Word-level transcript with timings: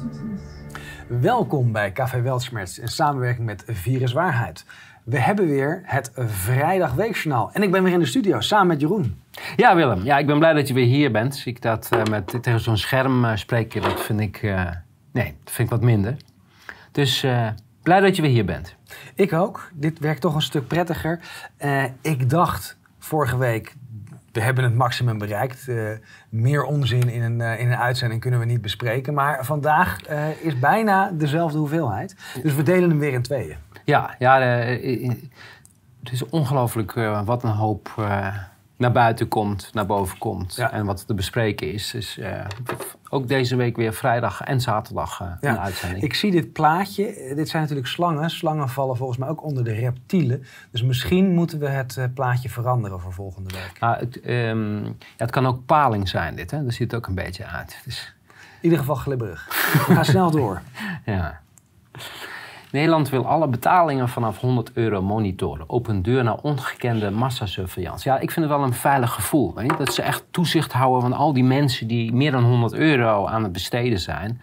succes. 0.00 0.40
Welkom 1.20 1.72
bij 1.72 1.92
Café 1.92 2.20
Weltschmerz 2.20 2.78
in 2.78 2.88
samenwerking 2.88 3.46
met 3.46 3.64
Virus 3.66 4.12
Waarheid. 4.12 4.64
We 5.04 5.18
hebben 5.18 5.46
weer 5.46 5.80
het 5.84 6.10
Vrijdag 6.14 6.94
Weekjournaal. 6.94 7.50
En 7.52 7.62
ik 7.62 7.70
ben 7.70 7.82
weer 7.82 7.92
in 7.92 7.98
de 7.98 8.06
studio 8.06 8.40
samen 8.40 8.66
met 8.66 8.80
Jeroen. 8.80 9.20
Ja, 9.56 9.74
Willem. 9.74 10.04
Ja, 10.04 10.18
ik 10.18 10.26
ben 10.26 10.38
blij 10.38 10.52
dat 10.52 10.68
je 10.68 10.74
weer 10.74 10.86
hier 10.86 11.12
bent. 11.12 11.42
Ik 11.46 11.62
dat 11.62 11.88
eh, 11.90 12.02
met 12.04 12.38
tegen 12.42 12.60
zo'n 12.60 12.76
scherm 12.76 13.24
eh, 13.24 13.36
spreken, 13.36 13.82
dat 13.82 14.00
vind 14.00 14.20
ik, 14.20 14.36
eh, 14.42 14.70
nee, 15.12 15.34
dat 15.44 15.52
vind 15.52 15.68
ik 15.68 15.74
wat 15.74 15.84
minder. 15.84 16.16
Dus 16.92 17.26
blij 17.82 18.00
dat 18.00 18.16
je 18.16 18.22
weer 18.22 18.30
hier 18.30 18.44
bent. 18.44 18.76
Ik 19.14 19.32
ook. 19.32 19.70
Dit 19.74 19.98
werkt 19.98 20.20
toch 20.20 20.34
een 20.34 20.42
stuk 20.42 20.66
prettiger. 20.66 21.20
Ik 22.00 22.30
dacht 22.30 22.78
vorige 22.98 23.36
week, 23.36 23.74
we 24.32 24.40
hebben 24.40 24.64
het 24.64 24.74
maximum 24.74 25.18
bereikt. 25.18 25.68
Eh, 25.68 25.90
meer 26.28 26.62
onzin 26.62 27.08
in 27.08 27.22
een, 27.22 27.40
eh, 27.40 27.60
in 27.60 27.70
een 27.70 27.78
uitzending 27.78 28.20
kunnen 28.20 28.40
we 28.40 28.46
niet 28.46 28.62
bespreken. 28.62 29.14
Maar 29.14 29.44
vandaag 29.44 30.02
eh, 30.02 30.44
is 30.44 30.58
bijna 30.58 31.10
dezelfde 31.12 31.58
hoeveelheid. 31.58 32.16
Dus 32.42 32.54
we 32.54 32.62
delen 32.62 32.90
hem 32.90 32.98
weer 32.98 33.12
in 33.12 33.22
tweeën. 33.22 33.56
Ja, 33.84 34.14
ja 34.18 34.40
het 36.02 36.12
is 36.12 36.28
ongelooflijk 36.28 36.92
wat 37.24 37.42
een 37.42 37.50
hoop 37.50 37.94
naar 38.80 38.92
buiten 38.92 39.28
komt, 39.28 39.70
naar 39.72 39.86
boven 39.86 40.18
komt. 40.18 40.54
Ja. 40.54 40.72
En 40.72 40.84
wat 40.86 41.06
te 41.06 41.14
bespreken 41.14 41.72
is. 41.72 41.90
Dus 41.90 42.18
eh, 42.18 42.44
ook 43.08 43.28
deze 43.28 43.56
week 43.56 43.76
weer 43.76 43.92
vrijdag 43.92 44.40
en 44.40 44.60
zaterdag 44.60 45.18
Ja, 45.18 45.38
een 45.50 45.58
uitzending. 45.58 46.02
Ik 46.02 46.14
zie 46.14 46.30
dit 46.30 46.52
plaatje. 46.52 47.06
Eh, 47.06 47.36
Dit 47.36 47.48
zijn 47.48 47.62
natuurlijk 47.62 47.88
slangen. 47.88 48.30
Slangen 48.30 48.68
vallen 48.68 48.96
volgens 48.96 49.18
mij 49.18 49.28
ook 49.28 49.42
onder 49.42 49.64
de 49.64 49.72
reptielen. 49.72 50.44
Dus 50.70 50.82
misschien 50.82 51.34
moeten 51.34 51.58
we 51.58 51.68
het 51.68 52.14
plaatje 52.14 52.48
veranderen 52.48 53.00
voor 53.00 53.12
volgende 53.12 53.50
week. 53.54 53.76
Ah, 53.78 53.98
het, 53.98 54.20
ehm, 54.20 54.84
ja, 54.84 54.92
het 55.16 55.30
kan 55.30 55.46
ook 55.46 55.66
paling 55.66 56.08
zijn, 56.08 56.34
dit. 56.36 56.50
Hè? 56.50 56.62
Daar 56.62 56.72
ziet 56.72 56.90
het 56.90 56.94
ook 57.00 57.06
een 57.06 57.14
beetje 57.14 57.46
uit. 57.46 57.80
Dus, 57.84 58.14
In 58.28 58.34
ieder 58.60 58.78
geval 58.78 58.94
glibberig. 58.94 59.46
Gaan 59.50 60.04
snel 60.04 60.30
door. 60.30 60.60
Ja. 61.04 61.40
Nederland 62.72 63.08
wil 63.08 63.26
alle 63.26 63.48
betalingen 63.48 64.08
vanaf 64.08 64.40
100 64.40 64.70
euro 64.72 65.02
monitoren. 65.02 65.70
Open 65.70 66.02
deur 66.02 66.24
naar 66.24 66.38
ongekende 66.42 67.10
massasurveillance. 67.10 68.08
Ja, 68.08 68.18
ik 68.18 68.30
vind 68.30 68.46
het 68.46 68.56
wel 68.56 68.64
een 68.64 68.72
veilig 68.72 69.12
gevoel. 69.12 69.60
Je? 69.60 69.74
Dat 69.78 69.94
ze 69.94 70.02
echt 70.02 70.24
toezicht 70.30 70.72
houden 70.72 71.00
van 71.00 71.12
al 71.12 71.32
die 71.32 71.44
mensen 71.44 71.86
die 71.86 72.12
meer 72.12 72.30
dan 72.30 72.44
100 72.44 72.72
euro 72.72 73.26
aan 73.26 73.42
het 73.42 73.52
besteden 73.52 73.98
zijn. 73.98 74.40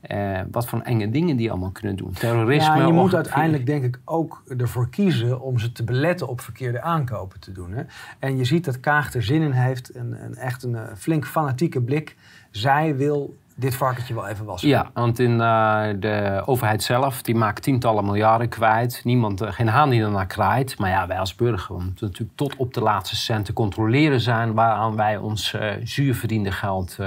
Eh, 0.00 0.40
wat 0.50 0.66
voor 0.66 0.80
enge 0.80 1.10
dingen 1.10 1.36
die 1.36 1.50
allemaal 1.50 1.70
kunnen 1.70 1.96
doen. 1.96 2.12
Terrorisme. 2.12 2.64
Ja, 2.64 2.80
en 2.80 2.86
je 2.86 2.92
moet 2.92 3.14
uiteindelijk 3.14 3.66
denk 3.66 3.84
ik 3.84 4.00
ook 4.04 4.42
ervoor 4.58 4.88
kiezen 4.88 5.40
om 5.40 5.58
ze 5.58 5.72
te 5.72 5.84
beletten 5.84 6.28
op 6.28 6.40
verkeerde 6.40 6.80
aankopen 6.82 7.40
te 7.40 7.52
doen. 7.52 7.72
Hè? 7.72 7.82
En 8.18 8.36
je 8.36 8.44
ziet 8.44 8.64
dat 8.64 8.80
Kaag 8.80 9.14
er 9.14 9.22
zin 9.22 9.42
in 9.42 9.50
heeft. 9.50 9.94
Een, 9.94 10.24
een 10.24 10.34
echt 10.34 10.62
een 10.62 10.74
eh, 10.74 10.82
flink 10.96 11.26
fanatieke 11.26 11.82
blik. 11.82 12.16
Zij 12.50 12.96
wil 12.96 13.36
dit 13.60 13.74
varkentje 13.74 14.14
wel 14.14 14.26
even 14.26 14.44
wassen. 14.44 14.68
Ja, 14.68 14.90
want 14.94 15.18
in 15.18 15.40
eh, 15.40 15.88
de 15.98 16.42
overheid 16.46 16.82
zelf, 16.82 17.22
die 17.22 17.34
maakt 17.34 17.62
tientallen 17.62 18.04
miljarden 18.04 18.48
kwijt. 18.48 19.00
Niemand, 19.04 19.40
eh, 19.40 19.52
geen 19.52 19.68
haan 19.68 19.90
die 19.90 20.02
ernaar 20.02 20.26
kraait. 20.26 20.78
Maar 20.78 20.90
ja, 20.90 21.06
wij 21.06 21.18
als 21.18 21.34
burger 21.34 21.74
moeten 21.74 22.06
natuurlijk 22.06 22.36
tot 22.36 22.56
op 22.56 22.74
de 22.74 22.80
laatste 22.80 23.16
cent 23.16 23.44
te 23.44 23.52
controleren 23.52 24.20
zijn... 24.20 24.54
waaraan 24.54 24.96
wij 24.96 25.16
ons 25.16 25.54
eh 25.54 25.72
zuur 25.84 26.14
verdiende 26.14 26.52
geld 26.52 26.98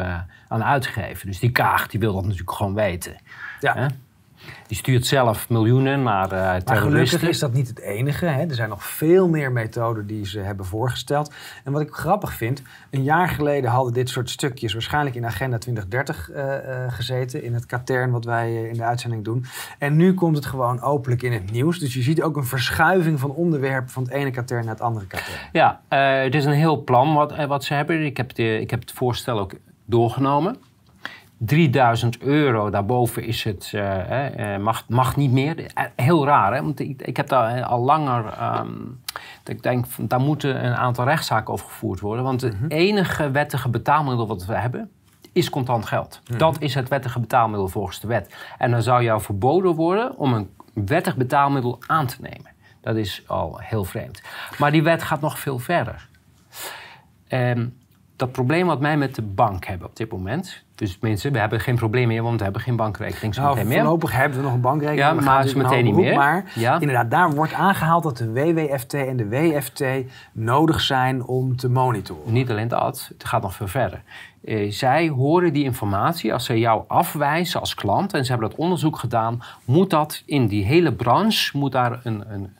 aan 0.48 0.64
uitgeven. 0.64 1.28
Dus 1.28 1.40
die 1.40 1.52
Kaag, 1.52 1.88
die 1.88 2.00
wil 2.00 2.14
dat 2.14 2.24
natuurlijk 2.24 2.52
gewoon 2.52 2.74
weten. 2.74 3.16
Ja. 3.60 3.90
Die 4.68 4.78
stuurt 4.78 5.06
zelf 5.06 5.50
miljoenen 5.50 6.04
naar 6.04 6.28
Maar 6.30 6.64
terroristen. 6.64 6.80
gelukkig 6.90 7.30
is 7.30 7.40
dat 7.40 7.54
niet 7.54 7.68
het 7.68 7.80
enige. 7.80 8.26
Hè. 8.26 8.42
Er 8.42 8.56
zijn 8.56 8.70
nog 8.70 8.84
veel 8.84 9.28
meer 9.28 9.52
methoden 9.52 10.08
die 10.08 10.26
ze 10.26 10.40
hebben 10.40 10.66
voorgesteld. 10.66 11.34
En 11.64 11.72
wat 11.72 11.82
ik 11.82 11.94
grappig 11.94 12.34
vind, 12.34 12.62
een 12.90 13.04
jaar 13.04 13.30
geleden 13.30 13.70
hadden 13.70 13.94
dit 13.94 14.10
soort 14.10 14.30
stukjes 14.30 14.74
waarschijnlijk 14.74 15.16
in 15.16 15.26
Agenda 15.26 15.58
2030 15.58 16.32
eh, 16.32 16.86
eh, 16.86 16.94
gezeten. 16.94 17.44
In 17.44 17.54
het 17.54 17.66
katern 17.66 18.12
wat 18.12 18.26
wij 18.26 18.64
in 18.68 18.78
de 18.78 18.84
uitzending 18.84 19.24
doen. 19.24 19.46
En 19.80 19.96
nu 19.96 20.14
komt 20.14 20.36
het 20.36 20.46
gewoon 20.46 20.82
openlijk 20.82 21.22
in 21.22 21.34
het 21.34 21.52
nieuws. 21.52 21.80
Dus 21.80 21.94
je 21.94 22.02
ziet 22.02 22.22
ook 22.22 22.38
een 22.38 22.46
verschuiving 22.46 23.20
van 23.20 23.32
onderwerpen 23.32 23.92
van 23.92 24.04
het 24.04 24.12
ene 24.12 24.32
katern 24.32 24.66
naar 24.66 24.74
het 24.74 24.84
andere 24.84 25.06
katern. 25.06 25.38
Ja, 25.52 25.82
het 26.24 26.36
is 26.36 26.46
een 26.46 26.52
heel 26.52 26.84
plan 26.84 27.14
wat, 27.14 27.46
wat 27.46 27.64
ze 27.64 27.74
hebben. 27.74 28.06
Ik 28.06 28.18
heb, 28.18 28.36
de, 28.36 28.60
ik 28.60 28.70
heb 28.70 28.80
het 28.80 28.92
voorstel 28.92 29.40
ook 29.40 29.54
doorgenomen. 29.86 30.58
3000 31.46 32.22
euro, 32.22 32.70
daarboven 32.70 33.24
is 33.24 33.44
het, 33.44 33.72
eh, 33.74 34.54
eh, 34.56 34.62
mag, 34.62 34.86
mag 34.88 35.16
niet 35.16 35.32
meer. 35.32 35.66
Eh, 35.74 35.84
Heel 35.96 36.26
raar, 36.26 36.54
hè? 36.54 36.62
want 36.62 36.80
ik, 36.80 37.02
ik 37.02 37.18
heb 37.18 37.28
daar 37.28 37.64
al 37.64 37.82
langer... 37.82 38.24
dat 39.44 39.56
ik 39.56 39.64
denk, 39.64 39.86
daar 39.98 40.20
moeten 40.20 40.66
een 40.66 40.76
aantal 40.76 41.06
rechtszaken 41.06 41.54
over 41.54 41.66
gevoerd 41.66 42.00
worden. 42.00 42.24
Want 42.24 42.42
het 42.42 42.56
enige 42.68 43.32
wettige 43.32 43.70
betaalmiddel 43.70 44.28
wat 44.28 44.46
we 44.46 44.56
hebben, 44.56 44.90
is 45.32 45.50
contant 45.50 45.86
geld. 45.86 46.22
Dat 46.38 46.62
is 46.62 46.74
het 46.74 46.90
wettige 46.90 47.20
betaalmiddel 47.20 47.68
volgens 47.68 48.00
de 48.00 48.08
wet. 48.08 48.36
En 48.58 48.72
dan 48.72 48.82
zou 48.82 49.04
jou 49.04 49.22
verboden 49.22 49.76
worden 49.76 50.18
om 50.18 50.34
een 50.34 50.50
wettig 50.74 51.16
betaalmiddel 51.16 51.80
aan 51.88 52.06
te 52.06 52.18
nemen. 52.20 52.52
Dat 52.82 52.96
is 52.96 53.24
al 53.28 53.58
heel 53.60 53.84
vreemd. 53.84 54.22
Maar 54.58 54.72
die 54.72 54.84
wet 54.84 55.04
gaat 55.04 55.22
nog 55.22 55.40
veel 55.40 55.60
verder. 55.60 56.08
Ehm, 57.28 57.66
dat 58.16 58.32
probleem 58.32 58.68
wat 58.68 58.80
wij 58.80 58.98
met 58.98 59.16
de 59.16 59.22
bank 59.22 59.66
hebben 59.66 59.88
op 59.88 59.96
dit 59.96 60.12
moment. 60.12 60.64
Dus 60.76 60.98
mensen, 61.00 61.32
we 61.32 61.40
hebben 61.40 61.60
geen 61.60 61.76
probleem 61.76 62.08
meer, 62.08 62.24
want 62.24 62.38
we 62.38 62.44
hebben 62.44 62.62
geen 62.62 62.76
bankrekening 62.76 63.36
Nou, 63.36 63.50
meteen 63.50 63.68
meer. 63.68 63.78
voorlopig 63.80 64.12
hebben 64.12 64.38
we 64.38 64.44
nog 64.44 64.54
een 64.54 64.62
bankrekening. 64.62 65.00
Ja, 65.08 65.14
maar 65.14 65.24
natuurlijk 65.24 65.46
is 65.48 65.54
meteen 65.64 65.78
een 65.78 65.84
niet 65.86 65.94
beroep, 65.94 66.10
meer. 66.10 66.18
Maar 66.18 66.52
Ja. 66.56 66.80
inderdaad, 66.80 67.12
daar 67.12 67.32
wordt 67.32 67.54
aangehaald 67.54 68.04
dat 68.04 68.18
de 68.18 68.32
WWFT 68.32 68.94
en 68.94 69.18
de 69.18 69.28
WFT 69.30 69.84
nodig 70.32 70.82
zijn 70.82 71.26
om 71.26 71.56
te 71.56 71.70
monitoren. 71.70 72.34
Niet 72.34 72.50
alleen 72.50 72.68
dat, 72.68 73.10
het 73.18 73.26
gaat 73.28 73.42
nog 73.42 73.54
veel 73.56 73.68
verder. 73.68 74.02
Eh, 74.44 74.72
zij 74.72 75.08
horen 75.08 75.54
die 75.54 75.64
informatie 75.64 76.34
als 76.34 76.46
ze 76.46 76.60
jou 76.60 76.84
afwijzen 76.88 77.60
als 77.60 77.76
klant, 77.76 78.14
en 78.14 78.26
ze 78.26 78.32
hebben 78.32 78.50
dat 78.50 78.58
onderzoek 78.58 78.98
gedaan, 78.98 79.44
moet 79.66 79.90
dat 79.90 80.24
in 80.26 80.48
die 80.48 80.66
hele 80.66 80.94
branche, 80.94 81.58
moet 81.58 81.72
daar 81.72 82.00
een, 82.04 82.24
een, 82.34 82.54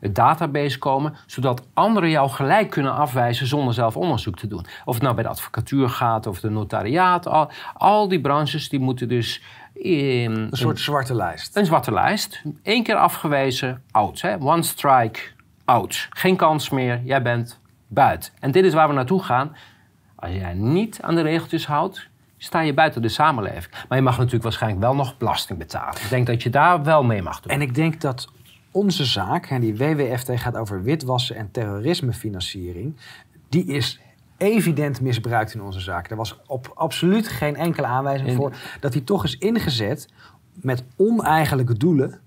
een, 0.00 0.12
database 0.12 0.78
komen, 0.78 1.14
zodat 1.26 1.66
anderen 1.74 2.10
jou 2.10 2.30
gelijk 2.30 2.70
kunnen 2.70 2.94
afwijzen 2.94 3.46
zonder 3.46 3.74
zelf 3.74 3.96
onderzoek 3.96 4.36
te 4.36 4.46
doen. 4.46 4.66
Of 4.84 4.94
het 4.94 5.02
nou 5.02 5.14
bij 5.14 5.24
de 5.24 5.30
advocatuur 5.30 5.88
gaat 5.88 6.26
of 6.26 6.40
de 6.40 6.50
notariaat, 6.50 7.26
al, 7.26 7.50
al 7.74 8.08
die 8.08 8.20
branches 8.20 8.68
die 8.68 8.80
moeten 8.80 9.08
dus 9.08 9.42
in, 9.72 10.32
Een 10.32 10.48
soort 10.50 10.80
zwarte 10.80 11.14
lijst. 11.14 11.56
een 11.56 11.66
zwarte 11.66 11.92
lijst. 11.92 12.42
Eén 12.62 12.82
keer 12.82 12.96
afgewezen, 12.96 13.82
out. 13.90 14.20
Hè? 14.20 14.40
One 14.40 14.62
strike, 14.62 15.20
out. 15.64 16.06
Geen 16.10 16.36
kans 16.36 16.70
meer, 16.70 17.00
jij 17.04 17.22
bent 17.22 17.60
buiten. 17.86 18.32
En 18.38 18.50
dit 18.50 18.64
is 18.64 18.74
waar 18.74 18.88
we 18.88 18.94
naartoe 18.94 19.22
gaan. 19.22 19.56
Als 20.20 20.32
jij 20.32 20.54
niet 20.54 20.98
aan 21.00 21.14
de 21.14 21.20
regeltjes 21.22 21.66
houdt, 21.66 22.08
sta 22.36 22.60
je 22.60 22.74
buiten 22.74 23.02
de 23.02 23.08
samenleving. 23.08 23.74
Maar 23.88 23.98
je 23.98 24.04
mag 24.04 24.16
natuurlijk 24.16 24.42
waarschijnlijk 24.42 24.82
wel 24.82 24.94
nog 24.94 25.16
belasting 25.18 25.58
betalen. 25.58 26.02
Ik 26.02 26.08
denk 26.08 26.26
dat 26.26 26.42
je 26.42 26.50
daar 26.50 26.82
wel 26.84 27.02
mee 27.02 27.22
mag 27.22 27.40
doen. 27.40 27.52
En 27.52 27.60
ik 27.60 27.74
denk 27.74 28.00
dat 28.00 28.28
onze 28.70 29.04
zaak, 29.04 29.60
die 29.60 29.76
WWFT 29.76 30.30
gaat 30.34 30.56
over 30.56 30.82
witwassen 30.82 31.36
en 31.36 31.50
terrorismefinanciering, 31.50 32.96
die 33.48 33.64
is 33.66 34.00
evident 34.36 35.00
misbruikt 35.00 35.54
in 35.54 35.62
onze 35.62 35.80
zaak. 35.80 36.10
Er 36.10 36.16
was 36.16 36.40
op 36.46 36.72
absoluut 36.74 37.28
geen 37.28 37.56
enkele 37.56 37.86
aanwijzing 37.86 38.28
In- 38.28 38.36
voor 38.36 38.52
dat 38.80 38.92
die 38.92 39.04
toch 39.04 39.24
is 39.24 39.38
ingezet 39.38 40.08
met 40.52 40.84
oneigenlijke 40.96 41.76
doelen. 41.76 42.20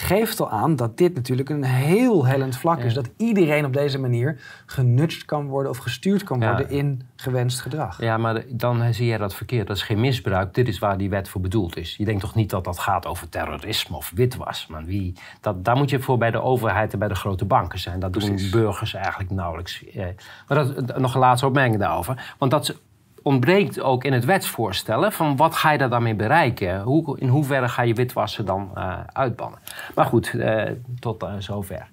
Geeft 0.00 0.40
al 0.40 0.50
aan 0.50 0.76
dat 0.76 0.96
dit 0.96 1.14
natuurlijk 1.14 1.48
een 1.48 1.64
heel 1.64 2.26
hellend 2.26 2.56
vlak 2.56 2.78
is. 2.78 2.94
Dat 2.94 3.10
iedereen 3.16 3.64
op 3.64 3.72
deze 3.72 3.98
manier 3.98 4.40
genudged 4.66 5.24
kan 5.24 5.46
worden 5.46 5.70
of 5.70 5.78
gestuurd 5.78 6.22
kan 6.22 6.40
Ja. 6.40 6.50
worden 6.50 6.70
in 6.70 7.02
gewenst 7.16 7.60
gedrag. 7.60 8.00
Ja, 8.02 8.16
maar 8.16 8.42
dan 8.48 8.94
zie 8.94 9.06
jij 9.06 9.18
dat 9.18 9.34
verkeerd. 9.34 9.66
Dat 9.66 9.76
is 9.76 9.82
geen 9.82 10.00
misbruik. 10.00 10.54
Dit 10.54 10.68
is 10.68 10.78
waar 10.78 10.98
die 10.98 11.10
wet 11.10 11.28
voor 11.28 11.40
bedoeld 11.40 11.76
is. 11.76 11.96
Je 11.96 12.04
denkt 12.04 12.20
toch 12.20 12.34
niet 12.34 12.50
dat 12.50 12.64
dat 12.64 12.78
gaat 12.78 13.06
over 13.06 13.28
terrorisme 13.28 13.96
of 13.96 14.12
witwas. 14.14 14.66
Maar 14.66 14.84
wie, 14.84 15.12
dat, 15.40 15.64
daar 15.64 15.76
moet 15.76 15.90
je 15.90 16.00
voor 16.00 16.18
bij 16.18 16.30
de 16.30 16.42
overheid 16.42 16.92
en 16.92 16.98
bij 16.98 17.08
de 17.08 17.14
grote 17.14 17.44
banken 17.44 17.78
zijn. 17.78 18.00
Dat 18.00 18.10
Precies. 18.10 18.50
doen 18.50 18.60
burgers 18.60 18.94
eigenlijk 18.94 19.30
nauwelijks. 19.30 19.84
Eh, 19.84 20.06
maar 20.48 20.58
dat, 20.58 20.98
nog 20.98 21.14
een 21.14 21.20
laatste 21.20 21.46
opmerking 21.46 21.78
daarover. 21.78 22.34
Want 22.38 22.50
dat 22.50 22.80
ontbreekt 23.28 23.80
ook 23.80 24.04
in 24.04 24.12
het 24.12 24.24
wetsvoorstellen 24.24 25.12
van 25.12 25.36
wat 25.36 25.54
ga 25.54 25.70
je 25.70 25.78
daar 25.78 25.88
dan 25.88 26.02
mee 26.02 26.14
bereiken? 26.14 26.80
Hoe, 26.80 27.18
in 27.18 27.28
hoeverre 27.28 27.68
ga 27.68 27.82
je 27.82 27.94
witwassen 27.94 28.44
dan 28.44 28.70
eh, 28.74 28.98
uitbannen? 29.12 29.58
Maar 29.94 30.04
goed, 30.04 30.34
eh, 30.34 30.70
tot 31.00 31.22
eh, 31.22 31.32
zover. 31.38 31.86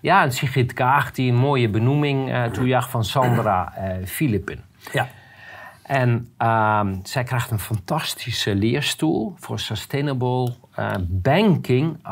Ja, 0.00 0.22
en 0.22 0.32
Sigrid 0.32 0.72
Kaag 0.72 1.12
die 1.12 1.30
een 1.30 1.38
mooie 1.38 1.68
benoeming 1.68 2.32
toejacht 2.52 2.90
van 2.90 3.04
Sandra 3.04 3.72
Philippen. 4.04 4.64
Ja. 4.92 5.08
En 5.82 6.32
ehm, 6.36 6.94
zij 7.02 7.24
krijgt 7.24 7.50
een 7.50 7.58
fantastische 7.58 8.54
leerstoel 8.54 9.34
voor 9.36 9.58
sustainable 9.58 10.54
banking 11.00 12.06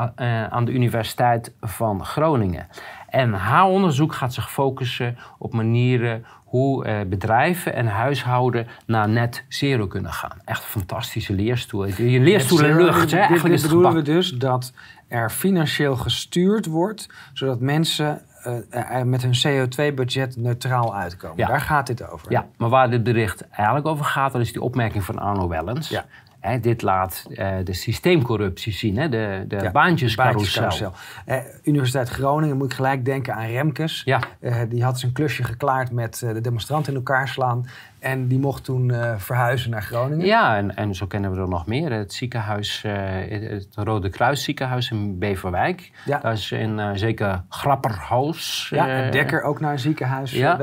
aan 0.49 0.65
de 0.65 0.71
Universiteit 0.71 1.53
van 1.61 2.05
Groningen. 2.05 2.67
En 3.09 3.33
haar 3.33 3.65
onderzoek 3.65 4.13
gaat 4.13 4.33
zich 4.33 4.51
focussen 4.51 5.17
op 5.37 5.53
manieren 5.53 6.25
hoe 6.49 6.85
eh, 6.85 6.99
bedrijven 7.07 7.73
en 7.73 7.87
huishouden 7.87 8.67
naar 8.85 9.09
net 9.09 9.43
zero 9.47 9.87
kunnen 9.87 10.13
gaan. 10.13 10.37
Echt 10.45 10.63
een 10.63 10.69
fantastische 10.69 11.33
leerstoel. 11.33 11.85
Je 11.85 12.19
leerstoel 12.19 12.63
in 12.65 12.75
lucht, 12.75 12.99
hè? 12.99 13.05
Dit- 13.05 13.13
Eigenlijk 13.13 13.43
dit 13.43 13.53
is 13.53 13.61
het 13.61 13.71
bedoelen 13.71 13.93
we 13.93 14.01
dus 14.01 14.29
dat 14.31 14.73
er 15.07 15.29
financieel 15.29 15.95
gestuurd 15.95 16.65
wordt, 16.65 17.09
zodat 17.33 17.59
mensen 17.59 18.21
eh, 18.43 18.93
er 18.97 19.07
met 19.07 19.21
hun 19.21 19.33
CO2-budget 19.69 20.37
neutraal 20.37 20.95
uitkomen. 20.95 21.37
Ja. 21.37 21.47
Daar 21.47 21.61
gaat 21.61 21.87
dit 21.87 22.09
over. 22.11 22.31
Ja, 22.31 22.47
maar 22.57 22.69
waar 22.69 22.89
dit 22.89 23.03
bericht 23.03 23.47
eigenlijk 23.49 23.87
over 23.87 24.05
gaat, 24.05 24.31
dat 24.31 24.41
is 24.41 24.51
die 24.53 24.61
opmerking 24.61 25.03
van 25.03 25.19
Arno 25.19 25.47
Wellens. 25.47 25.89
Ja. 25.89 26.05
Hè, 26.39 26.59
dit 26.59 26.81
laat 26.81 27.25
eh, 27.35 27.55
de 27.63 27.73
systeemcorruptie 27.73 28.73
zien, 28.73 28.97
hè, 28.97 29.09
de, 29.09 29.45
de 29.47 29.55
Ja, 29.55 29.71
baantjescarousel. 29.71 30.61
baantjescarousel. 30.61 30.93
Eh, 31.25 31.37
Universiteit 31.63 32.09
Groningen 32.09 32.57
moet 32.57 32.65
ik 32.71 32.73
gelijk 32.73 33.05
denken 33.05 33.35
aan 33.35 33.45
Remkes. 33.47 34.01
Ja, 34.05 34.19
Eh, 34.39 34.61
die 34.69 34.83
had 34.83 34.99
zijn 34.99 35.11
klusje 35.11 35.43
geklaard 35.43 35.91
met 35.91 36.19
de 36.19 36.41
demonstranten 36.41 36.91
in 36.91 36.97
elkaar 36.97 37.27
slaan. 37.27 37.65
En 37.99 38.27
die 38.27 38.39
mocht 38.39 38.63
toen 38.63 38.93
verhuizen 39.17 39.69
naar 39.71 39.81
Groningen. 39.81 40.25
ja 40.25 40.57
en, 40.57 40.75
en 40.75 40.95
zo 40.95 41.05
kennen 41.05 41.31
we 41.31 41.41
er 41.41 41.47
nog 41.49 41.65
meer. 41.65 41.91
Het 41.91 42.13
ziekenhuis, 42.13 42.83
het 43.27 43.67
Rode 43.75 44.09
Kruis 44.09 44.43
ziekenhuis 44.43 44.91
in 44.91 45.19
Beverwijk. 45.19 45.91
Ja. 46.05 46.17
Dat 46.19 46.37
is 46.37 46.51
in 46.51 46.97
zeker 46.97 47.43
Grapperhaus. 47.49 48.67
Ja, 48.73 49.09
Dekker 49.09 49.41
ook 49.43 49.59
naar 49.59 49.71
een 49.71 49.79
ziekenhuis 49.79 50.31
ja. 50.31 50.59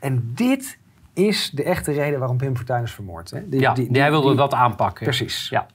En 0.00 0.30
dit 0.34 0.78
is 1.16 1.50
de 1.50 1.62
echte 1.62 1.92
reden 1.92 2.18
waarom 2.18 2.36
Pim 2.36 2.56
Fortuyn 2.56 2.82
is 2.82 2.92
vermoord. 2.92 3.30
Hè? 3.30 3.48
Die, 3.48 3.60
ja, 3.60 3.72
die- 3.74 3.92
die, 3.92 4.00
hij 4.00 4.10
wilde 4.10 4.34
dat 4.34 4.54
aanpakken. 4.54 5.04
Precies. 5.04 5.48
Ja. 5.48 5.66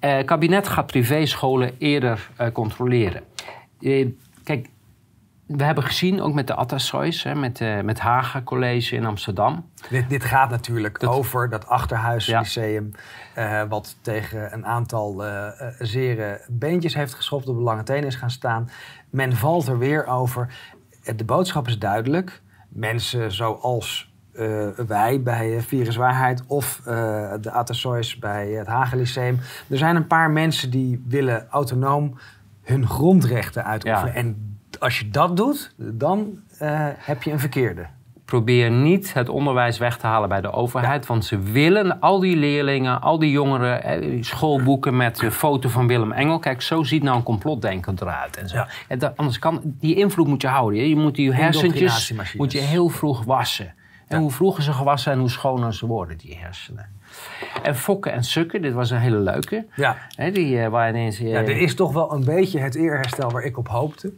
Het 0.00 0.26
kabinet 0.26 0.68
gaat 0.68 0.86
privéscholen 0.86 1.70
eerder 1.78 2.28
eh, 2.36 2.52
controleren. 2.52 3.22
Eh, 3.80 4.06
kijk, 4.44 4.68
we 5.46 5.64
hebben 5.64 5.84
gezien, 5.84 6.20
ook 6.20 6.34
met 6.34 6.46
de 6.46 6.54
Atassois, 6.54 7.22
hè, 7.22 7.34
met, 7.34 7.60
met 7.82 7.98
Haga 7.98 8.42
College 8.42 8.96
in 8.96 9.04
Amsterdam. 9.06 9.70
Dit, 9.90 10.08
dit 10.08 10.24
gaat 10.24 10.50
natuurlijk 10.50 11.00
Dat- 11.00 11.10
over 11.14 11.48
dat. 11.50 11.66
Achterhuislyceum... 11.66 12.90
wat 13.68 13.96
tegen 14.00 14.52
een 14.52 14.66
aantal 14.66 15.22
zere 15.78 16.40
beentjes 16.48 16.94
heeft 16.94 17.14
geschopt... 17.14 17.48
op 17.48 17.56
de 17.56 17.62
lange 17.62 17.82
tenen 17.82 18.06
is 18.06 18.14
gaan 18.14 18.30
staan. 18.30 18.70
Men 19.10 19.32
valt 19.32 19.66
er 19.66 19.78
weer 19.78 20.06
over. 20.06 20.54
De 21.16 21.24
boodschap 21.24 21.68
is 21.68 21.78
duidelijk. 21.78 22.42
Mensen 22.76 23.32
zoals 23.32 24.14
eh, 24.32 24.68
wij 24.86 25.22
bij 25.22 25.56
eh, 25.56 25.62
Virus 25.62 25.96
Waarheid... 25.96 26.42
of 26.46 26.80
eh, 26.84 27.32
de 27.40 27.50
Atassois 27.50 28.18
bij 28.18 28.48
het 28.50 28.66
Hagen 28.66 28.98
Lyceum... 28.98 29.38
er 29.68 29.78
zijn 29.78 29.96
een 29.96 30.06
paar 30.06 30.30
mensen 30.30 30.70
die 30.70 31.04
willen 31.08 31.46
autonoom 31.50 32.18
hun 32.62 32.86
grondrechten 32.88 33.64
uitoefenen. 33.64 34.12
Ja. 34.12 34.18
En 34.18 34.58
als 34.78 34.98
je 34.98 35.10
dat 35.10 35.36
doet, 35.36 35.74
dan 35.76 36.40
heb 36.96 37.22
je 37.22 37.32
een 37.32 37.40
verkeerde. 37.40 37.86
Probeer 38.26 38.70
niet 38.70 39.14
het 39.14 39.28
onderwijs 39.28 39.78
weg 39.78 39.96
te 39.98 40.06
halen 40.06 40.28
bij 40.28 40.40
de 40.40 40.52
overheid. 40.52 41.06
Want 41.06 41.24
ze 41.24 41.38
willen 41.38 42.00
al 42.00 42.20
die 42.20 42.36
leerlingen, 42.36 43.00
al 43.00 43.18
die 43.18 43.30
jongeren, 43.30 43.82
eh, 43.82 44.22
schoolboeken 44.22 44.96
met 44.96 45.22
een 45.22 45.32
foto 45.32 45.68
van 45.68 45.86
Willem 45.86 46.12
Engel. 46.12 46.38
Kijk, 46.38 46.62
zo 46.62 46.82
ziet 46.82 47.02
nou 47.02 47.16
een 47.16 47.22
complotdenker 47.22 47.92
eruit. 48.00 48.36
En 48.36 48.48
zo. 48.48 48.56
Ja. 48.56 48.68
En 48.88 48.98
dat- 48.98 49.16
anders 49.16 49.38
kan, 49.38 49.60
die 49.64 49.94
invloed 49.94 50.26
moet 50.26 50.42
je 50.42 50.48
houden. 50.48 50.88
Je 50.88 50.96
moet 50.96 51.14
die 51.14 51.32
hersentjes 51.32 52.12
moet 52.36 52.52
je 52.52 52.58
heel 52.58 52.88
vroeg 52.88 53.24
wassen. 53.24 53.74
En 54.08 54.18
hoe 54.20 54.30
vroeger 54.30 54.62
ze 54.62 54.72
gewassen 54.72 55.12
en 55.12 55.18
hoe 55.18 55.30
schoner 55.30 55.74
ze 55.74 55.86
worden, 55.86 56.18
die 56.18 56.36
hersenen. 56.40 56.88
En 57.62 57.76
Fokken 57.76 58.12
en 58.12 58.24
Sukken, 58.24 58.62
dit 58.62 58.72
was 58.72 58.90
een 58.90 58.98
hele 58.98 59.18
leuke. 59.18 59.66
Ja. 59.74 59.96
Hè, 60.16 60.30
die 60.30 60.60
eh, 60.60 60.68
waar 60.68 60.88
ineens... 60.88 61.18
eh, 61.18 61.30
Ja, 61.30 61.42
dit 61.42 61.56
is 61.56 61.74
toch 61.74 61.92
wel 61.92 62.12
een 62.12 62.24
beetje 62.24 62.58
het 62.60 62.74
eerherstel 62.74 63.30
waar 63.30 63.42
ik 63.42 63.58
op 63.58 63.68
hoopte. 63.68 64.12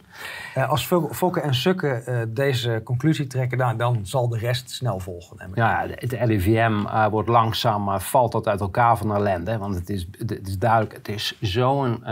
Eh, 0.54 0.68
als 0.70 0.86
Fok- 0.86 1.14
Fokke 1.14 1.40
en 1.40 1.54
Sukke 1.54 1.88
eh, 1.88 2.16
deze 2.28 2.80
conclusie 2.84 3.26
trekken, 3.26 3.58
dan, 3.58 3.76
dan 3.76 4.00
zal 4.02 4.28
de 4.28 4.38
rest 4.38 4.70
snel 4.70 5.00
volgen. 5.00 5.36
Ja, 5.54 5.86
het 5.94 6.12
RIVM 6.12 6.86
eh, 6.86 7.06
wordt 7.06 7.28
langzaam, 7.28 7.84
maar 7.84 8.00
valt 8.02 8.32
dat 8.32 8.46
uit 8.48 8.60
elkaar 8.60 8.96
van 8.96 9.14
ellende. 9.14 9.58
Want 9.58 9.74
het 9.74 9.90
is, 9.90 10.06
het 10.18 10.48
is 10.48 10.58
duidelijk, 10.58 10.92
het 10.94 11.08
is 11.08 11.36
zo'n 11.40 12.04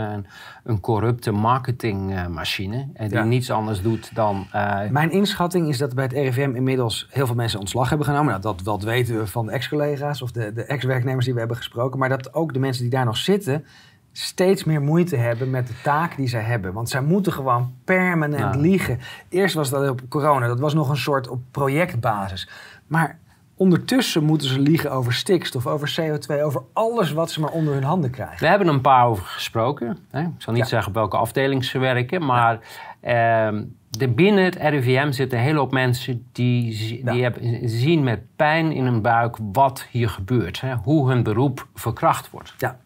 een, 0.67 0.79
corrupte 0.79 1.31
marketingmachine. 1.31 2.87
en 2.93 3.07
die 3.07 3.17
Ja. 3.17 3.23
niets 3.23 3.51
anders 3.51 3.81
doet 3.81 4.15
dan... 4.15 4.47
eh, 4.51 4.79
Mijn 4.89 5.11
inschatting 5.11 5.67
is 5.67 5.77
dat 5.77 5.95
bij 5.95 6.03
het 6.03 6.13
RIVM 6.13 6.51
inmiddels 6.55 7.07
heel 7.09 7.25
veel 7.25 7.35
mensen 7.35 7.59
ontslag 7.59 7.89
hebben 7.89 8.07
genomen. 8.07 8.29
Nou, 8.29 8.41
dat, 8.41 8.59
dat 8.63 8.83
weten 8.83 9.17
we 9.17 9.27
van 9.27 9.45
de 9.45 9.51
ex-collega's 9.51 10.21
of 10.21 10.31
de, 10.31 10.53
de 10.53 10.63
ex-werknemers 10.63 11.25
die 11.25 11.33
we 11.33 11.39
hebben 11.39 11.57
gesproken. 11.57 11.99
Maar 11.99 12.09
dat 12.09 12.33
ook 12.33 12.53
de 12.53 12.59
mensen 12.59 12.81
die 12.81 12.91
daar 12.91 13.05
nog 13.05 13.17
zitten 13.17 13.65
steeds 14.11 14.63
meer 14.63 14.81
moeite 14.81 15.15
hebben 15.15 15.49
met 15.49 15.67
de 15.67 15.73
taak 15.83 16.15
die 16.15 16.27
zij 16.27 16.41
hebben. 16.41 16.73
Want 16.73 16.89
zij 16.89 17.01
moeten 17.01 17.33
gewoon 17.33 17.73
permanent 17.83 18.55
Ja. 18.55 18.61
liegen. 18.61 18.99
Eerst 19.29 19.55
was 19.55 19.69
dat 19.69 19.89
op 19.89 20.01
corona, 20.09 20.47
dat 20.47 20.59
was 20.59 20.73
nog 20.73 20.89
een 20.89 20.97
soort 20.97 21.27
op 21.27 21.39
projectbasis. 21.51 22.49
Maar 22.87 23.19
ondertussen 23.57 24.23
moeten 24.23 24.47
ze 24.47 24.59
liegen 24.59 24.91
over 24.91 25.13
stikstof, 25.13 25.67
over 25.67 25.95
CO2, 26.01 26.41
over 26.41 26.61
alles 26.73 27.11
wat 27.11 27.31
ze 27.31 27.39
maar 27.39 27.51
onder 27.51 27.73
hun 27.73 27.83
handen 27.83 28.09
krijgen. 28.11 28.39
We 28.39 28.47
hebben 28.47 28.67
een 28.67 28.81
paar 28.81 29.05
over 29.05 29.25
gesproken. 29.25 29.97
Hè? 30.11 30.21
Ik 30.21 30.27
zal 30.37 30.53
niet 30.53 30.61
Ja. 30.63 30.69
zeggen 30.69 30.87
op 30.89 30.95
welke 30.95 31.17
afdeling 31.17 31.65
ze 31.65 31.79
werken, 31.79 32.25
maar 32.25 32.59
ehm, 33.01 33.63
de, 33.89 34.07
binnen 34.07 34.43
het 34.43 34.55
RIVM 34.55 35.11
zitten 35.11 35.37
een 35.37 35.43
hele 35.43 35.59
hoop 35.59 35.71
mensen 35.71 36.25
die, 36.31 37.03
Ja. 37.03 37.11
die 37.11 37.23
hebben, 37.23 37.69
zien 37.69 38.03
met 38.03 38.19
pijn 38.35 38.71
in 38.71 38.83
hun 38.83 39.01
buik 39.01 39.37
wat 39.51 39.87
hier 39.91 40.09
gebeurt. 40.09 40.61
Hè? 40.61 40.75
Hoe 40.75 41.09
hun 41.09 41.23
beroep 41.23 41.67
verkracht 41.73 42.29
wordt. 42.29 42.53
Ja, 42.57 42.79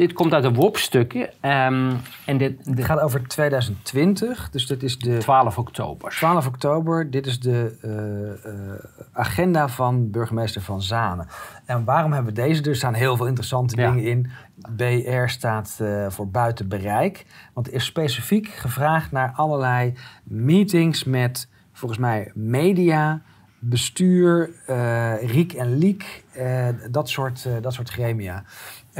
Dit 0.00 0.12
komt 0.12 0.34
uit 0.34 0.44
een 0.44 0.54
WOP-stukje 0.54 1.32
ehm, 1.40 1.92
en 2.26 2.38
dit, 2.38 2.66
het 2.66 2.84
gaat 2.84 3.00
over 3.00 3.28
2020, 3.28 4.50
dus 4.50 4.66
dit 4.66 4.82
is 4.82 4.98
de 4.98 5.18
12 5.18 5.58
oktober. 5.58 6.10
12 6.10 6.46
oktober. 6.46 7.10
Dit 7.10 7.26
is 7.26 7.40
de 7.40 7.76
eh, 7.82 8.52
eh, 8.52 8.84
agenda 9.12 9.68
van 9.68 10.10
burgemeester 10.10 10.62
Van 10.62 10.82
Zanen. 10.82 11.26
En 11.64 11.84
waarom 11.84 12.12
hebben 12.12 12.34
we 12.34 12.40
deze? 12.40 12.62
Er 12.62 12.76
staan 12.76 12.94
heel 12.94 13.16
veel 13.16 13.26
interessante 13.26 13.76
Ja. 13.80 13.90
dingen 13.90 14.04
in. 14.04 14.30
BR 14.76 15.26
staat 15.26 15.78
eh, 15.80 16.06
voor 16.08 16.28
buiten 16.28 16.68
bereik. 16.68 17.26
Want 17.54 17.66
er 17.66 17.72
is 17.72 17.84
specifiek 17.84 18.48
gevraagd 18.48 19.12
naar 19.12 19.32
allerlei 19.36 19.94
meetings 20.24 21.04
met, 21.04 21.48
volgens 21.72 22.00
mij, 22.00 22.30
media, 22.34 23.22
bestuur, 23.58 24.50
Riek 25.20 25.52
en 25.52 25.78
Liek, 25.78 26.24
eh, 26.32 26.68
dat, 26.90 27.08
soort, 27.08 27.48
dat 27.60 27.72
soort 27.74 27.90
gremia. 27.90 28.44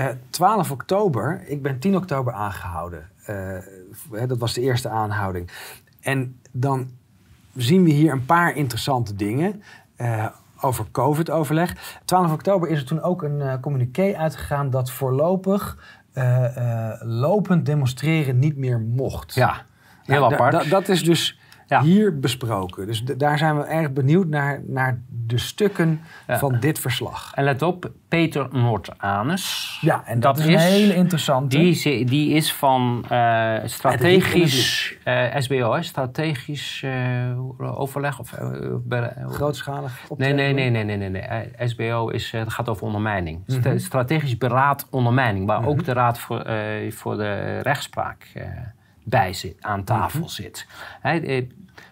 Eh, 0.01 0.07
12 0.31 0.71
oktober, 0.71 1.43
ik 1.47 1.63
ben 1.63 1.79
10 1.79 1.97
oktober 1.97 2.33
aangehouden. 2.33 3.09
Eh, 3.25 4.27
dat 4.27 4.39
was 4.39 4.55
de 4.55 4.61
eerste 4.61 4.89
aanhouding. 4.89 5.51
En 6.01 6.41
dan 6.53 6.91
zien 7.57 7.85
we 7.85 7.91
hier 7.91 8.13
een 8.13 8.25
paar 8.25 8.57
interessante 8.57 9.15
dingen 9.15 9.63
eh, 9.97 10.27
over 10.61 10.87
COVID-overleg. 10.91 12.01
12 12.05 12.33
oktober 12.33 12.69
is 12.69 12.81
er 12.81 12.87
toen 12.87 13.03
ook 13.03 13.23
een 13.23 13.41
eh 13.41 13.55
communiqué 13.61 14.15
uitgegaan 14.17 14.71
dat 14.71 14.91
voorlopig 14.91 15.79
eh, 16.13 16.57
eh, 16.91 17.01
lopend 17.03 17.67
demonstreren 17.67 18.39
niet 18.39 18.57
meer 18.57 18.81
mocht. 18.81 19.35
Ja, 19.35 19.63
heel 20.05 20.21
Nou, 20.21 20.33
apart. 20.33 20.53
da- 20.53 20.65
dat 20.65 20.89
is 20.89 21.05
dus 21.05 21.40
Ja. 21.71 21.83
hier 21.83 22.21
besproken. 22.21 22.87
Dus 22.87 23.03
daar 23.05 23.39
zijn 23.39 23.57
we 23.57 23.63
erg 23.65 23.93
benieuwd 23.93 24.27
naar, 24.27 24.61
naar 24.67 25.01
de 25.09 25.39
stukken 25.39 26.01
Ja. 26.27 26.39
van 26.39 26.57
dit 26.61 26.79
verslag. 26.79 27.33
En 27.35 27.45
let 27.45 27.63
op, 27.63 27.91
Peter 28.09 28.49
Noordanus. 28.53 29.79
Ja, 29.81 30.03
en 30.07 30.21
dat, 30.21 30.37
Dat 30.37 30.47
is 30.47 30.55
een 30.55 30.61
hele 30.61 30.95
interessante. 30.95 31.59
Die, 31.59 32.05
die 32.05 32.31
is 32.35 32.53
van 32.53 33.05
eh, 33.09 33.55
strategisch 33.65 34.95
eh, 35.05 35.25
SBO, 35.39 35.73
hè? 35.75 35.83
strategisch 35.83 36.83
eh, 36.85 37.79
overleg. 37.81 38.19
Of, 38.19 38.33
eh, 38.33 39.07
grootschalig 39.27 40.01
nee, 40.17 40.33
nee, 40.33 40.53
nee, 40.53 40.71
nee, 40.71 40.85
nee, 40.85 40.97
nee, 40.97 41.09
nee. 41.11 41.23
Eh, 41.23 41.69
SBO 41.69 42.09
is, 42.09 42.33
eh, 42.33 42.41
het 42.41 42.53
gaat 42.53 42.69
over 42.69 42.83
ondermijning. 42.87 43.43
Mhm. 43.47 43.79
Strategisch 43.79 44.39
beraad 44.39 44.87
ondermijning, 44.91 45.47
waar 45.47 45.61
Mhm. 45.61 45.69
ook 45.69 45.85
de 45.85 45.93
Raad 45.93 46.19
voor, 46.19 46.41
eh, 46.41 46.91
voor 46.93 47.17
de 47.17 47.59
Rechtspraak 47.61 48.31
eh, 48.35 48.45
bij 49.05 49.33
zit, 49.33 49.57
aan 49.61 49.85
tafel 49.85 50.21
Mhm. 50.21 50.29
zit. 50.29 50.67
Eh, 51.03 51.45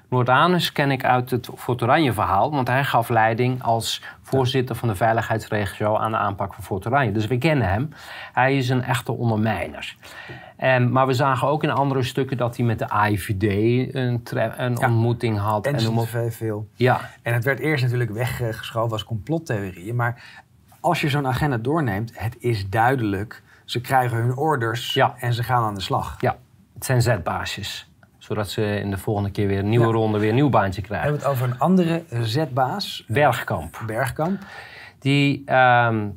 Noordanus 0.09 0.73
ken 0.73 0.91
ik 0.91 1.05
uit 1.05 1.31
het 1.31 1.49
Fort 1.57 1.83
Oranje 1.83 2.13
verhaal, 2.13 2.51
want 2.51 2.69
hij 2.69 2.85
gaf 2.85 3.09
leiding 3.09 3.63
als 3.63 4.03
voorzitter 4.23 4.77
van 4.77 4.89
de 4.89 4.95
veiligheidsregio 4.95 5.97
aan 5.97 6.11
de 6.11 6.17
aanpak 6.17 6.55
van 6.55 6.65
Fort 6.65 6.87
Oranje. 6.87 7.13
Dus 7.13 7.27
we 7.27 7.39
kennen 7.39 7.69
hem. 7.69 7.89
Hij 8.33 8.57
is 8.57 8.69
een 8.69 8.83
echte 8.83 9.13
ondermijner. 9.13 9.97
En, 10.57 10.93
maar 10.93 11.07
we 11.07 11.13
zagen 11.13 11.49
ook 11.49 11.63
in 11.63 11.71
andere 11.71 12.03
stukken 12.03 12.37
dat 12.37 12.57
hij 12.57 12.67
met 12.67 12.79
de 12.79 12.89
AIVD 12.89 13.43
een, 13.95 14.23
een 14.33 14.77
Ja. 14.77 14.87
ontmoeting 14.89 15.39
had. 15.39 15.67
En 15.67 15.83
noem 15.85 15.99
op- 15.99 16.09
veel. 16.29 16.69
Ja, 16.75 17.01
En 17.23 17.35
het 17.35 17.45
werd 17.45 17.59
eerst 17.59 17.83
natuurlijk 17.85 18.11
weggeschoven 18.11 18.93
als 18.93 19.05
complottheorieën. 19.05 19.97
Maar 19.97 20.23
als 20.81 21.01
je 21.01 21.09
zo'n 21.09 21.27
agenda 21.27 21.57
doorneemt, 21.57 22.13
het 22.15 22.37
is 22.39 22.69
duidelijk. 22.69 23.43
Ze 23.65 23.81
krijgen 23.81 24.17
hun 24.17 24.37
orders 24.37 24.93
Ja. 24.95 25.15
en 25.19 25.33
ze 25.33 25.43
gaan 25.43 25.65
aan 25.65 25.75
de 25.75 25.81
slag. 25.81 26.17
ja, 26.21 26.37
het 26.75 26.85
zijn 26.85 27.03
zetbaasjes. 27.03 27.91
Zodat 28.29 28.51
ze 28.51 28.63
in 28.81 28.91
de 28.91 28.99
volgende 28.99 29.31
keer 29.31 29.47
weer 29.47 29.59
een 29.59 29.69
nieuwe 29.69 29.87
Ja. 29.87 29.93
ronde 29.93 30.19
weer 30.19 30.29
een 30.29 30.35
nieuw 30.35 30.49
baantje 30.49 30.81
We 30.81 30.87
krijgen. 30.87 31.09
hebben 31.11 31.27
het 31.29 31.37
over 31.37 31.51
een 31.51 31.59
andere 31.59 32.03
zetbaas, 32.23 33.05
Bergkamp. 33.09 33.83
Bergkamp. 33.87 34.41
Die 34.99 35.43
ehm, 35.47 36.09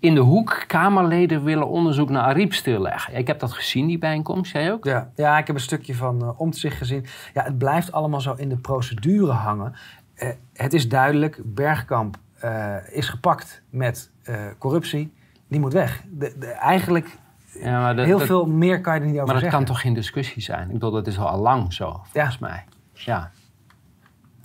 in 0.00 0.14
de 0.14 0.20
hoek 0.20 0.64
Kamerleden 0.66 1.44
willen 1.44 1.68
onderzoek 1.68 2.10
naar 2.10 2.22
Ariep 2.22 2.52
stilleggen. 2.52 3.14
Ik 3.16 3.26
heb 3.26 3.38
dat 3.38 3.52
gezien, 3.52 3.86
die 3.86 3.98
bijeenkomst. 3.98 4.52
Jij 4.52 4.72
ook? 4.72 4.84
Ja, 4.84 5.10
ja 5.16 5.38
ik 5.38 5.46
heb 5.46 5.56
een 5.56 5.62
stukje 5.62 5.94
van 5.94 6.22
uh, 6.22 6.40
Omtzigt 6.40 6.76
gezien. 6.76 7.06
Ja, 7.34 7.42
het 7.44 7.58
blijft 7.58 7.92
allemaal 7.92 8.20
zo 8.20 8.34
in 8.36 8.48
de 8.48 8.56
procedure 8.56 9.32
hangen. 9.32 9.74
Eh, 10.14 10.28
het 10.52 10.72
is 10.72 10.88
duidelijk, 10.88 11.40
Bergkamp 11.44 12.16
eh, 12.40 12.74
is 12.90 13.08
gepakt 13.08 13.62
met 13.70 14.10
eh, 14.22 14.34
corruptie. 14.58 15.12
Die 15.48 15.60
moet 15.60 15.72
weg. 15.72 16.02
De, 16.10 16.34
de- 16.38 16.46
eigenlijk, 16.46 17.18
Ja, 17.62 17.80
maar 17.80 17.96
dat- 17.96 18.06
heel 18.06 18.18
dat- 18.18 18.26
veel 18.26 18.46
meer 18.46 18.80
kan 18.80 18.94
je 18.94 19.00
er 19.00 19.06
niet 19.06 19.14
over 19.14 19.24
Maar 19.26 19.34
dat 19.34 19.42
zeggen. 19.42 19.58
kan 19.64 19.74
toch 19.74 19.80
geen 19.80 19.94
discussie 19.94 20.42
zijn? 20.42 20.66
Ik 20.66 20.72
bedoel, 20.72 20.90
dat 20.90 21.06
is 21.06 21.18
al 21.18 21.38
lang 21.40 21.72
zo, 21.72 22.00
volgens 22.12 22.38
mij. 22.38 22.64
Ja. 22.92 23.30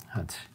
Het. 0.06 0.48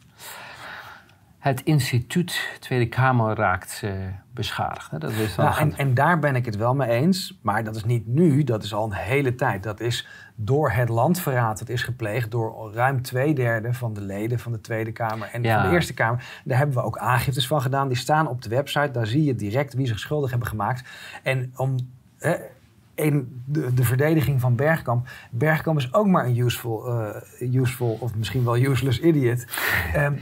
Het 1.38 1.60
instituut 1.62 2.56
Tweede 2.58 2.86
Kamer 2.86 3.36
raakt 3.36 3.80
uh, 3.84 3.92
beschadigd. 4.34 4.90
Hè? 4.90 4.98
Dat 4.98 5.10
is 5.10 5.34
ja, 5.34 5.58
en, 5.58 5.76
en, 5.76 5.94
daar 5.94 6.18
ben 6.18 6.36
ik 6.36 6.44
het 6.44 6.56
wel 6.56 6.74
mee 6.74 6.88
eens. 6.88 7.38
Maar 7.42 7.64
dat 7.64 7.76
is 7.76 7.84
niet 7.84 8.06
nu, 8.06 8.44
dat 8.44 8.62
is 8.62 8.74
al 8.74 8.84
een 8.84 8.92
hele 8.92 9.34
tijd. 9.34 9.62
Dat 9.62 9.80
is 9.80 10.08
door 10.34 10.70
het 10.70 10.88
landverraad 10.88 11.58
dat 11.58 11.68
is 11.68 11.82
gepleegd 11.82 12.30
door 12.30 12.72
ruim 12.74 13.02
twee 13.02 13.34
derde 13.34 13.74
van 13.74 13.92
de 13.94 14.00
leden 14.00 14.38
van 14.38 14.52
de 14.52 14.60
Tweede 14.60 14.92
Kamer 14.92 15.28
en 15.32 15.44
van 15.44 15.62
de 15.62 15.74
Eerste 15.74 15.94
Kamer. 15.94 16.24
Daar 16.44 16.58
hebben 16.58 16.76
we 16.76 16.82
ook 16.82 16.98
aangiftes 16.98 17.46
van 17.46 17.60
gedaan. 17.62 17.88
Die 17.88 17.96
staan 17.96 18.28
op 18.28 18.42
de 18.42 18.48
website. 18.48 18.90
Daar 18.90 19.06
zie 19.06 19.24
je 19.24 19.34
direct 19.34 19.74
wie 19.74 19.86
zich 19.86 19.98
schuldig 19.98 20.30
hebben 20.30 20.48
gemaakt. 20.48 20.88
En 21.22 21.52
om. 21.56 21.76
In 22.94 23.42
de, 23.46 23.74
de, 23.74 23.84
verdediging 23.84 24.40
van 24.40 24.54
Bergkamp. 24.54 25.08
Bergkamp 25.30 25.78
is 25.78 25.92
ook 25.92 26.06
maar 26.06 26.26
een 26.26 26.38
useful, 26.38 27.00
uh, 27.40 27.54
useful 27.54 27.96
of 28.00 28.14
misschien 28.14 28.44
wel 28.44 28.58
useless 28.58 29.00
idiot. 29.00 29.44
Um, 29.96 30.18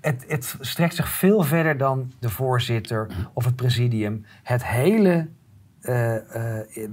het, 0.00 0.24
het, 0.28 0.56
strekt 0.60 0.94
zich 0.94 1.08
veel 1.08 1.42
verder 1.42 1.76
dan 1.76 2.12
de 2.18 2.28
voorzitter 2.28 3.10
of 3.32 3.44
het 3.44 3.56
presidium. 3.56 4.24
Het 4.42 4.66
hele, 4.66 5.28
uh, 5.80 5.90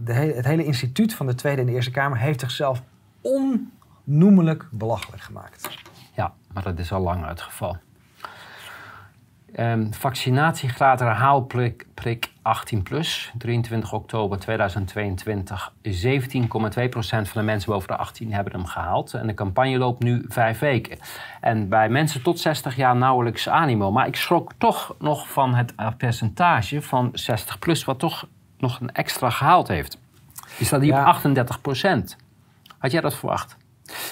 de 0.03 0.13
het 0.13 0.45
hele 0.45 0.65
instituut 0.65 1.13
van 1.13 1.25
de 1.25 1.35
Tweede 1.35 1.61
en 1.61 1.67
de 1.67 1.73
Eerste 1.73 1.91
Kamer 1.91 2.17
heeft 2.17 2.39
zichzelf 2.39 2.81
onnoemelijk 3.21 4.67
belachelijk 4.71 5.21
gemaakt. 5.21 5.77
Ja, 6.15 6.33
maar 6.53 6.63
dat 6.63 6.79
is 6.79 6.91
al 6.91 7.01
lang 7.01 7.27
het 7.27 7.41
geval. 7.41 7.77
Um, 9.59 9.93
vaccinatiegraad 9.93 10.99
herhaalprik 10.99 11.85
prik 11.93 12.31
18 12.41 12.83
plus, 12.83 13.31
23 13.37 13.93
oktober 13.93 14.39
2022. 14.39 15.73
17,2% 15.87 15.91
van 17.01 17.25
de 17.33 17.41
mensen 17.41 17.71
boven 17.71 17.87
de 17.87 17.95
18 17.95 18.33
hebben 18.33 18.53
hem 18.53 18.65
gehaald. 18.65 19.13
En 19.13 19.27
de 19.27 19.33
campagne 19.33 19.77
loopt 19.77 20.03
nu 20.03 20.25
vijf 20.27 20.59
weken. 20.59 20.97
En 21.41 21.69
bij 21.69 21.89
mensen 21.89 22.23
tot 22.23 22.39
60 22.39 22.75
jaar 22.75 22.95
nauwelijks 22.95 23.49
animo. 23.49 23.91
Maar 23.91 24.07
ik 24.07 24.15
schrok 24.15 24.51
toch 24.57 24.95
nog 24.99 25.31
van 25.31 25.55
het 25.55 25.73
percentage 25.97 26.81
van 26.81 27.09
60 27.13 27.59
plus, 27.59 27.83
wat 27.83 27.99
toch 27.99 28.27
nog 28.57 28.79
een 28.79 28.91
extra 28.91 29.29
gehaald 29.29 29.67
heeft. 29.67 29.97
Die 30.57 30.65
staat 30.65 30.81
hier 30.81 31.07
op 31.07 31.21
38% 32.11 32.15
Had 32.77 32.91
jij 32.91 33.01
dat 33.01 33.15
verwacht? 33.15 33.57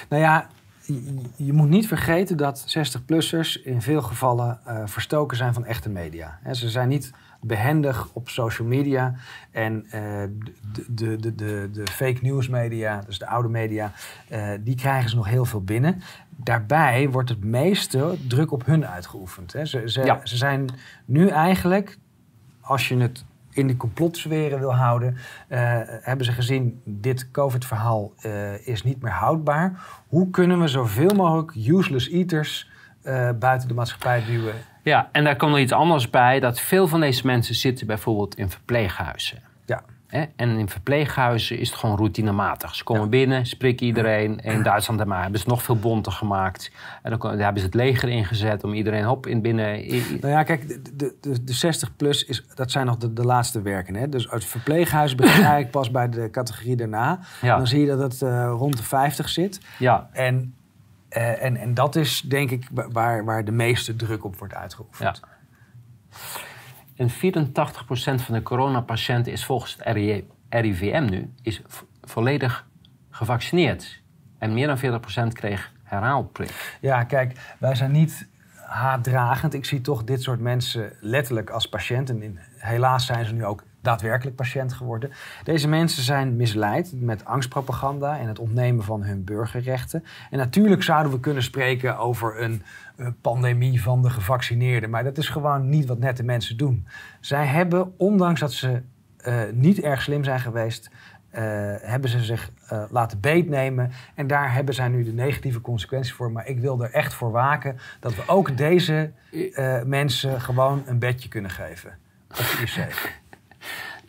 Nou 0.10 0.22
ja, 0.22 0.48
je 1.36 1.54
moet 1.54 1.70
niet 1.70 1.88
vergeten 1.88 2.38
dat 2.38 2.78
60-plussers 2.78 3.64
in 3.64 3.82
veel 3.82 4.02
gevallen 4.02 4.60
uh, 4.68 4.82
verstoken 4.86 5.38
zijn 5.38 5.54
van 5.54 5.66
echte 5.66 5.90
media. 5.90 6.40
ze 6.52 6.70
zijn 6.70 6.90
niet 6.90 7.12
behendig 7.42 8.10
op 8.14 8.30
social 8.30 8.68
media 8.68 9.14
en 9.52 9.86
uh, 9.86 9.92
de, 9.92 10.86
de, 10.88 11.16
de, 11.20 11.36
de, 11.36 11.70
de 11.74 11.88
fake 11.88 12.20
news 12.22 12.48
media, 12.48 13.02
dus 13.06 13.20
de 13.20 13.28
oude 13.28 13.50
media, 13.50 13.92
uh, 14.32 14.52
die 14.60 14.76
krijgen 14.76 15.10
ze 15.10 15.16
nog 15.16 15.28
heel 15.28 15.46
veel 15.46 15.64
binnen. 15.64 16.02
Daarbij 16.36 17.10
wordt 17.10 17.30
het 17.30 17.44
meeste 17.44 18.18
druk 18.28 18.52
op 18.52 18.66
hun 18.66 18.86
uitgeoefend. 18.86 19.54
Hè. 19.54 19.66
Ze, 19.66 19.82
ze, 19.86 20.04
ja. 20.04 20.20
ze 20.24 20.38
zijn 20.38 20.70
nu 21.06 21.28
eigenlijk, 21.28 21.98
als 22.62 22.88
je 22.88 22.98
het 22.98 23.26
in 23.60 23.68
de 23.68 23.78
complotsferen 23.78 24.60
wil 24.60 24.76
houden, 24.76 25.14
uh, 25.14 25.18
hebben 25.84 26.26
ze 26.26 26.32
gezien, 26.32 26.82
dit 26.86 27.32
COVID-verhaal 27.32 28.14
uh, 28.26 28.68
is 28.68 28.84
niet 28.84 29.02
meer 29.02 29.12
houdbaar. 29.12 29.80
Hoe 30.08 30.30
kunnen 30.30 30.60
we 30.60 30.68
zoveel 30.68 31.16
mogelijk 31.16 31.56
useless 31.56 32.10
eaters 32.10 32.70
uh, 33.04 33.30
buiten 33.40 33.68
de 33.68 33.74
maatschappij 33.74 34.26
duwen? 34.26 34.54
Ja, 34.84 35.10
en 35.12 35.24
daar 35.24 35.36
komt 35.36 35.52
nog 35.52 35.60
iets 35.60 35.72
anders 35.72 36.10
bij, 36.10 36.40
dat 36.40 36.60
veel 36.60 36.88
van 36.88 37.00
deze 37.00 37.26
mensen 37.26 37.56
zitten 37.56 37.88
bijvoorbeeld 37.88 38.36
in 38.36 38.50
verpleeghuizen. 38.50 39.49
En 40.10 40.58
in 40.58 40.70
verpleeghuizen 40.70 41.60
is 41.60 41.70
het 41.70 41.80
gewoon 41.80 41.98
routinematig. 41.98 42.76
Ze 42.76 42.84
komen 42.84 43.10
binnen, 43.10 43.46
spreken 43.46 43.86
iedereen. 43.86 44.40
In 44.40 44.64
Duitsland 44.64 45.00
hebben 45.00 45.40
ze 45.40 45.48
nog 45.48 45.64
veel 45.64 45.80
bonter 45.80 46.12
gemaakt. 46.12 46.72
En 47.04 47.18
dan 47.18 47.40
hebben 47.40 47.60
ze 47.60 47.66
het 47.66 47.76
leger 47.76 48.10
ingezet 48.10 48.64
om 48.64 48.74
iedereen 48.74 49.04
hop 49.04 49.28
in 49.28 49.42
binnen... 49.42 49.88
Nou 50.20 50.34
ja, 50.34 50.44
kijk, 50.44 50.68
de, 51.00 51.16
de, 51.22 51.44
de 51.44 51.54
60 51.54 51.96
plus, 51.96 52.26
is, 52.26 52.46
dat 52.56 52.72
zijn 52.72 52.86
nog 52.86 52.98
de, 52.98 53.14
de 53.14 53.24
laatste 53.24 53.62
werken. 53.62 53.96
Hè? 53.96 54.10
Dus 54.10 54.30
uit 54.30 54.42
het 54.42 54.52
verpleeghuis 54.52 55.16
begint 55.16 55.38
eigenlijk 55.54 55.72
pas 55.72 55.92
bij 55.92 56.10
de 56.10 56.30
categorie 56.30 56.76
daarna. 56.76 57.20
Dan 57.42 57.68
zie 57.68 57.80
je 57.80 57.88
dat 57.88 58.00
het 58.00 58.22
uh, 58.22 58.54
rond 58.58 58.78
de 58.78 58.84
50 58.84 59.30
zit. 59.30 59.62
Ja. 59.80 60.10
En, 60.12 60.56
uh, 61.10 61.44
en, 61.44 61.58
en 61.58 61.74
dat 61.74 61.96
is 61.96 62.22
denk 62.22 62.52
ik 62.52 62.68
waar, 62.92 63.26
waar 63.26 63.46
de 63.46 63.52
meeste 63.52 63.96
druk 63.96 64.24
op 64.24 64.38
wordt 64.38 64.54
uitgeoefend. 64.54 65.22
Ja. 65.22 65.28
En 67.00 67.10
84% 67.10 67.14
van 68.24 68.34
de 68.36 68.42
coronapatiënten 68.44 69.32
is 69.32 69.46
volgens 69.46 69.78
het 69.78 69.96
RIVM 70.50 71.08
nu 71.10 71.34
is 71.42 71.62
volledig 72.02 72.68
gevaccineerd. 73.10 74.02
En 74.38 74.54
meer 74.54 74.68
dan 74.68 75.02
40% 75.30 75.34
kreeg 75.34 75.72
herhaalprik. 75.84 76.78
Ja, 76.82 77.04
kijk, 77.04 77.40
wij 77.60 77.76
zijn 77.76 77.92
niet 77.92 78.28
haatdragend. 78.56 79.54
Ik 79.54 79.66
zie 79.66 79.82
toch 79.82 80.04
dit 80.04 80.22
soort 80.22 80.40
mensen 80.40 80.94
letterlijk 81.00 81.50
als 81.50 81.70
patiënten. 81.70 82.22
En 82.22 82.40
helaas 82.58 83.06
zijn 83.06 83.26
ze 83.26 83.34
nu 83.34 83.46
ook 83.46 83.64
daadwerkelijk 83.82 84.36
patiënt 84.36 84.74
geworden. 84.74 85.12
Deze 85.44 85.68
mensen 85.68 86.04
zijn 86.04 86.36
misleid 86.36 86.92
met 86.96 87.26
angstpropaganda 87.26 88.20
en 88.20 88.28
het 88.28 88.40
ontnemen 88.40 88.84
van 88.84 89.04
hun 89.04 89.24
burgerrechten. 89.24 90.04
En 90.30 90.38
natuurlijk 90.38 90.84
zouden 90.84 91.12
we 91.12 91.20
kunnen 91.20 91.44
spreken 91.44 91.98
over 91.98 92.42
een 92.42 92.64
pandemie 93.22 93.82
van 93.82 94.02
de 94.02 94.10
gevaccineerden, 94.10 94.90
maar 94.90 95.04
dat 95.04 95.18
is 95.18 95.30
gewoon 95.30 95.70
niet 95.70 95.86
wat 95.86 96.00
nette 96.00 96.24
mensen 96.24 96.58
doen. 96.58 96.88
Zij 97.20 97.46
hebben, 97.46 97.94
ondanks 97.98 98.40
dat 98.40 98.54
ze 98.54 98.82
uh, 99.28 99.42
niet 99.54 99.80
erg 99.80 100.02
slim 100.02 100.24
zijn 100.24 100.40
geweest, 100.40 100.90
uh, 100.90 101.40
hebben 101.82 102.10
ze 102.10 102.24
zich 102.24 102.52
uh, 102.74 102.84
laten 102.90 103.20
beetnemen. 103.20 103.92
En 104.16 104.28
daar 104.28 104.54
hebben 104.54 104.74
zij 104.74 104.88
nu 104.88 105.04
de 105.04 105.14
negatieve 105.14 105.62
consequenties 105.62 106.14
voor. 106.14 106.32
Maar 106.32 106.48
ik 106.48 106.60
wil 106.60 106.84
er 106.84 106.92
echt 106.92 107.14
voor 107.14 107.32
waken 107.32 107.78
dat 108.00 108.16
we 108.16 108.24
ook 108.28 108.58
deze 108.58 109.12
mensen 109.86 110.42
gewoon 110.42 110.84
een 110.86 111.00
bedje 111.00 111.30
kunnen 111.30 111.52
geven 111.52 111.98
op 112.30 112.38
de 112.38 112.64
IC. 112.64 113.19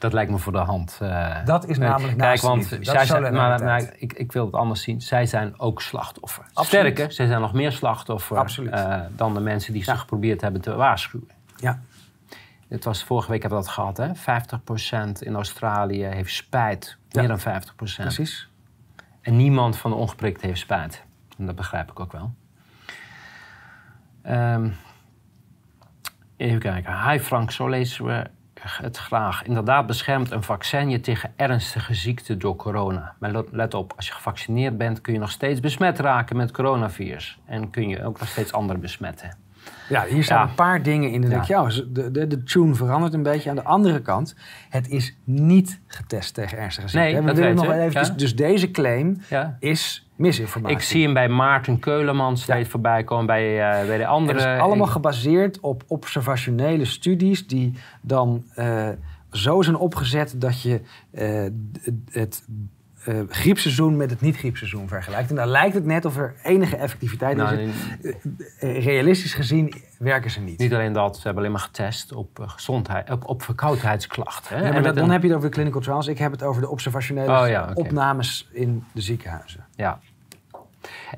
Dat 0.00 0.12
lijkt 0.12 0.30
me 0.30 0.38
voor 0.38 0.52
de 0.52 0.58
hand. 0.58 0.98
Uh, 1.02 1.44
dat 1.44 1.68
is 1.68 1.78
namelijk 1.78 2.18
Kijk, 2.18 2.40
want 2.40 2.78
zij 2.80 3.06
zijn, 3.06 3.22
maar, 3.22 3.64
maar 3.64 3.82
ik, 3.96 4.12
ik, 4.12 4.32
wil 4.32 4.44
het 4.44 4.54
anders 4.54 4.82
zien. 4.82 5.00
Zij 5.00 5.26
zijn 5.26 5.60
ook 5.60 5.82
slachtoffer. 5.82 6.44
Absoluut. 6.52 6.66
Sterker, 6.66 7.12
zij 7.12 7.26
zijn 7.26 7.40
nog 7.40 7.52
meer 7.52 7.72
slachtoffer 7.72 8.58
uh, 8.60 9.00
dan 9.16 9.34
de 9.34 9.40
mensen 9.40 9.72
die 9.72 9.84
ja. 9.84 9.92
ze 9.92 9.98
geprobeerd 9.98 10.40
hebben 10.40 10.60
te 10.60 10.74
waarschuwen. 10.74 11.28
Ja. 11.56 11.80
Het 12.68 12.84
was, 12.84 13.04
vorige 13.04 13.30
week 13.30 13.40
hebben 13.40 13.58
we 13.58 13.64
dat 13.64 13.74
gehad, 13.74 13.96
hè? 13.96 14.08
50% 15.08 15.12
in 15.18 15.34
Australië 15.34 16.04
heeft 16.04 16.34
spijt. 16.34 16.96
Meer 17.10 17.28
dan 17.28 17.40
50%. 17.40 17.42
Precies. 17.76 18.48
En 19.20 19.36
niemand 19.36 19.76
van 19.76 19.90
de 19.90 19.96
ongeprikt 19.96 20.40
heeft 20.40 20.60
spijt. 20.60 21.04
En 21.38 21.46
dat 21.46 21.54
begrijp 21.54 21.90
ik 21.90 22.00
ook 22.00 22.12
wel. 22.12 22.34
Um, 24.26 24.76
even 26.36 26.58
kijken. 26.58 27.10
Hi 27.10 27.18
Frank, 27.18 27.50
zo 27.50 27.68
lezen 27.68 28.04
we 28.04 28.30
het 28.62 28.96
graag. 28.96 29.42
Inderdaad 29.42 29.86
beschermt 29.86 30.30
een 30.30 30.42
vaccin 30.42 30.90
je 30.90 31.00
tegen 31.00 31.32
ernstige 31.36 31.94
ziekten 31.94 32.38
door 32.38 32.56
corona. 32.56 33.14
Maar 33.18 33.44
let 33.50 33.74
op, 33.74 33.92
als 33.96 34.06
je 34.06 34.12
gevaccineerd 34.12 34.78
bent 34.78 35.00
kun 35.00 35.12
je 35.12 35.18
nog 35.18 35.30
steeds 35.30 35.60
besmet 35.60 35.98
raken 35.98 36.36
met 36.36 36.50
coronavirus. 36.50 37.38
En 37.46 37.70
kun 37.70 37.88
je 37.88 38.04
ook 38.04 38.18
nog 38.18 38.28
steeds 38.28 38.52
anderen 38.52 38.80
besmetten. 38.80 39.30
Ja, 39.88 40.04
hier 40.04 40.24
staan 40.24 40.48
een 40.48 40.54
paar 40.54 40.82
dingen 40.82 41.10
in. 41.10 41.20
De, 41.20 41.40
ja. 41.46 41.68
de, 41.88 42.10
de, 42.10 42.26
de 42.26 42.42
tune 42.42 42.74
verandert 42.74 43.14
een 43.14 43.22
beetje. 43.22 43.50
Aan 43.50 43.56
de 43.56 43.64
andere 43.64 44.00
kant, 44.00 44.34
het 44.68 44.88
is 44.88 45.16
niet 45.24 45.80
getest 45.86 46.34
tegen 46.34 46.58
ernstige 46.58 46.88
ziekten. 46.88 47.12
Nee, 47.12 47.20
we 47.20 47.26
dat 47.26 47.36
willen 47.36 47.54
nog. 47.90 48.14
Dus 48.14 48.36
deze 48.36 48.70
claim 48.70 49.20
is 49.58 50.08
misinformatie. 50.16 50.76
Ik 50.76 50.82
zie 50.82 51.04
hem 51.04 51.14
bij 51.14 51.28
Maarten 51.28 51.78
Keuleman 51.78 52.36
steeds 52.36 52.68
voorbij 52.68 53.04
komen, 53.04 53.26
bij, 53.26 53.80
uh, 53.80 53.86
bij 53.86 53.98
de 53.98 54.06
andere. 54.06 54.38
Het 54.38 54.56
is 54.56 54.60
allemaal 54.60 54.86
gebaseerd 54.86 55.60
op 55.60 55.82
observationele 55.86 56.84
studies 56.84 57.46
die 57.46 57.72
dan 58.00 58.44
uh, 58.56 58.88
zo 59.30 59.62
zijn 59.62 59.76
opgezet 59.76 60.34
dat 60.36 60.62
je 60.62 60.80
uh, 61.12 61.46
het 62.10 62.44
uh, 63.08 63.20
griepseizoen 63.28 63.96
met 63.96 64.10
het 64.10 64.20
niet-griepseizoen 64.20 64.88
vergelijkt. 64.88 65.30
En 65.30 65.36
dan 65.36 65.48
lijkt 65.48 65.74
het 65.74 65.84
net 65.84 66.04
of 66.04 66.16
er 66.16 66.34
enige 66.42 66.76
effectiviteit 66.76 67.36
nou, 67.36 67.56
is. 67.56 67.74
Uh, 68.60 68.84
realistisch 68.84 69.34
gezien 69.34 69.74
werken 69.98 70.30
ze 70.30 70.40
niet. 70.40 70.58
Niet 70.58 70.74
alleen 70.74 70.92
dat, 70.92 71.16
ze 71.16 71.22
hebben 71.22 71.42
alleen 71.42 71.54
maar 71.54 71.64
getest 71.64 72.12
op, 72.12 72.44
gezondheid, 72.46 73.10
op, 73.10 73.28
op 73.28 73.42
verkoudheidsklachten. 73.42 74.56
Hè? 74.56 74.66
Ja, 74.66 74.80
maar 74.80 74.94
dan 74.94 75.10
heb 75.10 75.22
je 75.22 75.28
het 75.28 75.36
over 75.36 75.48
de 75.48 75.54
clinical 75.54 75.80
trials. 75.80 76.06
Ik 76.06 76.18
heb 76.18 76.32
het 76.32 76.42
over 76.42 76.62
de 76.62 76.68
observationele 76.68 77.60
oh, 77.60 77.70
opnames 77.74 78.48
in 78.52 78.84
de 78.92 79.00
ziekenhuizen. 79.00 79.66
Ja. 79.76 80.00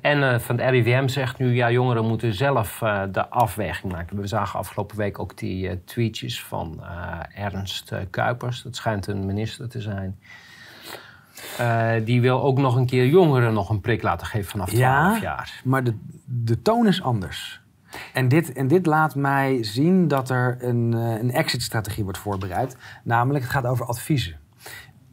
En 0.00 0.40
van 0.40 0.58
het 0.58 0.70
RIVM 0.70 1.08
zegt 1.08 1.38
nu, 1.38 1.54
ja, 1.54 1.70
jongeren 1.70 2.06
moeten 2.06 2.34
zelf 2.34 2.78
de 3.12 3.28
afweging 3.28 3.92
maken. 3.92 4.20
We 4.20 4.26
zagen 4.26 4.58
afgelopen 4.58 4.96
week 4.96 5.18
ook 5.18 5.38
die 5.38 5.84
tweetjes 5.84 6.42
van 6.42 6.84
Ernst 7.34 7.92
Kuipers. 8.10 8.62
Dat 8.62 8.76
schijnt 8.76 9.06
een 9.06 9.26
minister 9.26 9.68
te 9.68 9.80
zijn 9.80 10.18
uh, 11.60 11.92
die 12.04 12.20
wil 12.20 12.42
ook 12.42 12.58
nog 12.58 12.76
een 12.76 12.86
keer 12.86 13.06
jongeren 13.06 13.52
nog 13.52 13.68
een 13.70 13.80
prik 13.80 14.02
laten 14.02 14.26
geven 14.26 14.50
vanaf 14.50 14.68
12 14.68 14.80
ja, 14.80 15.18
jaar. 15.20 15.60
Maar 15.64 15.84
de, 15.84 15.94
de 16.24 16.62
toon 16.62 16.86
is 16.86 17.02
anders. 17.02 17.60
En 18.12 18.28
dit, 18.28 18.52
en 18.52 18.68
dit 18.68 18.86
laat 18.86 19.14
mij 19.14 19.62
zien 19.62 20.08
dat 20.08 20.30
er 20.30 20.56
een, 20.60 20.92
uh, 20.94 21.18
een 21.18 21.30
exit-strategie 21.30 22.04
wordt 22.04 22.18
voorbereid. 22.18 22.76
Namelijk, 23.04 23.44
het 23.44 23.52
gaat 23.52 23.66
over 23.66 23.86
adviezen. 23.86 24.36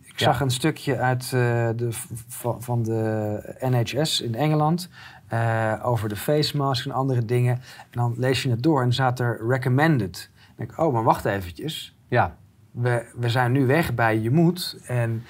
Ik 0.03 0.25
zag 0.25 0.41
een 0.41 0.51
stukje 0.51 0.97
uit, 0.97 1.23
uh, 1.23 1.31
de, 1.75 1.87
van, 2.27 2.61
van 2.61 2.83
de 2.83 3.55
NHS 3.59 4.21
in 4.21 4.35
Engeland. 4.35 4.89
eh, 5.27 5.73
over 5.83 6.09
de 6.09 6.15
face 6.15 6.57
mask 6.57 6.85
en 6.85 6.91
andere 6.91 7.25
dingen. 7.25 7.53
En 7.55 7.87
dan 7.91 8.13
lees 8.17 8.43
je 8.43 8.49
het 8.49 8.63
door 8.63 8.81
en 8.81 8.93
staat 8.93 9.19
er 9.19 9.47
recommended. 9.47 10.29
Dan 10.35 10.53
denk 10.55 10.71
ik, 10.71 10.77
oh, 10.79 10.93
maar 10.93 11.03
wacht 11.03 11.25
eventjes. 11.25 11.95
Ja, 12.07 12.35
We, 12.71 13.05
we 13.15 13.29
zijn 13.29 13.51
nu 13.51 13.65
weg 13.65 13.93
bij 13.93 14.19
je 14.19 14.31
moet. 14.31 14.77
En 14.85 15.23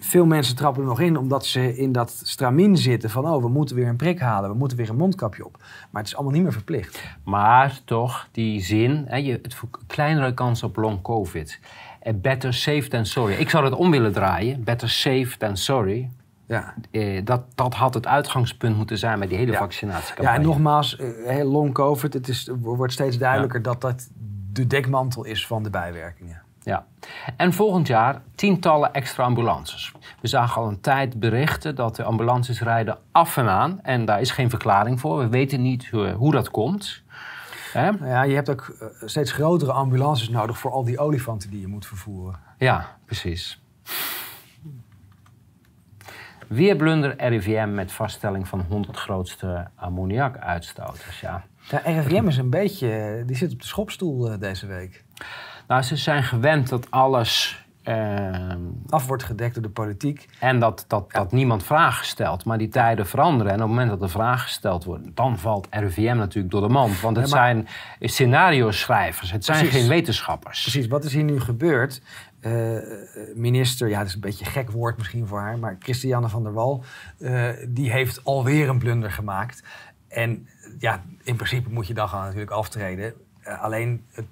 veel 0.00 0.26
mensen 0.26 0.56
trappen 0.56 0.82
er 0.82 0.88
nog 0.88 1.00
in 1.00 1.16
omdat 1.16 1.46
ze 1.46 1.76
in 1.76 1.92
dat 1.92 2.20
stramien 2.24 2.76
zitten 2.76 3.10
van... 3.10 3.26
oh, 3.28 3.42
we 3.42 3.48
moeten 3.48 3.76
weer 3.76 3.86
een 3.88 3.96
prik 3.96 4.20
halen, 4.20 4.50
we 4.50 4.56
moeten 4.56 4.76
weer 4.76 4.88
een 4.88 4.96
mondkapje 4.96 5.46
op. 5.46 5.56
Maar 5.90 6.02
het 6.02 6.06
is 6.10 6.14
allemaal 6.14 6.32
niet 6.34 6.42
meer 6.42 6.52
verplicht. 6.52 7.02
maar 7.24 7.80
toch 7.84 8.28
die 8.32 8.60
zin, 8.62 9.04
hè, 9.08 9.16
je, 9.16 9.32
het 9.42 9.56
kleinere 9.86 10.34
kans 10.34 10.62
op 10.62 10.76
long 10.76 11.02
covid. 11.02 11.60
Eh, 12.00 12.12
better 12.16 12.54
safe 12.54 12.88
than 12.88 13.06
sorry. 13.06 13.34
Ik 13.34 13.50
zou 13.50 13.64
het 13.64 13.74
om 13.74 13.90
willen 13.90 14.12
draaien. 14.12 14.64
Better 14.64 14.90
safe 14.90 15.36
than 15.38 15.56
sorry. 15.56 16.10
Ja, 16.46 16.74
Eh, 16.90 17.24
dat, 17.24 17.42
dat 17.54 17.74
had 17.74 17.94
het 17.94 18.06
uitgangspunt 18.06 18.76
moeten 18.76 18.98
zijn 18.98 19.18
bij 19.18 19.28
die 19.28 19.36
hele 19.36 19.52
Ja. 19.52 19.58
vaccinatiecampagne. 19.58 20.30
ja 20.30 20.36
en 20.36 20.42
nogmaals, 20.42 20.96
eh, 20.98 21.50
long 21.50 21.72
covid. 21.74 22.12
Het 22.14 22.28
is, 22.28 22.50
wordt 22.60 22.92
steeds 22.92 23.18
duidelijker 23.18 23.62
dat 23.62 23.80
dat 23.80 24.08
de 24.52 24.66
dekmantel 24.66 25.24
is 25.24 25.46
van 25.46 25.62
de 25.62 25.70
bijwerkingen. 25.70 26.42
Ja. 26.68 26.86
En 27.36 27.52
volgend 27.52 27.86
jaar 27.86 28.22
tientallen 28.34 28.92
extra 28.92 29.24
ambulances. 29.24 29.92
We 30.20 30.28
zagen 30.28 30.62
al 30.62 30.68
een 30.68 30.80
tijd 30.80 31.20
berichten 31.20 31.74
dat 31.74 31.96
de 31.96 32.02
ambulances 32.02 32.60
rijden 32.60 32.98
af 33.12 33.36
en 33.36 33.48
aan. 33.48 33.80
En 33.82 34.04
daar 34.04 34.20
is 34.20 34.30
geen 34.30 34.50
verklaring 34.50 35.00
voor. 35.00 35.18
We 35.18 35.28
weten 35.28 35.62
niet 35.62 35.88
hoe, 35.88 36.10
hoe 36.10 36.32
dat 36.32 36.50
komt. 36.50 37.02
Ja, 37.72 38.22
je 38.22 38.34
hebt 38.34 38.50
ook 38.50 38.76
eh, 38.80 38.86
steeds 39.08 39.32
grotere 39.32 39.72
ambulances 39.72 40.28
nodig 40.28 40.58
voor 40.58 40.70
al 40.70 40.84
die 40.84 40.98
olifanten 40.98 41.50
die 41.50 41.60
je 41.60 41.66
moet 41.66 41.86
vervoeren. 41.86 42.40
Ja, 42.58 42.96
precies. 43.04 43.60
Weer 46.46 46.76
blunder 46.76 47.14
RIVM 47.28 47.74
met 47.74 47.92
vaststelling 47.92 48.48
van 48.48 48.64
100 48.68 48.96
grootste 48.96 49.68
ammoniakuitstoters. 49.74 51.20
Ja. 51.20 51.44
Ja, 51.70 51.78
RIVM 51.78 52.26
is 52.26 52.36
een 52.36 52.50
beetje, 52.50 53.22
die 53.26 53.36
zit 53.36 53.52
op 53.52 53.60
de 53.60 53.66
schopstoel 53.66 54.30
eh, 54.30 54.38
deze 54.38 54.66
week. 54.66 55.04
Nou, 55.68 55.82
ze 55.82 55.96
zijn 55.96 56.22
gewend 56.22 56.68
dat 56.68 56.90
alles. 56.90 57.62
ehm, 57.82 58.58
Af 58.88 59.06
wordt 59.06 59.22
gedekt 59.22 59.54
door 59.54 59.62
de 59.62 59.68
politiek. 59.68 60.28
en 60.40 60.58
dat, 60.58 60.84
dat, 60.88 61.12
dat 61.12 61.32
niemand 61.32 61.62
vragen 61.64 62.06
stelt. 62.06 62.44
Maar 62.44 62.58
die 62.58 62.68
tijden 62.68 63.06
veranderen. 63.06 63.52
En 63.52 63.58
op 63.58 63.60
het 63.60 63.68
moment 63.70 63.88
dat 63.90 64.02
er 64.02 64.10
vragen 64.10 64.40
gesteld 64.40 64.84
worden, 64.84 65.10
dan 65.14 65.38
valt 65.38 65.66
RIVM 65.70 66.16
natuurlijk 66.16 66.52
door 66.52 66.60
de 66.62 66.68
mand. 66.68 67.00
Want 67.00 67.16
het 67.16 67.28
Ja, 67.28 67.34
maar- 67.34 67.44
zijn 67.44 67.68
scenario-schrijvers, 68.00 69.30
het 69.32 69.44
zijn 69.44 69.66
geen 69.66 69.88
wetenschappers. 69.88 70.62
Precies, 70.62 70.86
wat 70.86 71.04
is 71.04 71.12
hier 71.14 71.24
nu 71.24 71.40
gebeurd? 71.40 72.02
Eh, 72.40 72.76
minister, 73.34 73.88
ja, 73.88 73.98
dat 73.98 74.06
is 74.08 74.14
een 74.14 74.20
beetje 74.20 74.44
een 74.44 74.50
gek 74.50 74.70
woord 74.70 74.96
misschien 74.98 75.26
voor 75.26 75.38
haar, 75.40 75.58
maar 75.58 75.76
Christiane 75.78 76.28
van 76.28 76.42
der 76.42 76.52
Wal, 76.52 76.84
eh, 77.18 77.48
die 77.68 77.90
heeft 77.90 78.24
alweer 78.24 78.68
een 78.68 78.78
blunder 78.78 79.10
gemaakt. 79.10 79.62
En 80.08 80.48
ja, 80.78 81.02
in 81.22 81.36
principe 81.36 81.70
moet 81.70 81.86
je 81.86 81.94
dan 81.94 82.08
gewoon 82.08 82.24
natuurlijk 82.24 82.50
aftreden. 82.50 83.12
Eh, 83.40 83.62
alleen 83.62 84.04
het, 84.12 84.24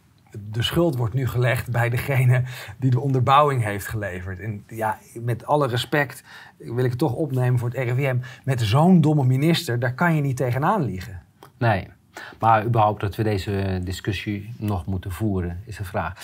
de 0.51 0.63
schuld 0.63 0.97
wordt 0.97 1.15
nu 1.15 1.29
gelegd 1.29 1.71
bij 1.71 1.89
degene 1.89 2.43
die 2.77 2.91
de 2.91 3.01
onderbouwing 3.01 3.63
heeft 3.63 3.87
geleverd. 3.87 4.41
En 4.41 4.65
ja, 4.69 4.99
met 5.15 5.47
alle 5.47 5.69
respect 5.69 6.25
wil 6.57 6.85
ik 6.85 6.91
het 6.91 6.99
toch 6.99 7.13
opnemen 7.13 7.59
voor 7.59 7.69
het 7.69 7.79
RIVM. 7.79 8.17
Met 8.45 8.61
zo'n 8.61 9.01
domme 9.01 9.25
minister, 9.25 9.79
daar 9.79 9.95
kan 9.95 10.15
je 10.15 10.21
niet 10.21 10.37
tegenaan 10.37 10.85
liegen. 10.85 11.23
Nee. 11.59 11.89
Maar 12.39 12.65
überhaupt 12.65 13.01
dat 13.01 13.17
we 13.17 13.23
deze 13.23 13.81
discussie 13.85 14.55
nog 14.59 14.87
moeten 14.87 15.13
voeren, 15.13 15.63
is 15.65 15.77
de 15.77 15.85
vraag. 15.85 16.15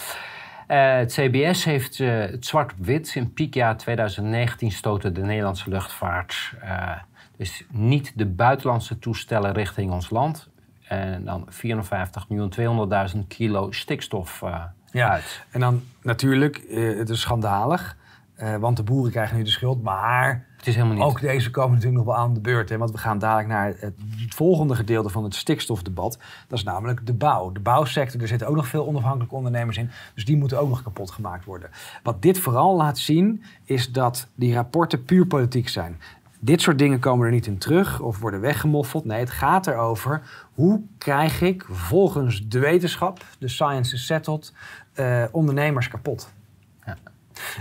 Eh, 0.67 0.97
het 0.97 1.13
CBS 1.13 1.65
heeft 1.65 2.01
eh, 2.01 2.19
het 2.19 2.47
zwart 2.47 2.73
op 2.73 2.85
wit. 2.85 3.15
In 3.15 3.33
piekjaar 3.33 3.77
2019 3.77 4.71
stoten 4.71 5.15
de 5.15 5.21
Nederlandse 5.21 5.71
luchtvaart 5.71 6.53
eh, 6.61 6.91
dus 7.37 7.65
niet 7.71 8.13
de 8.15 8.27
buitenlandse 8.27 8.99
toestellen 8.99 9.53
richting 9.53 9.93
ons 9.93 10.11
land. 10.11 10.49
En 11.01 11.25
dan 11.25 11.49
54.200.000 13.15 13.19
kilo 13.29 13.71
stikstof 13.73 14.43
eh, 14.43 14.63
Ja. 14.91 15.11
uit. 15.11 15.45
En 15.51 15.61
dan 15.61 15.83
natuurlijk, 16.03 16.57
eh, 16.57 16.99
het 16.99 17.09
is 17.09 17.21
schandalig, 17.21 17.97
eh, 18.35 18.57
want 18.57 18.77
de 18.77 18.83
boeren 18.83 19.11
krijgen 19.13 19.37
nu 19.37 19.43
de 19.43 19.51
schuld. 19.51 19.83
Maar 19.83 20.47
Het 20.57 20.67
is 20.67 20.75
helemaal 20.75 20.97
niet. 20.97 21.05
ook 21.05 21.21
deze 21.21 21.51
komen 21.51 21.71
natuurlijk 21.75 22.05
nog 22.05 22.15
wel 22.15 22.25
aan 22.25 22.35
de 22.35 22.41
beurt. 22.41 22.69
Hè, 22.69 22.79
want 22.79 22.91
we 22.91 22.99
gaan 22.99 23.19
dadelijk 23.19 23.49
naar 23.49 23.75
het 23.79 23.95
volgende 24.35 24.75
gedeelte 24.75 25.09
van 25.09 25.25
het 25.25 25.35
stikstofdebat. 25.35 26.19
Dat 26.49 26.59
is 26.59 26.65
namelijk 26.65 27.07
de 27.07 27.13
bouw. 27.15 27.53
De 27.53 27.61
bouwsector, 27.61 28.21
er 28.21 28.29
zitten 28.29 28.49
ook 28.49 28.57
nog 28.57 28.67
veel 28.67 28.87
onafhankelijke 28.87 29.35
ondernemers 29.35 29.77
in. 29.77 29.91
Dus 30.15 30.25
die 30.25 30.37
moeten 30.37 30.59
ook 30.61 30.69
nog 30.69 30.83
kapot 30.83 31.11
gemaakt 31.11 31.45
worden. 31.45 31.71
Wat 32.03 32.23
dit 32.23 32.39
vooral 32.39 32.77
laat 32.77 32.99
zien, 32.99 33.43
is 33.65 33.93
dat 33.93 34.27
die 34.35 34.55
rapporten 34.55 35.05
puur 35.05 35.27
politiek 35.27 35.69
zijn. 35.69 36.01
Dit 36.45 36.61
soort 36.61 36.79
dingen 36.79 36.99
komen 36.99 37.27
er 37.27 37.33
niet 37.33 37.47
in 37.47 37.59
terug 37.59 38.01
of 38.01 38.19
worden 38.19 38.41
weggemoffeld. 38.41 39.05
Nee, 39.05 39.19
het 39.19 39.31
gaat 39.31 39.67
erover 39.67 40.23
hoe 40.55 40.83
krijg 40.99 41.41
ik 41.41 41.65
volgens 41.71 42.49
de 42.49 42.59
wetenschap, 42.59 43.25
de 43.39 43.49
science 43.49 43.95
is 43.95 44.07
settled, 44.07 44.53
eh, 44.93 45.25
ondernemers 45.31 45.89
kapot. 45.89 46.33
Ja. 46.87 46.97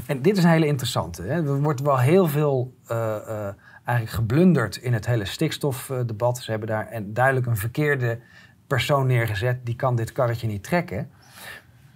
En 0.05 0.21
dit 0.21 0.37
is 0.37 0.43
een 0.43 0.49
hele 0.49 0.65
interessante. 0.65 1.21
Hè. 1.21 1.33
Er 1.33 1.61
wordt 1.61 1.81
wel 1.81 1.99
heel 1.99 2.27
veel 2.27 2.73
eh, 2.85 3.15
eh, 3.15 3.53
eigenlijk 3.83 4.17
geblunderd 4.17 4.75
in 4.75 4.93
het 4.93 5.05
hele 5.05 5.25
stikstofdebat. 5.25 6.37
Ze 6.37 6.51
hebben 6.51 6.69
daar 6.69 6.87
een, 6.91 7.13
duidelijk 7.13 7.45
een 7.45 7.57
verkeerde 7.57 8.19
persoon 8.67 9.07
neergezet. 9.07 9.65
Die 9.65 9.75
kan 9.75 9.95
dit 9.95 10.11
karretje 10.11 10.47
niet 10.47 10.63
trekken. 10.63 11.09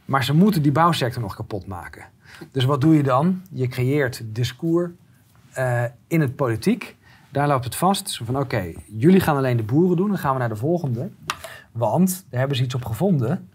Maar 0.05 0.23
ze 0.23 0.33
moeten 0.33 0.61
die 0.61 0.71
bouwsector 0.71 1.21
nog 1.21 1.35
kapot 1.35 1.67
maken. 1.67 2.05
Dus 2.51 2.65
wat 2.65 2.81
doe 2.81 2.95
je 2.95 3.03
dan? 3.03 3.41
Je 3.51 3.67
creëert 3.67 4.23
discours 4.25 4.89
eh, 5.55 5.83
in 6.07 6.21
het 6.21 6.35
politiek. 6.35 6.95
Daar 7.29 7.47
loopt 7.47 7.63
het 7.65 7.75
vast. 7.75 8.09
Zo 8.09 8.25
van 8.25 8.37
oké, 8.39 8.73
jullie 8.97 9.19
gaan 9.19 9.37
alleen 9.37 9.57
de 9.57 9.63
boeren 9.63 9.97
doen. 9.97 10.07
Dan 10.07 10.17
gaan 10.17 10.33
we 10.33 10.39
naar 10.39 10.49
de 10.49 10.55
volgende. 10.55 11.09
Want 11.71 12.25
daar 12.29 12.39
hebben 12.39 12.57
ze 12.57 12.63
iets 12.63 12.75
op 12.75 12.85
gevonden. 12.85 13.49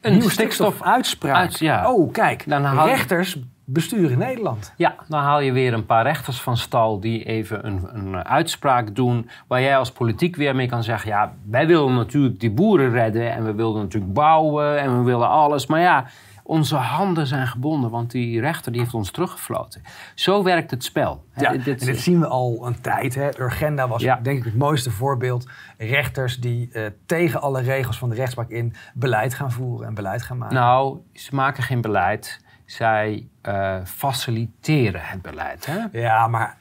Een 0.00 0.12
Nieuwe 0.12 0.30
stikstof. 0.30 0.66
stikstofuitspraak. 0.74 1.34
Uit- 1.36 1.58
ja. 1.58 1.92
Oh, 1.92 2.12
kijk. 2.12 2.44
Dan 2.48 2.64
haal- 2.64 2.86
rechters 2.86 3.38
besturen 3.64 4.18
Nederland. 4.18 4.72
Ja, 4.76 4.94
dan 5.08 5.20
haal 5.22 5.40
je 5.40 5.52
weer 5.52 5.72
een 5.72 5.86
paar 5.86 6.02
rechters 6.04 6.40
van 6.40 6.56
stal 6.56 7.00
die 7.00 7.24
even 7.24 7.66
een, 7.66 7.88
een 7.92 8.24
uitspraak 8.24 8.94
doen. 8.94 9.30
Waar 9.46 9.60
jij 9.60 9.76
als 9.76 9.92
politiek 9.92 10.36
weer 10.36 10.54
mee 10.56 10.68
kan 10.68 10.82
zeggen: 10.82 11.10
ja, 11.10 11.32
wij 11.50 11.66
willen 11.66 11.94
natuurlijk 11.94 12.40
die 12.40 12.50
boeren 12.50 12.90
redden. 12.90 13.32
En 13.32 13.44
we 13.44 13.54
willen 13.54 13.80
natuurlijk 13.80 14.12
bouwen 14.12 14.80
en 14.80 14.98
we 14.98 15.04
willen 15.04 15.28
alles. 15.28 15.66
Maar 15.66 15.80
ja, 15.80 16.06
onze 16.50 16.76
handen 16.76 17.26
zijn 17.26 17.46
gebonden, 17.46 17.90
want 17.90 18.10
die 18.10 18.40
rechter 18.40 18.72
die 18.72 18.80
heeft 18.80 18.94
ons 18.94 19.10
teruggefloten. 19.10 19.82
Zo 20.14 20.42
werkt 20.42 20.70
het 20.70 20.84
spel. 20.84 21.24
Ja, 21.36 21.50
dit- 21.52 21.64
dit- 21.64 21.80
en 21.80 21.86
dit 21.86 22.00
zien 22.00 22.20
we 22.20 22.26
al 22.26 22.66
een 22.66 22.80
tijd. 22.80 23.14
Hè. 23.14 23.40
Urgenda 23.40 23.88
was 23.88 24.02
Ja. 24.02 24.20
denk 24.22 24.38
ik 24.38 24.44
het 24.44 24.56
mooiste 24.56 24.90
voorbeeld. 24.90 25.46
Rechters 25.78 26.40
die 26.40 26.68
eh, 26.72 26.86
tegen 27.06 27.40
alle 27.40 27.60
regels 27.60 27.98
van 27.98 28.08
de 28.08 28.14
rechtspraak 28.14 28.48
in 28.48 28.74
beleid 28.94 29.34
gaan 29.34 29.52
voeren 29.52 29.86
en 29.86 29.94
beleid 29.94 30.22
gaan 30.22 30.38
maken. 30.38 30.56
nou, 30.56 30.98
ze 31.12 31.34
maken 31.34 31.62
geen 31.62 31.80
beleid. 31.80 32.40
Zij 32.64 33.28
eh, 33.42 33.76
faciliteren 33.84 35.00
het 35.04 35.22
beleid. 35.22 35.66
Hè? 35.66 35.98
Ja, 36.00 36.26
maar 36.28 36.56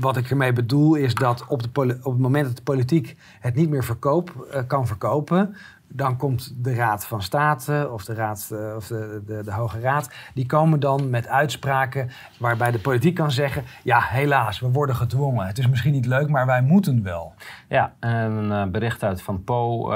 wat 0.00 0.16
ik 0.16 0.30
ermee 0.30 0.52
bedoel 0.52 0.94
is 0.94 1.14
dat 1.14 1.46
op, 1.48 1.62
de 1.62 1.98
op 2.02 2.12
het 2.12 2.20
moment 2.20 2.46
dat 2.46 2.56
de 2.56 2.62
politiek 2.62 3.16
het 3.40 3.54
niet 3.54 3.68
meer 3.70 3.84
verkoop, 3.84 4.46
eh, 4.52 4.62
kan 4.66 4.86
verkopen, 4.86 5.56
dan 5.96 6.16
komt 6.16 6.54
de 6.64 6.74
Raad 6.74 7.06
van 7.06 7.22
State 7.22 7.90
of 7.92 8.04
de, 8.04 8.14
raad, 8.14 8.50
eh, 8.52 8.76
of 8.76 8.86
de, 8.86 9.22
de, 9.26 9.42
de 9.44 9.52
Hoge 9.52 9.80
Raad, 9.80 10.10
die 10.34 10.46
komen 10.46 10.80
dan 10.80 11.10
met 11.10 11.28
uitspraken 11.28 12.10
waarbij 12.38 12.70
de 12.70 12.78
politiek 12.78 13.14
kan 13.14 13.30
zeggen, 13.30 13.64
ja 13.82 14.00
helaas, 14.00 14.60
we 14.60 14.70
worden 14.70 14.96
gedwongen. 14.96 15.46
Het 15.46 15.58
is 15.58 15.68
misschien 15.68 15.92
niet 15.92 16.06
leuk, 16.06 16.28
maar 16.28 16.46
wij 16.46 16.62
moeten 16.62 17.02
wel. 17.02 17.34
Ja, 17.68 17.94
een 18.00 18.52
eh, 18.52 18.66
bericht 18.66 19.02
uit 19.02 19.22
van 19.22 19.44
Po. 19.44 19.92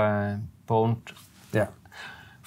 Poont. 0.64 1.12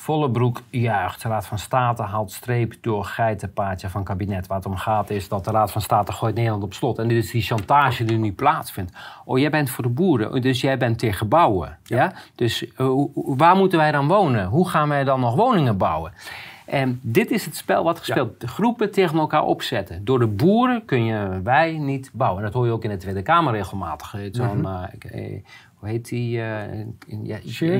Vollebroek 0.01 0.61
juicht. 0.69 1.21
De 1.21 1.27
Raad 1.27 1.45
van 1.47 1.59
State 1.59 2.01
haalt 2.03 2.31
streep 2.31 2.73
door 2.81 3.05
geitenpaadje 3.05 3.89
van 3.89 4.03
kabinet. 4.03 4.47
Waar 4.47 4.57
het 4.57 4.65
om 4.65 4.75
gaat 4.77 5.09
is 5.09 5.27
dat 5.27 5.45
de 5.45 5.51
Raad 5.51 5.71
van 5.71 5.81
State 5.81 6.11
gooit 6.11 6.35
Nederland 6.35 6.63
op 6.63 6.73
slot. 6.73 6.97
En 6.99 7.07
dit 7.07 7.23
is 7.23 7.31
die 7.31 7.41
chantage 7.41 8.03
die 8.03 8.17
nu 8.17 8.33
plaatsvindt. 8.33 8.91
Oh, 9.25 9.39
jij 9.39 9.49
bent 9.49 9.69
voor 9.69 9.83
de 9.83 9.89
boeren, 9.89 10.41
dus 10.41 10.61
jij 10.61 10.77
bent 10.77 10.99
tegen 10.99 11.27
bouwen. 11.27 11.77
Ja? 11.83 12.13
Dus 12.35 12.73
eh, 12.75 12.87
waar 13.13 13.55
moeten 13.55 13.77
wij 13.79 13.91
dan 13.91 14.07
wonen? 14.07 14.45
Hoe 14.45 14.69
gaan 14.69 14.89
wij 14.89 15.03
dan 15.03 15.19
nog 15.19 15.35
woningen 15.35 15.77
bouwen? 15.77 16.11
En 16.65 16.99
dit 17.03 17.31
is 17.31 17.45
het 17.45 17.55
spel 17.55 17.83
wat 17.83 17.99
gespeeld. 17.99 18.39
De 18.41 18.47
groepen 18.47 18.91
tegen 18.91 19.17
elkaar 19.19 19.43
opzetten. 19.43 20.05
Door 20.05 20.19
de 20.19 20.27
boeren 20.27 20.85
kun 20.85 21.05
je 21.05 21.39
wij 21.43 21.71
niet 21.77 22.09
bouwen. 22.13 22.39
En 22.39 22.45
dat 22.45 22.53
hoor 22.53 22.65
je 22.65 22.71
ook 22.71 22.83
in 22.83 22.89
de 22.89 22.97
Tweede 22.97 23.21
Kamer 23.21 23.53
regelmatig. 23.53 24.13
Eh, 24.15 24.21
Zo'n, 24.31 24.67
ik- 24.91 25.03
eh, 25.03 25.43
hoe 25.81 25.89
heet 25.89 26.09
die? 26.09 26.37
in- 26.37 27.25
ja, 27.25 27.37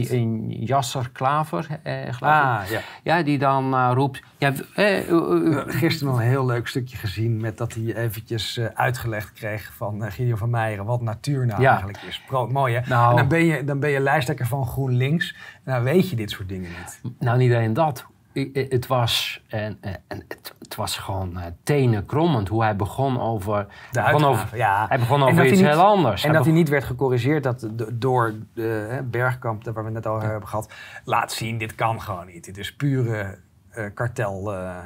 in 0.09 0.49
Jasser 0.49 1.09
Klaver, 1.11 1.67
eh, 1.83 1.93
geloof 2.01 2.15
ik. 2.17 2.21
Ah, 2.23 2.61
ja. 2.69 2.81
Ja, 3.03 3.23
die 3.23 3.37
dan 3.37 3.73
eh, 3.73 3.91
roept... 3.93 4.21
Ja, 4.37 4.53
eh, 4.75 5.09
eh, 5.09 5.63
Gisteren 5.67 6.13
nog 6.13 6.21
een 6.21 6.27
heel 6.27 6.45
leuk 6.45 6.67
stukje 6.67 6.97
gezien 6.97 7.37
met 7.41 7.57
dat 7.57 7.73
hij 7.73 7.95
eventjes 7.95 8.59
uitgelegd 8.73 9.33
kreeg 9.33 9.73
van 9.75 10.03
uh, 10.03 10.11
Gideon 10.11 10.37
van 10.37 10.49
Meijeren 10.49 10.85
wat 10.85 11.01
natuur 11.01 11.45
nou 11.45 11.61
Ja. 11.61 11.69
eigenlijk 11.69 12.01
is. 12.07 12.21
Pro, 12.27 12.47
mooi 12.47 12.75
hè? 12.75 12.81
Nou. 12.89 13.09
En 13.09 13.15
dan 13.17 13.27
ben, 13.27 13.45
je, 13.45 13.63
dan 13.63 13.79
ben 13.79 13.89
je 13.89 13.99
lijsttrekker 13.99 14.47
van 14.47 14.65
GroenLinks 14.65 15.35
en 15.63 15.73
dan 15.73 15.83
weet 15.83 16.09
je 16.09 16.15
dit 16.15 16.29
soort 16.31 16.49
dingen 16.49 16.69
niet. 16.77 17.13
nou, 17.19 17.37
niet 17.37 17.53
alleen 17.53 17.73
dat. 17.73 18.05
Het 18.53 18.87
was, 18.87 19.43
en, 19.47 19.77
en 19.81 20.23
het, 20.27 20.53
het, 20.59 20.75
was 20.75 20.97
gewoon 20.97 21.37
uh, 21.37 21.43
tenen 21.63 22.05
krommend 22.05 22.47
hoe 22.47 22.63
hij 22.63 22.75
begon 22.75 23.19
over. 23.19 23.67
De 23.91 24.01
begon 24.01 24.23
over, 24.23 24.57
ja. 24.57 24.85
Hij 24.87 24.99
begon 24.99 25.23
over 25.23 25.45
iets 25.45 25.61
heel 25.61 25.81
anders. 25.81 26.23
En 26.23 26.33
dat 26.33 26.45
hij 26.45 26.53
niet 26.53 26.69
werd 26.69 26.83
gecorrigeerd 26.83 27.43
dat 27.43 27.67
door 27.93 28.33
de 28.53 29.01
Bergkamp, 29.03 29.63
waar 29.63 29.73
we 29.73 29.83
het 29.83 29.93
net 29.93 30.05
al 30.05 30.21
hebben 30.21 30.49
gehad, 30.49 30.73
laat 31.05 31.31
zien: 31.31 31.57
dit 31.57 31.75
kan 31.75 32.01
gewoon 32.01 32.25
niet. 32.25 32.45
Dit 32.45 32.57
is 32.57 32.75
pure 32.75 33.37
uh, 33.77 33.85
kartel. 33.93 34.53
Uh, 34.53 34.77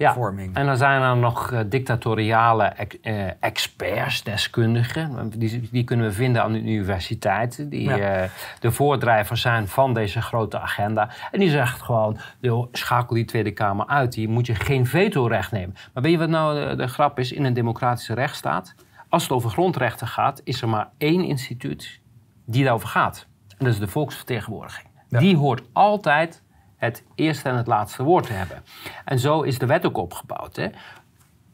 ja. 0.00 0.12
Vorming. 0.12 0.56
En 0.56 0.66
dan 0.66 0.76
zijn 0.76 1.02
er 1.02 1.16
nog 1.16 1.50
uh, 1.50 1.60
dictatoriale 1.66 2.72
uh, 3.02 3.30
experts, 3.40 4.22
deskundigen. 4.22 5.30
Die, 5.38 5.68
die, 5.72 5.84
kunnen 5.84 6.06
we 6.06 6.12
vinden 6.12 6.42
aan 6.42 6.52
de 6.52 6.58
universiteiten. 6.58 7.68
Die 7.68 7.88
ja. 7.88 8.22
uh, 8.22 8.28
de 8.60 8.70
voordrijvers 8.70 9.40
zijn 9.40 9.68
van 9.68 9.94
deze 9.94 10.22
grote 10.22 10.58
agenda. 10.58 11.10
En 11.30 11.40
die 11.40 11.50
zegt 11.50 11.82
gewoon, 11.82 12.18
schakel 12.72 13.14
die 13.14 13.24
Tweede 13.24 13.50
Kamer 13.50 13.86
uit. 13.86 14.12
Die 14.12 14.28
moet 14.28 14.46
je 14.46 14.54
geen 14.54 14.86
vetorecht 14.86 15.52
nemen. 15.52 15.76
Maar 15.92 16.02
weet 16.02 16.12
je 16.12 16.18
wat 16.18 16.28
nou 16.28 16.68
de, 16.68 16.76
de 16.76 16.86
grap 16.86 17.18
is 17.18 17.32
in 17.32 17.44
een 17.44 17.54
democratische 17.54 18.14
rechtsstaat? 18.14 18.74
Als 19.08 19.22
het 19.22 19.32
over 19.32 19.50
grondrechten 19.50 20.06
gaat, 20.06 20.40
is 20.44 20.62
er 20.62 20.68
maar 20.68 20.88
één 20.98 21.24
instituut 21.24 22.00
die 22.46 22.64
daarover 22.64 22.88
gaat. 22.88 23.26
En 23.48 23.64
dat 23.64 23.74
is 23.74 23.80
de 23.80 23.88
volksvertegenwoordiging. 23.88 24.88
Ja. 25.08 25.18
Die 25.18 25.36
hoort 25.36 25.62
altijd 25.72 26.42
het 26.80 27.04
eerste 27.14 27.48
en 27.48 27.56
het 27.56 27.66
laatste 27.66 28.02
woord 28.02 28.26
te 28.26 28.32
hebben. 28.32 28.62
En 29.04 29.18
zo 29.18 29.42
is 29.42 29.58
de 29.58 29.66
wet 29.66 29.86
ook 29.86 29.96
opgebouwd. 29.96 30.56
Hè. 30.56 30.68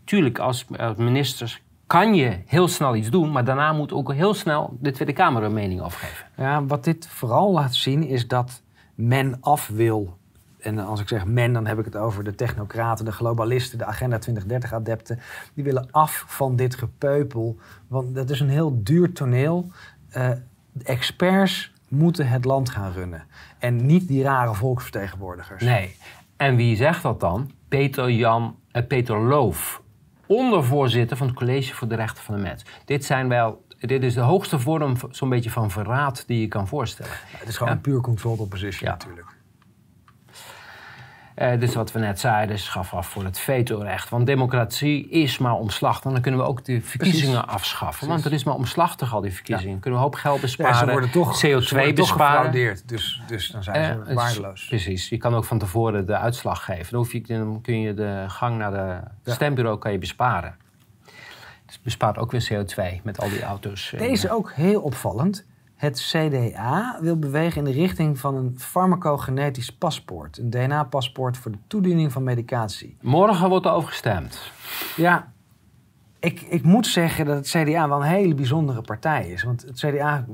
Tuurlijk, 0.04 0.38
als, 0.38 0.66
ministers 0.96 1.62
kan 1.86 2.14
je 2.14 2.38
heel 2.46 2.68
snel 2.68 2.94
iets 2.96 3.10
doen, 3.10 3.32
maar 3.32 3.44
daarna 3.44 3.72
moet 3.72 3.92
ook 3.92 4.12
heel 4.12 4.34
snel 4.34 4.76
de 4.80 4.90
Tweede 4.90 5.12
Kamer 5.12 5.42
een 5.42 5.52
mening 5.52 5.80
afgeven. 5.80 6.26
Ja, 6.36 6.64
wat 6.64 6.84
dit 6.84 7.08
vooral 7.08 7.52
laat 7.52 7.74
zien 7.74 8.02
is 8.02 8.28
dat 8.28 8.62
men 8.94 9.36
af 9.40 9.68
wil. 9.68 10.18
En 10.58 10.78
als 10.78 11.00
ik 11.00 11.08
zeg 11.08 11.26
men, 11.26 11.52
dan 11.52 11.66
heb 11.66 11.78
ik 11.78 11.84
het 11.84 11.96
over 11.96 12.24
de 12.24 12.34
technocraten, 12.34 13.04
de 13.04 13.12
globalisten, 13.12 13.78
de 13.78 13.84
Agenda 13.84 14.18
2030-adepten. 14.30 15.18
Die 15.54 15.64
willen 15.64 15.88
af 15.90 16.24
van 16.26 16.56
dit 16.56 16.74
gepeupel, 16.74 17.56
want 17.86 18.14
dat 18.14 18.30
is 18.30 18.40
een 18.40 18.48
heel 18.48 18.82
duur 18.82 19.12
toneel. 19.12 19.70
Uh, 20.16 20.30
experts 20.82 21.72
moeten 21.88 22.29
het 22.29 22.44
land 22.44 22.70
gaan 22.70 22.92
runnen. 22.92 23.25
En 23.59 23.87
niet 23.87 24.09
die 24.09 24.22
rare 24.22 24.55
volksvertegenwoordigers. 24.55 25.62
Nee. 25.62 25.96
En 26.37 26.57
wie 26.57 26.77
zegt 26.77 27.03
dat 27.03 27.20
dan? 27.20 27.51
Peter 27.68 28.11
Jan 28.11 28.57
uh, 28.72 28.83
Peter 28.87 29.18
Loof, 29.18 29.83
ondervoorzitter 30.27 31.16
van 31.16 31.27
het 31.27 31.37
College 31.37 31.75
voor 31.75 31.88
de 31.88 31.94
Rechten 31.94 32.25
van 32.25 32.35
de 32.35 32.40
Mens. 32.40 32.64
Dit 32.85 33.05
zijn 33.05 33.29
wel 33.29 33.64
dit 33.81 34.03
is 34.03 34.14
de 34.14 34.20
hoogste 34.20 34.59
vorm 34.59 34.96
zo'n 35.11 35.29
beetje 35.29 35.51
van 35.51 35.70
verraad 35.70 36.25
die 36.27 36.40
je 36.40 36.49
kan 36.49 36.68
voorstellen. 36.68 37.12
Ja, 37.12 37.38
het 37.38 37.49
is 37.49 37.57
gewoon 37.57 37.72
een 37.72 37.81
puur 37.81 38.01
controlled 38.01 38.40
opposition 38.40 38.90
ja. 38.90 38.96
natuurlijk. 38.96 39.36
Uh, 41.38 41.61
dus 41.61 41.75
wat 41.75 41.92
we 41.92 41.99
net 41.99 42.20
zeiden, 42.20 42.59
schaf 42.59 42.94
af 42.94 43.09
voor 43.09 43.25
het 43.25 43.38
vetorecht. 43.38 44.09
Want 44.09 44.27
democratie 44.27 45.09
is 45.09 45.38
maar 45.38 45.55
omslachtig. 45.55 46.12
Dan 46.12 46.20
kunnen 46.20 46.40
we 46.40 46.46
ook 46.46 46.64
de 46.64 46.81
verkiezingen 46.81 47.49
afschaffen. 47.49 48.09
Want 48.09 48.25
het 48.25 48.33
is 48.33 48.44
maar 48.44 48.55
omslachtig, 48.55 49.14
al 49.14 49.20
die 49.20 49.33
verkiezingen. 49.33 49.75
Ja. 49.75 49.81
Kunnen 49.81 50.01
we 50.01 50.07
een 50.07 50.12
hoop 50.12 50.20
geld 50.20 50.40
besparen. 50.40 50.72
Ja, 50.72 50.79
ze 50.79 50.90
worden 50.90 51.11
toch, 51.11 51.37
CO2 51.37 51.40
ze 51.40 51.75
worden 51.75 51.94
besparen. 51.94 52.53
dus, 52.87 53.22
dus 53.27 53.49
dan 53.49 53.62
zijn 53.62 54.05
ze 54.05 54.11
uh, 54.11 54.16
waardeloos. 54.16 54.66
Precies. 54.66 55.09
Je 55.09 55.16
kan 55.16 55.35
ook 55.35 55.44
van 55.44 55.59
tevoren 55.59 56.07
de 56.07 56.16
uitslag 56.16 56.64
geven. 56.64 56.90
Dan, 56.90 57.01
hoef 57.01 57.12
je, 57.12 57.20
dan 57.20 57.61
kun 57.62 57.81
je 57.81 57.94
de 57.94 58.25
gang 58.29 58.59
naar 58.59 58.70
de 59.22 59.33
stembureau 59.33 59.79
kan 59.79 59.92
je 59.92 59.99
besparen. 59.99 60.57
Het 61.66 61.81
bespaart 61.83 62.18
ook 62.18 62.31
weer 62.31 62.49
CO2 62.53 63.03
met 63.03 63.20
al 63.20 63.29
die 63.29 63.42
auto's. 63.42 63.94
Deze 63.99 64.31
ook 64.31 64.53
heel 64.53 64.81
opvallend. 64.81 65.44
Het 65.76 66.00
CDA 66.00 66.98
wil 67.00 67.18
bewegen 67.18 67.58
in 67.58 67.64
de 67.64 67.80
richting 67.80 68.18
van 68.18 68.34
een 68.36 68.54
farmacogenetisch 68.58 69.72
paspoort. 69.72 70.38
Een 70.38 70.50
DNA-paspoort 70.50 71.36
voor 71.36 71.50
de 71.50 71.58
toediening 71.66 72.12
van 72.12 72.22
medicatie. 72.22 72.96
Morgen 73.00 73.48
wordt 73.48 73.66
er 73.66 73.72
over 73.72 73.88
gestemd. 73.88 74.52
Ja, 74.96 75.32
ik, 76.20 76.40
ik 76.40 76.62
moet 76.62 76.86
zeggen 76.86 77.26
dat 77.26 77.36
het 77.36 77.48
CDA 77.48 77.88
wel 77.88 78.00
een 78.00 78.08
hele 78.08 78.34
bijzondere 78.34 78.80
partij 78.80 79.28
is. 79.28 79.42
Want 79.42 79.62
het 79.62 79.78
CDA 79.78 80.24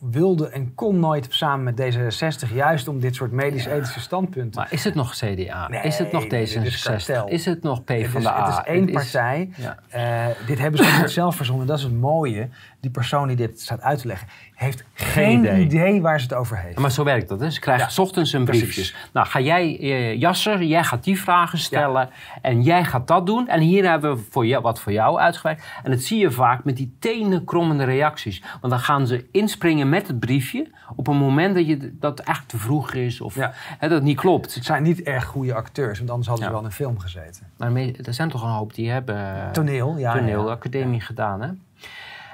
wilde 0.00 0.48
en 0.48 0.74
kon 0.74 0.98
nooit 0.98 1.26
samen 1.30 1.74
met 1.74 1.94
D66, 1.94 2.54
juist 2.54 2.88
om 2.88 3.00
dit 3.00 3.14
soort 3.14 3.32
medisch-ethische 3.32 4.00
standpunten. 4.00 4.60
Maar 4.60 4.72
is 4.72 4.84
het 4.84 4.94
nog 4.94 5.14
CDA? 5.14 5.82
is 5.82 5.98
het 5.98 6.12
nog 6.12 6.24
D66? 6.24 7.24
Is, 7.26 7.44
het 7.44 7.62
nog 7.62 7.84
P 7.84 7.92
van 8.04 8.20
de 8.20 8.28
A? 8.28 8.44
Het 8.44 8.66
is 8.66 8.72
één 8.72 8.92
partij. 8.92 9.50
Uh, 9.94 10.26
dit 10.46 10.58
hebben 10.58 10.84
ze 10.84 10.98
niet 11.00 11.10
zelf 11.10 11.36
verzonnen. 11.36 11.66
Dat 11.66 11.78
is 11.78 11.84
het 11.84 12.00
mooie. 12.00 12.48
Die 12.88 12.96
persoon 12.96 13.28
die 13.28 13.36
dit 13.36 13.60
staat 13.60 13.80
uit 13.80 14.00
te 14.00 14.06
leggen, 14.06 14.28
heeft 14.54 14.84
geen, 14.94 15.60
idee. 15.60 16.02
waar 16.02 16.20
ze 16.20 16.26
het 16.26 16.34
over 16.34 16.58
heeft. 16.58 16.78
Maar 16.78 16.90
zo 16.90 17.04
werkt 17.04 17.28
dat. 17.28 17.40
Hè? 17.40 17.50
Ze 17.50 17.60
krijgen 17.60 17.92
ja, 17.96 18.02
ochtends 18.02 18.32
een 18.32 18.44
briefje. 18.44 18.94
Nou, 19.12 19.26
ga 19.26 19.40
jij, 19.40 19.80
uh, 19.80 20.14
Jasser, 20.14 20.62
jij 20.62 20.84
gaat 20.84 21.04
die 21.04 21.20
vragen 21.20 21.58
stellen 21.58 22.10
en 22.42 22.62
jij 22.62 22.84
gaat 22.84 23.06
dat 23.06 23.26
doen. 23.26 23.48
En 23.48 23.60
hier 23.60 23.90
hebben 23.90 24.16
we 24.16 24.22
voor 24.30 24.46
jou, 24.46 24.62
wat 24.62 24.80
voor 24.80 24.92
jou 24.92 25.18
uitgewerkt. 25.18 25.64
En 25.82 25.90
dat 25.90 26.00
zie 26.00 26.18
je 26.18 26.30
vaak 26.30 26.64
met 26.64 26.76
die 26.76 26.96
tenenkrommende 26.98 27.84
reacties. 27.84 28.42
Want 28.60 28.72
dan 28.72 28.80
gaan 28.80 29.06
ze 29.06 29.26
inspringen 29.32 29.88
met 29.88 30.06
het 30.06 30.18
briefje 30.18 30.70
op 30.96 31.06
een 31.06 31.16
moment 31.16 31.54
dat, 31.54 31.66
je, 31.66 31.98
dat 31.98 32.20
echt 32.20 32.48
te 32.48 32.58
vroeg 32.58 32.92
is 32.92 33.20
of 33.20 33.34
hè, 33.34 33.48
dat 33.78 33.90
het 33.90 34.02
niet 34.02 34.16
klopt. 34.16 34.54
Het 34.54 34.64
zijn 34.64 34.82
niet 34.82 35.02
erg 35.02 35.24
goede 35.24 35.54
acteurs, 35.54 35.98
want 35.98 36.10
anders 36.10 36.28
hadden 36.28 36.46
ze 36.46 36.52
wel 36.52 36.60
in 36.60 36.66
een 36.66 36.72
film 36.72 36.98
gezeten. 36.98 37.46
Maar 37.56 37.72
er 38.04 38.14
zijn 38.14 38.28
toch 38.28 38.42
een 38.42 38.48
hoop 38.48 38.74
die 38.74 38.90
hebben 38.90 39.52
toneel, 39.52 39.96
ja, 39.96 40.12
toneelacademie 40.12 41.00
gedaan, 41.00 41.40
hè? 41.40 41.48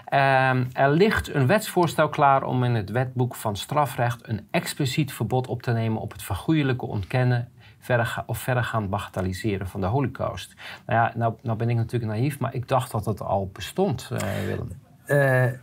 Um, 0.04 0.68
er 0.72 0.90
ligt 0.90 1.34
een 1.34 1.46
wetsvoorstel 1.46 2.08
klaar 2.08 2.42
om 2.42 2.64
in 2.64 2.74
het 2.74 2.90
wetboek 2.90 3.34
van 3.34 3.56
strafrecht 3.56 4.28
een 4.28 4.46
expliciet 4.50 5.12
verbod 5.12 5.46
op 5.46 5.62
te 5.62 5.70
nemen 5.70 6.00
op 6.00 6.12
het 6.12 6.22
vergoeilijke 6.22 6.86
ontkennen 6.86 7.48
verder 7.78 8.22
of 8.26 8.38
verdergaand 8.38 8.90
bagatelliseren 8.90 9.68
van 9.68 9.80
de 9.80 9.86
holocaust. 9.86 10.54
Nou 10.86 11.00
ja, 11.00 11.12
nou, 11.16 11.34
nou, 11.42 11.58
ben 11.58 11.70
ik 11.70 11.76
natuurlijk 11.76 12.12
naïef, 12.12 12.38
maar 12.38 12.54
ik 12.54 12.68
dacht 12.68 12.90
dat 12.90 13.04
dat 13.04 13.20
al 13.20 13.50
bestond, 13.52 14.10
uh, 14.12 14.18
Willem. 14.44 14.68
Uh, 15.06 15.58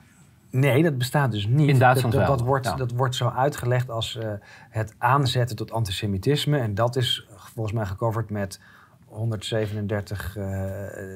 nee, 0.50 0.84
dat 0.84 0.98
bestaat 0.98 1.32
dus 1.32 1.48
niet. 1.48 1.70
In 1.70 1.80
Duitsland 1.80 2.14
dat, 2.14 2.42
wordt, 2.42 2.78
dat 2.78 2.92
wordt 2.92 3.16
zo 3.16 3.30
uitgelegd 3.30 3.90
als 3.90 4.16
uh, 4.16 4.32
het 4.70 4.96
aanzetten 4.98 5.56
tot 5.56 5.72
antisemitisme. 5.72 6.60
En 6.60 6.76
dat 6.76 6.96
is 6.96 7.28
volgens 7.36 7.76
mij 7.76 7.86
gecoverd 7.86 8.30
met 8.30 8.60
137 9.06 10.38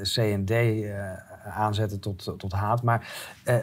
CND 0.02 0.52
aanzetten 1.46 2.00
tot, 2.00 2.34
tot 2.38 2.52
haat. 2.52 2.84
Maar 2.84 3.08
uh, 3.46 3.56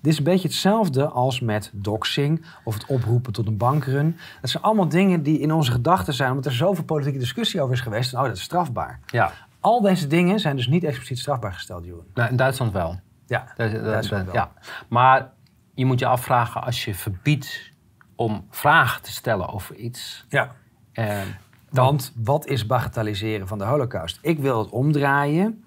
dit 0.00 0.12
is 0.12 0.18
een 0.18 0.24
beetje 0.24 0.48
hetzelfde 0.48 1.06
als 1.06 1.40
met 1.40 1.70
doxing 1.72 2.44
of 2.64 2.74
het 2.74 2.86
oproepen 2.86 3.32
tot 3.32 3.46
een 3.46 3.56
bankrun. 3.56 4.16
Dat 4.40 4.50
zijn 4.50 4.62
allemaal 4.62 4.88
dingen 4.88 5.22
die 5.22 5.38
in 5.38 5.52
onze 5.52 5.70
gedachten 5.70 6.14
zijn, 6.14 6.30
omdat 6.30 6.46
er 6.46 6.52
zoveel 6.52 6.84
politieke 6.84 7.18
discussie 7.18 7.60
over 7.60 7.74
is 7.74 7.80
geweest. 7.80 8.14
oh, 8.14 8.22
dat 8.22 8.36
is 8.36 8.42
strafbaar. 8.42 9.00
Ja. 9.06 9.32
Al 9.60 9.80
deze 9.80 10.06
dingen 10.06 10.40
zijn 10.40 10.56
dus 10.56 10.66
niet 10.66 10.84
expliciet 10.84 11.18
strafbaar 11.18 11.52
gesteld, 11.52 11.84
Jeroen. 11.84 12.06
Nou, 12.14 12.30
in 12.30 12.36
Duitsland 12.36 12.72
wel. 12.72 13.00
Ja, 13.26 13.52
dat, 13.56 13.72
dat, 13.72 13.84
Duitsland 13.84 14.24
wel. 14.24 14.34
ja. 14.34 14.52
Maar 14.88 15.32
je 15.74 15.84
moet 15.84 15.98
je 15.98 16.06
afvragen 16.06 16.62
als 16.62 16.84
je 16.84 16.94
verbiedt 16.94 17.70
om 18.14 18.46
vragen 18.50 19.02
te 19.02 19.12
stellen 19.12 19.48
over 19.48 19.74
iets. 19.74 20.26
Ja. 20.28 20.54
Eh, 20.92 21.20
want 21.70 22.12
wat 22.16 22.46
is 22.46 22.66
bagatelliseren 22.66 23.48
van 23.48 23.58
de 23.58 23.64
holocaust? 23.64 24.18
Ik 24.22 24.38
wil 24.38 24.58
het 24.58 24.70
omdraaien 24.70 25.64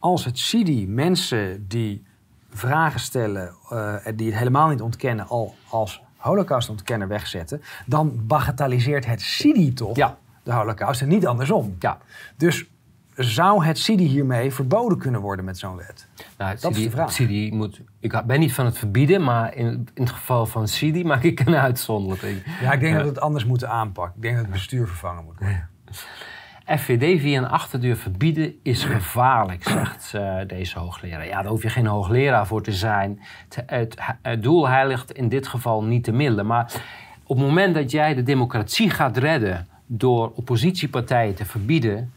als 0.00 0.24
het 0.24 0.38
CIDI 0.38 0.88
mensen 0.88 1.68
die 1.68 2.02
vragen 2.50 3.00
stellen, 3.00 3.54
uh, 3.72 3.94
die 4.14 4.26
het 4.26 4.38
helemaal 4.38 4.68
niet 4.68 4.80
ontkennen, 4.80 5.28
al 5.28 5.54
als 5.68 6.02
holocaustontkenner 6.16 7.08
wegzetten, 7.08 7.62
dan 7.86 8.26
bagatelliseert 8.26 9.06
het 9.06 9.20
CIDI 9.20 9.72
toch 9.72 9.96
ja. 9.96 10.18
de 10.42 10.52
holocaust 10.52 11.00
en 11.00 11.08
niet 11.08 11.26
andersom. 11.26 11.76
Ja. 11.78 11.98
Dus 12.36 12.70
zou 13.14 13.64
het 13.64 13.78
CIDI 13.78 14.06
hiermee 14.06 14.52
verboden 14.52 14.98
kunnen 14.98 15.20
worden 15.20 15.44
met 15.44 15.58
zo'n 15.58 15.76
wet? 15.76 16.08
Nou, 16.38 16.56
dat 16.60 16.76
is 16.76 16.82
de 16.82 16.90
vraag. 16.90 17.18
Moet, 17.50 17.80
ik 18.00 18.22
ben 18.26 18.40
niet 18.40 18.52
van 18.52 18.64
het 18.64 18.78
verbieden, 18.78 19.24
maar 19.24 19.54
in, 19.54 19.66
in 19.94 20.02
het 20.02 20.10
geval 20.10 20.46
van 20.46 20.68
CIDI 20.68 21.04
maak 21.04 21.22
ik 21.22 21.40
een 21.40 21.56
uitzondering. 21.56 22.42
Ja, 22.60 22.72
ik 22.72 22.80
denk 22.80 22.94
dat 22.94 23.02
we 23.02 23.08
het 23.08 23.20
anders 23.20 23.44
moeten 23.44 23.68
aanpakken. 23.70 24.16
Ik 24.16 24.22
denk 24.22 24.34
dat 24.34 24.44
het 24.44 24.54
bestuur 24.54 24.86
vervangen 24.86 25.24
moet 25.24 25.38
worden. 25.38 25.68
FVD 26.78 27.20
via 27.20 27.38
een 27.38 27.48
achterdeur 27.48 27.96
verbieden 27.96 28.54
is 28.62 28.84
gevaarlijk, 28.84 29.62
zegt 29.62 30.12
uh, 30.16 30.36
deze 30.46 30.78
hoogleraar. 30.78 31.26
Ja, 31.26 31.42
daar 31.42 31.50
hoef 31.50 31.62
je 31.62 31.68
geen 31.68 31.86
hoogleraar 31.86 32.46
voor 32.46 32.62
te 32.62 32.72
zijn. 32.72 33.20
Het, 33.66 33.96
het, 34.22 34.42
doel 34.42 34.68
heiligt 34.68 35.12
in 35.12 35.28
dit 35.28 35.46
geval 35.46 35.84
niet 35.84 36.04
de 36.04 36.12
middelen. 36.12 36.46
Maar 36.46 36.82
op 37.26 37.36
het 37.36 37.46
moment 37.46 37.74
dat 37.74 37.90
jij 37.90 38.14
de 38.14 38.22
democratie 38.22 38.90
gaat 38.90 39.16
redden 39.16 39.66
door 39.86 40.32
oppositiepartijen 40.34 41.34
te 41.34 41.44
verbieden, 41.44 42.12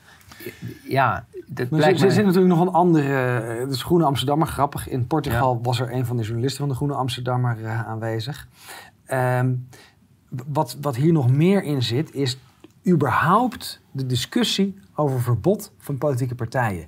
ja, 0.88 1.26
dat 1.48 1.70
maar 1.70 1.80
blijkt 1.80 2.02
er 2.02 2.12
zit 2.12 2.26
natuurlijk 2.26 2.54
nog 2.54 2.62
een 2.62 2.74
andere, 2.74 3.40
eh, 3.40 3.70
de 3.70 3.78
Groene 3.78 4.06
Amsterdammer, 4.06 4.48
grappig. 4.48 4.90
In 4.90 5.08
Portugal 5.08 5.60
was 5.62 5.80
er 5.80 5.94
een 5.94 6.06
van 6.06 6.18
de 6.18 6.24
journalisten 6.24 6.60
van 6.60 6.70
de 6.70 6.76
Groene 6.76 6.94
Amsterdammer 6.94 7.58
uh, 7.62 7.88
aanwezig. 7.88 8.48
Um, 9.12 9.68
wat, 10.48 10.78
wat 10.82 10.96
hier 10.96 11.12
nog 11.12 11.32
meer 11.32 11.64
in 11.64 11.84
zit, 11.84 12.14
is 12.14 12.38
überhaupt 12.88 13.82
de 13.92 14.06
discussie 14.06 14.76
over 14.96 15.22
verbod 15.22 15.72
van 15.78 15.98
politieke 15.98 16.36
partijen. 16.36 16.88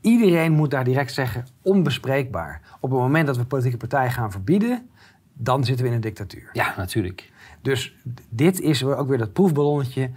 Iedereen 0.00 0.52
moet 0.52 0.70
daar 0.70 0.84
direct 0.84 1.12
zeggen 1.12 1.46
onbespreekbaar. 1.62 2.60
Op 2.80 2.90
het 2.90 3.00
moment 3.00 3.26
dat 3.26 3.36
we 3.36 3.44
politieke 3.44 3.76
partijen 3.76 4.12
gaan 4.12 4.30
verbieden, 4.30 4.88
dan 5.32 5.64
zitten 5.64 5.84
we 5.84 5.90
in 5.90 5.96
een 5.96 6.02
dictatuur. 6.02 6.50
Ja, 6.52 6.74
natuurlijk. 6.76 7.32
Dus 7.62 7.94
dit 8.28 8.60
is 8.60 8.84
ook 8.84 9.08
weer 9.08 9.18
dat 9.18 9.32
proefballonnetje. 9.32 10.10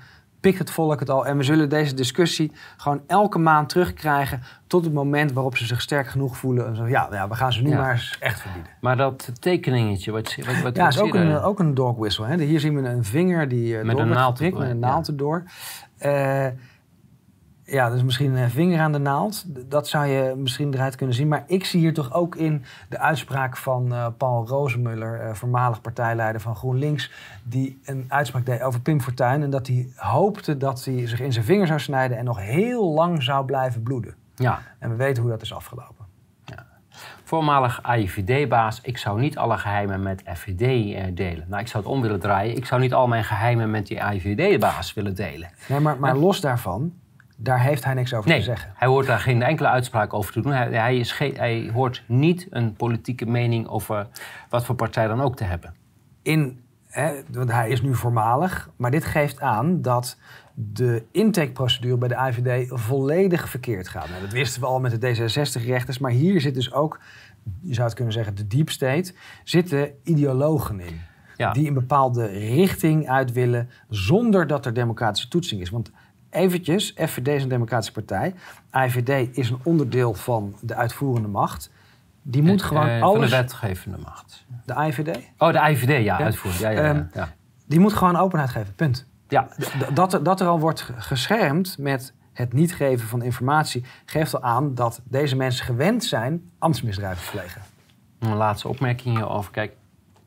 Pikt 0.43 0.59
het 0.59 0.71
volk 0.71 0.99
het 0.99 1.09
al. 1.09 1.25
En 1.25 1.37
we 1.37 1.43
zullen 1.43 1.69
deze 1.69 1.93
discussie 1.93 2.51
gewoon 2.77 3.01
elke 3.07 3.39
maand 3.39 3.69
terugkrijgen 3.69 4.41
tot 4.67 4.83
het 4.83 4.93
moment 4.93 5.31
waarop 5.31 5.57
ze 5.57 5.65
zich 5.65 5.81
sterk 5.81 6.07
genoeg 6.07 6.37
voelen. 6.37 6.67
En 6.67 6.75
zo, 6.75 6.87
ja, 6.87 7.07
ja, 7.11 7.27
we 7.27 7.35
gaan 7.35 7.53
ze 7.53 7.61
nu 7.61 7.69
Ja. 7.69 7.77
maar 7.77 7.91
eens 7.91 8.17
echt 8.19 8.41
verbieden. 8.41 8.71
Maar 8.81 8.97
dat 8.97 9.31
tekeningetje, 9.39 10.11
wat, 10.11 10.35
wat, 10.45 10.61
wat 10.61 10.75
Ja, 10.75 10.87
is 10.87 10.99
ook 10.99 11.13
een, 11.13 11.37
ook 11.39 11.59
een 11.59 11.73
dog 11.73 11.97
whistle. 11.97 12.25
Hè. 12.25 12.43
Hier 12.43 12.59
zien 12.59 12.81
we 12.81 12.89
een 12.89 13.03
vinger 13.03 13.47
die 13.47 13.77
eh, 13.77 13.85
Met 13.85 13.95
door 13.95 14.05
een 14.05 14.11
naald 14.11 14.39
met 14.39 14.53
een 14.59 14.79
naald 14.79 15.07
erdoor. 15.07 15.43
Eh, 15.97 16.47
ja, 17.65 17.89
dus 17.89 18.03
misschien 18.03 18.35
een 18.35 18.49
vinger 18.49 18.79
aan 18.79 18.91
de 18.91 18.97
naald. 18.97 19.43
Dat 19.69 19.87
zou 19.87 20.05
je 20.05 20.33
misschien 20.37 20.73
eruit 20.73 20.95
kunnen 20.95 21.15
zien. 21.15 21.27
Maar 21.27 21.43
ik 21.47 21.65
zie 21.65 21.79
hier 21.79 21.93
toch 21.93 22.13
ook 22.13 22.35
in 22.35 22.63
de 22.89 22.99
uitspraak 22.99 23.57
van 23.57 23.93
eh, 23.93 24.07
Paul 24.17 24.47
Rozemuller, 24.47 25.19
eh, 25.19 25.33
voormalig 25.33 25.81
partijleider 25.81 26.41
van 26.41 26.55
GroenLinks, 26.55 27.11
die 27.43 27.79
een 27.85 28.05
uitspraak 28.07 28.45
deed 28.45 28.61
over 28.61 28.81
Pim 28.81 29.01
Fortuyn. 29.01 29.43
En 29.43 29.49
dat 29.49 29.67
hij 29.67 29.87
hoopte 29.95 30.57
dat 30.57 30.85
hij 30.85 31.07
zich 31.07 31.19
in 31.19 31.33
zijn 31.33 31.45
vinger 31.45 31.67
zou 31.67 31.79
snijden 31.79 32.17
en 32.17 32.25
nog 32.25 32.39
heel 32.39 32.93
lang 32.93 33.23
zou 33.23 33.45
blijven 33.45 33.83
bloeden. 33.83 34.15
Ja, 34.35 34.61
En 34.79 34.89
we 34.89 34.95
weten 34.95 35.21
hoe 35.21 35.31
dat 35.31 35.41
is 35.41 35.53
afgelopen. 35.53 36.01
voormalig 37.23 37.83
AIVD-baas. 37.83 38.81
Ik 38.81 38.97
zou 38.97 39.19
niet 39.19 39.37
alle 39.37 39.57
geheimen 39.57 40.01
met 40.01 40.23
FVD 40.33 40.61
eh, 40.61 41.03
delen. 41.15 41.45
Nou, 41.47 41.61
ik 41.61 41.67
zou 41.67 41.83
het 41.83 41.93
om 41.93 42.01
willen 42.01 42.19
draaien. 42.19 42.55
Ik 42.55 42.65
zou 42.65 42.81
niet 42.81 42.93
al 42.93 43.07
mijn 43.07 43.23
geheimen 43.23 43.71
met 43.71 43.87
die 43.87 44.03
AIVD-baas 44.03 44.93
willen 44.93 45.15
delen. 45.15 45.49
Nee, 45.67 45.79
maar, 45.79 45.99
maar 45.99 46.17
los 46.17 46.41
daarvan, 46.41 46.93
daar 47.37 47.61
heeft 47.61 47.83
hij 47.83 47.93
niks 47.93 48.13
over 48.13 48.29
Nee, 48.29 48.39
te 48.39 48.43
zeggen. 48.45 48.71
hij 48.75 48.87
hoort 48.87 49.05
daar 49.07 49.19
geen 49.19 49.41
enkele 49.41 49.67
uitspraak 49.67 50.13
over 50.13 50.33
te 50.33 50.41
doen. 50.41 50.51
Hij, 50.51 50.71
hij, 50.71 50.97
is 50.97 51.11
geen, 51.11 51.35
hij 51.35 51.69
hoort 51.73 52.03
niet 52.07 52.47
een 52.49 52.73
politieke 52.73 53.25
mening 53.25 53.67
over 53.67 54.07
wat 54.49 54.65
voor 54.65 54.75
partij 54.75 55.07
dan 55.07 55.21
ook 55.21 55.35
te 55.35 55.43
hebben. 55.43 55.73
in, 56.21 56.61
hè, 56.87 57.13
want 57.31 57.51
hij 57.51 57.69
is 57.69 57.81
nu 57.81 57.95
voormalig, 57.95 58.69
maar 58.75 58.91
dit 58.91 59.05
geeft 59.05 59.41
aan 59.41 59.81
dat 59.81 60.17
de 60.55 61.05
intakeprocedure 61.11 61.97
bij 61.97 62.07
de 62.07 62.15
IVD 62.29 62.69
volledig 62.79 63.49
verkeerd 63.49 63.87
gaat. 63.87 64.09
Nou, 64.09 64.21
dat 64.21 64.31
wisten 64.31 64.61
we 64.61 64.67
al 64.67 64.79
met 64.79 65.01
de 65.01 65.15
D66-rechters, 65.15 65.99
maar 65.99 66.11
hier 66.11 66.41
zit 66.41 66.53
dus 66.53 66.73
ook, 66.73 66.99
je 67.61 67.73
zou 67.73 67.85
het 67.85 67.95
kunnen 67.95 68.13
zeggen, 68.13 68.35
de 68.35 68.47
deep 68.47 68.69
state, 68.69 69.13
zitten 69.43 69.91
ideologen 70.03 70.79
in. 70.79 71.01
Ja. 71.37 71.51
Die 71.51 71.67
een 71.67 71.73
bepaalde 71.73 72.25
richting 72.25 73.09
uit 73.09 73.31
willen, 73.31 73.69
zonder 73.89 74.47
dat 74.47 74.65
er 74.65 74.73
democratische 74.73 75.27
toetsing 75.27 75.61
is. 75.61 75.69
Want 75.69 75.91
eventjes, 76.33 76.93
FVD 76.97 77.27
is 77.27 77.43
een 77.43 77.49
democratische 77.49 77.93
partij. 77.93 78.33
IVD 78.71 79.37
is 79.37 79.49
een 79.49 79.59
onderdeel 79.63 80.13
van 80.13 80.55
de 80.61 80.75
uitvoerende 80.75 81.27
macht. 81.27 81.71
Die 82.21 82.41
moet 82.41 82.61
gewoon 82.63 82.87
Eh, 82.87 83.01
alles... 83.01 83.29
Van 83.29 83.29
de 83.29 83.35
wetgevende 83.43 83.97
macht. 83.97 84.45
de 84.65 84.73
IVD? 84.87 85.17
Oh, 85.37 85.51
de 85.53 85.59
IVD, 85.71 85.87
ja, 85.87 85.97
Ja. 85.99 86.17
uitvoering. 86.17 86.63
Ja, 86.63 86.69
ja, 86.69 86.81
ja, 86.81 86.89
Ehm, 86.93 87.03
ja. 87.13 87.29
Die 87.65 87.79
moet 87.79 87.93
gewoon 87.93 88.15
openheid 88.15 88.49
geven, 88.49 88.75
punt. 88.75 89.07
ja. 89.27 89.47
Dat 89.93 90.13
er, 90.13 90.23
dat 90.23 90.41
er 90.41 90.47
al 90.47 90.59
wordt 90.59 90.81
ge- 90.81 90.93
geschermd 90.97 91.77
met 91.77 92.13
het 92.33 92.53
niet 92.53 92.75
geven 92.75 93.07
van 93.07 93.21
informatie, 93.21 93.83
geeft 94.05 94.35
al 94.35 94.41
aan 94.43 94.75
dat 94.75 95.01
deze 95.03 95.35
mensen 95.35 95.65
gewend 95.65 96.03
zijn 96.03 96.51
ambtsmisdrijven 96.59 97.23
te 97.25 97.31
plegen. 97.31 97.61
Een 98.19 98.35
laatste 98.35 98.67
opmerking 98.67 99.15
hierover. 99.15 99.51
Kijk, 99.51 99.73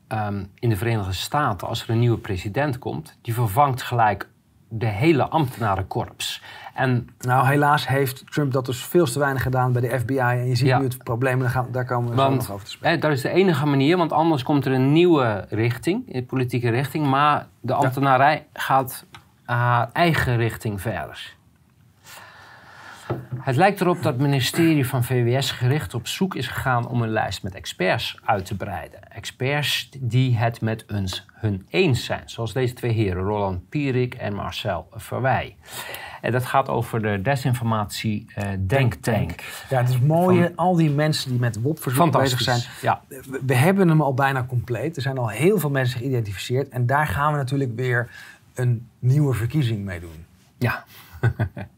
ehm, 0.07 0.43
in 0.59 0.69
de 0.69 0.77
Verenigde 0.77 1.13
Staten, 1.13 1.67
als 1.67 1.83
er 1.83 1.89
een 1.89 1.99
nieuwe 1.99 2.17
president 2.17 2.77
komt, 2.79 3.17
die 3.21 3.33
vervangt 3.33 3.81
gelijk 3.81 4.29
de 4.69 4.85
hele 4.85 5.23
ambtenarenkorps. 5.27 6.43
En 6.73 7.09
Nou, 7.19 7.47
helaas 7.47 7.87
heeft 7.87 8.31
Trump 8.31 8.51
dat 8.51 8.65
dus 8.65 8.83
veel 8.85 9.05
te 9.05 9.19
weinig 9.19 9.41
gedaan 9.41 9.71
bij 9.71 9.81
de 9.81 9.99
FBI. 9.99 10.17
En 10.19 10.47
je 10.47 10.55
ziet 10.55 10.67
Ja. 10.67 10.77
nu 10.77 10.83
het 10.83 11.03
probleem, 11.03 11.39
daar, 11.39 11.49
gaan, 11.49 11.67
daar 11.71 11.85
komen 11.85 12.09
we 12.09 12.15
zo 12.15 12.21
Want 12.21 12.35
nog 12.35 12.51
over 12.51 12.65
te 12.65 12.71
spreken. 12.71 12.99
dat 12.99 13.11
is 13.11 13.21
de 13.21 13.29
enige 13.29 13.65
manier, 13.65 13.97
want 13.97 14.11
anders 14.11 14.43
komt 14.43 14.65
er 14.65 14.71
een 14.71 14.91
nieuwe 14.91 15.45
richting, 15.49 16.15
een 16.15 16.25
politieke 16.25 16.69
richting, 16.69 17.07
maar 17.07 17.47
de 17.61 17.73
ambtenarij 17.73 18.45
gaat 18.53 19.05
haar 19.45 19.89
eigen 19.93 20.37
richting 20.37 20.81
verder. 20.81 21.35
Het 23.47 23.55
lijkt 23.55 23.81
erop 23.81 23.95
dat 23.95 24.13
het 24.13 24.21
ministerie 24.21 24.87
van 24.87 25.03
VWS 25.03 25.51
gericht 25.51 25.93
op 25.93 26.07
zoek 26.07 26.35
is 26.35 26.47
gegaan 26.47 26.87
om 26.87 27.01
een 27.01 27.09
lijst 27.09 27.43
met 27.43 27.55
experts 27.55 28.19
uit 28.25 28.45
te 28.45 28.55
breiden. 28.55 29.11
Experts 29.11 29.89
die 29.99 30.37
het 30.37 30.61
met 30.61 30.85
ons 30.93 31.25
hun 31.33 31.65
eens 31.69 32.05
zijn, 32.05 32.21
zoals 32.25 32.53
deze 32.53 32.73
twee 32.73 32.91
heren, 32.91 33.23
Roland 33.23 33.69
Pierik 33.69 34.15
en 34.15 34.33
Marcel 34.33 34.87
Verwij. 34.91 35.55
En 36.21 36.31
dat 36.31 36.45
gaat 36.45 36.69
over 36.69 37.01
de 37.01 37.21
desinformatie 37.21 38.25
eh, 38.35 38.49
denktank. 38.59 39.43
Ja, 39.69 39.77
het 39.77 39.89
is 39.89 39.99
mooi, 39.99 40.51
al 40.55 40.75
die 40.75 40.89
mensen 40.89 41.29
die 41.29 41.39
met 41.39 41.61
WOP-verzoek 41.61 42.11
bezig 42.11 42.41
zijn. 42.41 42.59
Fantastisch. 42.59 42.81
Ja. 42.81 43.01
We, 43.07 43.41
we 43.45 43.55
hebben 43.55 43.87
hem 43.87 44.01
al 44.01 44.13
bijna 44.13 44.45
compleet. 44.45 44.95
Er 44.95 45.01
zijn 45.01 45.17
al 45.17 45.29
heel 45.29 45.59
veel 45.59 45.69
mensen 45.69 45.99
geïdentificeerd. 45.99 46.69
En 46.69 46.85
daar 46.85 47.07
gaan 47.07 47.31
we 47.31 47.37
natuurlijk 47.37 47.75
weer 47.75 48.09
een 48.53 48.87
nieuwe 48.99 49.33
verkiezing 49.33 49.85
mee 49.85 49.99
doen. 49.99 50.25
Ja. 50.57 50.83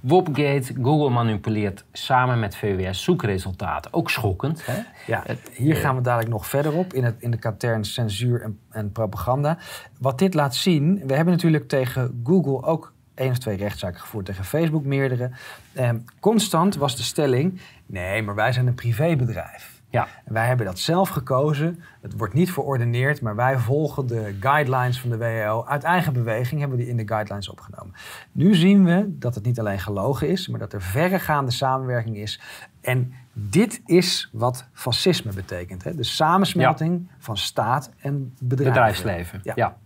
Wopgate, 0.00 0.74
Google 0.82 1.10
manipuleert 1.10 1.84
samen 1.92 2.38
met 2.38 2.56
VWS 2.56 3.02
zoekresultaten. 3.02 3.92
Ook 3.92 4.10
schokkend. 4.10 4.66
Hè? 4.66 4.80
Ja, 5.06 5.24
hier 5.52 5.76
gaan 5.76 5.96
we 5.96 6.02
dadelijk 6.02 6.30
nog 6.30 6.46
verder 6.46 6.72
op 6.72 6.94
in, 6.94 7.04
het, 7.04 7.14
in 7.18 7.30
de 7.30 7.36
katern 7.36 7.84
censuur 7.84 8.42
en, 8.42 8.58
en 8.70 8.92
propaganda. 8.92 9.58
Wat 9.98 10.18
dit 10.18 10.34
laat 10.34 10.54
zien, 10.54 11.02
we 11.06 11.14
hebben 11.14 11.34
natuurlijk 11.34 11.68
tegen 11.68 12.20
Google 12.24 12.62
ook 12.62 12.92
één 13.14 13.30
of 13.30 13.38
twee 13.38 13.56
rechtszaken 13.56 14.00
gevoerd, 14.00 14.26
tegen 14.26 14.44
Facebook 14.44 14.84
meerdere. 14.84 15.30
Ehm, 15.72 15.98
constant 16.20 16.76
was 16.76 16.96
de 16.96 17.02
stelling, 17.02 17.60
nee, 17.86 18.22
maar 18.22 18.34
wij 18.34 18.52
zijn 18.52 18.66
een 18.66 18.74
privébedrijf. 18.74 19.79
Ja. 19.90 20.08
En 20.24 20.32
wij 20.32 20.46
hebben 20.46 20.66
dat 20.66 20.78
zelf 20.78 21.08
gekozen. 21.08 21.82
Het 22.00 22.16
wordt 22.16 22.34
niet 22.34 22.52
verordeneerd, 22.52 23.20
maar 23.20 23.36
wij 23.36 23.58
volgen 23.58 24.06
de 24.06 24.36
guidelines 24.40 25.00
van 25.00 25.10
de 25.10 25.16
WHO. 25.16 25.64
Uit 25.66 25.82
eigen 25.82 26.12
beweging 26.12 26.60
hebben 26.60 26.78
we 26.78 26.84
die 26.84 26.92
in 26.92 26.98
de 26.98 27.08
guidelines 27.08 27.48
opgenomen. 27.48 27.94
Nu 28.32 28.54
zien 28.54 28.84
we 28.84 29.18
dat 29.18 29.34
het 29.34 29.44
niet 29.44 29.58
alleen 29.58 29.78
gelogen 29.80 30.28
is, 30.28 30.48
maar 30.48 30.60
dat 30.60 30.72
er 30.72 30.82
verregaande 30.82 31.50
samenwerking 31.50 32.16
is. 32.16 32.40
En 32.80 33.12
dit 33.32 33.82
is 33.84 34.30
wat 34.32 34.68
fascisme 34.72 35.32
betekent. 35.32 35.84
Hè? 35.84 35.94
De 35.94 36.02
samensmelting 36.02 37.10
van 37.18 37.36
staat 37.36 37.90
en 38.00 38.34
bedrijf. 38.40 38.68
Bedrijfsleven. 38.68 39.40
Ja. 39.42 39.52
Ja. 39.56 39.76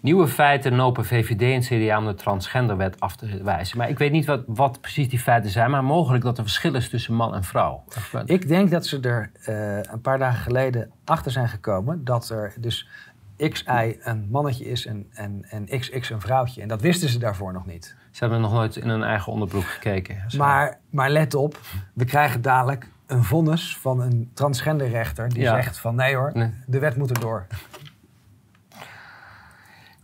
Nieuwe 0.00 0.28
feiten 0.28 0.76
nopen 0.76 1.04
VVD 1.04 1.40
en 1.42 1.60
CDA 1.84 1.98
om 1.98 2.04
de 2.06 2.14
transgenderwet 2.14 3.00
af 3.00 3.16
te 3.16 3.42
wijzen. 3.42 3.78
Maar 3.78 3.88
ik 3.88 3.98
weet 3.98 4.12
niet 4.12 4.24
wat, 4.26 4.42
wat 4.46 4.80
precies 4.80 5.08
die 5.08 5.18
feiten 5.18 5.50
zijn, 5.50 5.70
maar 5.70 5.84
mogelijk 5.84 6.24
dat 6.24 6.38
er 6.38 6.44
verschil 6.44 6.74
is 6.74 6.88
tussen 6.88 7.14
man 7.14 7.34
en 7.34 7.44
vrouw. 7.44 7.84
Ik 8.24 8.48
denk 8.48 8.70
dat 8.70 8.86
ze 8.86 9.00
er 9.00 9.30
eh, 9.44 9.92
een 9.92 10.00
paar 10.00 10.18
dagen 10.18 10.42
geleden 10.42 10.90
achter 11.04 11.32
zijn 11.32 11.48
gekomen 11.48 12.04
dat 12.04 12.28
er 12.28 12.54
dus 12.60 12.88
XI 13.36 13.96
een 14.02 14.28
mannetje 14.30 14.64
is 14.64 14.86
en, 14.86 15.06
en, 15.12 15.44
en 15.48 15.64
XX 15.80 16.10
een 16.10 16.20
vrouwtje. 16.20 16.62
En 16.62 16.68
dat 16.68 16.80
wisten 16.80 17.08
ze 17.08 17.18
daarvoor 17.18 17.52
nog 17.52 17.66
niet. 17.66 17.96
Ze 18.10 18.18
hebben 18.24 18.40
nog 18.40 18.52
nooit 18.52 18.76
in 18.76 18.88
hun 18.88 19.02
eigen 19.02 19.32
onderbroek 19.32 19.64
gekeken. 19.64 20.24
Zo. 20.30 20.38
Maar, 20.38 20.78
maar 20.90 21.10
let 21.10 21.34
op, 21.34 21.60
we 21.94 22.04
krijgen 22.04 22.42
dadelijk 22.42 22.88
een 23.06 23.24
vonnis 23.24 23.76
van 23.76 24.00
een 24.00 24.30
transgenderrechter 24.34 25.28
die 25.28 25.42
Ja. 25.42 25.54
zegt 25.54 25.78
van 25.78 25.94
nee 25.94 26.16
hoor, 26.16 26.30
Nee. 26.34 26.50
de 26.66 26.78
wet 26.78 26.96
moet 26.96 27.10
erdoor. 27.10 27.46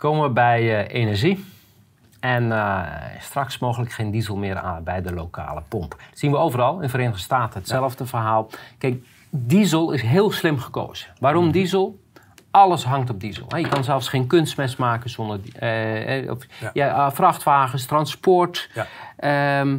Komen 0.02 0.22
we 0.22 0.30
bij 0.30 0.84
eh, 0.86 1.00
energie. 1.00 1.44
En 2.20 2.52
eh, 2.52 2.82
straks 3.20 3.58
mogelijk 3.58 3.92
geen 3.92 4.10
diesel 4.10 4.36
meer 4.36 4.58
aan 4.58 4.84
bij 4.84 5.02
de 5.02 5.12
lokale 5.14 5.62
pomp. 5.68 5.90
Dat 5.90 6.18
zien 6.18 6.30
we 6.30 6.36
overal 6.36 6.74
in 6.74 6.80
de 6.80 6.88
Verenigde 6.88 7.18
Staten. 7.20 7.58
Hetzelfde 7.58 8.06
verhaal. 8.06 8.50
Kijk, 8.78 9.04
diesel 9.30 9.92
is 9.92 10.02
heel 10.02 10.30
slim 10.30 10.58
gekozen. 10.58 11.08
Waarom 11.20 11.42
Mhm. 11.44 11.52
diesel? 11.52 12.00
Alles 12.50 12.84
hangt 12.84 13.10
op 13.10 13.20
diesel. 13.20 13.56
Je 13.56 13.68
kan 13.68 13.84
zelfs 13.84 14.08
geen 14.08 14.26
kunstmest 14.26 14.78
maken 14.78 15.10
zonder 15.10 15.40
eh, 15.54 16.30
of, 16.30 16.38
Ja. 16.60 16.70
ja. 16.72 17.12
vrachtwagens, 17.12 17.86
transport. 17.86 18.70
Ja. 18.74 18.86
Ehm, 19.16 19.78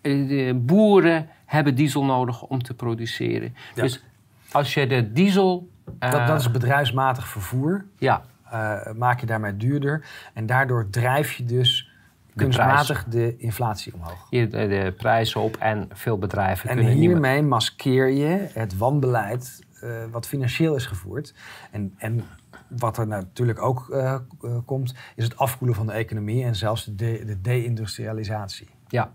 eh, 0.00 0.28
de 0.28 0.60
boeren 0.64 1.28
hebben 1.46 1.74
diesel 1.74 2.04
nodig 2.04 2.42
om 2.42 2.62
te 2.62 2.74
produceren. 2.74 3.56
Dus 3.74 4.02
als 4.52 4.74
je 4.74 4.86
de 4.86 5.12
diesel... 5.12 5.68
Dat, 5.98 6.26
dat 6.26 6.40
is 6.40 6.50
bedrijfsmatig 6.50 7.26
vervoer. 7.28 7.84
Ja, 7.98 8.22
maak 8.96 9.20
je 9.20 9.26
daarmee 9.26 9.56
duurder. 9.56 10.06
En 10.34 10.46
daardoor 10.46 10.90
drijf 10.90 11.32
je 11.32 11.44
dus 11.44 11.90
kunstmatig 12.36 13.04
de 13.04 13.36
inflatie 13.36 13.94
omhoog. 13.94 14.26
hier 14.30 14.50
de, 14.50 14.66
de 14.66 14.94
prijzen 14.96 15.40
op 15.40 15.56
en 15.56 15.88
veel 15.92 16.18
bedrijven 16.18 16.68
En 16.68 16.76
kunnen 16.76 16.92
niet 16.92 17.02
meer... 17.02 17.10
hiermee 17.10 17.42
maskeer 17.42 18.08
je 18.08 18.48
het 18.52 18.76
wanbeleid 18.76 19.66
eh, 19.80 20.04
wat 20.10 20.26
financieel 20.26 20.74
is 20.74 20.86
gevoerd. 20.86 21.34
En, 21.70 21.94
en 21.96 22.24
wat 22.68 22.98
er 22.98 23.06
natuurlijk 23.06 23.62
ook 23.62 23.90
eh, 23.90 24.14
eh, 24.14 24.20
komt, 24.64 24.94
is 25.14 25.24
het 25.24 25.36
afkoelen 25.36 25.76
van 25.76 25.86
de 25.86 25.92
economie 25.92 26.44
en 26.44 26.54
zelfs 26.54 26.84
de, 26.84 26.94
de, 26.94 27.24
de 27.24 27.40
deindustrialisatie. 27.40 28.68
Ja. 28.88 29.12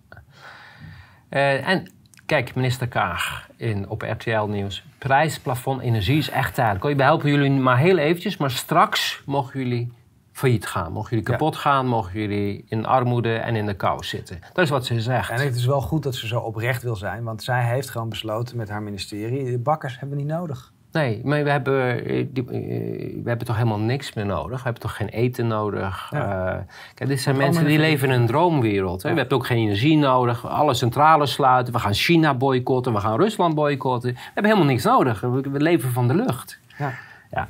Eh, 1.30 1.67
en 1.67 1.91
kijk, 2.26 2.56
minister 2.56 2.88
Kaag 2.88 3.48
in, 3.58 3.90
op 3.90 4.02
RTL 4.02 4.44
Nieuws. 4.46 4.84
Prijsplafond 4.98 5.82
energie 5.82 6.18
is 6.18 6.30
echt 6.30 6.54
tijdelijk. 6.54 6.98
We 6.98 7.04
helpen 7.04 7.30
jullie 7.30 7.50
maar 7.52 7.78
heel 7.78 7.98
eventjes, 7.98 8.38
maar 8.38 8.52
straks 8.52 9.22
mogen 9.26 9.60
jullie 9.60 9.94
failliet 10.32 10.66
gaan. 10.66 10.92
Mogen 10.92 11.10
jullie 11.10 11.26
Ja. 11.26 11.32
kapot 11.32 11.56
gaan, 11.56 11.88
mogen 11.88 12.20
jullie 12.20 12.66
in 12.68 12.86
armoede 12.86 13.36
en 13.36 13.56
in 13.56 13.66
de 13.66 13.74
kou 13.74 14.04
zitten. 14.04 14.40
Dat 14.54 14.64
is 14.64 14.70
wat 14.70 14.86
ze 14.86 15.02
zegt. 15.02 15.30
En 15.30 15.40
het 15.46 15.56
is 15.56 15.66
wel 15.66 15.82
goed 15.82 16.04
dat 16.04 16.16
ze 16.16 16.28
zo 16.28 16.40
oprecht 16.40 16.84
wil 16.84 16.96
zijn, 16.96 17.24
want 17.24 17.44
zij 17.44 17.64
heeft 17.64 17.90
gewoon 17.90 18.10
besloten 18.10 18.58
met 18.58 18.70
haar 18.70 18.82
ministerie, 18.82 19.52
de 19.52 19.60
bakkers 19.60 20.00
hebben 20.00 20.18
we 20.18 20.24
niet 20.24 20.34
nodig. 20.34 20.74
Nee, 20.94 21.22
maar 21.24 21.44
we 21.44 21.50
hebben, 21.50 22.06
eh, 22.06 22.20
eh, 22.20 22.28
we 22.44 23.22
hebben 23.26 23.46
toch 23.48 23.56
helemaal 23.56 23.80
niks 23.80 24.14
meer 24.14 24.26
nodig? 24.26 24.58
We 24.58 24.64
hebben 24.64 24.82
toch 24.82 24.96
geen 24.96 25.08
eten 25.08 25.48
nodig? 25.48 26.08
Ja. 26.12 26.52
Eh, 26.52 26.60
kijk, 26.94 27.10
dit 27.10 27.22
zijn 27.22 27.38
mensen 27.38 27.64
die 27.64 27.72
even- 27.72 27.90
leven 27.90 28.10
in 28.10 28.20
een 28.20 28.28
droomwereld. 28.28 29.02
Hè? 29.02 29.08
Ja. 29.08 29.14
We 29.14 29.20
hebben 29.20 29.38
ook 29.38 29.46
geen 29.46 29.58
energie 29.58 29.98
nodig. 29.98 30.48
Alle 30.48 30.74
centrales 30.74 31.32
sluiten. 31.32 31.74
We 31.74 31.80
gaan 31.80 31.94
China 31.94 32.34
boycotten. 32.34 32.94
We 32.94 33.00
gaan 33.00 33.20
Rusland 33.20 33.56
boycotten. 33.56 34.14
We 34.14 34.20
hebben 34.34 34.52
helemaal 34.52 34.72
niks 34.72 34.84
nodig. 34.84 35.22
We, 35.22 35.62
leven 35.62 35.92
van 35.92 36.08
de 36.08 36.16
lucht. 36.16 36.60
Ja. 36.78 36.94
Ja. 37.32 37.48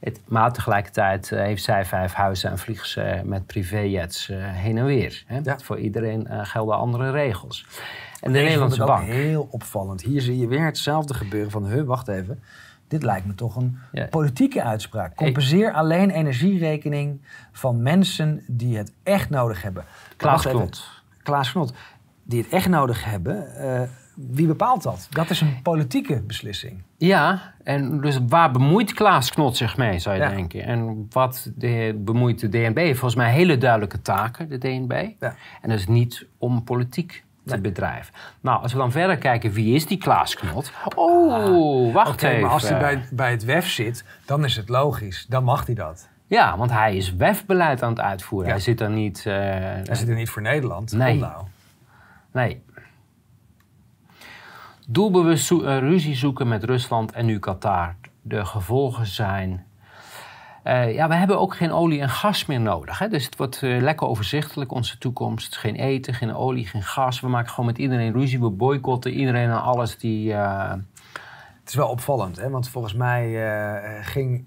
Het, 0.00 0.20
maar 0.24 0.52
tegelijkertijd 0.52 1.30
heeft 1.30 1.64
zij 1.64 1.84
vijf 1.84 2.12
huizen 2.12 2.50
en 2.50 2.58
vliegen 2.58 2.88
ze 2.88 3.20
met 3.24 3.46
privéjets 3.46 4.30
heen 4.36 4.78
en 4.78 4.84
weer. 4.84 5.24
Hè? 5.26 5.40
Ja. 5.42 5.58
Voor 5.58 5.78
iedereen 5.78 6.26
gelden 6.30 6.76
andere 6.76 7.10
regels. 7.10 7.66
En 8.20 8.32
de 8.32 8.38
Nederlandse 8.38 8.84
bank. 8.84 9.06
heel 9.06 9.48
opvallend. 9.50 10.02
Hier 10.02 10.20
zie 10.20 10.38
je 10.38 10.46
weer 10.46 10.64
hetzelfde 10.64 11.14
gebeuren 11.14 11.50
van, 11.50 11.66
huh, 11.66 11.82
wacht 11.82 12.08
even. 12.08 12.42
Dit 12.88 13.02
lijkt 13.02 13.26
me 13.26 13.34
toch 13.34 13.56
een 13.56 13.78
Ja. 13.92 14.06
politieke 14.06 14.62
uitspraak. 14.62 15.14
Compenseer 15.16 15.72
alleen 15.72 16.10
energierekening 16.10 17.20
van 17.52 17.82
mensen 17.82 18.42
die 18.46 18.76
het 18.76 18.92
echt 19.02 19.30
nodig 19.30 19.62
hebben. 19.62 19.84
Klaas. 20.16 20.46
Knot. 20.46 21.02
Klaas 21.22 21.50
Knot. 21.52 21.74
Die 22.22 22.42
het 22.42 22.52
echt 22.52 22.68
nodig 22.68 23.04
hebben. 23.04 23.56
eh, 23.56 23.82
wie 24.14 24.46
bepaalt 24.46 24.82
dat? 24.82 25.06
Dat 25.10 25.30
is 25.30 25.40
een 25.40 25.62
politieke 25.62 26.22
beslissing. 26.22 26.82
Ja, 26.96 27.54
en 27.64 28.00
dus 28.00 28.18
waar 28.28 28.50
bemoeit 28.50 28.92
Klaas 28.92 29.30
Knot 29.30 29.56
zich 29.56 29.76
mee, 29.76 29.98
zou 29.98 30.16
je 30.16 30.22
Ja. 30.22 30.28
denken? 30.28 30.62
En 30.64 31.06
wat 31.10 31.50
de, 31.56 32.00
bemoeit 32.04 32.40
de 32.40 32.48
DNB? 32.48 32.86
Volgens 32.86 33.14
mij 33.14 33.32
hele 33.32 33.58
duidelijke 33.58 34.02
taken, 34.02 34.48
de 34.48 34.58
DNB. 34.58 35.08
Ja. 35.20 35.34
En 35.62 35.68
dat 35.68 35.78
is 35.78 35.86
niet 35.86 36.26
om 36.38 36.64
politiek 36.64 37.23
te 37.46 37.52
Nee. 37.52 37.60
bedrijven. 37.60 38.14
Nou, 38.40 38.62
als 38.62 38.72
we 38.72 38.78
dan 38.78 38.92
verder 38.92 39.18
kijken, 39.18 39.52
wie 39.52 39.74
is 39.74 39.86
die 39.86 39.98
Klaas 39.98 40.34
Knot? 40.34 40.72
Oh, 40.94 41.92
wacht 41.94 42.12
Oké, 42.12 42.26
even. 42.28 42.40
maar 42.42 42.50
als 42.50 42.68
hij 42.68 42.78
bij, 42.78 43.04
bij 43.10 43.30
het 43.30 43.44
WEF 43.44 43.68
zit, 43.68 44.04
dan 44.24 44.44
is 44.44 44.56
het 44.56 44.68
logisch. 44.68 45.26
Dan 45.28 45.44
mag 45.44 45.66
hij 45.66 45.74
dat. 45.74 46.08
Ja, 46.26 46.56
want 46.56 46.70
hij 46.70 46.96
is 46.96 47.14
WEF-beleid 47.16 47.82
aan 47.82 47.90
het 47.90 48.00
uitvoeren. 48.00 48.48
Ja. 48.48 48.54
Hij 48.54 48.62
zit 48.62 48.78
dan 48.78 48.94
niet... 48.94 49.18
eh, 49.26 49.34
Hij 49.34 49.84
zit 49.94 50.08
er 50.08 50.14
niet 50.14 50.30
voor 50.30 50.42
Nederland. 50.42 50.92
Nee. 50.92 51.18
Nou. 51.18 51.44
Nee. 52.32 52.62
Doelbewust 54.88 55.46
zo- 55.46 55.62
eh, 55.62 55.78
ruzie 55.78 56.14
zoeken 56.14 56.48
met 56.48 56.64
Rusland 56.64 57.12
en 57.12 57.26
nu 57.26 57.38
Qatar. 57.38 57.94
De 58.22 58.44
gevolgen 58.44 59.06
zijn. 59.06 59.66
Eh, 60.64 60.94
ja, 60.94 61.08
we 61.08 61.14
hebben 61.14 61.40
ook 61.40 61.56
geen 61.56 61.72
olie 61.72 62.00
en 62.00 62.08
gas 62.08 62.46
meer 62.46 62.60
nodig. 62.60 62.98
Hè? 62.98 63.08
Dus 63.08 63.24
het 63.24 63.36
wordt 63.36 63.62
eh, 63.62 63.80
lekker 63.80 64.06
overzichtelijk, 64.06 64.72
onze 64.72 64.98
toekomst. 64.98 65.56
Geen 65.56 65.74
eten, 65.74 66.14
geen 66.14 66.34
olie, 66.34 66.66
geen 66.66 66.82
gas. 66.82 67.20
We 67.20 67.28
maken 67.28 67.50
gewoon 67.50 67.66
met 67.66 67.78
iedereen 67.78 68.12
ruzie. 68.12 68.40
We 68.40 68.50
boycotten 68.50 69.12
iedereen 69.12 69.48
en 69.50 69.62
alles 69.62 69.98
die. 69.98 70.32
eh, 70.32 70.72
Het 71.60 71.68
is 71.72 71.74
wel 71.74 71.88
opvallend, 71.88 72.36
hè? 72.36 72.50
want 72.50 72.68
volgens 72.68 72.94
mij 72.94 73.38
ging 74.02 74.44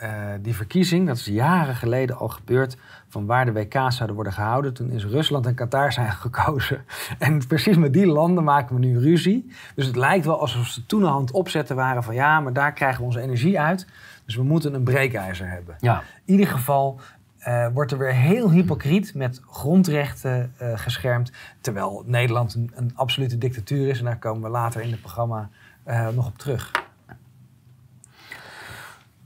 eh, 0.00 0.10
die 0.42 0.54
verkiezing, 0.54 1.06
dat 1.06 1.16
is 1.16 1.24
jaren 1.24 1.74
geleden 1.74 2.16
al 2.16 2.28
gebeurd, 2.28 2.76
van 3.08 3.26
waar 3.26 3.44
de 3.44 3.52
WK's 3.52 3.96
zouden 3.96 4.14
worden 4.14 4.32
gehouden. 4.32 4.74
Toen 4.74 4.90
is 4.90 5.04
Rusland 5.04 5.46
en 5.46 5.54
Qatar 5.54 5.92
zijn 5.92 6.12
gekozen. 6.26 6.84
En 7.18 7.46
precies 7.46 7.76
met 7.76 7.92
die 7.92 8.06
landen 8.06 8.44
maken 8.44 8.74
we 8.74 8.80
nu 8.80 8.98
ruzie. 8.98 9.50
Dus 9.74 9.86
het 9.86 9.96
lijkt 9.96 10.24
wel 10.24 10.40
alsof 10.40 10.66
ze 10.66 10.86
toen 10.86 11.06
aan 11.06 11.20
het 11.20 11.30
opzetten 11.30 11.76
waren 11.76 12.02
van 12.02 12.14
ja, 12.14 12.40
maar 12.40 12.52
daar 12.52 12.72
krijgen 12.72 12.98
we 12.98 13.06
onze 13.06 13.20
energie 13.20 13.60
uit. 13.60 13.86
Dus 14.24 14.36
we 14.36 14.42
moeten 14.42 14.74
een 14.74 14.82
breekijzer 14.82 15.48
hebben. 15.48 15.76
ja, 15.78 16.02
In 16.24 16.32
ieder 16.32 16.46
geval 16.46 17.00
eh, 17.38 17.66
wordt 17.72 17.92
er 17.92 17.98
weer 17.98 18.14
heel 18.14 18.50
hypocriet 18.50 19.14
met 19.14 19.40
grondrechten 19.50 20.52
eh, 20.56 20.78
geschermd. 20.78 21.32
Terwijl 21.60 22.02
Nederland 22.06 22.54
een, 22.54 22.70
een 22.74 22.92
absolute 22.94 23.38
dictatuur 23.38 23.88
is. 23.88 23.98
En 23.98 24.04
daar 24.04 24.18
komen 24.18 24.42
we 24.42 24.48
later 24.48 24.82
in 24.82 24.90
het 24.90 25.00
programma 25.00 25.48
nog 26.14 26.26
op 26.26 26.38
terug. 26.38 26.70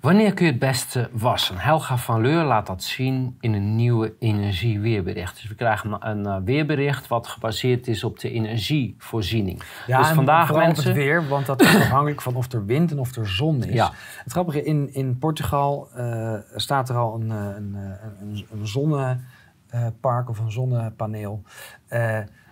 Wanneer 0.05 0.35
kun 0.35 0.45
je 0.45 0.51
het 0.51 0.61
beste 0.61 1.09
wassen? 1.13 1.59
Helga 1.59 1.97
van 1.97 2.21
Leur 2.21 2.45
laat 2.45 2.67
dat 2.67 2.83
zien 2.83 3.37
in 3.41 3.53
een 3.53 3.77
nieuwe 3.77 4.15
energieweerbericht. 4.19 5.35
Dus 5.35 5.49
we 5.49 5.55
krijgen 5.55 6.09
een, 6.09 6.27
eh, 6.27 6.37
weerbericht 6.45 7.09
wat 7.09 7.27
gebaseerd 7.27 7.89
is 7.89 8.05
op 8.05 8.19
de 8.19 8.31
energievoorziening. 8.31 9.63
Ja, 9.87 9.99
dus 9.99 10.09
en 10.09 10.15
vandaag 10.15 10.47
vooral 10.47 10.67
mensen... 10.67 10.87
het 10.87 10.95
weer, 10.95 11.29
want 11.29 11.47
dat 11.47 11.61
is 11.63 11.77
afhankelijk 11.77 12.21
van 12.23 12.35
of 12.35 12.53
er 12.53 12.65
wind 12.67 12.91
en 12.91 12.99
of 12.99 13.17
er 13.17 13.29
zon 13.29 13.63
is. 13.65 13.75
Ja. 13.75 13.91
Het 14.23 14.33
grappige, 14.33 14.63
in, 14.63 14.95
in 14.95 15.19
Portugal 15.19 15.89
eh, 15.95 16.35
staat 16.55 16.89
er 16.89 16.97
al 16.97 17.15
een, 17.21 17.31
eh, 17.31 17.37
een, 17.57 17.77
een, 18.21 18.47
een 18.53 18.67
zonnepark 18.67 20.29
of 20.29 20.39
een 20.39 20.53
zonnepaneel. 20.53 21.43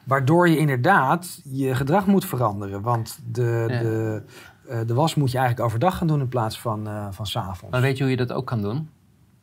waardoor 0.04 0.48
je 0.48 0.58
inderdaad 0.58 1.40
je 1.44 1.74
gedrag 1.74 2.06
moet 2.06 2.24
veranderen. 2.24 2.82
Want 2.82 3.18
de, 3.32 3.66
Ja. 3.68 3.78
de, 3.78 4.22
eh, 4.68 4.78
de 4.86 4.94
was 4.94 5.14
moet 5.14 5.30
je 5.30 5.38
eigenlijk 5.38 5.66
overdag 5.66 5.96
gaan 5.96 6.06
doen 6.06 6.20
in 6.20 6.28
plaats 6.28 6.60
van, 6.60 6.86
eh 6.88 7.06
van 7.10 7.26
s 7.26 7.36
avonds. 7.36 7.70
Maar 7.70 7.80
weet 7.80 7.96
je 7.96 8.02
hoe 8.02 8.10
je 8.12 8.18
dat 8.18 8.32
ook 8.32 8.46
kan 8.46 8.60
doen? 8.62 8.90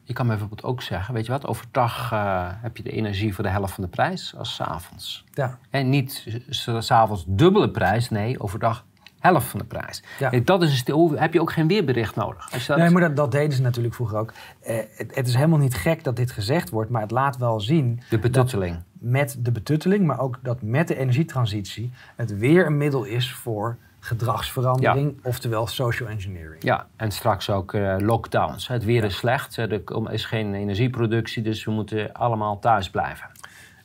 Je 0.04 0.14
kan 0.16 0.28
bijvoorbeeld 0.28 0.64
ook 0.64 0.82
zeggen, 0.82 1.14
weet 1.14 1.26
je 1.26 1.32
wat, 1.32 1.46
overdag 1.48 2.12
eh, 2.12 2.48
heb 2.62 2.78
je 2.78 2.84
de 2.84 2.92
energie 2.92 3.36
voor 3.36 3.44
de 3.44 3.50
helft 3.50 3.74
van 3.74 3.84
de 3.84 3.90
prijs 3.90 4.36
als 4.38 4.56
's 4.56 4.60
avonds. 4.62 5.24
Ja. 5.34 5.58
En 5.70 5.90
niet 5.90 6.28
s- 6.50 6.70
s'avonds 6.80 7.24
dubbele 7.28 7.70
prijs, 7.70 8.10
nee, 8.10 8.40
overdag 8.40 8.86
helft 9.20 9.48
van 9.48 9.60
de 9.60 9.66
prijs. 9.66 10.04
Ja. 10.20 10.40
Dat 10.44 10.62
is, 10.64 10.84
heb 11.16 11.34
je 11.34 11.42
ook 11.42 11.52
geen 11.52 11.68
weerbericht 11.68 12.16
nodig. 12.16 12.54
Als 12.54 12.66
dat, 12.66 12.78
Nee, 12.78 12.90
maar 12.90 13.02
dat, 13.02 13.16
dat 13.16 13.32
deden 13.32 13.54
ze 13.56 13.62
natuurlijk 13.62 13.96
vroeger 13.96 14.18
ook. 14.18 14.34
Het, 14.62 15.12
het 15.16 15.28
is 15.28 15.36
helemaal 15.36 15.60
niet 15.60 15.76
gek 15.76 16.04
dat 16.04 16.16
dit 16.16 16.32
gezegd 16.32 16.70
wordt, 16.70 16.90
maar 16.90 17.02
het 17.02 17.12
laat 17.12 17.38
wel 17.38 17.60
zien 17.60 18.00
De 18.10 18.20
betutteling. 18.20 18.78
met 18.92 19.38
de 19.40 19.52
betutteling, 19.52 20.06
maar 20.06 20.20
ook 20.20 20.40
dat 20.44 20.62
met 20.62 20.88
de 20.88 20.96
energietransitie 20.98 21.92
het 22.16 22.38
weer 22.38 22.66
een 22.66 22.78
middel 22.78 23.04
is 23.04 23.34
voor 23.34 23.78
gedragsverandering, 24.00 25.20
oftewel 25.24 25.68
social 25.68 26.10
engineering. 26.10 26.64
Ja, 26.64 26.88
en 26.96 27.12
straks 27.12 27.50
ook 27.50 27.74
eh, 27.74 27.96
lockdowns. 27.98 28.68
Het 28.68 28.84
weer 28.84 29.04
is 29.04 29.16
slecht, 29.18 29.58
er 29.58 29.82
is 30.12 30.26
geen 30.26 30.54
energieproductie, 30.54 31.44
dus 31.44 31.66
we 31.66 31.72
moeten 31.72 32.14
allemaal 32.14 32.60
thuis 32.60 32.90
blijven. 32.90 33.28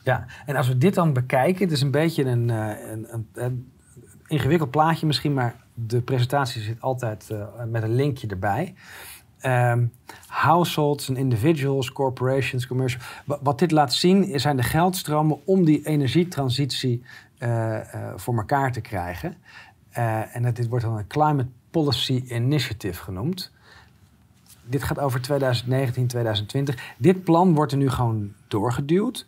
Ja, 0.03 0.25
en 0.45 0.55
als 0.55 0.67
we 0.67 0.77
dit 0.77 0.93
dan 0.93 1.13
bekijken, 1.13 1.63
het 1.63 1.71
is 1.71 1.81
een 1.81 1.91
beetje 1.91 2.23
een, 2.25 2.49
eh, 2.49 2.89
een, 2.91 3.05
een, 3.13 3.27
een 3.33 3.71
ingewikkeld 4.27 4.71
plaatje 4.71 5.05
misschien, 5.05 5.33
maar 5.33 5.55
de 5.73 6.01
presentatie 6.01 6.61
zit 6.61 6.81
altijd 6.81 7.29
eh, 7.29 7.45
met 7.67 7.83
een 7.83 7.95
linkje 7.95 8.27
erbij. 8.27 8.73
Ehm, 9.39 9.85
households 10.27 11.09
en 11.09 11.15
individuals, 11.17 11.91
corporations, 11.91 12.67
commercial. 12.67 13.01
Wa- 13.25 13.39
Wat 13.41 13.59
dit 13.59 13.71
laat 13.71 13.93
zien 13.93 14.39
zijn 14.39 14.57
de 14.57 14.63
geldstromen 14.63 15.39
om 15.45 15.65
die 15.65 15.85
energietransitie 15.87 17.03
voor 18.15 18.35
elkaar 18.37 18.71
te 18.71 18.81
krijgen. 18.81 19.35
Eh, 19.95 20.35
en 20.35 20.43
dat, 20.43 20.55
dit 20.55 20.67
wordt 20.67 20.85
dan 20.85 20.97
een 20.97 21.07
Climate 21.07 21.49
Policy 21.71 22.23
Initiative 22.27 23.03
genoemd. 23.03 23.51
Dit 24.63 24.83
gaat 24.83 24.99
over 24.99 25.21
2019, 25.21 26.07
2020. 26.07 26.93
Dit 26.97 27.23
plan 27.23 27.53
wordt 27.53 27.71
er 27.71 27.77
nu 27.77 27.89
gewoon 27.89 28.33
doorgeduwd. 28.47 29.25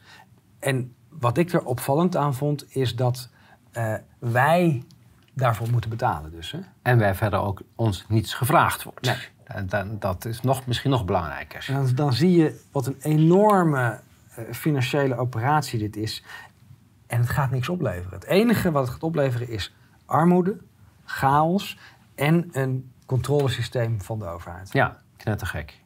En 0.60 0.93
wat 1.10 1.38
ik 1.38 1.53
er 1.53 1.65
opvallend 1.65 2.15
aan 2.15 2.34
vond, 2.34 2.75
is 2.75 2.95
dat 2.95 3.30
eh, 3.71 3.93
wij 4.19 4.84
daarvoor 5.34 5.69
moeten 5.69 5.89
betalen. 5.89 6.32
Dus, 6.32 6.51
hè? 6.51 6.60
En 6.82 6.97
wij 6.97 7.15
verder 7.15 7.39
ook 7.39 7.62
ons 7.75 8.06
niets 8.08 8.34
gevraagd 8.34 8.84
wordt. 8.84 9.06
Nee. 9.06 9.65
Dan, 9.65 9.99
dat 9.99 10.25
is 10.25 10.41
nog, 10.41 10.65
misschien 10.65 10.91
nog 10.91 11.06
belangrijker. 11.06 11.65
Dan, 11.67 11.95
dan 11.95 12.13
zie 12.13 12.32
je 12.32 12.62
wat 12.71 12.88
een 12.88 12.97
enorme 13.01 13.99
eh, 14.36 14.43
financiële 14.51 15.17
operatie 15.17 15.80
dit 15.80 15.95
is. 15.95 16.23
En 17.08 17.19
het 17.19 17.30
gaat 17.30 17.51
niks 17.51 17.69
opleveren. 17.69 18.19
Het 18.19 18.27
enige 18.27 18.71
wat 18.71 18.84
het 18.84 18.91
gaat 18.91 19.03
opleveren 19.03 19.49
is 19.49 19.73
armoede, 20.08 20.58
chaos 21.06 21.78
en 22.15 22.50
een 22.52 22.91
controlesysteem 23.06 24.02
van 24.02 24.20
de 24.20 24.26
overheid. 24.26 24.74
Ja, 24.74 24.98
knettergek. 25.17 25.82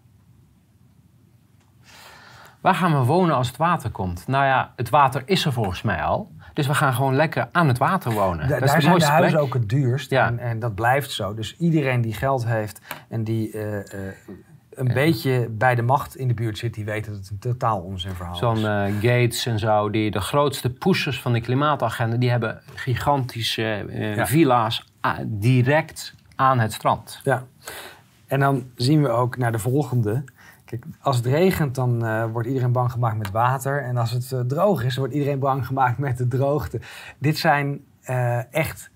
Waar 2.61 2.75
gaan 2.75 2.99
we 2.99 3.05
wonen 3.05 3.35
als 3.35 3.47
het 3.47 3.57
water 3.57 3.89
komt? 3.89 4.27
Nou 4.27 4.45
ja, 4.45 4.73
het 4.75 4.89
water 4.89 5.21
is 5.25 5.45
er 5.45 5.53
volgens 5.53 5.81
mij 5.81 6.03
al. 6.03 6.31
Dus 6.53 6.67
we 6.67 6.73
gaan 6.73 6.93
gewoon 6.93 7.15
lekker 7.15 7.49
aan 7.51 7.67
het 7.67 7.77
water 7.77 8.11
wonen. 8.11 8.47
Da- 8.47 8.53
dat 8.53 8.61
is 8.63 8.67
daar 8.69 8.75
de 8.79 8.81
zijn 8.85 8.97
de 8.99 9.05
huizen 9.05 9.39
ook 9.39 9.53
het 9.53 9.69
duurst. 9.69 10.09
Ja. 10.09 10.25
En, 10.27 10.39
en 10.39 10.59
dat 10.59 10.75
blijft 10.75 11.11
zo. 11.11 11.33
Dus 11.33 11.57
iedereen 11.57 12.01
die 12.01 12.13
geld 12.13 12.45
heeft 12.45 12.81
en 13.09 13.23
die 13.23 13.51
eh, 13.51 14.07
een 14.71 14.93
beetje 14.93 15.47
bij 15.49 15.75
de 15.75 15.81
macht 15.81 16.15
in 16.15 16.27
de 16.27 16.33
buurt 16.33 16.57
zit, 16.57 16.73
die 16.73 16.85
weet 16.85 17.05
dat 17.05 17.15
het 17.15 17.29
een 17.29 17.39
totaal 17.39 17.79
onzin 17.79 18.11
verhaal 18.11 18.35
Zo'n 18.35 18.57
is. 18.57 18.63
eh, 18.63 18.85
Gates 18.95 19.45
en 19.45 19.59
zo, 19.59 19.89
die 19.89 20.11
de 20.11 20.19
grootste 20.21 20.69
pushers 20.69 21.21
van 21.21 21.33
de 21.33 21.41
klimaatagenda, 21.41 22.17
die 22.17 22.29
hebben 22.29 22.61
gigantische 22.73 23.85
eh, 23.89 24.15
Ja. 24.15 24.25
villa's 24.27 24.85
a- 25.05 25.23
direct 25.25 26.15
aan 26.35 26.59
het 26.59 26.73
strand. 26.73 27.19
Ja. 27.23 27.43
En 28.27 28.39
dan 28.39 28.65
zien 28.75 29.01
we 29.01 29.09
ook 29.09 29.37
naar 29.37 29.51
de 29.51 29.59
volgende. 29.59 30.23
Kijk, 30.65 30.85
als 31.01 31.15
het 31.15 31.25
regent, 31.25 31.75
dan 31.75 32.05
eh, 32.05 32.25
wordt 32.31 32.47
iedereen 32.47 32.71
bang 32.71 32.91
gemaakt 32.91 33.17
met 33.17 33.31
water. 33.31 33.83
En 33.83 33.97
als 33.97 34.11
het 34.11 34.31
eh, 34.31 34.39
droog 34.39 34.83
is, 34.83 34.97
wordt 34.97 35.13
iedereen 35.13 35.39
bang 35.39 35.65
gemaakt 35.65 35.97
met 35.97 36.17
de 36.17 36.27
droogte. 36.27 36.79
Dit 37.17 37.37
zijn 37.37 37.79
eh, 38.01 38.53
echt 38.53 38.89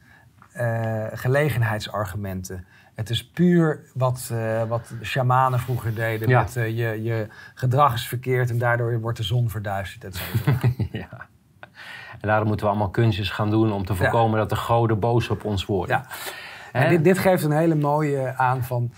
eh, 0.52 1.06
gelegenheidsargumenten. 1.14 2.66
Het 2.96 3.10
is 3.10 3.28
puur 3.28 3.80
wat, 3.94 4.30
eh, 4.34 4.64
wat 4.64 4.94
shamanen 5.02 5.60
vroeger 5.60 5.96
deden. 5.96 6.28
Ja. 6.28 6.42
Met, 6.42 6.56
eh, 6.56 6.68
je, 6.68 7.04
je 7.04 7.28
gedrag 7.54 7.94
is 7.94 8.08
verkeerd 8.08 8.50
en 8.50 8.58
daardoor 8.58 9.00
wordt 9.00 9.18
de 9.18 9.24
zon 9.24 9.50
verduisterd, 9.50 10.04
et 10.04 10.22
ja. 10.92 11.28
En 12.22 12.32
daarom 12.32 12.48
moeten 12.48 12.66
we 12.66 12.72
allemaal 12.72 12.92
kunstjes 12.92 13.30
gaan 13.30 13.50
doen 13.50 13.72
om 13.72 13.86
te 13.86 13.96
voorkomen 13.96 14.40
dat 14.40 14.50
de 14.50 14.56
goden 14.56 15.00
boos 15.00 15.30
op 15.30 15.44
ons 15.44 15.66
worden. 15.66 15.96
Ja. 15.96 16.06
Hè? 16.72 16.90
dit, 16.90 17.04
dit 17.04 17.20
geeft 17.20 17.44
een 17.44 17.52
hele 17.52 17.76
mooie 17.76 18.36
aan 18.38 18.64
van 18.64 18.92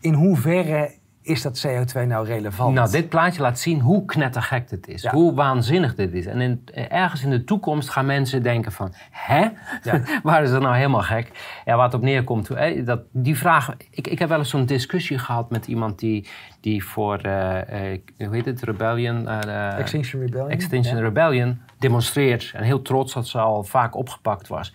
in 0.00 0.14
hoeverre 0.14 0.90
is 1.30 1.42
dat 1.42 1.66
CO2 1.66 2.06
nou 2.06 2.26
relevant? 2.26 2.74
Nou, 2.74 2.90
dit 2.90 3.08
plaatje 3.08 3.42
laat 3.42 3.58
zien 3.58 3.80
hoe 3.80 4.04
knettergek 4.04 4.68
dit 4.68 4.88
is. 4.88 5.02
Ja. 5.02 5.10
Hoe 5.10 5.34
waanzinnig 5.34 5.94
dit 5.94 6.12
is. 6.12 6.26
En 6.26 6.40
in, 6.40 6.64
ergens 6.88 7.22
in 7.22 7.30
de 7.30 7.44
toekomst 7.44 7.88
gaan 7.88 8.06
mensen 8.06 8.42
denken 8.42 8.72
van... 8.72 8.92
Hè? 9.10 9.48
Ja. 9.82 10.02
Waar 10.22 10.42
is 10.42 10.50
dat 10.50 10.62
nou 10.62 10.76
helemaal 10.76 11.02
gek? 11.02 11.30
Ja, 11.64 11.82
het 11.82 11.94
op 11.94 12.02
neerkomt... 12.02 12.50
dat, 12.84 13.00
die 13.12 13.38
vraag... 13.38 13.74
Ik, 13.90 14.06
ik 14.06 14.18
heb 14.18 14.28
wel 14.28 14.38
eens 14.38 14.50
zo'n 14.50 14.66
discussie 14.66 15.18
gehad 15.18 15.50
met 15.50 15.66
iemand 15.66 15.98
die, 15.98 16.28
die 16.60 16.84
voor... 16.84 17.20
hoe 17.22 18.00
heet 18.30 18.44
het? 18.44 18.62
Rebellion? 18.62 19.28
eh, 19.28 19.78
Extinction 19.78 20.22
Rebellion. 20.22 20.50
Extinction 20.50 20.96
Ja. 20.96 21.02
Rebellion 21.02 21.60
demonstreert. 21.78 22.52
En 22.54 22.62
heel 22.62 22.82
trots 22.82 23.14
dat 23.14 23.28
ze 23.28 23.38
al 23.38 23.62
vaak 23.62 23.96
opgepakt 23.96 24.48
was. 24.48 24.74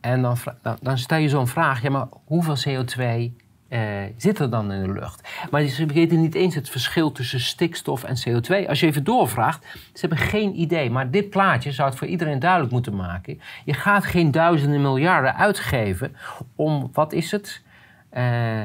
En 0.00 0.22
dan, 0.22 0.36
dan, 0.62 0.76
dan 0.82 0.98
stel 0.98 1.18
je 1.18 1.28
zo'n 1.28 1.46
vraag. 1.46 1.82
Ja, 1.82 1.90
maar 1.90 2.06
hoeveel 2.24 2.56
CO2 2.68 3.32
eh, 3.70 3.80
zit 4.16 4.38
er 4.38 4.50
dan 4.50 4.72
in 4.72 4.82
de 4.82 4.92
lucht? 4.92 5.28
Maar 5.50 5.62
ze 5.62 5.86
weten 5.86 6.20
niet 6.20 6.34
eens 6.34 6.54
het 6.54 6.70
verschil 6.70 7.12
tussen 7.12 7.40
stikstof 7.40 8.04
en 8.04 8.16
CO2. 8.16 8.68
Als 8.68 8.80
je 8.80 8.86
even 8.86 9.04
doorvraagt, 9.04 9.66
ze 9.72 10.00
hebben 10.06 10.18
geen 10.18 10.60
idee. 10.60 10.90
Maar 10.90 11.10
dit 11.10 11.30
plaatje 11.30 11.72
zou 11.72 11.88
het 11.88 11.98
voor 11.98 12.08
iedereen 12.08 12.38
duidelijk 12.38 12.72
moeten 12.72 12.96
maken. 12.96 13.40
Je 13.64 13.74
gaat 13.74 14.04
geen 14.04 14.30
duizenden 14.30 14.82
miljarden 14.82 15.36
uitgeven 15.36 16.16
om, 16.54 16.90
wat 16.92 17.12
is 17.12 17.30
het? 17.30 17.62
Eh 18.10 18.62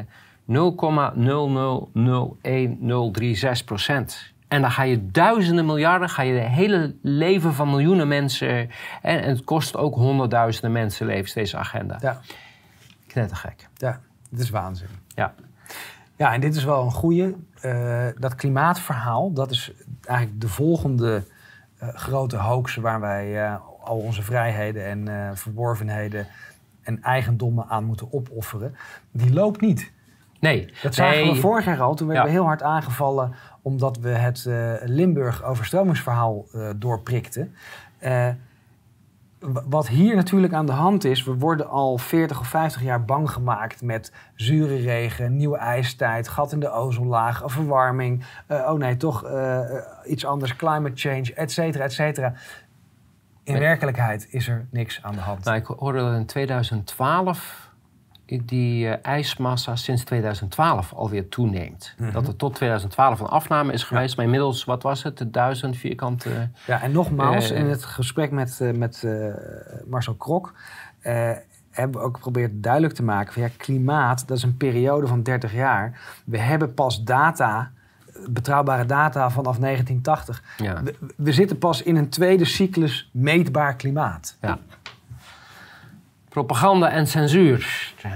0,0001036 0.52 0.56
procent. 3.66 4.34
En 4.48 4.62
dan 4.62 4.72
ga 4.72 4.84
je 4.84 5.12
duizenden 5.12 5.66
miljarden, 5.66 6.10
ga 6.10 6.22
je 6.22 6.34
het 6.34 6.52
hele 6.52 6.96
leven 7.02 7.54
van 7.54 7.70
miljoenen 7.70 8.08
mensen... 8.08 8.70
En 9.02 9.24
het 9.24 9.44
kost 9.44 9.78
ook 9.78 9.96
honderdduizenden 9.96 10.72
mensenlevens, 10.72 11.34
deze 11.34 11.58
agenda. 11.58 11.98
Ja, 12.02 12.22
Knettergek. 13.08 13.68
ja, 13.78 14.00
dit 14.30 14.40
is 14.40 14.50
waanzin. 14.50 14.88
Ja. 15.08 15.34
Ja, 16.18 16.34
en 16.34 16.42
dit 16.42 16.56
is 16.56 16.64
wel 16.64 16.84
een 16.84 16.92
goede. 16.92 17.36
Eh, 17.62 18.08
dat 18.20 18.36
klimaatverhaal, 18.36 19.34
dat 19.34 19.52
is 19.52 19.72
eigenlijk 20.02 20.42
de 20.42 20.48
volgende 20.48 21.24
eh, 21.78 21.88
grote 21.88 22.38
hoax 22.38 22.76
waar 22.76 23.00
wij 23.00 23.46
eh, 23.46 23.56
al 23.84 23.98
onze 23.98 24.22
vrijheden 24.22 24.86
en 24.86 25.38
verworvenheden 25.38 26.28
en 26.82 27.02
eigendommen 27.02 27.66
aan 27.68 27.84
moeten 27.84 28.14
opofferen. 28.14 28.76
Die 29.12 29.34
loopt 29.34 29.62
niet. 29.62 29.92
Nee. 30.40 30.74
Dat 30.82 30.96
zagen 30.96 31.24
nee. 31.24 31.34
we 31.34 31.40
vorig 31.40 31.66
jaar 31.66 31.82
al. 31.82 31.96
Toen 31.96 32.08
werden 32.08 32.26
Ja. 32.26 32.32
we 32.32 32.38
heel 32.38 32.48
hard 32.48 32.64
aangevallen 32.64 33.34
omdat 33.62 33.98
we 33.98 34.10
het 34.10 34.46
Limburg 34.84 35.44
overstromingsverhaal 35.44 36.46
doorprikten. 36.76 37.56
Wat 39.54 39.88
hier 39.88 40.16
natuurlijk 40.16 40.54
aan 40.54 40.66
de 40.66 40.72
hand 40.72 41.04
is, 41.04 41.24
we 41.24 41.34
worden 41.38 41.70
al 41.70 41.98
40 41.98 42.40
of 42.40 42.48
50 42.48 42.82
jaar 42.84 43.06
bang 43.06 43.30
gemaakt 43.32 43.82
met 43.82 44.12
zure 44.36 44.76
regen, 44.76 45.36
nieuwe 45.36 45.58
ijstijd, 45.58 46.28
gat 46.28 46.52
in 46.52 46.60
de 46.60 46.72
ozonlaag, 46.72 47.42
verwarming. 47.46 48.24
eh, 48.48 48.70
oh 48.72 48.80
nee, 48.80 48.98
toch 48.98 49.24
eh, 49.24 49.60
eh, 49.78 49.84
iets 50.06 50.26
anders, 50.26 50.56
climate 50.56 50.96
change, 50.96 51.34
et 51.34 51.52
cetera, 51.52 51.84
et 51.84 51.94
cetera. 51.94 52.34
In 53.44 53.54
Nee. 53.54 53.62
werkelijkheid 53.62 54.28
is 54.30 54.48
er 54.48 54.66
niks 54.72 55.00
aan 55.04 55.14
de 55.14 55.20
hand. 55.22 55.44
Nou, 55.44 55.58
ik 55.58 55.66
hoorde 55.66 56.00
dat 56.00 56.14
in 56.16 56.26
2012 56.26 57.70
die 58.26 58.90
eh, 58.90 59.12
ijsmassa 59.14 59.76
sinds 59.76 60.04
2012 60.04 60.94
alweer 60.94 61.30
toeneemt. 61.30 61.94
Mhm. 61.98 62.12
Dat 62.12 62.28
er 62.28 62.36
tot 62.36 62.56
2012 62.56 63.20
een 63.20 63.26
afname 63.26 63.74
is 63.74 63.84
geweest. 63.84 64.16
Maar 64.16 64.26
inmiddels, 64.26 64.64
wat 64.64 64.84
was 64.84 65.04
het, 65.04 65.18
de 65.18 65.32
duizend 65.32 65.78
vierkante... 65.78 66.50
Ja, 66.68 66.82
en 66.82 66.92
nogmaals, 66.92 67.52
Eh, 67.52 67.60
in 67.60 67.66
het 67.66 67.86
gesprek 67.86 68.32
met, 68.32 68.60
eh, 68.62 68.72
met 68.72 69.08
Marcel 69.88 70.14
Krok 70.14 70.54
hebben 71.72 72.00
we 72.00 72.06
ook 72.08 72.16
geprobeerd 72.16 72.52
duidelijk 72.64 72.94
te 72.94 73.04
maken 73.04 73.34
van 73.34 73.42
ja, 73.42 73.50
klimaat, 73.58 74.28
dat 74.28 74.38
is 74.38 74.44
een 74.44 74.58
periode 74.58 75.08
van 75.08 75.24
30 75.24 75.54
jaar. 75.54 76.00
We 76.26 76.38
hebben 76.38 76.74
pas 76.74 77.04
data, 77.04 77.72
betrouwbare 78.30 78.86
data 78.86 79.30
vanaf 79.30 79.58
1980. 79.58 80.44
Ja. 80.58 80.84
We, 80.84 80.96
we 81.16 81.32
zitten 81.32 81.58
pas 81.58 81.82
in 81.82 81.96
een 81.96 82.10
tweede 82.10 82.46
cyclus 82.46 83.10
meetbaar 83.14 83.76
klimaat. 83.76 84.38
Ja. 84.42 84.60
Propaganda 86.36 86.90
en 86.90 87.08
censuur. 87.08 87.94
Een 88.04 88.12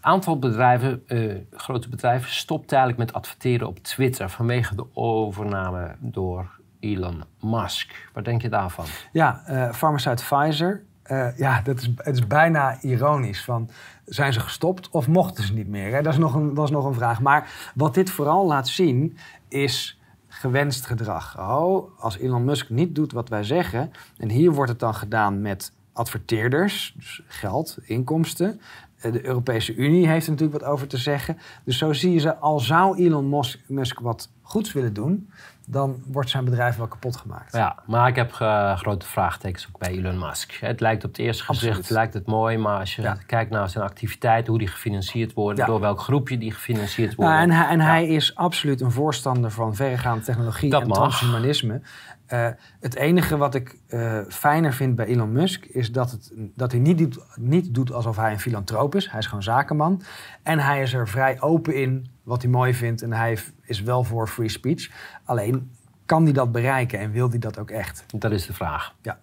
aantal 0.00 0.38
bedrijven, 0.38 1.02
eh, 1.06 1.34
grote 1.50 1.88
bedrijven, 1.88 2.30
stopt 2.30 2.72
eigenlijk 2.72 3.02
met 3.02 3.12
adverteren 3.12 3.66
op 3.68 3.78
Twitter 3.78 4.28
vanwege 4.28 4.74
de 4.74 4.86
overname 4.94 5.94
door 5.98 6.50
Elon 6.80 7.24
Musk. 7.40 8.08
Wat 8.12 8.24
denk 8.24 8.42
je 8.42 8.48
daarvan? 8.48 8.84
Ja, 9.12 9.42
eh 9.46 9.72
farmaceut 9.72 10.24
Pfizer. 10.28 10.82
eh, 11.02 11.38
ja, 11.38 11.60
dat 11.60 11.78
is, 11.80 11.90
het 11.96 12.16
is 12.16 12.26
bijna 12.26 12.78
ironisch. 12.80 13.44
Van, 13.44 13.70
zijn 14.04 14.32
ze 14.32 14.40
gestopt 14.40 14.90
of 14.90 15.08
mochten 15.08 15.44
ze 15.44 15.52
niet 15.52 15.68
meer? 15.68 16.02
Dat, 16.02 16.12
is 16.12 16.18
nog 16.18 16.34
een, 16.34 16.54
dat 16.54 16.64
is 16.64 16.70
nog 16.70 16.84
een 16.84 16.94
vraag. 16.94 17.20
Maar 17.20 17.50
wat 17.74 17.94
dit 17.94 18.10
vooral 18.10 18.46
laat 18.46 18.68
zien, 18.68 19.16
is 19.48 20.00
gewenst 20.28 20.86
gedrag. 20.86 21.38
Oh, 21.38 22.00
als 22.00 22.18
Elon 22.18 22.44
Musk 22.44 22.70
niet 22.70 22.94
doet 22.94 23.12
wat 23.12 23.28
wij 23.28 23.42
zeggen... 23.42 23.92
en 24.18 24.30
hier 24.30 24.52
wordt 24.52 24.70
het 24.70 24.80
dan 24.80 24.94
gedaan 24.94 25.40
met 25.40 25.72
adverteerders, 25.96 26.94
dus 26.96 27.22
geld, 27.26 27.78
inkomsten... 27.82 28.60
Eh, 28.96 29.12
De 29.12 29.24
Europese 29.26 29.74
Unie 29.74 30.08
heeft 30.08 30.26
er 30.26 30.32
natuurlijk 30.32 30.60
wat 30.62 30.70
over 30.70 30.86
te 30.86 30.96
zeggen. 30.96 31.38
Dus 31.64 31.78
zo 31.78 31.92
zie 31.92 32.12
je 32.12 32.18
ze, 32.18 32.36
al 32.36 32.60
zou 32.60 32.98
Elon 32.98 33.42
Musk, 33.66 34.00
wat 34.00 34.30
goeds 34.42 34.72
willen 34.72 34.92
doen... 34.94 35.30
dan 35.66 36.02
wordt 36.06 36.30
zijn 36.30 36.44
bedrijf 36.44 36.76
wel 36.76 36.86
kapot 36.86 37.16
gemaakt. 37.16 37.52
Ja, 37.52 37.82
maar 37.86 38.08
ik 38.08 38.16
heb 38.16 38.32
grote 38.76 39.06
vraagtekens 39.06 39.66
ook 39.68 39.78
bij 39.78 39.90
Elon 39.90 40.18
Musk. 40.18 40.52
Het 40.52 40.80
lijkt 40.80 41.04
op 41.04 41.10
het 41.10 41.18
eerste 41.18 41.44
gezicht 41.44 41.90
lijkt 41.90 42.14
het 42.14 42.26
mooi, 42.26 42.56
maar 42.58 42.78
als 42.78 42.96
je 42.96 43.02
Ja. 43.02 43.18
kijkt 43.26 43.50
naar 43.50 43.68
zijn 43.70 43.84
activiteiten, 43.84 44.48
hoe 44.50 44.58
die 44.58 44.68
gefinancierd 44.68 45.32
worden, 45.32 45.58
Ja. 45.64 45.66
door 45.70 45.80
welk 45.80 46.00
groepje 46.00 46.38
die 46.38 46.52
gefinancierd 46.52 47.14
worden. 47.14 47.34
Nou, 47.34 47.50
en 47.50 47.56
hij, 47.56 47.68
en 47.68 47.78
Ja. 47.78 47.84
hij 47.84 48.06
is 48.08 48.34
absoluut 48.34 48.80
een 48.80 48.90
voorstander 48.92 49.50
van 49.50 49.74
verregaande 49.74 50.24
technologie 50.24 50.70
Dat 50.70 50.82
en 50.82 50.88
mag. 50.88 50.96
transhumanisme. 50.98 51.80
Eh, 52.26 52.48
het 52.80 52.94
enige 52.94 53.36
wat 53.36 53.54
ik 53.54 53.78
eh, 53.86 54.20
fijner 54.28 54.72
vind 54.72 54.96
bij 54.96 55.06
Elon 55.06 55.32
Musk 55.32 55.64
is 55.64 55.92
dat, 55.92 56.10
het, 56.10 56.32
dat 56.54 56.70
hij 56.72 56.80
niet 56.80 56.98
doet, 56.98 57.18
niet 57.34 57.74
doet 57.74 57.92
alsof 57.92 58.16
hij 58.16 58.32
een 58.32 58.40
filantroop 58.40 58.94
is. 58.94 59.10
Hij 59.10 59.18
is 59.18 59.26
gewoon 59.26 59.42
zakenman. 59.42 60.02
En 60.42 60.58
hij 60.58 60.82
is 60.82 60.92
er 60.92 61.08
vrij 61.08 61.40
open 61.40 61.74
in 61.74 62.10
wat 62.22 62.42
hij 62.42 62.50
mooi 62.50 62.74
vindt. 62.74 63.02
En 63.02 63.12
hij 63.12 63.38
is 63.62 63.82
wel 63.82 64.04
voor 64.04 64.28
free 64.28 64.48
speech. 64.48 64.90
Alleen 65.24 65.70
kan 66.06 66.24
hij 66.24 66.32
dat 66.32 66.52
bereiken 66.52 66.98
en 66.98 67.10
wil 67.10 67.28
hij 67.28 67.38
dat 67.38 67.58
ook 67.58 67.70
echt? 67.70 68.04
Dat 68.16 68.32
is 68.32 68.46
de 68.46 68.54
vraag. 68.54 68.94
Ja. 69.02 69.18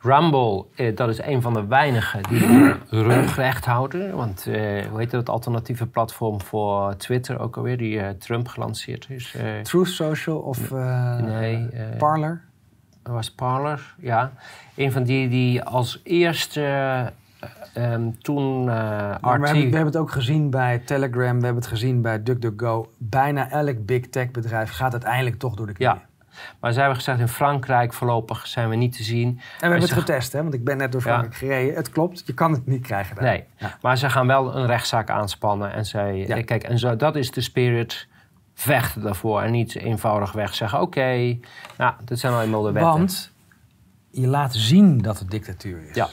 Rumble, 0.00 0.64
eh, 0.74 0.96
dat 0.96 1.08
is 1.08 1.22
een 1.22 1.42
van 1.42 1.54
de 1.54 1.66
weinigen 1.66 2.22
die 2.22 2.44
hun 2.44 2.76
rug 3.08 3.36
recht 3.36 3.64
houden. 3.64 4.16
Want 4.16 4.46
eh, 4.46 4.86
hoe 4.86 4.98
heet 4.98 5.10
dat 5.10 5.28
alternatieve 5.28 5.86
platform 5.86 6.40
voor 6.40 6.96
Twitter 6.96 7.38
ook 7.38 7.56
alweer, 7.56 7.76
die 7.76 8.00
eh, 8.00 8.08
Trump 8.10 8.48
gelanceerd 8.48 9.06
is? 9.10 9.34
Eh, 9.34 9.60
Truth 9.60 9.88
Social 9.88 10.38
of 10.38 10.72
eh, 10.72 11.16
nee, 11.16 11.68
eh, 11.68 11.98
Parler? 11.98 12.44
was 13.02 13.30
Parler, 13.30 13.94
ja. 13.98 14.32
Een 14.74 14.92
van 14.92 15.02
die 15.02 15.28
die 15.28 15.62
als 15.62 16.00
eerste 16.04 16.60
eh, 16.62 17.92
ehm, 17.92 18.10
toen 18.20 18.68
eh 18.68 18.74
Maar 19.20 19.38
RT... 19.38 19.40
we, 19.40 19.46
hebben, 19.46 19.52
we 19.52 19.76
hebben 19.76 19.84
het 19.84 19.96
ook 19.96 20.10
gezien 20.10 20.50
bij 20.50 20.78
Telegram, 20.78 21.38
we 21.38 21.44
hebben 21.44 21.62
het 21.62 21.66
gezien 21.66 22.02
bij 22.02 22.22
DuckDuckGo. 22.22 22.88
Bijna 22.98 23.50
elk 23.50 23.86
big 23.86 24.08
tech 24.08 24.30
bedrijf 24.30 24.70
gaat 24.70 24.92
uiteindelijk 24.92 25.38
toch 25.38 25.54
door 25.54 25.66
de 25.66 25.72
knieën. 25.72 25.92
Ja. 25.92 26.02
Maar 26.60 26.72
zij 26.72 26.82
hebben 26.82 26.98
gezegd, 27.00 27.20
in 27.20 27.28
Frankrijk 27.28 27.92
voorlopig 27.92 28.46
zijn 28.46 28.68
we 28.68 28.76
niet 28.76 28.96
te 28.96 29.02
zien. 29.02 29.28
En 29.28 29.36
we 29.38 29.66
hebben 29.66 29.80
het 29.80 29.92
getest, 29.92 30.32
hè? 30.32 30.42
want 30.42 30.54
ik 30.54 30.64
ben 30.64 30.76
net 30.76 30.92
door 30.92 31.00
Frankrijk 31.00 31.34
gereden. 31.34 31.74
Het 31.74 31.90
klopt, 31.90 32.22
je 32.26 32.34
kan 32.34 32.52
het 32.52 32.66
niet 32.66 32.82
krijgen 32.82 33.14
daar. 33.14 33.24
Nee, 33.24 33.44
Ja. 33.56 33.78
maar 33.82 33.98
ze 33.98 34.10
gaan 34.10 34.26
wel 34.26 34.56
een 34.56 34.66
rechtszaak 34.66 35.10
aanspannen. 35.10 35.72
En 35.72 35.86
zij, 35.86 36.16
Ja. 36.16 36.36
eh, 36.36 36.44
kijk, 36.44 36.62
en 36.62 36.78
zo, 36.78 36.96
dat 36.96 37.16
is 37.16 37.30
de 37.30 37.40
spirit. 37.40 38.08
Vechten 38.54 39.02
daarvoor 39.02 39.42
en 39.42 39.50
niet 39.52 39.74
eenvoudigweg 39.76 40.54
zeggen: 40.54 40.80
oké, 40.80 41.38
nou, 41.78 41.94
dit 42.04 42.18
zijn 42.18 42.32
al 42.32 42.42
eenmaal 42.42 42.62
de 42.62 42.72
wetten. 42.72 42.92
Want 42.92 43.32
je 44.10 44.26
laat 44.26 44.54
zien 44.54 44.98
dat 44.98 45.18
het 45.18 45.30
dictatuur 45.30 45.88
is. 45.88 45.94
Ja. 45.94 46.08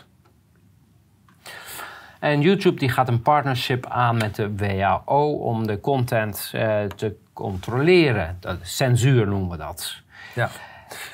En 2.19 2.41
YouTube 2.41 2.79
die 2.79 2.89
gaat 2.89 3.07
een 3.07 3.21
partnership 3.21 3.85
aan 3.85 4.17
met 4.17 4.35
de 4.35 4.55
WHO 4.55 5.31
om 5.31 5.67
de 5.67 5.79
content 5.79 6.49
eh, 6.53 6.81
te 6.83 7.15
controleren. 7.33 8.37
Dat, 8.39 8.57
censuur 8.61 9.27
noemen 9.27 9.49
we 9.49 9.57
dat. 9.57 10.01
Ja. 10.35 10.49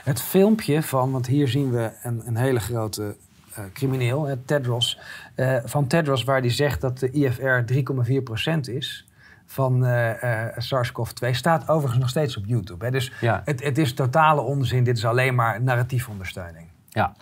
Het 0.04 0.22
filmpje 0.22 0.84
van, 0.84 1.12
want 1.12 1.28
hier 1.28 1.48
zien 1.48 1.72
we 1.72 1.92
een, 2.04 2.22
een 2.26 2.36
hele 2.38 2.60
grote 2.60 3.16
eh, 3.54 3.64
crimineel, 3.74 4.26
hè, 4.26 4.38
Tedros. 4.38 5.00
eh, 5.36 5.56
van 5.64 5.88
Tedros, 5.88 6.24
waar 6.24 6.42
die 6.42 6.52
zegt 6.52 6.82
dat 6.82 7.00
de 7.00 7.12
IFR 7.12 7.62
3,4% 7.66 8.60
is 8.76 9.08
van 9.46 9.86
eh, 9.86 10.46
eh, 10.48 10.54
SARS-CoV-2, 10.58 11.30
staat 11.32 11.70
overigens 11.70 12.00
nog 12.00 12.10
steeds 12.10 12.38
op 12.38 12.44
YouTube. 12.46 12.86
Hè. 12.86 12.92
Dus 12.92 13.12
Ja. 13.22 13.42
het, 13.46 13.64
het 13.64 13.78
is 13.78 13.94
totale 13.94 14.42
onzin. 14.42 14.84
Dit 14.84 14.98
is 14.98 15.06
alleen 15.06 15.36
maar 15.36 15.62
narratiefondersteuning. 15.62 16.68
Ja. 16.90 17.14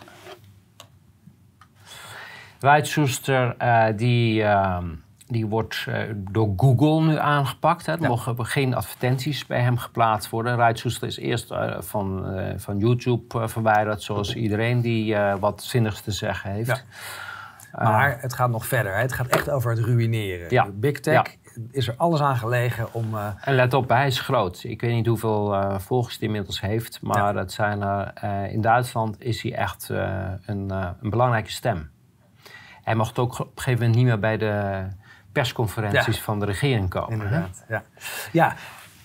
Wright 2.58 2.86
Schuster, 2.86 3.54
eh, 3.58 3.86
die, 3.96 4.42
ehm, 4.42 4.86
die 5.28 5.46
wordt 5.46 5.84
eh, 5.88 6.02
door 6.16 6.52
Google 6.56 7.06
nu 7.06 7.18
aangepakt. 7.18 7.86
Hè. 7.86 7.92
Er 7.92 8.00
Ja. 8.00 8.08
mogen 8.08 8.46
geen 8.46 8.74
advertenties 8.74 9.46
bij 9.46 9.60
hem 9.60 9.78
geplaatst 9.78 10.30
worden. 10.30 10.56
Wright 10.56 10.78
Schuster 10.78 11.08
is 11.08 11.18
eerst 11.18 11.50
eh, 11.50 11.80
van, 11.80 12.26
eh, 12.34 12.54
van 12.56 12.78
YouTube 12.78 13.48
verwijderd, 13.48 14.02
zoals 14.02 14.34
iedereen 14.34 14.80
die 14.80 15.16
wat 15.40 15.62
zinnigs 15.62 16.00
te 16.00 16.10
zeggen 16.10 16.50
heeft. 16.50 16.84
Ja. 17.72 17.82
Maar 17.82 18.20
het 18.20 18.34
gaat 18.34 18.50
nog 18.50 18.66
verder. 18.66 18.94
Hè? 18.94 19.00
Het 19.00 19.12
gaat 19.12 19.26
echt 19.26 19.50
over 19.50 19.70
het 19.70 19.80
ruïneren. 19.80 20.46
Ja. 20.50 20.68
Big 20.72 21.00
Tech 21.00 21.36
is 21.70 21.88
er 21.88 21.94
alles 21.96 22.20
aan 22.20 22.36
gelegen 22.36 22.94
om... 22.94 23.16
En 23.40 23.54
let 23.54 23.74
op, 23.74 23.88
hij 23.88 24.06
is 24.06 24.20
groot. 24.20 24.64
Ik 24.64 24.80
weet 24.80 24.92
niet 24.92 25.06
hoeveel 25.06 25.56
volgers 25.78 26.18
hij 26.18 26.26
inmiddels 26.26 26.60
heeft. 26.60 26.98
Maar 27.02 27.34
het 27.36 27.52
zijn 27.52 27.82
er, 27.82 28.12
in 28.50 28.60
Duitsland 28.60 29.22
is 29.22 29.42
hij 29.42 29.54
echt 29.54 29.88
een, 29.88 30.70
een 31.00 31.10
belangrijke 31.10 31.50
stem. 31.50 31.90
Hij 32.88 32.94
mocht 32.96 33.18
ook 33.18 33.38
op 33.38 33.46
een 33.46 33.52
gegeven 33.54 33.78
moment 33.80 33.96
niet 33.96 34.06
meer 34.06 34.18
bij 34.18 34.36
de 34.36 34.82
persconferenties 35.38 36.16
Ja. 36.16 36.22
van 36.22 36.38
de 36.40 36.46
regering 36.46 36.88
komen. 36.90 37.28
hè? 37.28 37.42
Ja. 37.68 37.82
Ja, 38.32 38.54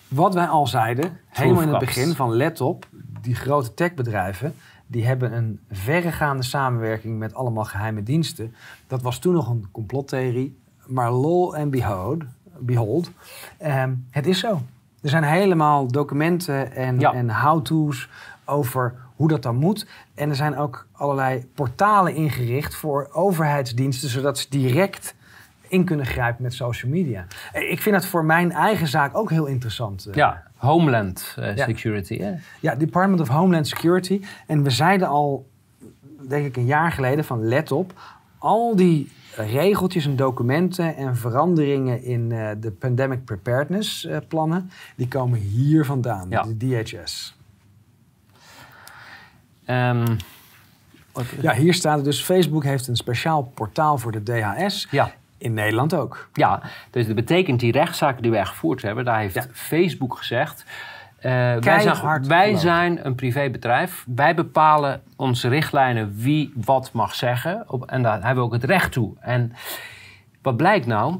wat 0.08 0.34
wij 0.34 0.46
al 0.46 0.66
zeiden, 0.66 1.18
helemaal 1.28 1.62
in 1.62 1.68
het 1.68 1.78
begin 1.78 2.14
van 2.14 2.30
let 2.32 2.60
op, 2.60 2.86
die 3.20 3.34
grote 3.34 3.74
techbedrijven, 3.74 4.54
die 4.86 5.06
hebben 5.06 5.32
een 5.32 5.60
verregaande 5.70 6.42
samenwerking 6.42 7.18
met 7.18 7.34
allemaal 7.34 7.64
geheime 7.64 8.02
diensten. 8.02 8.54
Dat 8.86 9.02
was 9.02 9.18
toen 9.18 9.34
nog 9.34 9.48
een 9.48 9.68
complottheorie, 9.72 10.58
maar 10.86 11.10
lol 11.10 11.56
and 11.56 11.70
behold, 11.70 12.22
behold 12.58 13.10
ehm, 13.58 13.94
het 14.10 14.26
is 14.26 14.38
zo. 14.38 14.62
Er 15.02 15.08
zijn 15.10 15.24
helemaal 15.24 15.86
documenten 15.88 16.72
en, 16.72 16.98
Ja. 17.00 17.12
en 17.12 17.30
how-to's 17.30 18.08
over 18.44 18.94
hoe 19.16 19.28
dat 19.28 19.42
dan 19.42 19.56
moet. 19.56 19.86
En 20.14 20.28
er 20.28 20.36
zijn 20.36 20.56
ook 20.56 20.86
allerlei 20.92 21.46
portalen 21.54 22.14
ingericht 22.14 22.74
voor 22.74 23.08
overheidsdiensten, 23.12 24.08
zodat 24.08 24.38
ze 24.38 24.46
direct 24.50 25.14
in 25.68 25.84
kunnen 25.84 26.06
grijpen 26.06 26.42
met 26.42 26.54
social 26.54 26.90
media. 26.90 27.26
Eh, 27.52 27.70
Ik 27.70 27.80
vind 27.82 27.94
dat 27.94 28.06
voor 28.06 28.24
mijn 28.24 28.52
eigen 28.52 28.86
zaak 28.88 29.16
ook 29.16 29.30
heel 29.30 29.46
interessant. 29.46 30.06
eh. 30.06 30.14
Ja, 30.14 30.42
Homeland 30.56 31.34
eh, 31.38 31.56
Ja. 31.56 31.64
Security. 31.64 32.18
Hè? 32.18 32.32
Ja, 32.60 32.74
Department 32.74 33.20
of 33.20 33.28
Homeland 33.28 33.68
Security. 33.68 34.20
En 34.46 34.62
we 34.62 34.70
zeiden 34.70 35.08
al, 35.08 35.48
denk 36.28 36.46
ik 36.46 36.56
een 36.56 36.66
jaar 36.66 36.92
geleden, 36.92 37.24
van 37.24 37.44
let 37.44 37.72
op. 37.72 37.92
Al 38.38 38.76
die 38.76 39.12
regeltjes 39.36 40.06
en 40.06 40.16
documenten 40.16 40.96
en 40.96 41.16
veranderingen 41.16 42.02
in 42.02 42.28
de 42.60 42.70
pandemic 42.78 43.24
preparedness 43.24 44.08
plannen, 44.28 44.70
die 44.96 45.08
komen 45.08 45.38
hier 45.38 45.84
vandaan, 45.84 46.26
Ja. 46.30 46.42
de 46.42 46.56
DHS. 46.56 47.36
Ehm, 49.64 50.16
Ja, 51.40 51.52
hier 51.54 51.74
staat 51.74 51.96
het 51.96 52.04
dus, 52.04 52.22
Facebook 52.22 52.64
heeft 52.64 52.86
een 52.88 52.96
speciaal 52.96 53.42
portaal 53.42 53.98
voor 53.98 54.12
de 54.12 54.22
DHS. 54.22 54.86
ja. 54.90 55.12
In 55.44 55.54
Nederland 55.54 55.94
ook. 55.94 56.28
Ja, 56.32 56.60
dus 56.90 57.06
dat 57.06 57.14
betekent 57.14 57.60
die 57.60 57.72
rechtszaak 57.72 58.22
die 58.22 58.30
wij 58.30 58.44
gevoerd 58.44 58.82
hebben, 58.82 59.04
daar 59.04 59.18
heeft 59.18 59.34
Ja. 59.34 59.44
Facebook 59.52 60.16
gezegd. 60.16 60.64
eh, 61.20 61.30
wij 61.30 61.80
zijn, 61.80 62.26
wij 62.26 62.56
zijn 62.56 63.06
een 63.06 63.14
privébedrijf. 63.14 64.04
Wij 64.14 64.34
bepalen 64.34 65.02
onze 65.16 65.48
richtlijnen 65.48 66.14
wie 66.16 66.52
wat 66.54 66.92
mag 66.92 67.14
zeggen. 67.14 67.64
Op, 67.66 67.84
en 67.86 68.02
daar 68.02 68.14
hebben 68.14 68.36
we 68.36 68.40
ook 68.40 68.52
het 68.52 68.64
recht 68.64 68.92
toe. 68.92 69.14
En 69.20 69.52
wat 70.42 70.56
blijkt 70.56 70.86
nou? 70.86 71.16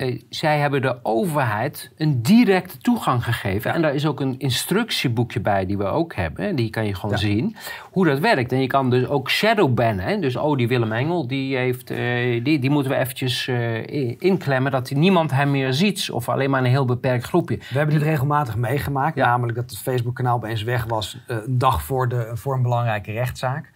Eh, 0.00 0.20
zij 0.28 0.58
hebben 0.58 0.82
de 0.82 0.98
overheid 1.02 1.90
een 1.96 2.22
directe 2.22 2.78
toegang 2.78 3.24
gegeven. 3.24 3.74
En 3.74 3.82
daar 3.82 3.94
is 3.94 4.06
ook 4.06 4.20
een 4.20 4.34
instructieboekje 4.38 5.40
bij 5.40 5.66
die 5.66 5.78
we 5.78 5.84
ook 5.84 6.14
hebben. 6.14 6.56
Die 6.56 6.70
kan 6.70 6.86
je 6.86 6.94
gewoon 6.94 7.10
Ja. 7.10 7.16
zien 7.16 7.56
hoe 7.90 8.06
dat 8.06 8.18
werkt. 8.18 8.52
En 8.52 8.60
je 8.60 8.66
kan 8.66 8.90
dus 8.90 9.06
ook 9.06 9.30
shadowbannen. 9.30 10.04
Hè? 10.04 10.18
Dus 10.18 10.36
oh, 10.36 10.56
die 10.56 10.68
Willem 10.68 10.92
Engel, 10.92 11.26
die, 11.26 11.56
heeft, 11.56 11.90
eh, 11.90 12.44
die, 12.44 12.58
die 12.58 12.70
moeten 12.70 12.92
we 12.92 12.98
eventjes 12.98 13.48
eh, 13.48 14.20
inklemmen... 14.20 14.72
dat 14.72 14.90
niemand 14.90 15.30
hem 15.30 15.50
meer 15.50 15.72
ziet 15.72 16.10
of 16.10 16.28
alleen 16.28 16.50
maar 16.50 16.60
een 16.60 16.70
heel 16.70 16.84
beperkt 16.84 17.24
groepje. 17.24 17.56
We 17.56 17.78
hebben 17.78 17.94
dit 17.94 18.04
regelmatig 18.04 18.56
meegemaakt. 18.56 19.16
Ja. 19.16 19.26
Namelijk 19.26 19.58
dat 19.58 19.70
het 19.70 19.78
Facebook-kanaal 19.78 20.36
opeens 20.36 20.62
weg 20.62 20.84
was 20.84 21.18
een 21.26 21.58
dag 21.58 21.82
voor, 21.82 22.08
de, 22.08 22.30
voor 22.34 22.54
een 22.54 22.62
belangrijke 22.62 23.12
rechtszaak. 23.12 23.70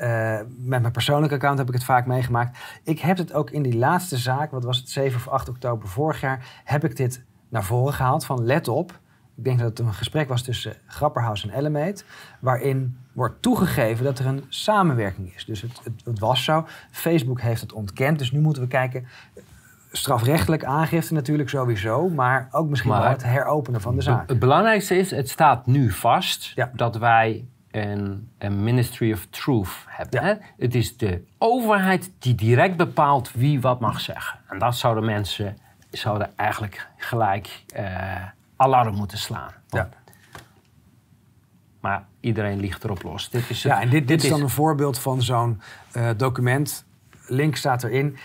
Eh, 0.00 0.40
met 0.58 0.80
mijn 0.80 0.92
persoonlijke 0.92 1.34
account 1.34 1.58
heb 1.58 1.68
ik 1.68 1.74
het 1.74 1.84
vaak 1.84 2.06
meegemaakt. 2.06 2.58
Ik 2.84 2.98
heb 3.00 3.16
het 3.16 3.32
ook 3.32 3.50
in 3.50 3.62
die 3.62 3.76
laatste 3.78 4.16
zaak, 4.16 4.50
wat 4.50 4.64
was 4.64 4.76
het 4.76 4.88
7 4.90 5.16
of 5.18 5.28
8 5.28 5.48
oktober 5.48 5.88
vorig 5.88 6.20
jaar, 6.20 6.46
heb 6.64 6.84
ik 6.84 6.96
dit 6.96 7.24
naar 7.48 7.64
voren 7.64 7.92
gehaald 7.94 8.24
van 8.24 8.44
let 8.44 8.68
op. 8.68 8.98
Ik 9.36 9.44
denk 9.44 9.58
dat 9.58 9.68
het 9.68 9.78
een 9.78 9.94
gesprek 9.94 10.28
was 10.28 10.42
tussen 10.42 10.76
Grapperhaus 10.86 11.42
en 11.42 11.50
Ellemate, 11.50 12.04
waarin 12.38 12.96
wordt 13.12 13.42
toegegeven 13.42 14.04
dat 14.04 14.18
er 14.18 14.26
een 14.26 14.44
samenwerking 14.48 15.34
is. 15.34 15.44
Dus 15.44 15.62
het, 15.62 15.80
het, 15.84 16.04
het 16.04 16.18
was 16.18 16.44
zo. 16.44 16.66
Facebook 16.90 17.40
heeft 17.40 17.60
het 17.60 17.72
ontkend, 17.72 18.18
dus 18.18 18.32
nu 18.32 18.40
moeten 18.40 18.62
we 18.62 18.68
kijken. 18.68 19.06
Strafrechtelijk 19.92 20.64
aangifte 20.64 21.14
natuurlijk 21.14 21.48
sowieso, 21.48 22.08
maar 22.08 22.48
ook 22.50 22.68
misschien 22.68 22.90
Maar- 22.90 23.00
wel 23.02 23.10
het 23.10 23.22
heropenen 23.24 23.80
van 23.80 23.94
de 23.94 24.02
zaak. 24.02 24.28
Het 24.28 24.38
belangrijkste 24.38 24.96
is, 24.96 25.10
het 25.10 25.28
staat 25.28 25.66
nu 25.66 25.90
vast 25.90 26.52
Ja. 26.54 26.70
dat 26.74 26.96
wij 26.96 27.44
een, 27.70 28.30
een 28.38 28.62
Ministry 28.62 29.12
of 29.12 29.26
Truth 29.30 29.84
hebben. 29.86 30.20
Ja. 30.22 30.26
Hè? 30.26 30.34
Het 30.58 30.74
is 30.74 30.96
de 30.96 31.24
overheid 31.38 32.10
die 32.18 32.34
direct 32.34 32.76
bepaalt 32.76 33.32
wie 33.32 33.60
wat 33.60 33.80
mag 33.80 34.00
zeggen. 34.00 34.38
En 34.48 34.58
dat 34.58 34.76
zouden 34.76 35.04
mensen 35.04 35.56
zouden 35.90 36.30
eigenlijk 36.36 36.88
gelijk 36.96 37.62
eh, 37.74 38.22
alarm 38.56 38.94
moeten 38.94 39.18
slaan. 39.18 39.52
Ja. 39.68 39.88
Maar 41.80 42.04
iedereen 42.20 42.60
ligt 42.60 42.84
erop 42.84 43.02
los. 43.02 43.30
Dit 43.30 43.50
is 43.50 43.62
het, 43.62 43.72
Ja, 43.72 43.80
en 43.80 43.88
dit, 43.88 44.08
dit 44.08 44.22
is 44.22 44.30
dan 44.30 44.42
een 44.42 44.48
voorbeeld 44.48 44.98
van 44.98 45.22
zo'n 45.22 45.60
eh, 45.92 46.10
document. 46.16 46.84
Link 47.26 47.56
staat 47.56 47.82
erin. 47.82 48.16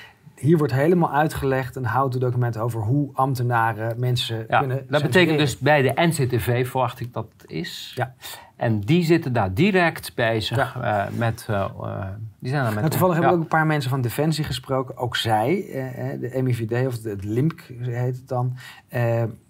Hier 0.45 0.57
wordt 0.57 0.73
helemaal 0.73 1.11
uitgelegd 1.11 1.75
een 1.75 1.85
houten 1.85 2.19
document 2.19 2.57
over 2.57 2.81
hoe 2.81 3.09
ambtenaren 3.13 3.99
mensen 3.99 4.45
Ja, 4.49 4.59
kunnen. 4.59 4.85
dat 4.89 5.01
betekent 5.01 5.37
dus 5.37 5.57
bij 5.57 5.81
de 5.81 5.91
NCTV 5.95 6.67
verwacht 6.69 6.99
ik 6.99 7.13
dat 7.13 7.27
het 7.37 7.49
is. 7.51 7.91
Ja. 7.95 8.13
En 8.55 8.79
die 8.79 9.03
zitten 9.03 9.33
daar 9.33 9.53
direct 9.53 10.15
bezig 10.15 10.57
Ja. 10.75 11.05
eh, 11.07 11.17
met. 11.17 11.45
eh, 11.49 11.55
eh, 11.55 12.05
die 12.39 12.49
zijn 12.49 12.61
daar 12.63 12.71
met. 12.71 12.79
Nou, 12.79 12.89
toevallig 12.89 13.13
hebben 13.13 13.31
we 13.33 13.37
ook 13.37 13.43
een 13.43 13.57
paar 13.57 13.65
mensen 13.65 13.89
van 13.89 14.01
Defensie 14.01 14.43
gesproken. 14.43 14.97
Ook 14.97 15.15
zij, 15.15 15.65
de 16.19 16.39
MIVD 16.43 16.87
of 16.87 16.97
de, 16.99 17.09
het 17.09 17.23
LIMP 17.23 17.59
heet 17.79 18.15
het 18.15 18.27
dan. 18.27 18.55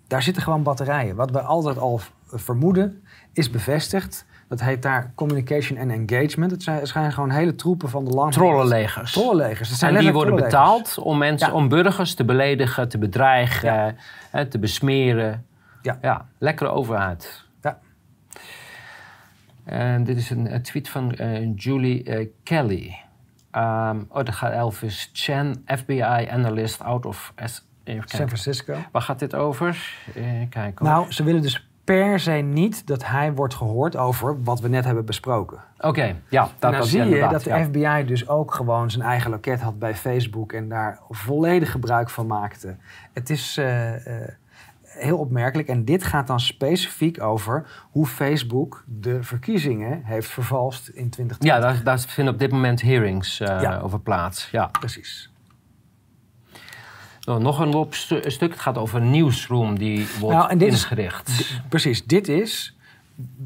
daar 0.08 0.24
zitten 0.24 0.43
gewoon 0.43 0.64
batterijen. 0.64 1.16
Wat 1.16 1.32
we 1.32 1.41
altijd 1.41 1.78
al 1.78 2.00
vermoeden 2.28 3.04
is 3.34 3.50
bevestigd. 3.50 4.26
Dat 4.48 4.62
heet 4.62 4.82
daar 4.82 5.12
communication 5.16 5.80
and 5.80 5.91
engagement. 5.91 6.52
Het 6.52 6.64
zijn, 6.64 6.80
het 6.80 6.88
zijn 6.88 7.12
gewoon 7.12 7.30
hele 7.30 7.56
troepen 7.56 7.89
van 7.89 8.06
de 8.06 8.12
lang. 8.12 8.32
Trollenlegers. 8.32 9.12
Trollenlegers. 9.12 9.70
Het 9.70 9.78
zijn 9.78 9.96
En 9.96 10.02
die 10.02 10.14
worden 10.14 10.36
betaald 10.36 10.98
om 10.98 11.18
mensen, 11.18 11.48
Ja. 11.48 11.54
om 11.54 11.70
burgers 11.70 12.14
te 12.14 12.26
beledigen, 12.26 12.89
te 12.89 12.98
bedreigen, 12.98 13.74
Ja. 13.74 13.93
hè, 14.32 14.46
te 14.46 14.60
besmeren. 14.60 15.46
Ja. 15.82 15.98
ja, 16.02 16.26
lekkere 16.38 16.70
overheid. 16.70 17.43
Ja. 17.62 17.80
En 19.64 20.04
dit 20.04 20.18
is 20.18 20.30
een, 20.30 20.54
een 20.54 20.62
tweet 20.62 20.89
van 20.89 21.12
eh, 21.12 21.56
Julie 21.56 22.04
eh, 22.04 22.28
Kelly. 22.43 22.96
Ehm, 23.52 24.00
oh, 24.10 24.24
daar 24.24 24.34
gaat 24.34 24.52
Elvis 24.52 25.10
Chen, 25.14 25.64
FBI 25.66 26.28
analyst 26.30 26.82
out 26.82 27.06
of... 27.06 27.34
S 27.46 27.64
San. 28.06 28.28
Francisco. 28.28 28.76
Waar 28.91 29.02
gaat 29.02 29.20
dit 29.20 29.36
over? 29.36 29.96
Eh, 30.16 30.24
kijk. 30.50 30.80
Nou, 30.80 31.12
ze 31.12 31.24
willen 31.24 31.41
dus 31.41 31.68
per 31.86 32.20
se 32.20 32.32
niet 32.32 32.88
dat 32.88 33.06
hij 33.06 33.34
wordt 33.34 33.54
gehoord 33.54 33.96
over 33.98 34.44
wat 34.44 34.60
we 34.60 34.68
net 34.68 34.86
hebben 34.86 35.06
besproken. 35.06 35.60
Oké, 35.80 36.16
ja. 36.30 36.42
Dat, 36.42 36.50
en 36.50 36.56
dan 36.60 36.72
dat, 36.72 36.88
zie 36.88 37.04
je 37.04 37.28
dat 37.30 37.44
de 37.44 37.50
ja. 37.50 37.64
FBI 37.64 38.06
dus 38.06 38.28
ook 38.28 38.54
gewoon 38.54 38.92
zijn 38.92 39.04
eigen 39.04 39.32
loket 39.32 39.62
had 39.62 39.80
bij 39.80 39.96
Facebook 39.96 40.54
en 40.54 40.70
daar 40.70 41.00
volledig 41.10 41.72
gebruik 41.72 42.10
van 42.10 42.28
maakte. 42.28 42.76
Het 43.14 43.30
is 43.30 43.58
eh, 43.58 44.22
eh, 44.24 44.30
heel 44.84 45.18
opmerkelijk 45.18 45.68
en 45.68 45.86
dit 45.86 46.04
gaat 46.04 46.28
dan 46.28 46.40
specifiek 46.40 47.22
over 47.22 47.68
hoe 47.92 48.06
Facebook 48.06 48.84
de 48.88 49.24
verkiezingen 49.24 50.02
heeft 50.04 50.30
vervalst 50.30 50.88
in 50.88 51.10
2020. 51.10 51.48
Ja, 51.48 51.60
daar, 51.60 51.84
daar 51.84 52.00
vinden 52.00 52.34
op 52.34 52.40
dit 52.40 52.52
moment 52.52 52.82
hearings 52.82 53.40
eh, 53.40 53.62
Ja. 53.62 53.80
over 53.80 54.00
plaats. 54.00 54.50
Ja. 54.52 54.68
precies. 54.68 55.30
Nou, 57.26 57.41
nog 57.41 57.59
een 57.59 57.86
stuk. 57.89 58.51
Het 58.51 58.59
gaat 58.59 58.78
over 58.78 59.01
een 59.01 59.11
nieuwsroom 59.11 59.78
die 59.78 60.07
wordt 60.19 60.38
Nou, 60.38 60.49
en 60.49 60.57
dit 60.57 60.73
is- 60.73 60.82
ingericht. 60.84 61.59
Precies, 61.69 62.05
dit 62.05 62.28
is 62.28 62.76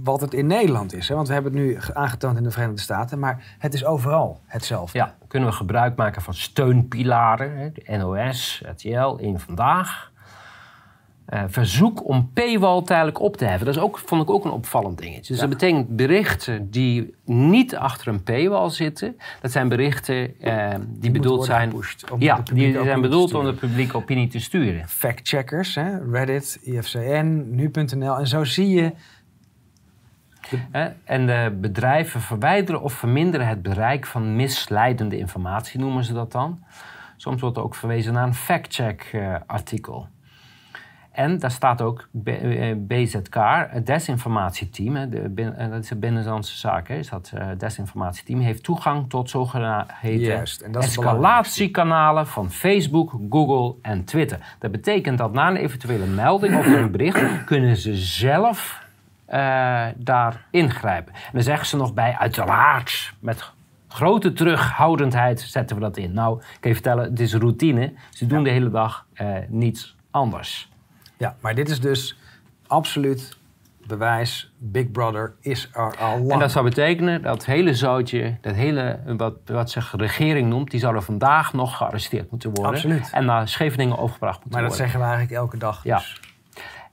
wat 0.04 0.22
het 0.22 0.34
in 0.34 0.48
Nederland 0.48 0.94
is. 0.94 1.08
Hè? 1.08 1.16
Want 1.16 1.28
we 1.28 1.34
hebben 1.34 1.54
het 1.54 1.62
nu 1.62 1.82
ge- 1.82 1.96
aangetoond 1.96 2.38
in 2.38 2.44
de 2.44 2.52
Verenigde 2.52 2.82
Staten, 2.82 3.20
maar 3.20 3.56
het 3.60 3.74
is 3.74 3.86
overal 3.86 4.40
hetzelfde. 4.46 4.98
Ja, 4.98 5.16
kunnen 5.28 5.50
we 5.50 5.56
gebruik 5.56 5.96
maken 5.96 6.22
van 6.22 6.34
steunpilaren. 6.34 7.58
Hè, 7.58 7.72
de 7.72 7.98
NOS, 7.98 8.62
RTL, 8.66 9.18
Eén 9.22 9.40
Vandaag. 9.40 10.12
Eh, 11.30 11.44
verzoek 11.48 12.08
om 12.08 12.30
paywall 12.34 12.82
tijdelijk 12.84 13.20
op 13.20 13.38
te 13.38 13.46
heffen. 13.46 13.66
Dat 13.66 13.76
is 13.76 13.82
ook, 13.82 13.98
vond 14.06 14.22
ik 14.22 14.30
ook 14.30 14.46
een 14.46 14.52
opvallend 14.52 14.98
dingetje. 14.98 15.34
Dus 15.34 15.42
Ja. 15.42 15.48
dat 15.48 15.50
betekent 15.50 15.96
berichten 15.96 16.70
die 16.72 17.16
niet 17.26 17.76
achter 17.76 18.08
een 18.08 18.24
paywall 18.24 18.70
zitten. 18.70 19.18
Dat 19.42 19.52
zijn 19.52 19.70
berichten 19.70 20.40
eh, 20.40 20.70
die, 20.88 21.12
bedoeld 21.12 21.46
zijn... 21.46 21.70
gepusht 21.70 22.12
om 22.12 22.22
ja, 22.22 22.42
die 22.54 22.84
zijn 22.84 23.02
bedoeld 23.02 23.34
om 23.34 23.46
de 23.46 23.54
publieke 23.54 23.98
opinie 23.98 24.28
te 24.28 24.40
sturen. 24.40 24.88
Fact-checkers? 24.88 25.78
Reddit, 26.12 26.60
IFCN, 26.64 27.46
nu.nl. 27.50 28.18
En 28.18 28.28
zo 28.28 28.44
zie 28.44 28.70
je? 28.70 28.94
En 31.04 31.26
de 31.26 31.58
bedrijven 31.62 32.22
verwijderen 32.22 32.82
of 32.82 32.94
verminderen 32.94 33.48
het 33.48 33.62
bereik 33.62 34.06
van 34.06 34.36
misleidende 34.36 35.18
informatie, 35.18 35.80
noemen 35.80 36.04
ze 36.04 36.14
dat 36.14 36.32
dan. 36.32 36.64
Soms 37.18 37.42
wordt 37.42 37.58
er 37.58 37.64
ook 37.64 37.76
verwezen 37.76 38.14
naar 38.14 38.28
een 38.28 38.34
fact-check-artikel. 38.34 40.08
En 41.20 41.40
daar 41.40 41.52
staat 41.52 41.82
ook 41.82 42.08
B- 42.24 42.28
eh, 42.28 42.76
BZK, 42.78 43.36
het 43.70 43.86
desinformatieteam, 43.86 44.96
eh, 44.96 45.70
dat 45.70 45.84
is 45.84 45.90
een 45.90 46.00
binnenlandse 46.00 46.58
zaak, 46.58 46.90
is 46.90 47.10
dat 47.10 47.32
eh, 47.34 47.48
desinformatieteam, 47.58 48.40
heeft 48.40 48.64
toegang 48.64 49.10
tot 49.10 49.34
het 49.34 50.64
escalatiekanalen 50.72 52.28
van 52.28 52.52
Facebook, 52.52 53.16
Google 53.30 53.76
en 53.82 54.04
Twitter. 54.04 54.56
Dat 54.60 54.72
betekent 54.72 55.18
dat 55.18 55.34
na 55.34 55.50
een 55.50 55.56
eventuele 55.56 56.06
melding 56.06 56.58
of 56.58 56.66
een 56.66 56.92
bericht 56.92 57.44
kunnen 57.46 57.78
ze 57.78 57.96
zelf 57.96 58.88
daar 59.96 60.46
ingrijpen. 60.52 61.14
En 61.14 61.32
dan 61.34 61.44
zeggen 61.44 61.68
ze 61.68 61.78
nog 61.78 61.94
bij, 61.94 62.16
uiteraard, 62.20 63.14
met 63.20 63.52
grote 63.88 64.34
terughoudendheid 64.34 65.40
zetten 65.40 65.76
we 65.76 65.82
dat 65.82 65.98
in. 65.98 66.14
Nou, 66.14 66.40
ik 66.40 66.58
kan 66.60 66.70
je 66.70 66.76
vertellen, 66.76 67.04
het 67.04 67.20
is 67.20 67.34
routine. 67.34 67.94
Ze 68.10 68.26
doen 68.26 68.44
de 68.44 68.50
hele 68.50 68.70
dag 68.70 69.06
niets 69.48 69.96
anders. 70.12 70.70
Ja, 71.20 71.36
maar 71.40 71.56
dit 71.56 71.70
is 71.70 71.80
dus 71.80 72.18
absoluut 72.68 73.38
bewijs. 73.88 74.54
Big 74.58 74.92
Brother 74.92 75.34
is 75.40 75.70
er 75.74 75.98
al 75.98 76.18
lang. 76.18 76.32
En 76.32 76.40
dat 76.40 76.52
zou 76.52 76.66
betekenen 76.66 77.22
dat 77.22 77.34
het 77.34 77.46
hele 77.46 77.74
zootje, 77.74 78.38
dat 78.42 78.56
hele, 78.56 79.00
wat, 79.18 79.34
wat 79.46 79.70
zich 79.72 79.94
regering 79.98 80.50
noemt, 80.50 80.72
die 80.72 80.80
zouden 80.80 81.04
vandaag 81.04 81.54
nog 81.54 81.78
gearresteerd 81.78 82.32
moeten 82.32 82.50
worden. 82.50 82.74
Absoluut. 82.74 83.10
En 83.12 83.26
naar 83.26 83.48
Scheveningen 83.48 83.98
overgebracht 83.98 84.40
moeten 84.44 84.60
maar 84.62 84.70
dat 84.70 84.78
worden. 84.78 84.90
zeggen 84.92 85.00
we 85.00 85.16
eigenlijk 85.16 85.42
elke 85.42 85.58
dag. 85.58 85.84
Ja. 85.84 85.98
Dus. 85.98 86.22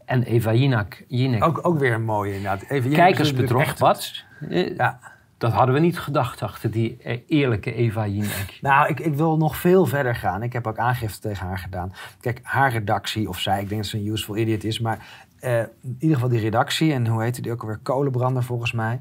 En 0.04 0.22
Eva 0.22 0.52
Jinek, 0.54 1.04
Jinek 1.08 1.44
Ook, 1.44 1.66
ook 1.66 1.78
weer 1.78 1.92
een 1.92 2.04
mooie 2.04 2.34
inderdaad. 2.34 3.78
Wat? 3.78 4.24
Eh, 4.50 4.76
Ja. 4.76 4.98
Dat 5.38 5.52
hadden 5.52 5.74
we 5.74 5.80
niet 5.80 5.98
gedacht 5.98 6.42
achter 6.42 6.70
die 6.70 6.96
eh, 7.02 7.20
eerlijke 7.26 7.74
Eva 7.74 8.06
Jinek. 8.06 8.58
Nou, 8.60 8.88
ik, 8.88 9.00
ik 9.00 9.14
wil 9.14 9.36
nog 9.36 9.56
veel 9.56 9.86
verder 9.86 10.14
gaan. 10.14 10.42
Ik 10.42 10.52
heb 10.52 10.66
ook 10.66 10.78
aangifte 10.78 11.20
tegen 11.20 11.46
haar 11.46 11.58
gedaan. 11.58 11.92
Kijk, 12.20 12.40
haar 12.42 12.72
redactie, 12.72 13.28
of 13.28 13.38
zij, 13.38 13.62
ik 13.62 13.68
denk 13.68 13.80
dat 13.80 13.90
ze 13.90 13.98
een 13.98 14.06
useful 14.06 14.36
idiot 14.36 14.64
is, 14.64 14.80
maar 14.80 15.26
eh, 15.38 15.58
in 15.82 15.96
ieder 15.98 16.14
geval 16.16 16.30
die 16.30 16.40
redactie, 16.40 16.92
en 16.92 17.06
hoe 17.06 17.22
heette 17.22 17.42
die 17.42 17.52
ook 17.52 17.60
alweer? 17.60 17.78
Kolenbrander 17.82 18.42
volgens 18.42 18.72
mij. 18.72 19.00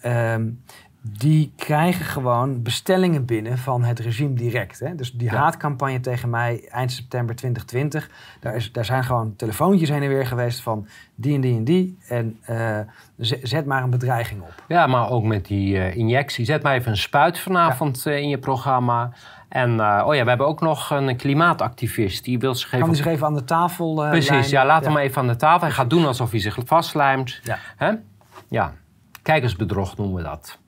Ehm, 0.00 0.50
die 1.02 1.52
krijgen 1.56 2.04
gewoon 2.04 2.62
bestellingen 2.62 3.24
binnen 3.24 3.58
van 3.58 3.84
het 3.84 3.98
regime 3.98 4.34
direct. 4.34 4.80
Hè? 4.80 4.94
Dus 4.94 5.12
die 5.12 5.30
Ja. 5.30 5.36
haatcampagne 5.36 6.00
tegen 6.00 6.30
mij 6.30 6.68
eind 6.68 6.92
september 6.92 7.36
2020, 7.36 8.10
daar, 8.40 8.54
is, 8.54 8.72
daar 8.72 8.84
zijn 8.84 9.04
gewoon 9.04 9.36
telefoontjes 9.36 9.88
heen 9.88 10.02
en 10.02 10.08
weer 10.08 10.26
geweest 10.26 10.60
van 10.60 10.86
die 11.14 11.34
en 11.34 11.40
die 11.40 11.56
en 11.56 11.64
die. 11.64 11.98
En 12.08 12.38
eh, 12.42 12.78
zet, 13.42 13.66
maar 13.66 13.82
een 13.82 13.90
bedreiging 13.90 14.42
op. 14.42 14.54
Ja, 14.68 14.86
maar 14.86 15.10
ook 15.10 15.24
met 15.24 15.46
die 15.46 15.78
eh, 15.78 15.96
injectie. 15.96 16.44
Zet 16.44 16.62
maar 16.62 16.74
even 16.74 16.90
een 16.90 16.96
spuit 16.96 17.38
vanavond 17.38 18.06
eh, 18.06 18.16
in 18.16 18.28
je 18.28 18.38
programma. 18.38 19.12
En 19.48 19.70
oh 19.80 20.14
ja, 20.14 20.22
we 20.22 20.28
hebben 20.28 20.46
ook 20.46 20.60
nog 20.60 20.90
een 20.90 21.16
klimaatactivist. 21.16 22.24
Die 22.24 22.38
wil 22.38 22.54
zich 22.54 22.66
even... 22.66 22.78
Kan 22.78 22.88
die 22.88 22.96
zich 22.96 23.06
even 23.06 23.26
aan 23.26 23.34
de 23.34 23.44
tafel 23.44 23.94
Precies, 23.94 24.50
ja, 24.50 24.66
laat 24.66 24.84
hem 24.84 24.96
even 24.96 25.20
aan 25.20 25.28
de 25.28 25.36
tafel. 25.36 25.60
Hij 25.60 25.70
gaat 25.70 25.90
doen 25.90 26.06
alsof 26.06 26.30
hij 26.30 26.40
zich 26.40 26.58
vastlijmt. 26.64 27.40
Ja. 27.42 27.58
Hè? 27.76 27.92
Ja, 28.48 28.72
kijkersbedrog 29.22 29.96
noemen 29.96 30.16
we 30.16 30.22
dat. 30.22 30.58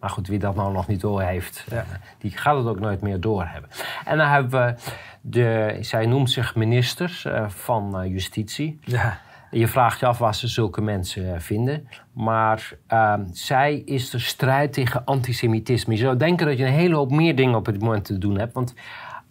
Maar 0.00 0.10
goed, 0.10 0.28
wie 0.28 0.38
dat 0.38 0.54
nou 0.54 0.72
nog 0.72 0.86
niet 0.86 1.00
door 1.00 1.22
heeft, 1.22 1.64
Ja. 1.70 1.76
eh, 1.76 1.84
die 2.18 2.30
gaat 2.30 2.56
het 2.56 2.66
ook 2.66 2.80
nooit 2.80 3.00
meer 3.00 3.20
doorhebben. 3.20 3.70
En 4.04 4.16
dan 4.18 4.28
hebben 4.28 4.50
we, 4.50 4.74
de, 5.20 5.76
zij 5.80 6.06
noemt 6.06 6.30
zich 6.30 6.54
ministers 6.54 7.24
eh, 7.24 7.48
van 7.48 8.00
eh, 8.00 8.10
Justitie. 8.10 8.78
Ja. 8.84 9.18
Je 9.50 9.68
vraagt 9.68 10.00
je 10.00 10.06
af 10.06 10.18
waar 10.18 10.34
ze 10.34 10.48
zulke 10.48 10.80
mensen 10.80 11.42
vinden. 11.42 11.88
Maar 12.12 12.72
ehm, 12.86 13.22
zij 13.32 13.74
is 13.74 14.10
de 14.10 14.18
strijd 14.18 14.72
tegen 14.72 15.04
antisemitisme. 15.04 15.94
Je 15.94 16.00
zou 16.00 16.16
denken 16.16 16.46
dat 16.46 16.58
je 16.58 16.64
een 16.64 16.72
hele 16.72 16.94
hoop 16.94 17.10
meer 17.10 17.36
dingen 17.36 17.54
op 17.54 17.66
het 17.66 17.80
moment 17.80 18.04
te 18.04 18.18
doen 18.18 18.38
hebt. 18.38 18.52
Want 18.52 18.74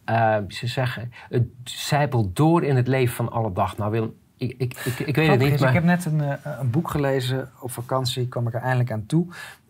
eh, 0.06 0.36
ze 0.48 0.68
zeggen, 0.68 1.12
het 1.30 1.44
zijpelt 1.64 2.36
door 2.36 2.64
in 2.64 2.76
het 2.76 2.88
leven 2.88 3.16
van 3.16 3.32
alle 3.32 3.52
dag. 3.54 3.78
Nou 3.78 3.92
Willem, 3.92 4.14
ik, 4.38 4.54
ik, 4.58 4.74
ik, 4.86 5.00
ik 5.00 5.16
weet 5.16 5.30
het 5.30 5.40
niet, 5.40 5.60
maar... 5.60 5.70
Ik 5.70 5.76
heb 5.76 5.84
net 5.84 6.06
een, 6.06 6.22
een 6.60 6.70
boek 6.70 6.90
gelezen 6.90 7.50
op 7.60 7.72
vakantie, 7.72 8.28
kwam 8.28 8.48
ik 8.48 8.54
er 8.54 8.62
eindelijk 8.62 8.92
aan 8.92 9.06
toe, 9.06 9.28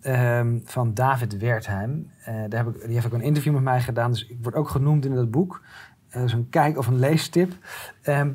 ehm, 0.08 0.58
van 0.64 0.93
David 0.93 1.38
Wertheim. 1.38 2.12
Eh, 2.24 2.34
daar 2.49 2.66
heb 2.66 2.76
ik, 2.76 2.82
die 2.82 2.93
heeft 2.93 3.05
ook 3.05 3.14
een 3.14 3.22
interview 3.22 3.53
met 3.53 3.64
mij 3.64 3.82
gedaan, 3.82 4.12
dus 4.12 4.28
ik 4.28 4.38
word 4.41 4.55
ook 4.55 4.70
genoemd 4.70 5.05
in 5.05 5.16
dat 5.16 5.32
boek. 5.32 5.62
Eh 6.10 6.22
Zo'n 6.26 6.47
kijk- 6.49 6.78
of 6.78 6.88
een 6.88 6.99
leestip. 6.99 7.53
Ehm, 8.01 8.32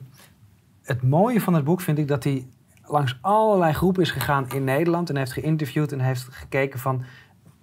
het 0.82 1.02
mooie 1.02 1.40
van 1.40 1.54
het 1.54 1.64
boek 1.64 1.80
vind 1.80 1.98
ik 1.98 2.08
dat 2.08 2.24
hij 2.24 2.46
langs 2.84 3.18
allerlei 3.20 3.72
groepen 3.72 4.02
is 4.02 4.10
gegaan 4.10 4.50
in 4.50 4.64
Nederland 4.64 5.10
en 5.10 5.16
heeft 5.16 5.32
geïnterviewd 5.32 5.92
en 5.92 6.00
heeft 6.00 6.28
gekeken 6.30 6.78
van... 6.78 7.04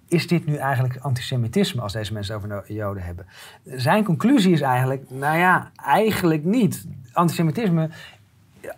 Is 0.08 0.26
dit 0.26 0.46
nu 0.46 0.56
eigenlijk 0.56 0.96
antisemitisme 0.96 1.80
als 1.80 1.92
deze 1.92 2.12
mensen 2.12 2.36
over 2.36 2.48
de 2.48 2.74
Joden 2.74 3.02
hebben? 3.02 3.26
Zijn 3.64 4.04
conclusie 4.04 4.52
is 4.52 4.60
eigenlijk, 4.60 5.10
nou 5.10 5.38
ja, 5.38 5.70
eigenlijk 5.84 6.44
niet. 6.44 6.86
Antisemitisme 7.12 7.90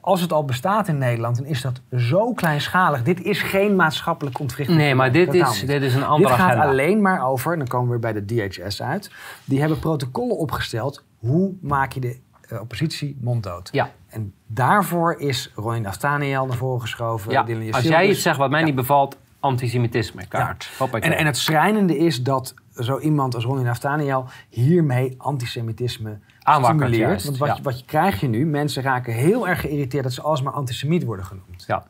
als 0.01 0.21
het 0.21 0.33
al 0.33 0.45
bestaat 0.45 0.89
in 0.89 0.99
Nederland, 0.99 1.37
dan 1.37 1.47
is 1.47 1.61
dat 1.63 1.81
zo 1.97 2.33
kleinschalig. 2.33 3.03
Dit 3.03 3.23
is 3.23 3.43
geen 3.43 3.77
maatschappelijk 3.77 4.39
ontwrichting. 4.39 4.79
Nee, 4.79 4.95
maar 4.95 5.13
dit 5.13 5.31
Totaal 5.31 5.53
is, 5.53 5.61
niet. 5.61 5.71
dit 5.71 5.83
is 5.83 5.95
een 5.95 6.05
andere 6.05 6.29
Dit 6.31 6.41
gaat 6.41 6.51
agenda. 6.51 6.67
alleen 6.69 7.01
maar 7.03 7.27
over, 7.27 7.53
en 7.53 7.59
dan 7.59 7.69
komen 7.69 7.87
we 7.87 7.99
weer 7.99 8.13
bij 8.13 8.25
de 8.25 8.49
DHS 8.59 8.83
uit. 8.83 9.11
Die 9.45 9.61
hebben 9.61 9.79
protocollen 9.79 10.37
opgesteld. 10.39 11.05
Hoe 11.19 11.53
maak 11.61 11.93
je 11.93 12.01
de 12.01 12.19
eh, 12.49 12.61
oppositie 12.61 13.17
monddood? 13.21 13.69
Ja. 13.73 13.91
En 14.09 14.35
daarvoor 14.47 15.15
is 15.21 15.53
Ronnie 15.55 15.81
Nathaniel 15.81 16.47
naar 16.47 16.57
voren 16.57 16.81
geschoven. 16.81 17.33
Ja, 17.33 17.43
Dylan 17.43 17.73
als 17.73 17.83
jij 17.85 18.09
iets 18.09 18.23
zegt 18.23 18.37
wat 18.37 18.51
mij 18.51 18.61
Ja. 18.61 18.67
niet 18.67 18.75
bevalt, 18.75 19.17
antisemitisme 19.41 20.27
kaart. 20.27 20.71
En, 21.01 21.17
en 21.17 21.27
het 21.27 21.37
schrijnende 21.37 21.99
is 21.99 22.23
dat 22.23 22.55
zo 22.75 22.99
iemand 22.99 23.35
als 23.35 23.45
Ronnie 23.45 23.65
Nathaniel 23.65 24.27
hiermee 24.49 25.15
antisemitisme 25.19 26.19
Aanwakkert 26.43 26.95
juist, 26.95 27.25
Want 27.25 27.39
wat, 27.39 27.49
ja. 27.49 27.55
je, 27.55 27.63
wat 27.63 27.79
je 27.79 27.85
krijg 27.85 28.21
je 28.21 28.29
nu, 28.29 28.47
mensen 28.47 28.83
raken 28.83 29.13
heel 29.13 29.49
erg 29.49 29.61
geïrriteerd 29.61 30.05
dat 30.05 30.13
ze 30.13 30.23
alsmaar 30.23 30.53
antisemiet 30.53 31.05
worden 31.05 31.25
genoemd. 31.25 31.65
Ja. 31.67 31.87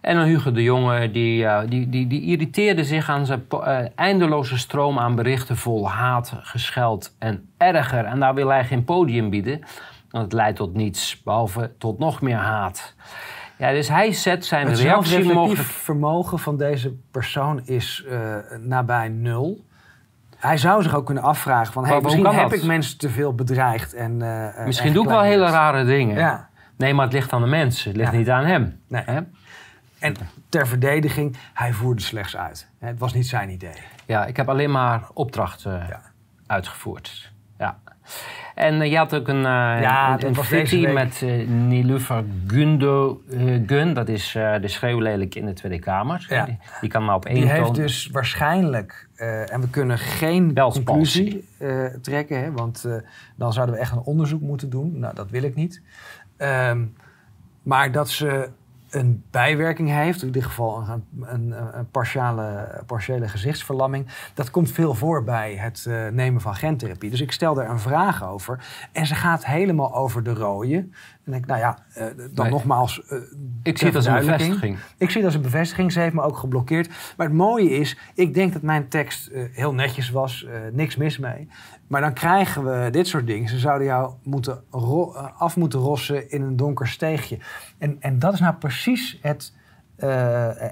En 0.00 0.16
dan 0.16 0.24
Hugo 0.24 0.52
de 0.52 0.62
Jonge, 0.62 1.10
die, 1.10 1.44
eh, 1.44 1.68
die, 1.68 1.88
die, 1.88 2.06
die 2.06 2.22
irriteerde 2.22 2.84
zich 2.84 3.08
aan 3.08 3.26
zijn 3.26 3.44
eh, 3.48 3.78
eindeloze 3.94 4.58
stroom 4.58 4.98
aan 4.98 5.14
berichten 5.14 5.56
vol 5.56 5.90
haat, 5.90 6.32
gescheld 6.36 7.14
en 7.18 7.48
erger. 7.56 8.04
En 8.04 8.20
daar 8.20 8.34
wil 8.34 8.48
hij 8.48 8.64
geen 8.64 8.84
podium 8.84 9.30
bieden, 9.30 9.60
want 10.10 10.24
het 10.24 10.32
leidt 10.32 10.56
tot 10.56 10.74
niets, 10.74 11.22
behalve 11.22 11.72
tot 11.78 11.98
nog 11.98 12.20
meer 12.20 12.36
haat. 12.36 12.94
Ja, 13.58 13.70
dus 13.70 13.88
hij 13.88 14.12
zet 14.12 14.46
zijn 14.46 14.66
Het 14.68 14.80
vermogen 15.60 16.38
van 16.38 16.56
deze 16.56 16.94
persoon 17.10 17.60
is 17.64 18.04
eh, 18.08 18.36
nabij 18.60 19.08
nul. 19.08 19.66
Hij 20.38 20.56
zou 20.56 20.82
zich 20.82 20.94
ook 20.94 21.06
kunnen 21.06 21.22
afvragen 21.22 21.72
van... 21.72 21.84
Hey, 21.86 22.00
misschien 22.00 22.26
heb 22.26 22.50
dat? 22.50 22.52
ik 22.52 22.64
mensen 22.64 22.98
te 22.98 23.10
veel 23.10 23.34
bedreigd. 23.34 23.94
En, 23.94 24.22
eh, 24.22 24.58
eh, 24.58 24.66
Misschien 24.66 24.88
en 24.88 24.94
doe 24.94 25.02
ik 25.04 25.08
wel 25.10 25.22
hele 25.22 25.46
rare 25.50 25.84
dingen. 25.84 26.16
Ja. 26.16 26.48
Nee, 26.76 26.94
maar 26.94 27.04
het 27.04 27.14
ligt 27.14 27.32
aan 27.32 27.40
de 27.40 27.46
mensen, 27.48 27.88
het 27.88 27.96
ligt 27.98 28.12
Ja. 28.12 28.18
niet 28.18 28.30
aan 28.30 28.44
hem. 28.44 28.80
Nee. 28.88 29.02
Hè? 29.06 29.20
En 29.98 30.14
ter 30.48 30.66
verdediging, 30.66 31.36
hij 31.54 31.72
voerde 31.72 32.02
slechts 32.02 32.36
uit. 32.36 32.68
Het 32.78 32.98
was 32.98 33.12
niet 33.14 33.26
zijn 33.26 33.50
idee. 33.50 33.76
Ja, 34.06 34.26
ik 34.26 34.36
heb 34.36 34.48
alleen 34.48 34.70
maar 34.70 35.02
opdrachten 35.14 35.72
Ja. 35.88 36.00
uitgevoerd. 36.46 37.32
Ja. 37.58 37.78
En 38.58 38.80
eh, 38.80 38.90
je 38.90 38.96
had 38.96 39.14
ook 39.14 39.28
een, 39.28 39.36
eh 39.36 39.80
Ja, 39.80 40.22
een, 40.22 40.36
een 40.50 40.92
met 40.92 41.22
eh 41.22 41.48
Nilufer 41.48 42.24
Gundo, 42.46 43.22
Gun. 43.66 43.94
Dat 43.94 44.08
is 44.08 44.32
de 44.32 44.68
schreeuwlelijk 44.68 45.34
in 45.34 45.46
de 45.46 45.52
Tweede 45.52 45.78
Kamer. 45.78 46.26
Ja. 46.28 46.44
Die, 46.44 46.58
die 46.80 46.90
kan 46.90 47.04
maar 47.04 47.14
op 47.14 47.24
één 47.24 47.34
Die 47.34 47.50
heeft 47.50 47.74
dus 47.74 48.08
waarschijnlijk, 48.12 49.08
en 49.46 49.60
we 49.60 49.68
kunnen 49.70 49.98
geen 49.98 50.54
conclusie 50.54 51.48
trekken, 52.02 52.40
hè, 52.40 52.52
want 52.52 52.88
dan 53.36 53.52
zouden 53.52 53.74
we 53.74 53.80
echt 53.80 53.92
een 53.92 53.98
onderzoek 53.98 54.40
moeten 54.40 54.70
doen. 54.70 54.98
Nou, 54.98 55.14
dat 55.14 55.30
wil 55.30 55.42
ik 55.42 55.54
niet. 55.54 55.82
Ehm, 56.36 56.84
maar 57.62 57.92
dat 57.92 58.08
ze 58.08 58.48
een 58.90 59.24
bijwerking 59.30 59.90
heeft, 59.90 60.20
in 60.20 60.26
ieder 60.26 60.44
geval 60.44 60.84
een, 60.88 61.04
een, 61.20 61.78
een 61.78 61.90
partiale, 61.90 62.82
partiële 62.86 63.28
gezichtsverlamming, 63.28 64.06
dat 64.34 64.50
komt 64.50 64.70
veel 64.70 64.94
voor 64.94 65.24
bij 65.24 65.56
het 65.56 65.86
eh, 65.86 66.08
nemen 66.08 66.40
van 66.40 66.54
gentherapie. 66.54 67.10
Dus 67.10 67.20
ik 67.20 67.32
stel 67.32 67.54
daar 67.54 67.70
een 67.70 67.80
vraag 67.80 68.24
over 68.24 68.64
en 68.92 69.06
ze 69.06 69.14
gaat 69.14 69.46
helemaal 69.46 69.94
over 69.94 70.22
de 70.22 70.34
rode. 70.34 70.88
En 71.28 71.34
ik, 71.34 71.46
nou 71.46 71.60
ja, 71.60 71.78
eh, 71.94 72.04
dan 72.16 72.44
Nee. 72.44 72.50
nogmaals. 72.50 73.02
eh, 73.08 73.18
Ik 73.62 73.78
zie 73.78 73.86
het 73.86 73.96
als 73.96 74.06
een 74.06 74.14
bevestiging. 74.14 74.78
Ik 74.98 75.06
zie 75.10 75.16
het 75.16 75.24
als 75.24 75.34
een 75.34 75.42
bevestiging. 75.42 75.92
Ze 75.92 76.00
heeft 76.00 76.14
me 76.14 76.22
ook 76.22 76.36
geblokkeerd. 76.36 76.88
Maar 77.16 77.26
het 77.26 77.36
mooie 77.36 77.70
is, 77.70 77.98
ik 78.14 78.34
denk 78.34 78.52
dat 78.52 78.62
mijn 78.62 78.88
tekst 78.88 79.26
eh, 79.26 79.42
heel 79.52 79.74
netjes 79.74 80.10
was. 80.10 80.46
niks 80.72 80.96
mis 80.96 81.18
mee. 81.18 81.48
Maar 81.86 82.00
dan 82.00 82.12
krijgen 82.12 82.64
we 82.64 82.90
dit 82.90 83.06
soort 83.06 83.26
dingen. 83.26 83.48
Ze 83.48 83.58
zouden 83.58 83.86
jou 83.86 84.12
moeten 84.22 84.62
af 85.38 85.56
moeten 85.56 85.80
rossen 85.80 86.30
in 86.30 86.42
een 86.42 86.56
donker 86.56 86.88
steegje. 86.88 87.38
En, 87.78 87.96
en 88.00 88.18
dat 88.18 88.32
is 88.32 88.40
nou 88.40 88.54
precies 88.54 89.18
het, 89.22 89.52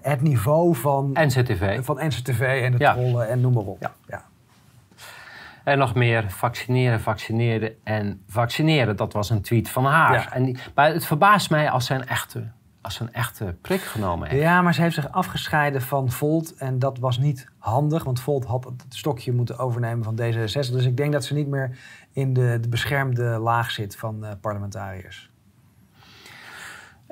het 0.02 0.20
niveau 0.22 0.74
van, 0.74 1.10
NCTV. 1.12 1.84
van 1.84 1.96
NCTV 2.06 2.60
en 2.62 2.72
de 2.72 2.78
Ja. 2.78 2.92
trollen 2.92 3.28
en 3.28 3.40
noem 3.40 3.52
maar 3.52 3.62
op. 3.62 3.76
Ja. 3.80 3.92
Ja. 4.08 4.24
En 5.66 5.78
nog 5.78 5.94
meer 5.94 6.30
vaccineren, 6.30 7.00
vaccineren 7.00 7.74
en 7.84 8.22
vaccineren. 8.28 8.96
Dat 8.96 9.12
was 9.12 9.30
een 9.30 9.42
tweet 9.42 9.68
van 9.68 9.84
haar. 9.84 10.12
Ja. 10.12 10.32
En 10.32 10.44
die, 10.44 10.58
maar 10.74 10.92
het 10.92 11.06
verbaast 11.06 11.50
mij 11.50 11.70
als 11.70 11.86
zij 11.86 11.96
een 11.96 12.06
echte 12.06 12.50
als 12.80 13.00
een 13.00 13.12
echte 13.12 13.56
prik 13.60 13.80
genomen 13.80 14.28
heeft. 14.28 14.42
Ja, 14.42 14.62
maar 14.62 14.74
ze 14.74 14.82
heeft 14.82 14.94
zich 14.94 15.12
afgescheiden 15.12 15.82
van 15.82 16.10
Volt 16.10 16.54
en 16.54 16.78
dat 16.78 16.98
was 16.98 17.18
niet 17.18 17.48
handig, 17.58 18.04
want 18.04 18.20
Volt 18.20 18.44
had 18.44 18.64
het 18.64 18.84
stokje 18.88 19.32
moeten 19.32 19.58
overnemen 19.58 20.04
van 20.04 20.20
D66. 20.20 20.72
Dus 20.72 20.84
ik 20.84 20.96
denk 20.96 21.12
dat 21.12 21.24
ze 21.24 21.34
niet 21.34 21.48
meer 21.48 21.78
in 22.12 22.32
de, 22.32 22.58
de 22.60 22.68
beschermde 22.68 23.22
laag 23.22 23.70
zit 23.70 23.96
van 23.96 24.24
uh, 24.24 24.30
parlementariërs. 24.40 25.30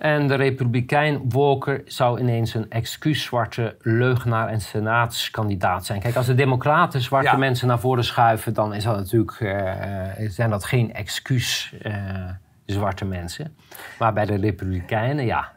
En 0.05 0.27
de 0.29 0.35
republikein 0.35 1.21
Walker 1.29 1.83
zou 1.85 2.21
ineens 2.21 2.55
een 2.55 2.71
excuus-zwarte 2.71 3.77
leugenaar 3.81 4.49
en 4.49 4.61
senaatskandidaat 4.61 5.87
zijn. 5.87 6.01
Kijk, 6.01 6.17
als 6.17 6.27
de 6.27 6.35
democraten 6.35 7.01
zwarte 7.01 7.29
Ja. 7.29 7.37
mensen 7.37 7.69
naar 7.69 7.79
voren 7.81 8.05
schuiven... 8.05 8.55
dan 8.55 8.75
is 8.75 8.85
dat 8.85 8.97
natuurlijk, 8.97 9.41
eh, 9.41 10.29
zijn 10.31 10.51
dat 10.51 10.65
geen 10.65 10.93
excuus-zwarte 10.95 13.05
mensen. 13.05 13.57
Maar 13.99 14.13
bij 14.13 14.25
de 14.27 14.37
republikeinen, 14.37 15.25
ja. 15.25 15.53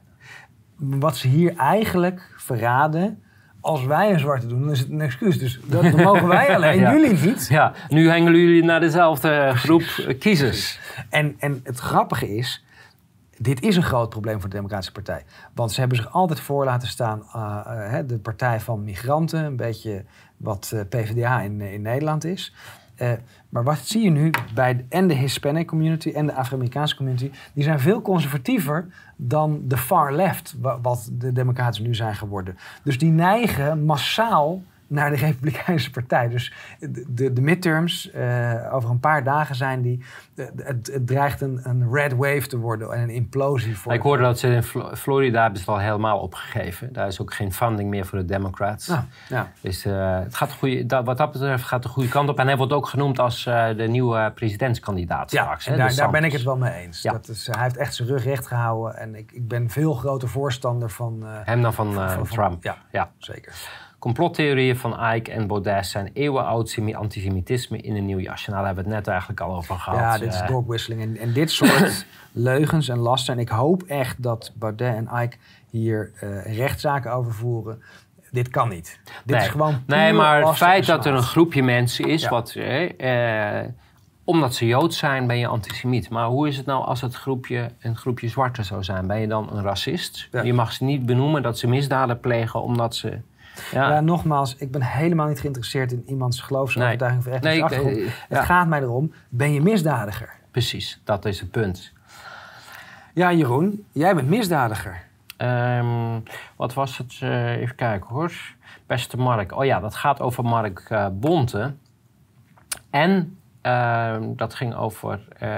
Wat 0.77 1.17
ze 1.17 1.27
hier 1.27 1.55
eigenlijk 1.55 2.33
verraden, 2.37 3.23
als 3.61 3.85
wij 3.85 4.11
een 4.11 4.19
zwarte 4.19 4.47
doen, 4.47 4.61
dan 4.61 4.71
is 4.71 4.79
het 4.79 4.89
een 4.89 5.01
excuus. 5.01 5.39
Dus 5.39 5.59
dat, 5.65 5.91
mogen 6.07 6.27
wij 6.27 6.55
alleen, 6.55 6.79
Ja. 6.79 6.91
jullie 6.93 7.19
niet. 7.19 7.47
ja. 7.49 7.73
Nu 7.87 8.09
hengelen 8.09 8.39
jullie 8.39 8.63
naar 8.63 8.79
dezelfde 8.79 9.51
groep 9.55 9.81
eh, 10.07 10.19
kiezers. 10.19 10.79
En, 11.09 11.35
en 11.39 11.59
het 11.63 11.79
grappige 11.79 12.35
is, 12.35 12.65
dit 13.37 13.61
is 13.61 13.75
een 13.75 13.83
groot 13.83 14.09
probleem 14.09 14.39
voor 14.39 14.49
de 14.49 14.55
Democratische 14.55 14.91
Partij. 14.91 15.23
Want 15.53 15.71
ze 15.71 15.79
hebben 15.79 15.97
zich 15.97 16.13
altijd 16.13 16.39
voor 16.39 16.65
laten 16.65 16.87
staan, 16.87 17.23
uh, 17.35 17.59
hè, 17.65 18.05
de 18.05 18.17
partij 18.17 18.59
van 18.59 18.83
migranten, 18.83 19.43
een 19.43 19.55
beetje 19.55 20.05
wat 20.37 20.71
uh, 20.73 20.81
PvdA 20.89 21.41
in, 21.41 21.61
in 21.61 21.81
Nederland 21.81 22.25
is. 22.25 22.53
Maar 23.49 23.63
wat 23.63 23.77
zie 23.77 24.03
je 24.03 24.09
nu 24.09 24.31
bij 24.53 24.85
en 24.89 25.07
de 25.07 25.13
Hispanic 25.13 25.67
community 25.67 26.11
en 26.11 26.25
de 26.25 26.33
Afro-Amerikaanse 26.33 26.95
community? 26.95 27.31
Die 27.53 27.63
zijn 27.63 27.79
veel 27.79 28.01
conservatiever 28.01 28.87
dan 29.15 29.61
de 29.63 29.77
far 29.77 30.13
left, 30.13 30.55
wat 30.81 31.09
de 31.11 31.31
Democraten 31.31 31.83
nu 31.83 31.95
zijn 31.95 32.15
geworden. 32.15 32.57
Dus 32.83 32.97
die 32.97 33.11
neigen 33.11 33.85
massaal 33.85 34.61
naar 34.87 35.09
de 35.09 35.15
Republikeinse 35.15 35.91
Partij. 35.91 36.29
Dus 36.29 36.53
de, 37.07 37.33
de, 37.33 37.41
midterms, 37.41 38.11
uh, 38.15 38.73
over 38.73 38.89
een 38.89 38.99
paar 38.99 39.23
dagen 39.23 39.55
zijn 39.55 39.81
die... 39.81 40.05
De, 40.33 40.51
het, 40.55 40.89
het, 40.93 41.07
dreigt 41.07 41.41
een, 41.41 41.59
een 41.63 41.91
red 41.91 42.15
wave 42.15 42.47
te 42.47 42.57
worden 42.57 42.91
en 42.91 43.01
een 43.01 43.09
implosie. 43.09 43.77
Voor 43.77 43.93
ik 43.93 44.01
hoorde 44.01 44.23
dat 44.23 44.39
ze 44.39 44.47
in 44.47 44.63
Florida 44.97 45.41
hebben 45.41 45.61
ze 45.61 45.71
al 45.71 45.79
helemaal 45.79 46.19
opgegeven. 46.19 46.93
Daar 46.93 47.07
is 47.07 47.21
ook 47.21 47.33
geen 47.33 47.53
funding 47.53 47.89
meer 47.89 48.05
voor 48.05 48.17
de 48.17 48.25
Democrats. 48.25 48.89
Ah, 48.89 48.99
ja. 49.29 49.51
Dus 49.61 49.85
uh, 49.85 50.19
het 50.19 50.35
gaat 50.35 50.49
de 50.49 50.55
goede, 50.55 50.85
dat, 50.85 51.05
wat 51.05 51.17
dat 51.17 51.31
betreft 51.31 51.63
gaat 51.63 51.83
de 51.83 51.89
goede 51.89 52.09
kant 52.09 52.29
op. 52.29 52.39
En 52.39 52.47
hij 52.47 52.57
wordt 52.57 52.73
ook 52.73 52.87
genoemd 52.87 53.19
als 53.19 53.45
uh, 53.45 53.67
de 53.77 53.87
nieuwe 53.87 54.31
presidentskandidaat 54.35 55.31
ja, 55.31 55.43
straks. 55.43 55.65
Hè, 55.65 55.75
daar, 55.75 55.95
daar 55.95 56.11
ben 56.11 56.23
ik 56.23 56.31
het 56.31 56.43
wel 56.43 56.57
mee 56.57 56.73
eens. 56.73 57.01
Ja. 57.01 57.11
Dat 57.11 57.27
is, 57.27 57.47
hij 57.51 57.63
heeft 57.63 57.77
echt 57.77 57.95
zijn 57.95 58.07
rug 58.07 58.23
recht 58.23 58.47
gehouden. 58.47 58.97
En 58.97 59.15
ik, 59.15 59.31
ik 59.31 59.47
ben 59.47 59.69
veel 59.69 59.93
groter 59.93 60.29
voorstander 60.29 60.89
van... 60.89 61.23
Hem 61.25 61.61
dan 61.61 61.73
van, 61.73 61.93
van, 61.93 62.09
van 62.09 62.27
Trump. 62.27 62.63
Ja, 62.63 62.77
ja, 62.91 63.11
zeker. 63.17 63.53
Complottheorieën 63.99 64.77
van 64.77 65.13
Ike 65.13 65.31
en 65.31 65.47
Baudet 65.47 65.85
zijn 65.85 66.09
eeuwenoud 66.13 66.77
antisemitisme 66.93 67.77
in 67.77 67.95
een 67.95 68.05
nieuw 68.05 68.19
jasje. 68.19 68.49
Nou, 68.49 68.63
daar 68.63 68.73
hebben 68.73 68.83
we 68.83 68.89
het 68.89 68.99
net 68.99 69.07
eigenlijk 69.07 69.41
al 69.41 69.55
over 69.55 69.75
gehad. 69.75 69.99
Ja, 69.99 70.17
dit 70.17 70.33
is 70.33 70.41
dogwhisseling. 70.47 71.01
En, 71.01 71.17
en 71.17 71.33
dit 71.33 71.51
soort 71.51 72.05
leugens 72.31 72.87
en 72.87 72.97
lasten. 72.97 73.33
En 73.33 73.39
ik 73.39 73.49
hoop 73.49 73.83
echt 73.83 74.23
dat 74.23 74.51
Baudet 74.55 74.95
en 74.95 75.09
Ike 75.23 75.37
hier 75.69 76.11
uh, 76.23 76.57
rechtszaken 76.57 77.13
over 77.13 77.33
voeren. 77.33 77.81
Dit 78.31 78.49
kan 78.49 78.69
niet. 78.69 78.99
Dit 79.25 79.35
nee. 79.35 79.45
is 79.45 79.51
gewoon 79.51 79.83
Nee, 79.85 80.13
maar 80.13 80.45
het 80.45 80.57
feit 80.57 80.85
dat 80.85 81.05
er 81.05 81.13
een 81.13 81.23
groepje 81.23 81.63
mensen 81.63 82.05
is... 82.05 82.21
Ja. 82.21 82.29
wat 82.29 82.53
eh, 82.55 83.59
eh, 83.59 83.69
omdat 84.23 84.55
ze 84.55 84.65
Joods 84.65 84.97
zijn, 84.97 85.27
ben 85.27 85.37
je 85.37 85.47
antisemiet. 85.47 86.09
Maar 86.09 86.25
hoe 86.25 86.47
is 86.47 86.57
het 86.57 86.65
nou 86.65 86.85
als 86.85 87.01
het 87.01 87.15
groepje 87.15 87.71
een 87.79 87.95
groepje 87.95 88.27
zwarte 88.27 88.63
zou 88.63 88.83
zijn? 88.83 89.07
Ben 89.07 89.19
je 89.19 89.27
dan 89.27 89.49
een 89.51 89.63
racist? 89.63 90.27
Ja. 90.31 90.41
Je 90.41 90.53
mag 90.53 90.71
ze 90.71 90.83
niet 90.83 91.05
benoemen 91.05 91.41
dat 91.41 91.57
ze 91.57 91.67
misdaden 91.67 92.19
plegen 92.19 92.61
omdat 92.61 92.95
ze... 92.95 93.19
Ja. 93.71 93.89
ja. 93.89 93.99
nogmaals, 93.99 94.55
ik 94.55 94.71
ben 94.71 94.81
helemaal 94.81 95.27
niet 95.27 95.39
geïnteresseerd 95.39 95.91
in 95.91 96.03
iemands 96.07 96.41
geloofsovertuiging 96.41 97.23
nee. 97.41 97.63
of 97.63 97.71
nee, 97.83 98.09
Het 98.29 98.39
gaat 98.39 98.67
mij 98.67 98.81
erom, 98.81 99.11
ben 99.29 99.53
je 99.53 99.61
misdadiger? 99.61 100.29
Precies, 100.51 101.01
dat 101.03 101.25
is 101.25 101.39
het 101.39 101.51
punt. 101.51 101.93
Ja, 103.13 103.33
Jeroen, 103.33 103.85
jij 103.91 104.15
bent 104.15 104.29
misdadiger. 104.29 105.05
Um, 105.37 106.23
wat 106.55 106.73
was 106.73 106.97
het? 106.97 107.19
Uh, 107.23 107.51
even 107.51 107.75
kijken 107.75 108.09
hoor. 108.09 108.31
Beste 108.85 109.17
Mark. 109.17 109.51
Oh 109.57 109.65
ja, 109.65 109.79
dat 109.79 109.95
gaat 109.95 110.21
over 110.21 110.43
Mark 110.43 110.89
uh, 110.89 111.07
Bonte. 111.11 111.73
En 112.89 113.37
uh, 113.63 114.15
dat 114.21 114.53
ging 114.55 114.75
over. 114.75 115.27
eh, 115.39 115.49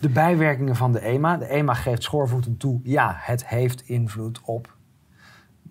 De 0.00 0.08
bijwerkingen 0.08 0.76
van 0.76 0.92
de 0.92 1.00
EMA. 1.00 1.36
De 1.36 1.46
EMA 1.46 1.74
geeft 1.74 2.02
schoorvoeten 2.02 2.56
toe. 2.56 2.80
Ja, 2.82 3.14
het 3.18 3.46
heeft 3.48 3.80
invloed 3.88 4.40
op 4.44 4.73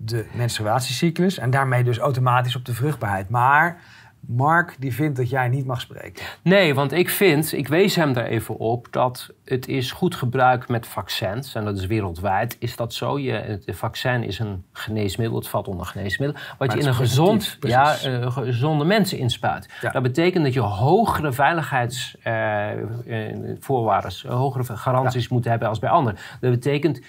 de 0.05 0.25
menstruatiecyclus. 0.33 1.37
En 1.37 1.49
daarmee 1.49 1.83
dus 1.83 1.97
automatisch 1.97 2.55
op 2.55 2.65
de 2.65 2.73
vruchtbaarheid. 2.73 3.29
Maar 3.29 3.81
Mark 4.27 4.75
die 4.79 4.93
vindt 4.93 5.17
dat 5.17 5.29
jij 5.29 5.47
niet 5.47 5.65
mag 5.65 5.81
spreken. 5.81 6.25
Nee, 6.41 6.73
want 6.73 6.91
ik 6.91 7.09
vind, 7.09 7.53
ik 7.53 7.67
wees 7.67 7.95
hem 7.95 8.15
er 8.15 8.25
even 8.25 8.57
op, 8.57 8.87
dat 8.91 9.29
het 9.45 9.67
is 9.67 9.91
goed 9.91 10.15
gebruikt 10.15 10.69
met 10.69 10.87
vaccins. 10.87 11.55
En 11.55 11.65
dat 11.65 11.77
is 11.77 11.85
wereldwijd. 11.85 12.55
Is 12.59 12.75
dat 12.75 12.93
zo? 12.93 13.19
Je, 13.19 13.31
het 13.31 13.63
vaccin 13.67 14.23
is 14.23 14.39
een 14.39 14.63
geneesmiddel, 14.71 15.37
het 15.37 15.47
valt 15.47 15.67
onder 15.67 15.85
geneesmiddel. 15.85 16.39
Wat 16.57 16.67
Maar 16.67 16.77
je 16.77 16.81
in 16.81 16.87
een 16.87 16.93
gezond, 16.93 17.57
ja, 17.59 17.95
uh, 18.05 18.31
gezonde 18.31 18.85
mensen 18.85 19.17
inspuit. 19.17 19.69
Ja. 19.81 19.91
Dat 19.91 20.03
betekent 20.03 20.43
dat 20.43 20.53
je 20.53 20.59
hogere 20.59 21.33
veiligheidsvoorwaarden, 21.33 24.11
hogere 24.27 24.77
garanties 24.77 25.27
moet 25.27 25.45
hebben 25.45 25.67
als 25.67 25.79
bij 25.79 25.89
anderen. 25.89 26.19
Dat 26.39 26.51
betekent 26.51 27.01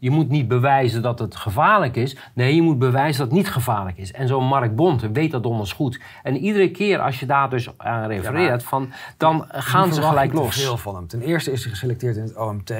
je 0.00 0.10
moet 0.10 0.28
niet 0.28 0.48
bewijzen 0.48 1.02
dat 1.02 1.18
het 1.18 1.36
gevaarlijk 1.36 1.96
is. 1.96 2.16
Nee, 2.34 2.54
je 2.54 2.62
moet 2.62 2.78
bewijzen 2.78 3.18
dat 3.20 3.28
het 3.30 3.36
niet 3.36 3.50
gevaarlijk 3.52 3.98
is. 3.98 4.12
En 4.12 4.28
zo'n 4.28 4.44
Mark 4.46 4.76
Bonte 4.76 5.10
weet 5.10 5.30
dat 5.30 5.42
donders 5.42 5.72
goed. 5.72 6.00
En 6.22 6.36
iedere 6.36 6.70
keer 6.70 6.98
als 6.98 7.20
je 7.20 7.26
daar 7.26 7.50
dus 7.50 7.78
aan 7.78 8.06
refereert, 8.06 8.62
Ja, 8.62 8.68
van, 8.68 8.92
dan 9.16 9.44
gaan 9.48 9.94
ze 9.94 10.02
gelijk 10.02 10.32
los. 10.32 10.62
veel 10.62 10.76
van 10.76 10.94
hem. 10.94 11.06
Ten 11.06 11.20
eerste 11.20 11.52
is 11.52 11.62
hij 11.62 11.70
geselecteerd 11.72 12.16
in 12.16 12.22
het 12.22 12.36
OMT. 12.36 12.72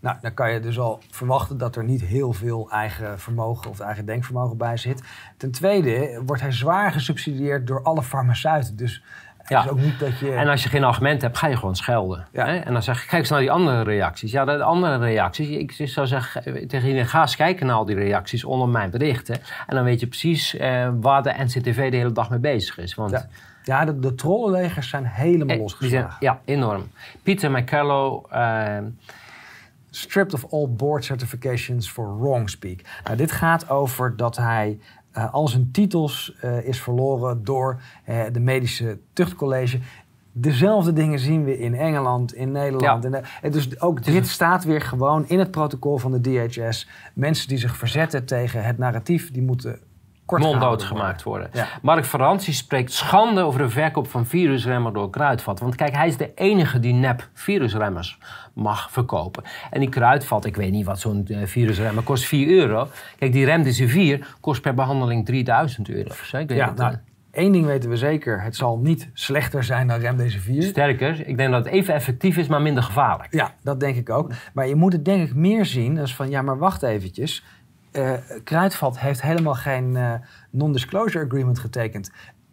Nou, 0.00 0.16
dan 0.20 0.34
kan 0.34 0.52
je 0.52 0.60
dus 0.60 0.78
al 0.78 1.00
verwachten 1.10 1.58
dat 1.58 1.76
er 1.76 1.84
niet 1.84 2.00
heel 2.00 2.32
veel 2.32 2.70
eigen 2.70 3.20
vermogen 3.20 3.70
of 3.70 3.80
eigen 3.80 4.06
denkvermogen 4.06 4.56
bij 4.56 4.76
zit. 4.76 5.02
Ten 5.36 5.50
tweede 5.50 6.22
wordt 6.26 6.42
hij 6.42 6.52
zwaar 6.52 6.92
gesubsidieerd 6.92 7.66
door 7.66 7.82
alle 7.82 8.02
farmaceuten. 8.02 8.76
Dus 8.76 9.02
Ja. 9.48 9.66
ook 9.70 9.80
niet 9.80 9.98
dat 9.98 10.18
je... 10.18 10.32
En 10.32 10.48
als 10.48 10.62
je 10.62 10.68
geen 10.68 10.84
argument 10.84 11.22
hebt, 11.22 11.38
ga 11.38 11.46
je 11.46 11.56
gewoon 11.56 11.76
schelden. 11.76 12.26
Ja. 12.32 12.46
Hè? 12.46 12.56
En 12.56 12.72
dan 12.72 12.82
zeg 12.82 13.02
je, 13.02 13.08
kijk 13.08 13.20
eens 13.20 13.30
naar 13.30 13.40
die 13.40 13.50
andere 13.50 13.82
reacties. 13.82 14.32
Ja, 14.32 14.44
de 14.44 14.62
andere 14.62 14.98
reacties. 14.98 15.48
Ik 15.48 15.88
zou 15.88 16.06
zeggen 16.06 16.42
tegen 16.44 16.86
iedereen, 16.86 17.06
ga 17.06 17.20
eens 17.20 17.36
kijken 17.36 17.66
naar 17.66 17.76
al 17.76 17.84
die 17.84 17.96
reacties 17.96 18.44
onder 18.44 18.68
mijn 18.68 18.90
berichten. 18.90 19.34
En 19.66 19.74
dan 19.76 19.84
weet 19.84 20.00
je 20.00 20.06
precies 20.06 20.56
eh, 20.56 20.88
waar 21.00 21.22
de 21.22 21.34
NCTV 21.38 21.90
de 21.90 21.96
hele 21.96 22.12
dag 22.12 22.30
mee 22.30 22.38
bezig 22.38 22.78
is. 22.78 22.94
Want 22.94 23.10
Ja. 23.10 23.26
Ja, 23.62 23.84
de, 23.84 23.98
de 23.98 24.14
trollenlegers 24.14 24.88
zijn 24.88 25.04
helemaal 25.06 25.38
eh, 25.40 25.46
die 25.46 25.88
zijn, 25.88 26.02
losgeslagen. 26.02 26.16
ja, 26.20 26.40
enorm. 26.44 26.88
Pieter 27.22 27.50
McCallow, 27.50 28.24
eh, 28.30 28.76
Stripped 29.90 30.34
of 30.34 30.52
all 30.52 30.68
board 30.68 31.04
certifications 31.04 31.88
for 31.90 32.18
wrong 32.18 32.50
speak. 32.50 32.80
Nou, 33.04 33.16
dit 33.16 33.32
gaat 33.32 33.70
over 33.70 34.16
dat 34.16 34.36
hij 34.36 34.78
uh, 35.18 35.32
al 35.32 35.48
zijn 35.48 35.70
titels 35.70 36.36
uh, 36.44 36.66
is 36.66 36.80
verloren 36.80 37.44
door 37.44 37.80
uh, 38.08 38.22
de 38.32 38.40
medische 38.40 38.98
tuchtcollege. 39.12 39.78
Dezelfde 40.32 40.92
dingen 40.92 41.18
zien 41.18 41.44
we 41.44 41.58
in 41.58 41.74
Engeland, 41.74 42.34
in 42.34 42.52
Nederland. 42.52 43.02
Ja. 43.02 43.10
En, 43.10 43.24
en 43.42 43.50
dus 43.50 43.80
ook 43.80 44.04
dit 44.04 44.26
staat 44.28 44.64
weer 44.64 44.80
gewoon 44.80 45.28
in 45.28 45.38
het 45.38 45.50
protocol 45.50 45.98
van 45.98 46.12
de 46.12 46.20
DHS. 46.20 46.88
Mensen 47.14 47.48
die 47.48 47.58
zich 47.58 47.76
verzetten 47.76 48.24
tegen 48.24 48.64
het 48.64 48.78
narratief, 48.78 49.30
die 49.30 49.42
moeten 49.42 49.78
monddood 50.30 50.82
gemaakt 50.82 51.22
worden. 51.22 51.50
Ja. 51.52 51.66
Mark 51.82 52.04
Verrantie 52.04 52.52
spreekt 52.52 52.92
schande 52.92 53.40
over 53.40 53.60
de 53.60 53.68
verkoop 53.68 54.08
van 54.08 54.26
virusremmen 54.26 54.92
door 54.92 55.10
Kruidvat. 55.10 55.60
Want 55.60 55.74
kijk, 55.74 55.94
hij 55.94 56.08
is 56.08 56.16
de 56.16 56.34
enige 56.34 56.80
die 56.80 56.92
nep 56.92 57.28
virusremmers 57.32 58.18
mag 58.52 58.90
verkopen. 58.90 59.42
En 59.70 59.80
die 59.80 59.88
Kruidvat, 59.88 60.44
ik 60.44 60.56
weet 60.56 60.72
niet 60.72 60.86
wat 60.86 61.00
zo'n 61.00 61.26
uh, 61.28 61.38
virusremmer 61.44 62.02
kost, 62.02 62.24
4 62.24 62.48
euro. 62.48 62.88
Kijk, 63.18 63.32
die 63.32 63.44
Remdesivir 63.44 64.36
kost 64.40 64.62
per 64.62 64.74
behandeling 64.74 65.26
3000 65.26 65.88
euro. 65.88 66.14
Weet 66.32 66.50
Ja, 66.50 66.72
nou, 66.76 66.96
één 67.30 67.52
ding 67.52 67.66
weten 67.66 67.90
we 67.90 67.96
zeker. 67.96 68.42
Het 68.42 68.56
zal 68.56 68.78
niet 68.78 69.08
slechter 69.12 69.64
zijn 69.64 69.86
dan 69.86 69.98
Remdesivir. 70.00 70.62
Sterker, 70.62 71.26
ik 71.26 71.36
denk 71.36 71.50
dat 71.50 71.64
het 71.64 71.74
even 71.74 71.94
effectief 71.94 72.36
is, 72.36 72.46
maar 72.46 72.62
minder 72.62 72.82
gevaarlijk. 72.82 73.34
Ja, 73.34 73.54
dat 73.62 73.80
denk 73.80 73.96
ik 73.96 74.10
ook. 74.10 74.32
Maar 74.52 74.68
je 74.68 74.74
moet 74.74 74.92
het 74.92 75.04
denk 75.04 75.28
ik 75.28 75.34
meer 75.34 75.66
zien 75.66 75.98
als 75.98 76.14
van... 76.14 76.30
ja, 76.30 76.42
maar 76.42 76.58
wacht 76.58 76.82
eventjes. 76.82 77.44
Uh, 77.92 78.12
Kruidvat 78.44 78.98
heeft 78.98 79.22
helemaal 79.22 79.54
geen 79.54 79.94
uh, 79.94 80.12
non-disclosure 80.50 81.24
agreement 81.24 81.58
getekend. 81.58 82.10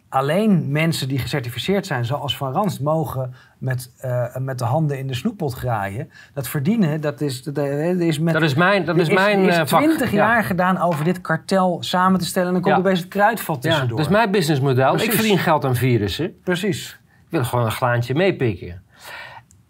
Alleen 0.08 0.72
mensen 0.72 1.08
die 1.08 1.18
gecertificeerd 1.18 1.86
zijn, 1.86 2.04
zoals 2.04 2.36
Van 2.36 2.52
Rans, 2.52 2.78
mogen 2.78 3.34
met, 3.58 3.90
uh, 4.04 4.36
met 4.36 4.58
de 4.58 4.64
handen 4.64 4.98
in 4.98 5.06
de 5.06 5.14
snoeppot 5.14 5.52
graaien. 5.52 6.10
Dat 6.34 6.48
verdienen, 6.48 7.00
dat 7.00 7.20
is, 7.20 7.42
dat 7.42 7.56
is 7.98 8.18
met... 8.18 8.34
Dat 8.34 8.42
is 8.42 8.54
mijn, 8.54 8.84
dat 8.84 8.96
is 8.96 9.08
is, 9.08 9.14
mijn 9.14 9.40
is 9.40 9.56
vak. 9.70 9.82
20 9.82 10.10
jaar 10.12 10.36
ja. 10.36 10.42
gedaan 10.42 10.78
over 10.80 11.04
dit 11.04 11.20
kartel 11.20 11.78
samen 11.80 12.20
te 12.20 12.26
stellen. 12.26 12.48
En 12.48 12.54
dan 12.54 12.62
komt 12.62 12.74
Ja. 12.74 12.80
er 12.80 12.86
opeens 12.86 13.00
het 13.04 13.08
kruidvat 13.14 13.56
Ja, 13.56 13.70
tussendoor. 13.70 13.96
dat 13.96 14.06
is 14.06 14.12
mijn 14.12 14.30
businessmodel. 14.30 14.90
Ik 14.90 14.96
Precies. 14.96 15.14
verdien 15.14 15.38
geld 15.38 15.64
aan 15.64 15.74
virussen. 15.76 16.40
Precies. 16.44 16.98
Ik 17.24 17.30
wil 17.30 17.44
gewoon 17.44 17.64
een 17.64 17.70
glaantje 17.70 18.14
meepikken. 18.14 18.82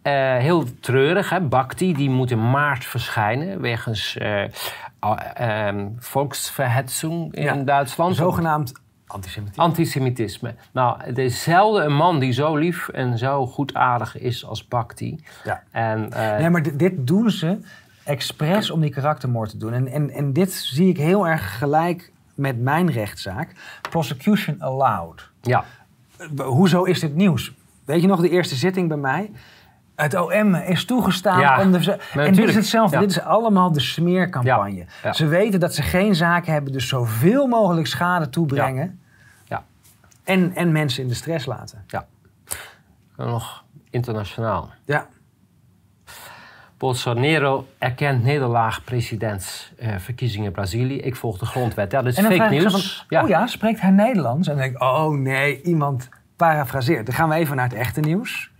Uh, 0.02 0.36
heel 0.36 0.64
treurig, 0.80 1.30
hè? 1.30 1.40
Bakti 1.40 1.94
die 1.94 2.10
moet 2.10 2.30
in 2.30 2.50
maart 2.50 2.84
verschijnen 2.84 3.60
wegens 3.60 4.16
uh, 4.22 4.42
um, 5.68 5.96
volksverhetzung 5.98 7.34
in 7.34 7.42
Ja. 7.42 7.54
Duitsland. 7.54 8.16
Zogenaamd 8.16 8.72
antisemitisme. 9.06 9.62
Antisemitisme. 9.62 10.54
Nou, 10.72 10.96
het 11.02 11.18
is 11.18 11.42
zelden 11.42 11.84
een 11.84 11.94
man 11.96 12.18
die 12.18 12.32
zo 12.32 12.56
lief 12.56 12.88
en 12.88 13.18
zo 13.18 13.46
goedaardig 13.46 14.18
is 14.18 14.44
als 14.46 14.68
Bakti. 14.68 15.24
Ja. 15.44 15.62
En, 15.70 16.12
eh, 16.12 16.38
Nee, 16.38 16.50
maar 16.50 16.62
dit, 16.62 16.78
dit 16.78 17.06
doen 17.06 17.30
ze 17.30 17.58
expres 18.04 18.70
om 18.70 18.80
die 18.80 18.90
karaktermoord 18.90 19.50
te 19.50 19.56
doen. 19.56 19.72
En, 19.72 19.88
en, 19.88 20.10
en 20.10 20.32
dit 20.32 20.52
zie 20.52 20.88
ik 20.88 20.96
heel 20.96 21.26
erg 21.28 21.58
gelijk 21.58 22.12
met 22.34 22.60
mijn 22.60 22.90
rechtszaak. 22.90 23.52
Prosecution 23.90 24.60
allowed. 24.60 25.30
ja. 25.40 25.64
Eh, 26.18 26.46
Hoezo 26.46 26.82
is 26.84 27.00
dit 27.00 27.14
nieuws? 27.14 27.52
Weet 27.84 28.00
je 28.00 28.06
nog 28.06 28.20
de 28.20 28.28
eerste 28.28 28.54
zitting 28.54 28.88
bij 28.88 28.96
mij? 28.96 29.30
Het 29.96 30.14
OM 30.14 30.54
is 30.54 30.84
toegestaan 30.84 31.40
Ja, 31.40 31.60
om 31.60 31.72
de... 31.72 31.98
en 32.14 32.32
dit 32.34 32.48
is 32.48 32.54
hetzelfde. 32.54 32.96
ja. 32.96 33.02
Dit 33.02 33.10
is 33.10 33.20
allemaal 33.20 33.72
de 33.72 33.80
smeercampagne. 33.80 34.76
Ja, 34.76 34.84
ja. 35.02 35.12
Ze 35.12 35.26
weten 35.26 35.60
dat 35.60 35.74
ze 35.74 35.82
geen 35.82 36.14
zaak 36.14 36.46
hebben, 36.46 36.72
dus 36.72 36.88
zoveel 36.88 37.46
mogelijk 37.46 37.86
schade 37.86 38.28
toebrengen. 38.28 39.00
Ja. 39.44 39.64
En, 40.24 40.54
en 40.54 40.72
mensen 40.72 41.02
in 41.02 41.08
de 41.08 41.14
stress 41.14 41.46
laten. 41.46 41.84
En 43.16 43.26
nog 43.26 43.64
internationaal. 43.90 44.70
Ja. 44.84 45.06
Bolsonaro 46.78 47.66
erkent 47.78 48.22
nederlaag 48.24 48.84
presidentsverkiezingen 48.84 50.46
in 50.46 50.52
Brazilië. 50.52 50.96
Ik 50.98 51.16
volg 51.16 51.38
de 51.38 51.46
grondwet. 51.46 51.92
Ja, 51.92 52.02
dat 52.02 52.12
is 52.12 52.20
fake 52.20 52.48
nieuws. 52.48 53.04
van, 53.08 53.22
oh 53.22 53.28
ja, 53.28 53.46
spreekt 53.46 53.80
hij 53.80 53.90
Nederlands? 53.90 54.48
En 54.48 54.54
dan 54.54 54.62
denk 54.62 54.76
ik, 54.76 54.82
oh 54.82 55.08
nee, 55.08 55.62
iemand 55.62 56.08
parafraseert. 56.36 57.06
Dan 57.06 57.14
gaan 57.14 57.28
we 57.28 57.34
even 57.34 57.56
naar 57.56 57.68
het 57.68 57.78
echte 57.78 58.00
nieuws. 58.00 58.50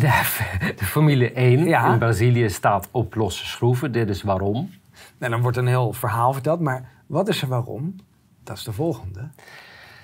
De, 0.00 0.22
de 0.78 0.84
Formule 0.84 1.32
1 1.32 1.64
Ja. 1.64 1.92
in 1.92 1.98
Brazilië 1.98 2.50
staat 2.50 2.88
op 2.90 3.14
losse 3.14 3.46
schroeven. 3.46 3.92
Dit 3.92 4.08
is 4.08 4.22
waarom. 4.22 4.70
En 5.18 5.30
dan 5.30 5.40
wordt 5.42 5.56
een 5.56 5.66
heel 5.66 5.92
verhaal 5.92 6.32
verteld, 6.32 6.60
maar 6.60 6.88
wat 7.06 7.28
is 7.28 7.42
er 7.42 7.48
waarom? 7.48 7.96
Dat 8.44 8.56
is 8.56 8.62
de 8.64 8.72
volgende. 8.72 9.28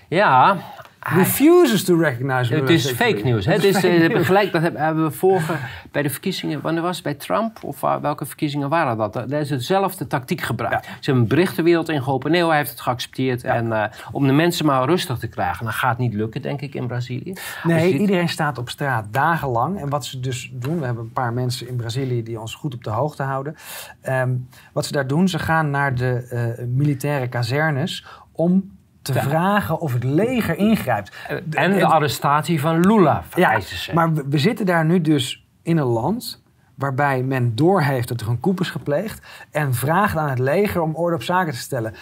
Ja, 0.08 0.56
Refuses 1.00 1.84
to 1.84 1.96
recognize 1.98 2.54
het 2.54 2.68
is 2.70 2.90
fake 2.90 3.20
nieuws. 3.24 3.46
hè. 3.46 3.52
Het 3.52 3.64
is 3.64 3.84
eh, 3.84 4.24
gelijk, 4.24 4.52
dat 4.52 4.62
hebben 4.62 5.04
we 5.04 5.10
vorige 5.10 5.54
bij 5.90 6.02
de 6.02 6.10
verkiezingen. 6.10 6.60
Wanneer 6.60 6.82
was 6.82 6.94
het? 6.94 7.04
Bij 7.04 7.14
Trump? 7.14 7.64
Of 7.64 7.80
welke 7.80 8.26
verkiezingen 8.26 8.68
waren 8.68 8.96
dat? 8.96 9.12
Daar 9.12 9.32
is 9.40 9.50
hetzelfde 9.50 10.06
tactiek 10.06 10.40
gebruikt. 10.40 10.84
Ze 10.84 10.90
hebben 11.00 11.22
een 11.22 11.28
berichtenwereld 11.28 11.88
ingeholpen. 11.88 12.30
Nee, 12.30 12.44
hij 12.46 12.56
heeft 12.56 12.70
het 12.70 12.80
geaccepteerd. 12.80 13.44
En 13.44 13.72
eh, 13.72 13.84
om 14.12 14.26
de 14.26 14.32
mensen 14.32 14.66
maar 14.66 14.84
rustig 14.84 15.18
te 15.18 15.26
krijgen. 15.26 15.64
Dat 15.64 15.74
gaat 15.74 15.98
niet 15.98 16.14
lukken, 16.14 16.42
denk 16.42 16.60
ik, 16.60 16.74
in 16.74 16.86
Brazilië. 16.86 17.32
Nee, 17.62 17.92
dit- 17.92 18.00
iedereen 18.00 18.28
staat 18.28 18.58
op 18.58 18.68
straat 18.70 19.06
dagenlang. 19.10 19.80
En 19.80 19.88
wat 19.88 20.04
ze 20.06 20.20
dus 20.20 20.50
doen, 20.54 20.78
we 20.78 20.84
hebben 20.84 21.04
een 21.04 21.12
paar 21.12 21.32
mensen 21.32 21.68
in 21.68 21.76
Brazilië 21.76 22.22
die 22.22 22.40
ons 22.40 22.54
goed 22.54 22.74
op 22.74 22.84
de 22.84 22.90
hoogte 22.90 23.22
houden. 23.22 23.56
Ehm, 24.00 24.30
wat 24.72 24.86
ze 24.86 24.92
daar 24.92 25.06
doen, 25.06 25.28
ze 25.28 25.38
gaan 25.38 25.70
naar 25.70 25.94
de 25.94 26.26
eh, 26.58 26.64
militaire 26.66 27.28
kazernes 27.28 28.06
om 28.32 28.78
te 29.02 29.12
Ja. 29.12 29.22
vragen 29.22 29.80
of 29.80 29.92
het 29.92 30.04
leger 30.04 30.56
ingrijpt. 30.56 31.16
En 31.50 31.72
de 31.72 31.84
arrestatie 31.86 32.60
van 32.60 32.80
Lula 32.80 33.12
Ja, 33.14 33.22
vereisen 33.28 33.76
ze. 33.76 33.94
maar 33.94 34.12
we, 34.14 34.24
we 34.28 34.38
zitten 34.38 34.66
daar 34.66 34.84
nu 34.84 35.00
dus 35.00 35.46
in 35.62 35.76
een 35.76 35.86
land 35.86 36.42
waarbij 36.74 37.22
men 37.22 37.54
doorheeft 37.56 38.08
dat 38.08 38.20
er 38.20 38.28
een 38.28 38.40
coup 38.40 38.60
is 38.60 38.70
gepleegd 38.70 39.26
en 39.50 39.74
vraagt 39.74 40.16
aan 40.16 40.28
het 40.30 40.38
leger 40.38 40.80
om 40.82 40.94
orde 40.94 41.14
op 41.16 41.22
zaken 41.22 41.52
te 41.52 41.58
stellen. 41.58 41.94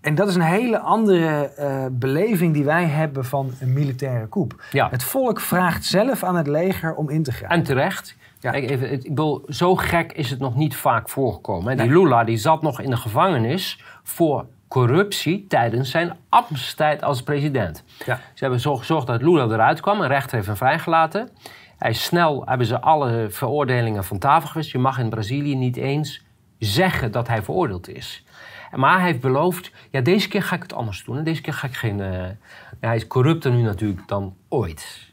En 0.00 0.14
dat 0.14 0.28
is 0.28 0.34
een 0.34 0.40
hele 0.40 0.78
andere 0.78 1.52
eh, 1.56 1.84
beleving 1.90 2.54
die 2.54 2.64
wij 2.64 2.84
hebben 2.84 3.24
van 3.24 3.50
een 3.60 3.72
militaire 3.72 4.28
coup. 4.28 4.62
Ja. 4.70 4.88
Het 4.90 5.02
volk 5.04 5.40
vraagt 5.40 5.84
zelf 5.84 6.24
aan 6.24 6.36
het 6.36 6.46
leger 6.46 6.94
om 6.94 7.08
in 7.10 7.22
te 7.22 7.32
grijpen. 7.32 7.56
En 7.56 7.62
terecht. 7.64 8.16
Ja. 8.40 8.50
Kijk, 8.50 8.70
even, 8.70 8.92
ik 8.92 9.02
bedoel, 9.02 9.44
zo 9.48 9.76
gek 9.76 10.12
is 10.12 10.30
het 10.30 10.38
nog 10.38 10.54
niet 10.56 10.76
vaak 10.76 11.08
voorgekomen. 11.08 11.76
Die 11.76 11.86
Nee. 11.86 11.96
Lula 11.98 12.24
die 12.24 12.36
zat 12.36 12.62
nog 12.62 12.80
in 12.80 12.90
de 12.90 12.96
gevangenis 12.96 13.82
voor 14.02 14.46
corruptie 14.68 15.46
tijdens 15.48 15.90
zijn 15.90 16.16
ambtstijd 16.28 17.02
als 17.02 17.22
president. 17.22 17.84
Ja. 18.06 18.16
Ze 18.16 18.20
hebben 18.44 18.60
zo 18.60 18.76
gezorgd 18.76 19.06
dat 19.06 19.22
Lula 19.22 19.44
eruit 19.44 19.80
kwam. 19.80 20.00
Een 20.00 20.08
rechter 20.08 20.34
heeft 20.34 20.46
hem 20.46 20.56
vrijgelaten. 20.56 21.28
Hij 21.78 21.90
is 21.90 22.04
snel, 22.04 22.42
hebben 22.46 22.66
ze 22.66 22.80
alle 22.80 23.26
veroordelingen 23.30 24.04
van 24.04 24.18
tafel 24.18 24.48
gewist. 24.48 24.70
Je 24.70 24.78
mag 24.78 24.98
in 24.98 25.08
Brazilië 25.08 25.54
niet 25.56 25.76
eens 25.76 26.24
zeggen 26.58 27.12
dat 27.12 27.28
hij 27.28 27.42
veroordeeld 27.42 27.88
is. 27.88 28.24
Maar 28.74 28.98
hij 28.98 29.06
heeft 29.06 29.20
beloofd, 29.20 29.70
ja, 29.90 30.00
deze 30.00 30.28
keer 30.28 30.42
ga 30.42 30.56
ik 30.56 30.62
het 30.62 30.74
anders 30.74 31.04
doen. 31.04 31.16
En 31.18 31.24
deze 31.24 31.40
keer 31.40 31.52
ga 31.52 31.66
ik 31.66 31.74
geen... 31.74 32.00
eh, 32.00 32.26
hij 32.80 32.96
is 32.96 33.06
corrupter 33.06 33.52
nu 33.52 33.62
natuurlijk 33.62 34.08
dan 34.08 34.36
ooit. 34.48 35.07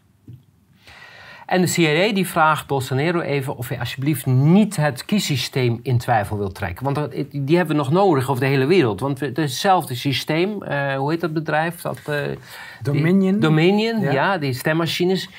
En 1.46 1.62
de 1.62 1.68
CIA 1.68 2.14
die 2.14 2.28
vraagt 2.28 2.68
Bolsonaro 2.68 3.20
even 3.20 3.58
of 3.58 3.68
hij 3.70 3.80
alsjeblieft 3.80 4.26
niet 4.26 4.76
het 4.76 5.06
kiessysteem 5.06 5.80
in 5.84 5.98
twijfel 5.98 6.38
wil 6.38 6.52
trekken. 6.52 6.84
Want 6.84 6.96
dat- 6.96 7.12
die 7.32 7.58
hebben 7.58 7.76
we 7.76 7.82
nog 7.82 7.92
nodig 7.92 8.30
over 8.30 8.42
de 8.44 8.50
hele 8.50 8.66
wereld. 8.66 9.00
Want 9.00 9.20
het 9.20 9.38
is 9.38 9.44
hetzelfde 9.52 9.96
systeem, 9.96 10.64
eh, 10.64 10.96
hoe 10.96 11.12
heet 11.12 11.22
dat 11.22 11.34
bedrijf? 11.34 11.82
Dat, 11.82 12.00
eh, 12.06 12.16
Dominion? 12.82 13.32
Die, 13.32 13.38
Dominion, 13.42 14.00
Ja. 14.02 14.12
ja. 14.12 14.38
die 14.38 14.54
stemmachines. 14.54 15.30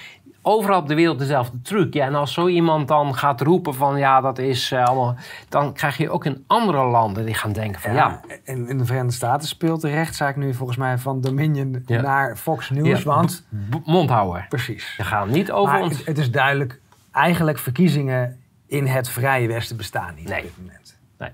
Overal 0.49 0.81
op 0.81 0.89
de 0.89 0.95
wereld 0.95 1.19
dezelfde 1.19 1.61
truc. 1.63 1.95
Ja, 1.95 2.07
en 2.07 2.15
als 2.15 2.33
zo 2.33 2.49
iemand 2.49 2.89
dan 2.89 3.15
gaat 3.15 3.41
roepen 3.41 3.75
van 3.75 3.99
ja, 3.99 4.21
dat 4.21 4.39
is 4.39 4.73
eh, 4.73 4.85
allemaal... 4.85 5.15
Dan 5.49 5.73
krijg 5.73 5.97
je 5.97 6.11
ook 6.11 6.25
in 6.25 6.45
andere 6.47 6.85
landen 6.85 7.25
die 7.25 7.35
gaan 7.35 7.53
denken 7.53 7.81
van 7.81 7.93
ja... 7.95 8.21
En 8.45 8.69
in 8.69 8.79
de 8.79 8.85
Verenigde 8.85 9.13
Staten 9.17 9.49
speelt 9.49 9.81
de 9.81 9.91
rechtszaak 9.91 10.37
nu 10.37 10.55
volgens 10.55 10.79
mij 10.79 10.99
van 10.99 11.21
Dominion 11.21 11.83
Ja. 11.87 12.01
naar 12.01 12.37
Fox 12.37 12.71
News. 12.71 13.03
ja, 13.03 13.05
Want, 13.05 13.47
mond 13.85 14.11
houden. 14.11 14.47
precies. 14.49 14.95
Je 14.97 15.03
gaat 15.05 15.27
niet 15.29 15.51
over 15.53 15.73
Maar 15.75 15.83
ons... 15.83 15.97
het, 15.99 16.07
het 16.07 16.19
is 16.19 16.31
duidelijk, 16.31 16.81
eigenlijk 17.13 17.59
verkiezingen 17.59 18.41
in 18.67 18.87
het 18.87 19.09
Vrije 19.09 19.49
Westen 19.49 19.77
bestaan 19.77 20.15
niet 20.15 20.29
Nee. 20.29 20.39
op 20.39 20.45
dit 20.45 20.57
moment. 20.59 20.99
Nee. 21.19 21.31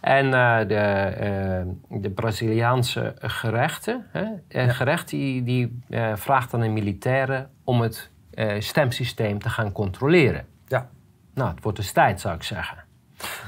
En 0.00 0.24
eh, 0.34 0.68
de, 0.68 0.74
eh, 0.74 2.00
de 2.00 2.10
Braziliaanse 2.10 3.14
gerechten, 3.18 4.06
hè, 4.48 4.68
gerecht 4.68 5.08
die, 5.08 5.42
die 5.42 5.82
vraagt 6.14 6.54
aan 6.54 6.60
de 6.60 6.68
militairen 6.68 7.50
om 7.64 7.80
het 7.80 8.12
eh, 8.34 8.60
stemsysteem 8.60 9.38
te 9.38 9.48
gaan 9.48 9.72
controleren. 9.72 10.46
Ja. 10.66 10.88
Nou, 11.34 11.50
het 11.50 11.62
wordt 11.62 11.78
dus 11.78 11.92
tijd, 11.92 12.20
zou 12.20 12.34
ik 12.34 12.42
zeggen. 12.42 12.78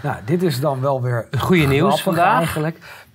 Nou, 0.03 0.16
dit 0.24 0.43
is 0.43 0.61
dan 0.61 0.80
wel 0.80 1.03
weer 1.03 1.28
goede 1.39 1.66
nieuws 1.66 2.03
vandaag. 2.03 2.39
eigenlijk. 2.39 3.06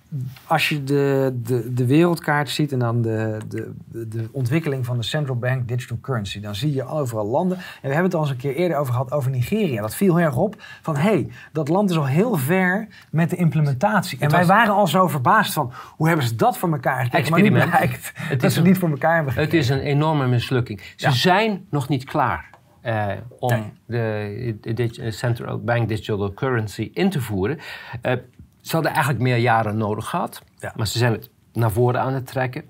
Als 0.47 0.69
je 0.69 0.83
de, 0.83 1.39
de, 1.43 1.73
de 1.73 1.85
wereldkaart 1.85 2.49
ziet 2.49 2.71
en 2.71 2.79
dan 2.79 3.01
de, 3.01 3.37
de, 3.47 3.73
de 4.07 4.29
ontwikkeling 4.31 4.85
van 4.85 4.97
de 4.97 5.03
central 5.03 5.35
bank 5.35 5.67
digital 5.67 5.97
currency, 6.01 6.39
dan 6.39 6.55
zie 6.55 6.73
je 6.73 6.85
overal 6.87 7.25
landen. 7.27 7.57
En 7.57 7.63
we 7.81 7.87
hebben 7.87 8.03
het 8.03 8.13
al 8.13 8.21
eens 8.21 8.29
een 8.29 8.37
keer 8.37 8.55
eerder 8.55 8.77
over 8.77 8.93
gehad 8.93 9.11
over 9.11 9.31
Nigeria. 9.31 9.81
Dat 9.81 9.95
viel 9.95 10.15
heel 10.15 10.25
erg 10.25 10.35
op 10.37 10.55
van 10.81 10.95
hé, 10.95 11.01
hey, 11.01 11.27
dat 11.51 11.67
land 11.67 11.89
is 11.89 11.97
al 11.97 12.05
heel 12.07 12.35
ver 12.35 12.87
met 13.11 13.29
de 13.29 13.35
implementatie. 13.35 14.19
En 14.19 14.29
wij 14.29 14.45
waren 14.45 14.73
al 14.73 14.87
zo 14.87 15.07
verbaasd 15.07 15.53
van 15.53 15.71
hoe 15.95 16.07
hebben 16.07 16.25
ze 16.25 16.35
dat 16.35 16.57
voor 16.57 16.71
elkaar 16.71 17.03
gekregen. 17.03 17.31
Maar 17.31 17.39
nu 17.41 17.45
Experiment. 17.47 17.77
blijkt 17.79 18.11
Het 18.15 18.29
dat 18.41 18.43
is 18.49 18.53
ze 18.53 18.59
een- 18.61 18.67
niet 18.67 18.77
voor 18.77 18.89
elkaar 18.89 19.15
hebben 19.15 19.33
Het 19.33 19.53
is 19.53 19.69
een 19.69 19.79
enorme 19.79 20.27
mislukking. 20.27 20.81
Ze 20.95 21.05
Ja. 21.07 21.11
zijn 21.13 21.65
nog 21.69 21.87
niet 21.87 22.03
klaar 22.03 22.49
eh, 22.81 23.07
om 23.39 23.71
Nee. 23.85 24.59
de, 24.63 25.11
central 25.11 25.59
bank 25.63 25.87
digital 25.87 26.33
currency 26.33 26.89
in 26.93 27.09
te 27.09 27.21
voeren. 27.21 27.57
Eh, 28.01 28.13
ze 28.61 28.71
hadden 28.73 28.91
eigenlijk 28.91 29.23
meer 29.23 29.37
jaren 29.37 29.77
nodig 29.77 30.09
gehad, 30.09 30.41
Ja. 30.57 30.73
maar 30.75 30.87
ze 30.87 30.97
zijn 30.97 31.11
het 31.11 31.29
naar 31.53 31.71
voren 31.71 32.01
aan 32.01 32.13
het 32.13 32.27
trekken. 32.27 32.63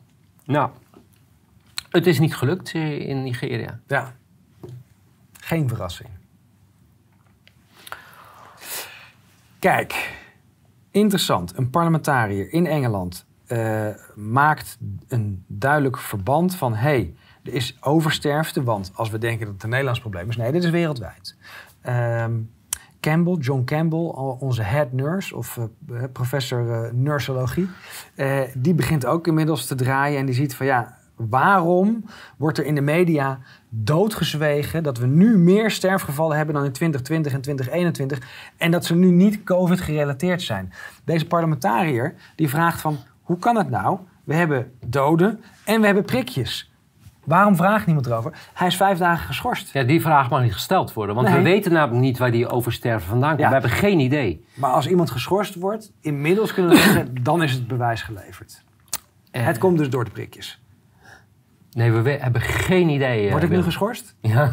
Nou, 0.45 0.69
het 1.89 2.07
is 2.07 2.19
niet 2.19 2.35
gelukt 2.35 2.73
eh, 2.73 2.99
in 2.99 3.23
Nigeria. 3.23 3.79
Ja. 3.87 4.13
Geen 5.39 5.67
verrassing. 5.67 6.09
Kijk, 9.59 10.17
interessant. 10.91 11.57
Een 11.57 11.69
parlementariër 11.69 12.53
in 12.53 12.65
Engeland 12.65 13.25
eh, 13.47 13.87
maakt 14.15 14.77
een 15.07 15.43
duidelijk 15.47 15.97
verband 15.97 16.55
van... 16.55 16.73
hey, 16.75 17.15
er 17.43 17.53
is 17.53 17.77
oversterfte, 17.81 18.63
want 18.63 18.91
als 18.95 19.09
we 19.09 19.17
denken 19.17 19.45
dat 19.45 19.53
het 19.53 19.63
een 19.63 19.69
Nederlands 19.69 19.99
probleem 19.99 20.29
is... 20.29 20.37
nee, 20.37 20.51
dit 20.51 20.63
is 20.63 20.69
wereldwijd. 20.69 21.37
Ehm, 21.81 22.39
Campbell, 23.01 23.35
John 23.39 23.63
Campbell, 23.63 23.99
onze 24.39 24.61
head 24.61 24.91
nurse 24.91 25.35
of 25.35 25.57
eh, 25.57 26.03
professor 26.13 26.71
eh, 26.71 26.91
nursologie... 26.91 27.69
eh, 28.15 28.39
die 28.53 28.73
begint 28.73 29.05
ook 29.05 29.27
inmiddels 29.27 29.65
te 29.65 29.75
draaien 29.75 30.19
en 30.19 30.25
die 30.25 30.35
ziet 30.35 30.55
van 30.55 30.65
ja... 30.65 30.99
Waarom 31.29 32.05
wordt 32.37 32.57
er 32.57 32.65
in 32.65 32.75
de 32.75 32.81
media 32.81 33.39
doodgezwegen 33.69 34.83
dat 34.83 34.97
we 34.97 35.07
nu 35.07 35.37
meer 35.37 35.71
sterfgevallen 35.71 36.37
hebben 36.37 36.55
dan 36.55 36.65
in 36.65 36.71
2020 36.71 37.33
en 37.33 37.41
2021 37.41 38.29
en 38.57 38.71
dat 38.71 38.85
ze 38.85 38.95
nu 38.95 39.11
niet 39.11 39.43
COVID 39.43 39.81
gerelateerd 39.81 40.41
zijn? 40.41 40.73
Deze 41.03 41.27
parlementariër 41.27 42.15
die 42.35 42.49
vraagt 42.49 42.81
van 42.81 42.97
hoe 43.21 43.37
kan 43.37 43.57
het 43.57 43.69
nou? 43.69 43.99
We 44.23 44.33
hebben 44.33 44.71
doden 44.85 45.43
en 45.65 45.79
we 45.79 45.85
hebben 45.85 46.05
prikjes. 46.05 46.70
Waarom 47.24 47.55
vraagt 47.55 47.86
niemand 47.86 48.05
erover? 48.05 48.34
Hij 48.53 48.67
is 48.67 48.76
vijf 48.76 48.97
dagen 48.97 49.26
geschorst. 49.26 49.74
Ja, 49.74 49.84
die 49.84 50.01
vraag 50.01 50.30
mag 50.30 50.41
niet 50.41 50.53
gesteld 50.53 50.93
worden, 50.93 51.15
want 51.15 51.28
Nee. 51.28 51.38
we 51.38 51.43
weten 51.43 51.72
namelijk 51.72 52.01
niet 52.05 52.17
waar 52.17 52.32
die 52.32 52.47
oversterven 52.47 53.07
vandaan 53.09 53.30
komt. 53.30 53.41
Ja. 53.41 53.47
We 53.47 53.53
hebben 53.53 53.72
geen 53.72 53.99
idee. 53.99 54.45
Maar 54.53 54.72
als 54.72 54.88
iemand 54.88 55.11
geschorst 55.11 55.55
wordt, 55.55 55.91
inmiddels 56.01 56.53
kunnen 56.53 56.72
we 56.72 56.78
zeggen, 56.78 57.24
dan 57.24 57.43
is 57.43 57.51
het 57.53 57.67
bewijs 57.67 58.01
geleverd. 58.01 58.63
Eh, 59.32 59.45
Het 59.45 59.57
komt 59.57 59.78
dus 59.78 59.89
door 59.89 60.03
de 60.03 60.11
prikjes. 60.11 60.61
Nee, 61.72 61.91
we 61.91 62.09
hebben 62.11 62.41
geen 62.41 62.89
idee. 62.89 63.26
eh, 63.26 63.32
Word 63.32 63.43
ik 63.43 63.49
nu 63.49 63.61
geschorst? 63.63 64.15
Ja. 64.22 64.51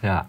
ja. 0.00 0.24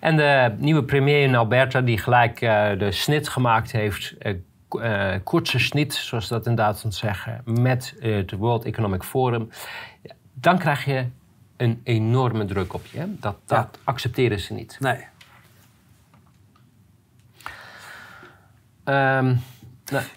En 0.00 0.16
de 0.16 0.54
nieuwe 0.58 0.84
premier 0.84 1.22
in 1.22 1.34
Alberta, 1.34 1.80
die 1.80 1.98
gelijk 1.98 2.40
uh, 2.40 2.68
de 2.78 2.92
snit 2.92 3.28
gemaakt 3.28 3.72
heeft, 3.72 4.14
uh, 4.22 4.34
uh, 4.74 5.14
snit, 5.42 5.94
zoals 5.94 6.26
ze 6.26 6.34
dat 6.34 6.46
in 6.46 6.54
Duitsland 6.54 6.94
zeggen, 6.94 7.42
met 7.44 7.94
het 7.98 8.30
World 8.32 8.64
Economic 8.64 9.02
Forum, 9.02 9.50
dan 10.34 10.58
krijg 10.58 10.84
je 10.84 11.06
een 11.56 11.80
enorme 11.84 12.44
druk 12.44 12.74
op 12.74 12.86
je. 12.86 12.98
Hè? 12.98 13.06
Dat, 13.08 13.36
dat 13.44 13.68
Ja. 13.72 13.80
accepteren 13.84 14.40
ze 14.40 14.52
niet. 14.52 14.76
Nee. 14.80 15.04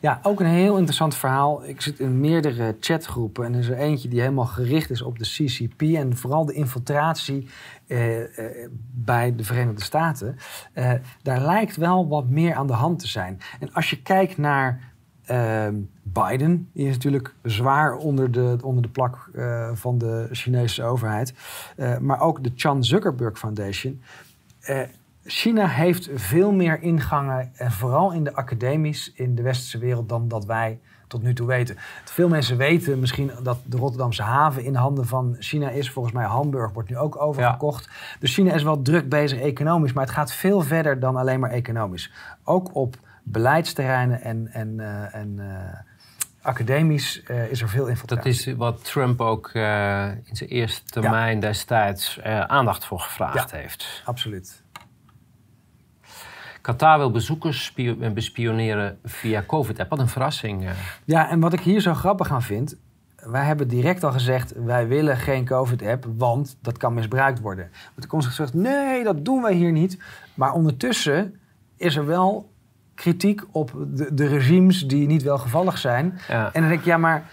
Ja, 0.02 0.20
ook 0.24 0.40
een 0.40 0.46
heel 0.46 0.76
interessant 0.78 1.16
verhaal. 1.16 1.66
Ik 1.66 1.82
zit 1.82 2.00
in 2.00 2.20
meerdere 2.20 2.76
chatgroepen 2.80 3.46
en 3.46 3.54
er 3.54 3.60
is 3.60 3.68
er 3.68 3.78
eentje 3.78 4.08
die 4.08 4.20
helemaal 4.20 4.46
gericht 4.46 4.90
is 4.90 5.02
op 5.02 5.20
de 5.20 5.26
CCP 5.26 5.82
en 5.82 6.18
vooral 6.18 6.46
de 6.46 6.54
infiltratie 6.54 7.48
eh, 7.88 8.22
eh, 8.22 8.70
bij 8.92 9.36
de 9.36 9.44
Verenigde 9.44 9.84
Staten. 9.84 10.38
Eh, 10.74 10.92
daar 11.22 11.42
lijkt 11.42 11.76
wel 11.76 12.08
wat 12.08 12.30
meer 12.30 12.56
aan 12.56 12.68
de 12.68 12.74
hand 12.74 13.00
te 13.00 13.08
zijn. 13.08 13.40
En 13.60 13.74
als 13.74 13.90
je 13.90 14.02
kijkt 14.02 14.38
naar 14.38 14.92
ehm, 15.24 15.76
Biden, 16.04 16.70
die 16.74 16.88
is 16.88 16.94
natuurlijk 16.94 17.34
zwaar 17.44 17.96
onder 17.96 18.32
de, 18.32 18.58
onder 18.62 18.82
de 18.82 18.90
plak 18.90 19.30
eh, 19.34 19.70
van 19.74 19.98
de 19.98 20.28
Chinese 20.32 20.84
overheid, 20.84 21.34
Eh, 21.76 21.98
maar 21.98 22.20
ook 22.22 22.44
de 22.44 22.52
Chan 22.56 22.84
Zuckerberg 22.84 23.38
Foundation. 23.40 24.02
China 25.26 25.68
heeft 25.68 26.10
veel 26.14 26.52
meer 26.52 26.82
ingangen, 26.82 27.52
en 27.56 27.72
vooral 27.72 28.12
in 28.12 28.24
de 28.24 28.34
academisch, 28.36 29.12
in 29.16 29.36
de 29.36 29.42
westerse 29.42 29.78
wereld, 29.78 30.10
dan 30.10 30.28
dat 30.28 30.46
wij 30.46 30.80
tot 31.08 31.24
nu 31.24 31.34
toe 31.34 31.48
weten. 31.48 31.78
Veel 32.04 32.28
mensen 32.28 32.58
weten 32.58 33.00
misschien 33.00 33.32
dat 33.44 33.60
de 33.66 33.78
Rotterdamse 33.78 34.24
haven 34.24 34.64
in 34.64 34.76
handen 34.76 35.08
van 35.08 35.36
China 35.40 35.70
is. 35.70 35.92
Volgens 35.92 36.14
mij 36.14 36.26
Hamburg 36.26 36.74
wordt 36.74 36.90
nu 36.90 36.98
ook 36.98 37.22
overgekocht. 37.22 37.90
Dus 38.20 38.34
China 38.34 38.54
is 38.54 38.64
wel 38.64 38.82
druk 38.82 39.10
bezig 39.10 39.40
economisch, 39.40 39.94
maar 39.94 40.04
het 40.04 40.14
gaat 40.14 40.34
veel 40.34 40.62
verder 40.62 41.00
dan 41.00 41.16
alleen 41.16 41.40
maar 41.40 41.50
economisch. 41.50 42.12
Ook 42.44 42.76
op 42.76 42.96
beleidsterreinen 43.24 44.22
en, 44.22 44.48
en, 44.52 44.80
eh, 44.80 45.16
en 45.16 45.40
eh, 45.40 45.80
academisch 46.42 47.24
eh, 47.24 47.52
is 47.52 47.62
er 47.62 47.70
veel 47.70 47.82
dat 47.82 47.90
infiltratie. 47.90 48.52
is 48.52 48.58
wat 48.58 48.84
Trump 48.84 49.22
ook 49.22 49.48
in 49.54 50.36
zijn 50.36 50.50
eerste 50.50 50.84
termijn 50.84 51.40
destijds 51.40 52.22
aandacht 52.48 52.86
voor 52.86 53.00
gevraagd 53.00 53.52
heeft. 53.52 54.02
Absoluut. 54.06 54.63
Qatar 56.64 56.98
wil 56.98 57.12
bezoekers 57.12 57.74
eh, 57.76 58.12
bespioneren 58.14 58.98
via 59.04 59.44
COVID-app. 59.48 59.90
Wat 59.90 60.00
een 60.00 60.08
verrassing. 60.08 60.66
eh. 60.66 60.72
Ja, 61.06 61.30
en 61.30 61.40
wat 61.40 61.54
ik 61.54 61.60
hier 61.60 61.82
zo 61.82 61.94
grappig 61.94 62.32
aan 62.32 62.42
vind. 62.42 62.76
Wij 63.16 63.44
hebben 63.44 63.68
direct 63.68 64.04
al 64.04 64.12
gezegd, 64.12 64.54
wij 64.66 64.88
willen 64.88 65.18
geen 65.18 65.46
COVID-app, 65.46 66.06
want 66.18 66.58
dat 66.62 66.78
kan 66.78 66.94
misbruikt 66.94 67.40
worden. 67.40 67.68
Maar 67.72 67.92
toen 67.96 68.08
komt 68.10 68.26
gezegd, 68.26 68.54
nee, 68.54 69.04
dat 69.04 69.26
doen 69.26 69.42
wij 69.42 69.54
hier 69.54 69.72
niet. 69.72 69.98
Maar 70.34 70.54
ondertussen 70.54 71.40
is 71.78 71.96
er 71.96 72.06
wel 72.06 72.52
kritiek 72.96 73.42
op 73.52 73.72
de, 73.88 74.14
de 74.14 74.28
regimes 74.28 74.88
die 74.88 75.08
niet 75.08 75.24
welgevallig 75.24 75.78
zijn. 75.78 76.20
Ja. 76.28 76.46
En 76.54 76.60
dan 76.62 76.70
denk 76.70 76.80
ik, 76.80 76.86
ja, 76.86 76.98
maar 76.98 77.30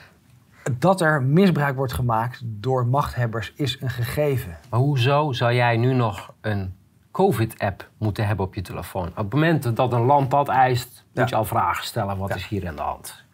dat 0.78 1.01
er 1.01 1.22
misbruik 1.22 1.76
wordt 1.76 1.93
gemaakt 1.93 2.41
door 2.45 2.87
machthebbers 2.87 3.53
is 3.57 3.81
een 3.81 3.91
gegeven. 3.91 4.59
Maar 4.70 4.81
hoezo 4.81 5.33
zou 5.33 5.55
jij 5.55 5.76
nu 5.76 5.93
nog 5.95 6.35
een 6.41 6.74
COVID-app 7.13 7.89
moeten 7.99 8.27
hebben 8.27 8.47
op 8.47 8.55
je 8.55 8.61
telefoon? 8.63 9.09
Op 9.09 9.17
het 9.17 9.33
moment 9.33 9.77
dat 9.77 9.93
een 9.93 10.05
land 10.05 10.31
dat 10.31 10.49
eist, 10.49 11.05
moet 11.15 11.29
je 11.29 11.37
al 11.37 11.45
vragen 11.45 11.85
stellen. 11.85 12.17
Wat 12.17 12.35
is 12.35 12.47
hier 12.47 12.69
aan 12.69 12.77
de 12.77 12.83
hand? 12.83 13.25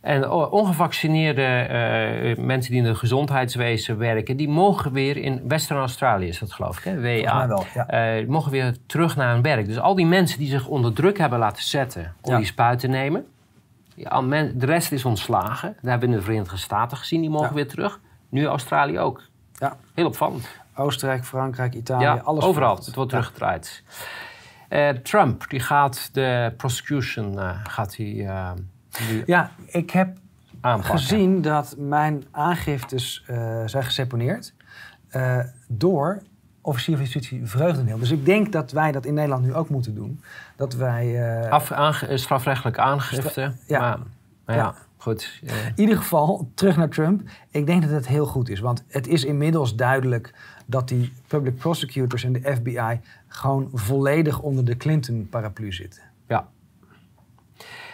En 0.00 0.30
ongevaccineerde 0.30 1.42
eh, 1.42 2.44
mensen 2.44 2.72
die 2.72 2.80
in 2.80 2.86
het 2.86 2.96
gezondheidswezen 2.96 3.98
werken, 3.98 4.36
die 4.36 4.48
mogen 4.48 4.92
weer 4.92 5.16
in 5.16 5.48
Western 5.48 5.78
Australië, 5.80 6.28
is 6.28 6.38
dat 6.38 6.52
geloof 6.52 6.78
ik, 6.78 6.84
hè? 6.84 7.00
WA. 7.00 7.46
wel, 7.48 7.64
ja. 7.74 7.86
eh, 7.86 8.26
mogen 8.28 8.50
weer 8.50 8.76
terug 8.86 9.16
naar 9.16 9.32
hun 9.32 9.42
werk. 9.42 9.66
Dus 9.66 9.78
al 9.78 9.94
die 9.94 10.06
mensen 10.06 10.38
die 10.38 10.48
zich 10.48 10.66
onder 10.66 10.92
druk 10.92 11.18
hebben 11.18 11.38
laten 11.38 11.62
zetten 11.62 12.14
om 12.22 12.30
Ja. 12.30 12.36
die 12.36 12.46
spuit 12.46 12.78
te 12.78 12.86
nemen, 12.88 13.26
men- 14.22 14.58
de 14.58 14.66
rest 14.66 14.92
is 14.92 15.04
ontslagen. 15.04 15.68
Dat 15.80 15.90
hebben 15.90 16.08
we 16.08 16.14
in 16.14 16.20
de 16.20 16.24
Verenigde 16.24 16.56
Staten 16.56 16.96
gezien, 16.96 17.20
die 17.20 17.30
mogen 17.30 17.54
weer 17.54 17.68
terug. 17.68 18.00
Nu 18.28 18.46
Australië 18.46 18.98
ook. 18.98 19.22
Ja. 19.58 19.76
Heel 19.94 20.06
opvallend. 20.06 20.60
Oostenrijk, 20.74 21.24
Frankrijk, 21.24 21.74
Italië, 21.74 22.02
Ja, 22.04 22.14
alles 22.24 22.44
overal. 22.44 22.76
Het 22.76 22.94
wordt 22.94 23.10
Ja. 23.10 23.16
teruggedraaid. 23.18 23.82
Eh, 24.68 24.88
Trump, 24.88 25.44
die 25.50 25.60
gaat 25.60 26.08
de 26.12 26.52
prosecution 26.56 27.38
eh, 27.38 27.58
gaat 27.64 27.96
hij, 27.96 28.26
eh, 28.26 28.50
Ja, 29.26 29.50
ik 29.66 29.90
heb 29.90 30.16
aanpakken. 30.60 30.98
gezien 30.98 31.42
dat 31.42 31.74
mijn 31.78 32.24
aangiftes 32.30 33.24
zijn 33.66 33.84
geseponeerd 33.84 34.54
door 35.68 36.22
officier 36.60 36.94
van 36.94 37.04
justitie 37.04 37.46
Vreugdenheel. 37.46 37.98
Dus 37.98 38.10
ik 38.10 38.24
denk 38.24 38.52
dat 38.52 38.70
wij 38.72 38.92
dat 38.92 39.04
in 39.06 39.14
Nederland 39.14 39.42
nu 39.44 39.54
ook 39.54 39.68
moeten 39.68 39.94
doen. 39.94 40.22
Dat 40.56 40.74
wij 40.74 41.48
Af, 41.50 41.72
aange- 41.72 42.16
strafrechtelijk 42.16 42.78
aangifte. 42.78 43.52
ja. 43.66 43.80
Maar, 43.80 43.98
maar 44.46 44.56
ja, 44.56 44.62
Ja. 44.62 44.74
goed. 44.96 45.40
in 45.42 45.72
ieder 45.76 45.96
geval 45.96 46.50
terug 46.54 46.76
naar 46.76 46.88
Trump. 46.88 47.22
Ik 47.50 47.66
denk 47.66 47.82
dat 47.82 47.90
het 47.90 48.06
heel 48.08 48.26
goed 48.26 48.48
is. 48.48 48.60
Want 48.60 48.84
het 48.88 49.06
is 49.06 49.24
inmiddels 49.24 49.76
duidelijk 49.76 50.34
dat 50.72 50.88
die 50.88 51.12
public 51.26 51.56
prosecutors 51.56 52.24
en 52.24 52.32
de 52.32 52.54
FBI 52.56 53.00
gewoon 53.28 53.68
volledig 53.72 54.40
onder 54.40 54.64
de 54.64 54.76
Clinton-paraplu 54.76 55.72
zitten. 55.72 56.02
ja. 56.28 56.48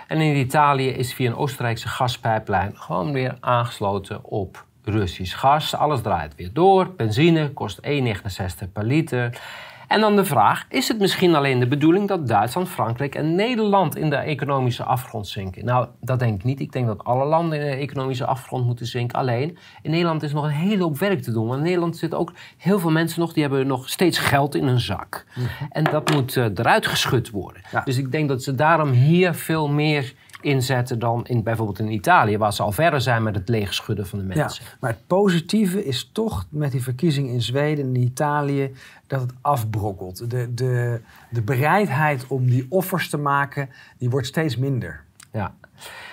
En 0.07 0.20
in 0.20 0.37
Italië 0.37 0.89
is 0.89 1.14
via 1.14 1.31
een 1.31 1.37
Oostenrijkse 1.37 1.89
gaspijplijn 1.89 2.76
gewoon 2.76 3.12
weer 3.12 3.37
aangesloten 3.41 4.24
op 4.24 4.66
Russisch 4.85 5.39
gas. 5.39 5.74
Alles 5.74 6.01
draait 6.01 6.35
weer 6.35 6.53
door. 6.53 6.95
Benzine 6.97 7.53
kost 7.53 7.81
1,69 7.87 8.72
per 8.72 8.85
liter. 8.85 9.41
En 9.89 10.01
dan 10.01 10.16
de 10.16 10.24
vraag, 10.24 10.66
is 10.68 10.89
het 10.89 10.99
misschien 10.99 11.34
alleen 11.34 11.59
de 11.59 11.66
bedoeling 11.66 12.09
dat 12.09 12.28
Duitsland, 12.28 12.68
Frankrijk 12.68 13.14
en 13.14 13.34
Nederland 13.34 13.97
in 13.97 14.11
de 14.11 14.16
economische 14.16 14.82
afgrond 14.82 15.28
zinken? 15.28 15.64
Nou, 15.64 15.89
dat 16.01 16.18
denk 16.18 16.34
ik 16.34 16.45
niet. 16.45 16.61
Ik 16.61 16.72
denk 16.72 16.86
dat 16.86 17.05
alle 17.05 17.24
landen 17.24 17.61
in 17.61 17.70
de 17.70 17.76
economische 17.76 18.26
afgrond 18.26 18.66
moeten 18.66 18.86
zinken. 18.86 19.18
Alleen, 19.18 19.59
in 19.82 19.91
Nederland 19.91 20.22
is 20.22 20.32
nog 20.32 20.45
een 20.45 20.51
hele 20.51 20.82
hoop 20.82 20.99
werk 20.99 21.22
te 21.22 21.32
doen. 21.32 21.47
Want 21.47 21.59
in 21.59 21.64
Nederland 21.64 21.97
zitten 21.97 22.18
ook 22.18 22.32
heel 22.57 22.78
veel 22.78 22.91
mensen 22.91 23.20
nog, 23.20 23.32
die 23.32 23.43
hebben 23.43 23.66
nog 23.66 23.89
steeds 23.89 24.18
geld 24.18 24.55
in 24.55 24.64
hun 24.64 24.80
zak. 24.80 25.26
En 25.70 25.84
dat 25.84 26.12
moet 26.12 26.36
eh, 26.36 26.45
eruit 26.45 26.86
geschud 26.86 27.30
worden. 27.30 27.62
Ja. 27.72 27.82
Dus 27.84 27.99
ik 27.99 28.12
denk 28.12 28.28
dat 28.28 28.43
ze 28.43 28.55
daarom 28.55 28.91
hier 28.91 29.34
veel 29.34 29.68
meer 29.68 30.14
inzetten 30.41 30.99
dan 30.99 31.26
in, 31.26 31.43
bijvoorbeeld 31.43 31.78
in 31.78 31.93
Italië, 31.93 32.39
waar 32.39 32.53
ze 32.53 32.62
al 32.62 32.72
verder 32.72 33.01
zijn 33.01 33.22
met 33.22 33.34
het 33.34 33.49
leegschudden 33.49 34.07
van 34.07 34.18
de 34.18 34.24
mensen. 34.24 34.64
Ja, 34.64 34.70
maar 34.80 34.91
het 34.91 35.07
positieve 35.07 35.84
is 35.84 36.11
toch 36.12 36.47
met 36.49 36.72
die 36.72 36.82
verkiezingen 36.82 37.32
in 37.32 37.43
Zweden 37.43 37.84
en 37.84 37.97
Italië 37.97 38.74
dat 39.07 39.20
het 39.20 39.32
afbrokkelt. 39.41 40.30
De, 40.30 40.55
de, 40.55 41.01
de 41.30 41.43
bereidheid 41.43 42.26
om 42.26 42.49
die 42.49 42.66
offers 42.68 43.09
te 43.09 43.18
maken, 43.18 43.68
die 43.99 44.11
wordt 44.11 44.26
steeds 44.26 44.57
minder. 44.57 45.01
Ja. 45.32 45.55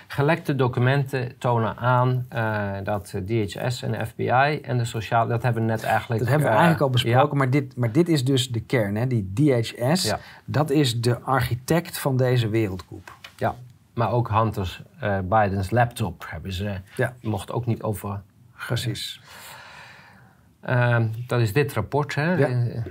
Gelekte 0.08 0.56
documenten 0.56 1.38
tonen 1.38 1.78
aan 1.78 2.26
eh, 2.30 2.72
dat 2.84 3.14
DHS 3.26 3.82
en 3.82 4.08
FBI 4.08 4.60
en 4.62 4.78
de 4.78 4.86
sociale... 4.86 5.30
Dat 5.30 5.44
hebben 5.44 5.62
we 5.62 5.70
net 5.70 5.84
eigenlijk... 5.84 6.20
Dat 6.20 6.30
hebben 6.30 6.48
we 6.48 6.54
eh, 6.54 6.60
eigenlijk 6.60 6.82
al 6.82 6.90
besproken, 6.90 7.30
ja. 7.30 7.38
maar, 7.38 7.50
dit, 7.50 7.78
maar 7.78 7.92
dit 7.92 8.10
is 8.10 8.26
dus 8.26 8.52
de 8.52 8.62
kern. 8.62 8.96
Hè? 8.96 9.08
Die 9.08 9.32
DHS, 9.34 10.04
Ja. 10.04 10.20
dat 10.46 10.70
is 10.70 11.02
de 11.02 11.20
architect 11.20 11.98
van 11.98 12.18
deze 12.18 12.50
wereldkoep. 12.50 13.14
Maar 13.96 14.12
ook 14.12 14.30
Hunters 14.30 14.82
eh, 15.00 15.20
Bidens 15.20 15.70
laptop 15.70 16.26
hebben 16.28 16.54
ze... 16.54 16.80
Ja. 16.96 17.14
Mocht 17.22 17.52
ook 17.52 17.66
niet 17.66 17.84
over... 17.84 18.22
Precies. 18.68 19.22
Ehm, 20.62 21.08
dat 21.28 21.40
is 21.40 21.54
dit 21.54 21.74
rapport. 21.74 22.16
Hè? 22.16 22.34
Ja. 22.34 22.48
Eh, 22.48 22.86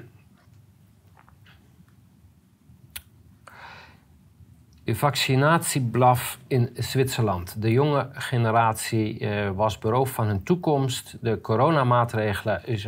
De 4.85 4.95
vaccinatieblaf 4.95 6.39
in 6.47 6.71
Zwitserland. 6.75 7.63
De 7.63 7.73
jonge 7.73 8.09
generatie 8.13 9.19
eh, 9.19 9.51
was 9.51 9.79
beroofd 9.79 10.13
van 10.13 10.27
hun 10.27 10.43
toekomst. 10.43 11.17
De 11.21 11.41
coronamaatregelen 11.41 12.67
is, 12.67 12.87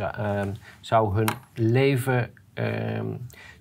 zou 0.79 1.15
hun 1.15 1.27
leven, 1.53 2.29
eh, 2.53 3.01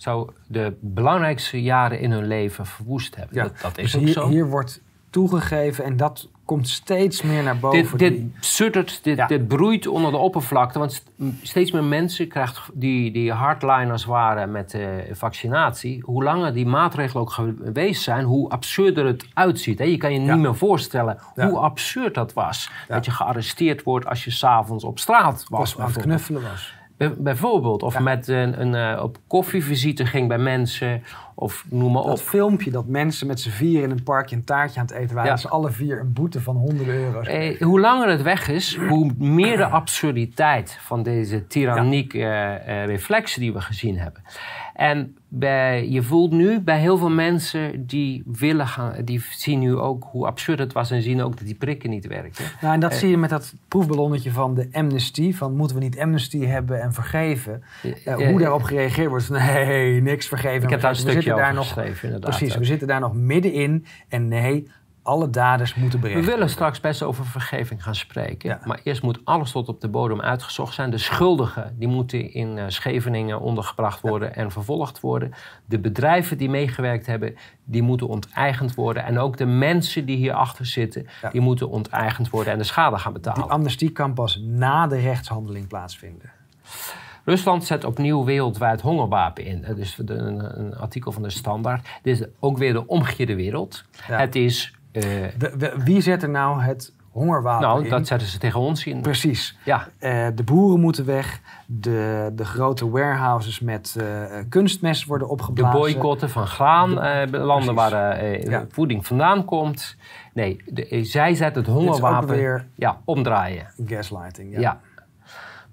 zou 0.07 0.31
de 0.47 0.77
belangrijkste 0.81 1.63
jaren 1.63 2.01
in 2.01 2.11
hun 2.11 2.27
leven 2.27 2.67
verwoest 2.67 3.17
hebben. 3.17 3.37
Ja. 3.37 3.43
Dat, 3.43 3.53
dat 3.63 3.79
is 3.79 3.85
Dus 3.93 3.97
ook 3.97 4.01
hier, 4.05 4.13
zo. 4.13 4.29
hier 4.29 4.49
wordt 4.49 4.81
toegegeven 5.11 5.85
en 5.85 5.97
dat 5.97 6.29
komt 6.45 6.69
steeds 6.69 7.23
meer 7.23 7.43
naar 7.43 7.59
boven. 7.59 7.99
Dit, 7.99 8.13
dit 8.13 8.21
suddert, 8.41 9.05
dit, 9.05 9.17
Ja. 9.17 9.27
dit 9.27 9.49
broeit 9.49 9.87
onder 9.87 10.11
de 10.11 10.17
oppervlakte. 10.17 10.79
Want 10.79 11.03
steeds 11.43 11.71
meer 11.73 11.85
mensen 11.85 12.29
krijgen 12.29 12.63
die, 12.75 13.13
die 13.13 13.33
hardliners 13.33 14.05
waren 14.05 14.51
met 14.51 14.71
de 14.71 15.09
vaccinatie. 15.13 16.03
Hoe 16.05 16.23
langer 16.25 16.55
die 16.55 16.67
maatregelen 16.67 17.23
ook 17.23 17.31
geweest 17.31 18.03
zijn, 18.03 18.25
hoe 18.25 18.49
absurder 18.51 19.07
het 19.07 19.27
uitziet. 19.35 19.79
Hè? 19.79 19.85
Je 19.85 19.97
kan 19.97 20.13
je 20.13 20.21
Ja. 20.21 20.33
niet 20.35 20.43
meer 20.43 20.55
voorstellen 20.57 21.19
Ja. 21.35 21.49
hoe 21.49 21.59
absurd 21.59 22.15
dat 22.15 22.33
was. 22.33 22.71
Dat 22.89 23.05
je 23.05 23.11
gearresteerd 23.11 23.83
wordt 23.83 24.07
als 24.07 24.25
je 24.25 24.31
s'avonds 24.31 24.85
op 24.85 24.99
straat 24.99 25.45
was. 25.49 25.75
was 25.75 25.87
aan 25.87 25.93
het 25.93 26.03
knuffelen 26.03 26.43
was. 26.43 26.75
Bij- 26.97 27.15
bijvoorbeeld. 27.19 27.83
Of 27.83 27.95
Ja. 27.95 28.01
met 28.01 28.29
een, 28.29 28.61
een 28.61 28.75
eh, 28.97 29.03
op 29.03 29.19
koffievisite 29.27 30.07
ging 30.07 30.29
bij 30.29 30.39
mensen. 30.39 31.03
Of 31.35 31.65
noem 31.71 31.93
maar 31.93 32.03
Dat 32.03 32.21
op. 32.21 32.27
filmpje 32.27 32.71
dat 32.71 32.87
mensen 32.87 33.27
met 33.27 33.41
z'n 33.41 33.51
vier 33.51 33.83
in 33.83 33.91
een 33.91 34.03
parkje 34.03 34.37
een 34.37 34.45
taartje 34.45 34.81
aan 34.81 34.87
het 34.87 34.95
eten 34.95 35.15
waren. 35.15 35.25
Ja. 35.25 35.31
Dat 35.31 35.41
ze 35.41 35.49
alle 35.49 35.71
vier 35.71 36.01
een 36.01 36.13
boete 36.13 36.41
van 36.41 36.57
honderden 36.57 36.95
euro's 36.95 37.27
Eh, 37.27 37.61
hoe 37.61 37.81
langer 37.81 38.09
het 38.09 38.23
weg 38.23 38.49
is, 38.49 38.77
hoe 38.89 39.13
meer 39.19 39.57
de 39.57 39.67
absurditeit 39.67 40.79
van 40.83 41.03
deze 41.03 41.47
tyrannieke 41.47 42.19
eh, 42.19 42.83
eh, 42.83 42.87
reflexen 42.89 43.41
die 43.41 43.53
we 43.53 43.61
gezien 43.61 43.99
hebben. 43.99 44.23
En 44.77 45.17
bij, 45.29 45.89
je 45.89 46.03
voelt 46.03 46.33
nu 46.33 46.61
bij 46.61 46.81
heel 46.81 46.97
veel 46.99 47.11
mensen 47.11 47.87
die 47.87 48.23
willen 48.27 48.67
gaan, 48.67 48.93
die 49.05 49.23
zien 49.31 49.59
nu 49.59 49.77
ook 49.77 50.05
hoe 50.11 50.27
absurd 50.27 50.59
het 50.59 50.73
was 50.73 50.91
en 50.91 51.03
zien 51.03 51.23
ook 51.23 51.37
dat 51.37 51.47
die 51.47 51.55
prikken 51.55 51.91
niet 51.91 52.07
werken. 52.07 52.45
Nou, 52.61 52.75
en 52.75 52.81
dat 52.81 52.93
Eh. 52.93 52.99
zie 52.99 53.09
je 53.11 53.17
met 53.17 53.31
dat 53.31 53.55
proefballonnetje 53.69 54.31
van 54.31 54.55
de 54.55 54.69
amnesty. 54.73 55.33
Van 55.33 55.57
moeten 55.57 55.77
we 55.77 55.83
niet 55.83 55.99
amnesty 55.99 56.45
hebben 56.45 56.81
en 56.83 56.93
vergeven? 56.93 57.63
Eh, 58.05 58.15
hoe 58.15 58.39
daarop 58.41 58.63
gereageerd 58.63 59.09
wordt. 59.09 59.31
Nee, 59.31 60.03
niks 60.03 60.29
vergeven. 60.29 60.63
Ik 60.63 60.71
heb 60.71 60.81
daar 60.81 60.91
een 60.91 60.97
We 60.97 61.03
zitten 61.03 61.23
stukje 61.23 61.39
daar 61.39 61.51
over 61.51 61.55
nog, 61.55 61.67
geschreven, 61.67 62.05
inderdaad. 62.05 62.37
Precies, 62.37 62.57
we 62.57 62.65
zitten 62.65 62.89
daar 62.89 63.01
nog 63.01 63.15
middenin. 63.15 63.85
En 64.09 64.29
nee, 64.29 64.69
alle 65.07 65.31
daders 65.31 65.75
moeten 65.75 66.01
We 66.01 66.25
willen 66.25 66.51
straks 66.51 66.81
best 66.81 67.03
over 67.03 67.27
vergeving 67.27 67.83
gaan 67.83 67.95
spreken. 67.95 68.49
Ja. 68.49 68.61
Maar 68.65 68.81
eerst 68.83 69.03
moet 69.03 69.21
alles 69.25 69.51
tot 69.51 69.69
op 69.69 69.81
de 69.81 69.89
bodem 69.89 70.21
uitgezocht 70.21 70.75
zijn. 70.75 70.91
De 70.91 70.99
schuldigen 70.99 71.75
die 71.79 71.89
moeten 71.89 72.33
in 72.33 72.59
eh, 72.59 72.65
Scheveningen 72.69 73.41
ondergebracht 73.41 74.01
worden 74.01 74.35
en 74.35 74.51
vervolgd 74.51 75.01
worden. 75.01 75.33
De 75.65 75.79
bedrijven 75.79 76.39
die 76.39 76.51
meegewerkt 76.51 77.07
hebben, 77.07 77.37
die 77.65 77.83
moeten 77.83 78.09
onteigend 78.09 78.75
worden. 78.75 79.05
En 79.05 79.19
ook 79.19 79.37
de 79.37 79.47
mensen 79.47 80.07
die 80.07 80.17
hierachter 80.17 80.67
zitten, 80.67 81.07
Ja. 81.23 81.31
die 81.31 81.41
moeten 81.41 81.69
onteigend 81.69 82.31
worden 82.31 82.53
en 82.53 82.59
de 82.59 82.65
schade 82.65 82.99
gaan 82.99 83.13
betalen. 83.13 83.43
Die 83.43 83.51
amnestie 83.51 83.91
kan 83.91 84.15
pas 84.15 84.41
na 84.43 84.87
de 84.87 84.99
rechtshandeling 84.99 85.69
plaatsvinden. 85.69 86.31
Rusland 87.25 87.65
zet 87.65 87.85
opnieuw 87.85 88.25
wereldwijd 88.25 88.81
hongerwapen 88.81 89.45
in. 89.45 89.63
Dat 89.67 89.79
is 89.79 89.99
een, 90.07 90.61
een 90.61 90.77
artikel 90.77 91.13
van 91.13 91.23
de 91.23 91.31
Standaard. 91.31 91.89
Dit 92.03 92.21
is 92.21 92.27
ook 92.41 92.59
weer 92.59 92.73
de 92.73 92.87
omgekeerde 92.87 93.35
wereld. 93.35 93.85
Ja. 94.09 94.19
Het 94.19 94.35
is... 94.35 94.76
eh, 94.97 95.75
wie 95.85 96.01
zet 96.01 96.23
er 96.23 96.29
nou 96.29 96.61
het 96.61 96.93
hongerwapen 97.11 97.67
nou, 97.67 97.85
in? 97.85 97.91
dat 97.91 98.07
zetten 98.07 98.29
ze 98.29 98.39
tegen 98.39 98.61
ons 98.61 98.87
in. 98.87 99.01
Precies. 99.03 99.57
Ja, 99.65 99.89
Eh, 99.99 100.27
de 100.35 100.43
boeren 100.45 100.81
moeten 100.81 101.05
weg. 101.05 101.41
De, 101.67 102.31
de 102.35 102.45
grote 102.45 102.91
warehouses 102.91 103.61
met 103.61 103.97
eh, 103.99 104.07
kunstmest 104.49 105.05
worden 105.05 105.27
De 105.27 105.33
opgeblazen. 105.33 105.81
boycotten 105.81 106.31
van 106.31 106.47
graan, 106.47 106.91
landen 107.31 107.75
Precies. 107.75 107.75
waar 107.75 108.25
Ja. 108.51 108.65
voeding 108.71 109.07
vandaan 109.07 109.45
komt. 109.45 109.97
Nee, 110.35 110.63
de, 110.67 111.05
zij 111.05 111.35
zetten 111.35 111.63
het 111.63 111.71
hongerwapen 111.73 112.29
weer 112.37 112.67
ja, 112.75 113.01
omdraaien. 113.05 113.67
gaslighting. 113.87 114.53
Ja. 114.53 114.61
Ja. 114.61 114.81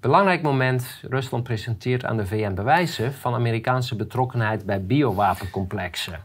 Belangrijk 0.00 0.42
moment. 0.42 1.00
Rusland 1.08 1.42
presenteert 1.42 2.04
aan 2.04 2.16
de 2.16 2.26
VN 2.26 2.54
bewijzen 2.54 3.12
van 3.12 3.34
Amerikaanse 3.34 3.96
betrokkenheid 3.96 4.66
bij 4.66 4.84
biowapencomplexen. 4.86 6.20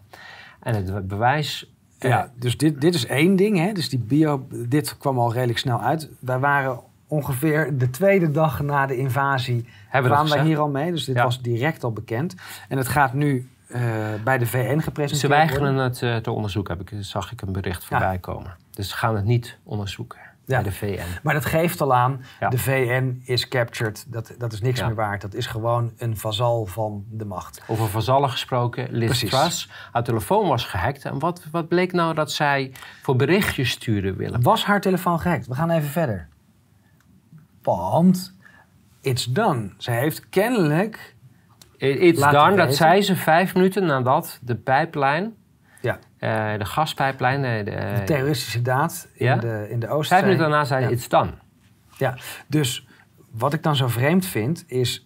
En 0.60 0.76
het 0.76 1.08
bewijs... 1.08 1.74
Ja, 2.00 2.32
dus 2.36 2.58
dit, 2.58 2.82
dit 2.82 2.94
is 2.96 3.06
één 3.06 3.36
ding. 3.36 3.58
Hè? 3.58 3.72
Dus 3.72 3.90
die 3.90 4.00
bio, 4.00 4.48
dit 4.50 4.98
kwam 4.98 5.20
al 5.20 5.34
redelijk 5.34 5.60
snel 5.60 5.82
uit. 5.82 6.10
Wij 6.20 6.40
waren 6.40 6.80
ongeveer 7.08 7.78
de 7.78 7.90
tweede 7.90 8.32
dag 8.32 8.62
na 8.62 8.86
de 8.86 8.98
invasie. 8.98 9.66
Hebben 9.90 10.12
kwamen 10.12 10.32
wij 10.32 10.46
hier 10.46 10.60
al 10.60 10.70
mee. 10.70 10.92
Dus 10.92 11.06
dit 11.06 11.16
Ja. 11.16 11.24
was 11.24 11.42
direct 11.42 11.84
al 11.84 11.92
bekend. 11.94 12.36
En 12.68 12.78
het 12.78 12.88
gaat 12.88 13.14
nu 13.14 13.50
eh, 13.68 13.82
bij 14.24 14.38
de 14.38 14.46
VN 14.46 14.80
gepresenteerd 14.80 15.20
Ze 15.20 15.28
weigeren 15.28 15.62
worden. 15.74 15.84
het 15.84 16.02
eh, 16.02 16.16
te 16.16 16.32
onderzoeken, 16.32 16.78
heb 16.78 16.92
ik, 16.92 16.98
zag 17.04 17.32
ik 17.32 17.42
een 17.42 17.52
bericht 17.52 17.86
voorbij 17.86 18.18
komen. 18.18 18.56
Dus 18.74 18.90
ze 18.90 18.96
gaan 18.96 19.16
het 19.16 19.26
niet 19.26 19.58
onderzoeken 19.64 20.20
Ja. 20.50 20.62
bij 20.62 20.70
de 20.72 20.76
VN. 20.76 21.20
Maar 21.24 21.34
dat 21.34 21.46
geeft 21.46 21.82
al 21.82 21.94
aan, 21.96 22.22
Ja. 22.40 22.50
de 22.50 22.58
VN 22.58 23.22
is 23.24 23.48
captured. 23.48 24.06
Dat, 24.08 24.34
dat 24.38 24.54
is 24.54 24.62
niks 24.62 24.80
Ja. 24.80 24.86
meer 24.86 24.96
waard. 24.96 25.22
Dat 25.22 25.34
is 25.34 25.46
gewoon 25.48 25.92
een 25.98 26.18
vazal 26.18 26.66
van 26.66 27.06
de 27.10 27.26
macht. 27.26 27.62
Over 27.68 27.88
vazallen 27.88 28.30
gesproken, 28.30 28.88
Liz. 28.92 29.24
Truss. 29.30 29.70
Haar 29.92 30.04
telefoon 30.04 30.48
was 30.48 30.66
gehackt. 30.66 31.06
En 31.06 31.20
wat, 31.20 31.46
wat 31.52 31.68
bleek 31.68 31.92
nou 31.92 32.14
dat 32.14 32.32
zij 32.32 32.72
voor 33.02 33.16
berichtjes 33.16 33.70
sturen 33.70 34.16
willen? 34.18 34.42
Was 34.42 34.66
haar 34.66 34.82
telefoon 34.82 35.20
gehackt? 35.20 35.48
We 35.48 35.56
gaan 35.56 35.70
even 35.70 35.90
verder. 35.90 36.28
Want 37.64 38.34
it's 39.02 39.26
done. 39.26 39.72
Ze 39.78 39.92
heeft 39.92 40.30
kennelijk... 40.30 41.16
It's 41.78 42.22
done, 42.22 42.56
dat 42.56 42.76
zei 42.76 43.02
ze 43.02 43.16
vijf 43.16 43.54
minuten 43.54 43.86
nadat 43.86 44.40
de 44.42 44.56
pijplijn, 44.56 45.34
Eh, 46.20 46.58
de 46.58 46.66
gaspijplijn, 46.66 47.44
eh, 47.46 47.66
de, 47.66 47.76
een 47.76 48.06
terroristische 48.06 48.62
daad 48.62 49.08
in 49.14 49.40
de, 49.40 49.68
in 49.70 49.80
de 49.80 49.88
Oostzee. 49.88 50.18
vijf 50.18 50.22
minuten 50.32 50.50
daarna 50.50 50.66
zei 50.66 50.84
Ja. 50.84 50.90
it's 50.90 51.08
done. 51.10 51.32
Ja, 51.98 52.18
dus 52.48 52.88
wat 53.32 53.54
ik 53.54 53.64
dan 53.64 53.76
zo 53.76 53.88
vreemd 53.88 54.26
vind 54.26 54.64
is... 54.68 55.06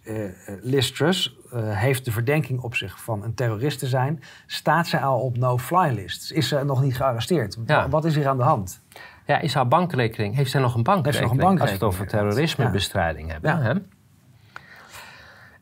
Liz 0.61 0.91
Truss 0.91 1.37
eh, 1.51 1.59
heeft 1.77 2.05
de 2.05 2.11
verdenking 2.11 2.59
op 2.59 2.75
zich 2.75 3.01
van 3.03 3.23
een 3.23 3.33
terrorist 3.33 3.79
te 3.79 3.87
zijn. 3.87 4.23
Staat 4.45 4.87
ze 4.87 4.99
al 4.99 5.19
op 5.19 5.37
no-fly 5.37 5.91
lists? 5.93 6.31
Is 6.31 6.47
ze 6.47 6.63
nog 6.63 6.81
niet 6.81 6.95
gearresteerd? 6.95 7.57
Ja. 7.65 7.75
Wa- 7.81 7.89
Wat 7.89 8.05
is 8.05 8.15
hier 8.15 8.27
aan 8.27 8.37
de 8.37 8.43
hand? 8.43 8.81
Ja, 9.25 9.39
is 9.39 9.53
haar 9.53 9.67
bankrekening, 9.67 10.35
heeft 10.35 10.51
zij 10.51 10.61
nog 10.61 10.75
een 10.75 10.83
bankrekening? 10.83 11.29
Heeft 11.29 11.41
ze 11.41 11.45
nog 11.45 11.51
een 11.53 11.59
Als 11.61 11.69
we 11.69 11.75
het 11.75 11.83
over 11.83 11.99
bankrekening, 11.99 12.29
terrorismebestrijding 12.35 13.31
hebben. 13.31 13.61
Hè? 13.61 13.73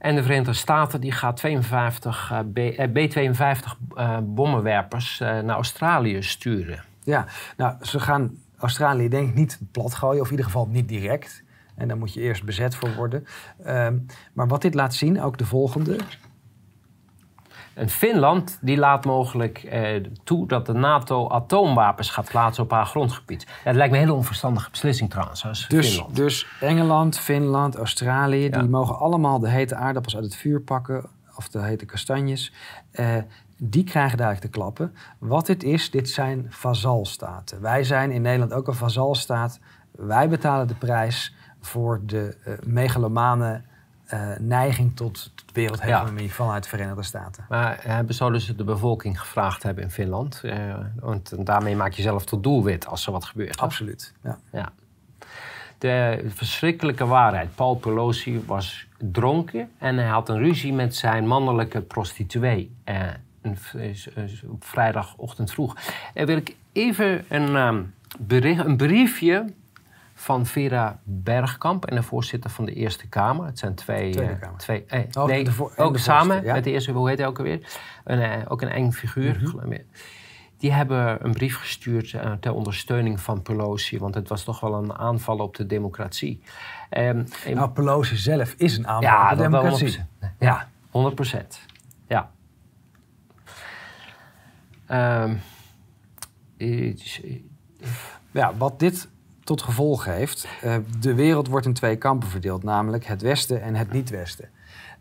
En 0.01 0.15
de 0.15 0.23
Verenigde 0.23 0.53
Staten 0.53 1.01
die 1.01 1.11
gaat 1.11 1.37
52 1.37 2.31
eh, 2.31 2.39
B, 2.53 2.57
eh, 2.57 2.91
B-52 2.91 3.77
eh, 3.95 4.17
bommenwerpers 4.23 5.19
naar 5.19 5.49
Australië 5.49 6.23
sturen. 6.23 6.83
Ja, 7.03 7.25
nou, 7.57 7.75
ze 7.81 7.99
gaan 7.99 8.37
Australië 8.57 9.09
denk 9.09 9.29
ik 9.29 9.35
niet 9.35 9.59
plat 9.71 9.93
gooien, 9.93 10.19
of 10.19 10.25
in 10.25 10.31
ieder 10.31 10.45
geval 10.45 10.67
niet 10.67 10.87
direct. 10.87 11.43
En 11.75 11.87
daar 11.87 11.97
moet 11.97 12.13
je 12.13 12.21
eerst 12.21 12.43
bezet 12.43 12.75
voor 12.75 12.95
worden. 12.95 13.25
Ehm, 13.63 13.97
maar 14.33 14.47
wat 14.47 14.61
dit 14.61 14.73
laat 14.73 14.93
zien, 14.93 15.21
ook 15.21 15.37
de 15.37 15.45
volgende. 15.45 15.97
En 17.81 17.89
Finland 17.89 18.57
die 18.61 18.77
laat 18.77 19.05
mogelijk 19.05 19.57
eh, 19.63 20.03
toe 20.23 20.47
dat 20.47 20.65
de 20.65 20.73
NATO 20.73 21.29
atoomwapens 21.29 22.09
gaat 22.09 22.29
plaatsen 22.29 22.63
op 22.63 22.71
haar 22.71 22.85
grondgebied. 22.85 23.45
Ja, 23.47 23.53
dat 23.63 23.75
lijkt 23.75 23.91
me 23.91 23.97
een 23.97 24.03
hele 24.03 24.15
onverstandige 24.17 24.69
beslissing 24.69 25.09
trouwens. 25.09 25.45
Als 25.45 25.67
Dus, 25.67 25.89
Finland. 25.89 26.15
dus 26.15 26.47
Engeland, 26.59 27.19
Finland, 27.19 27.75
Australië, 27.75 28.43
Ja. 28.49 28.59
die 28.59 28.69
mogen 28.69 28.97
allemaal 28.99 29.39
de 29.39 29.49
hete 29.49 29.75
aardappels 29.75 30.15
uit 30.15 30.23
het 30.23 30.35
vuur 30.35 30.61
pakken. 30.61 31.05
Of 31.35 31.49
de 31.49 31.61
hete 31.61 31.85
kastanjes. 31.85 32.53
Eh, 32.91 33.15
die 33.57 33.83
krijgen 33.83 34.17
daar 34.17 34.39
te 34.39 34.47
klappen. 34.49 34.93
Wat 35.17 35.45
dit 35.45 35.63
is, 35.63 35.91
dit 35.91 36.09
zijn 36.09 36.45
vazalstaten. 36.49 37.61
Wij 37.61 37.83
zijn 37.83 38.11
in 38.11 38.21
Nederland 38.21 38.53
ook 38.53 38.67
een 38.67 38.73
vazalstaat. 38.73 39.59
Wij 39.91 40.29
betalen 40.29 40.67
de 40.67 40.75
prijs 40.75 41.35
voor 41.61 42.01
de 42.05 42.37
eh, 42.45 42.53
megalomane 42.65 43.61
neiging 44.39 44.95
tot, 44.95 45.31
wereldhegemonie 45.53 46.33
vanuit 46.33 46.63
de 46.63 46.69
Verenigde 46.69 47.03
Staten. 47.03 47.45
Maar 47.49 47.79
hebben 47.81 48.15
zouden 48.15 48.41
ze 48.41 48.55
de 48.55 48.63
bevolking 48.63 49.19
gevraagd 49.19 49.63
hebben 49.63 49.83
in 49.83 49.91
Finland? 49.91 50.41
Eh, 50.43 50.75
want 50.99 51.45
daarmee 51.45 51.75
maak 51.75 51.93
je 51.93 52.01
zelf 52.01 52.25
tot 52.25 52.43
doelwit 52.43 52.87
als 52.87 53.05
er 53.05 53.11
wat 53.11 53.25
gebeurt. 53.25 53.57
Absoluut. 53.57 54.13
Ja. 54.23 54.37
Ja. 54.51 54.71
De 55.77 56.25
verschrikkelijke 56.27 57.05
waarheid. 57.05 57.55
Paul 57.55 57.75
Pelosi 57.75 58.43
was 58.45 58.87
dronken 58.97 59.69
en 59.77 59.97
hij 59.97 60.07
had 60.07 60.29
een 60.29 60.37
ruzie 60.37 60.73
met 60.73 60.95
zijn 60.95 61.27
mannelijke 61.27 61.81
prostituee. 61.81 62.75
eh, 62.83 63.07
eh, 63.41 64.23
op 64.47 64.63
vrijdagochtend 64.63 65.51
vroeg. 65.51 65.75
En 66.13 66.25
wil 66.25 66.37
ik 66.37 66.55
even 66.71 67.25
een, 67.27 67.55
ehm, 67.55 67.83
bericht, 68.19 68.65
een 68.65 68.77
briefje 68.77 69.45
van 70.21 70.45
Vera 70.45 70.99
Bergkamp 71.03 71.85
en 71.85 71.95
de 71.95 72.03
voorzitter 72.03 72.49
van 72.49 72.65
de 72.65 72.73
Eerste 72.73 73.07
Kamer. 73.07 73.45
Het 73.45 73.59
zijn 73.59 73.75
twee... 73.75 74.11
Tweede 74.11 74.31
eh, 74.33 74.39
Kamer. 74.39 74.57
twee 74.59 74.85
eh, 74.85 74.99
Oh, 75.13 75.25
nee, 75.25 75.47
ook 75.75 75.97
samen 75.97 76.43
ja. 76.43 76.53
met 76.53 76.63
de 76.63 76.71
eerste, 76.71 76.91
hoe 76.91 77.09
heet 77.09 77.17
hij 77.17 77.27
ook 77.27 77.37
alweer? 77.37 77.79
Een, 78.03 78.21
eh, 78.21 78.41
ook 78.51 78.61
een 78.61 78.69
eng 78.69 78.91
figuur. 78.91 79.39
Mhm. 79.41 79.77
Die 80.57 80.71
hebben 80.73 81.25
een 81.25 81.31
brief 81.33 81.57
gestuurd 81.57 82.13
eh, 82.13 82.31
ter 82.31 82.53
ondersteuning 82.53 83.19
van 83.19 83.41
Pelosi. 83.41 83.99
Want 83.99 84.15
het 84.15 84.27
was 84.29 84.43
toch 84.43 84.59
wel 84.59 84.73
een 84.73 84.93
aanval 84.93 85.37
op 85.37 85.55
de 85.55 85.65
democratie. 85.65 86.41
En- 86.89 87.27
Nou, 87.53 87.69
Pelosi 87.69 88.15
zelf 88.15 88.53
is 88.57 88.77
een 88.77 88.87
aanval 88.87 89.01
ja, 89.11 89.23
op 89.31 89.37
de 89.37 89.43
democratie. 89.43 89.97
100%. 90.19 90.35
Ja, 90.39 90.69
100 90.91 91.15
procent. 91.15 91.59
Ja. 92.07 92.31
Ehm, 94.85 95.35
iets- 96.57 97.21
Ja, 98.31 98.55
wat 98.57 98.79
dit 98.79 99.09
tot 99.51 99.61
gevolg 99.61 100.05
heeft, 100.05 100.47
eh, 100.61 100.75
de 100.99 101.13
wereld 101.13 101.47
wordt 101.47 101.65
in 101.65 101.73
twee 101.73 101.95
kampen 101.95 102.29
verdeeld, 102.29 102.63
namelijk 102.63 103.05
het 103.05 103.21
Westen 103.21 103.61
en 103.61 103.75
het 103.75 103.91
niet-Westen. 103.91 104.49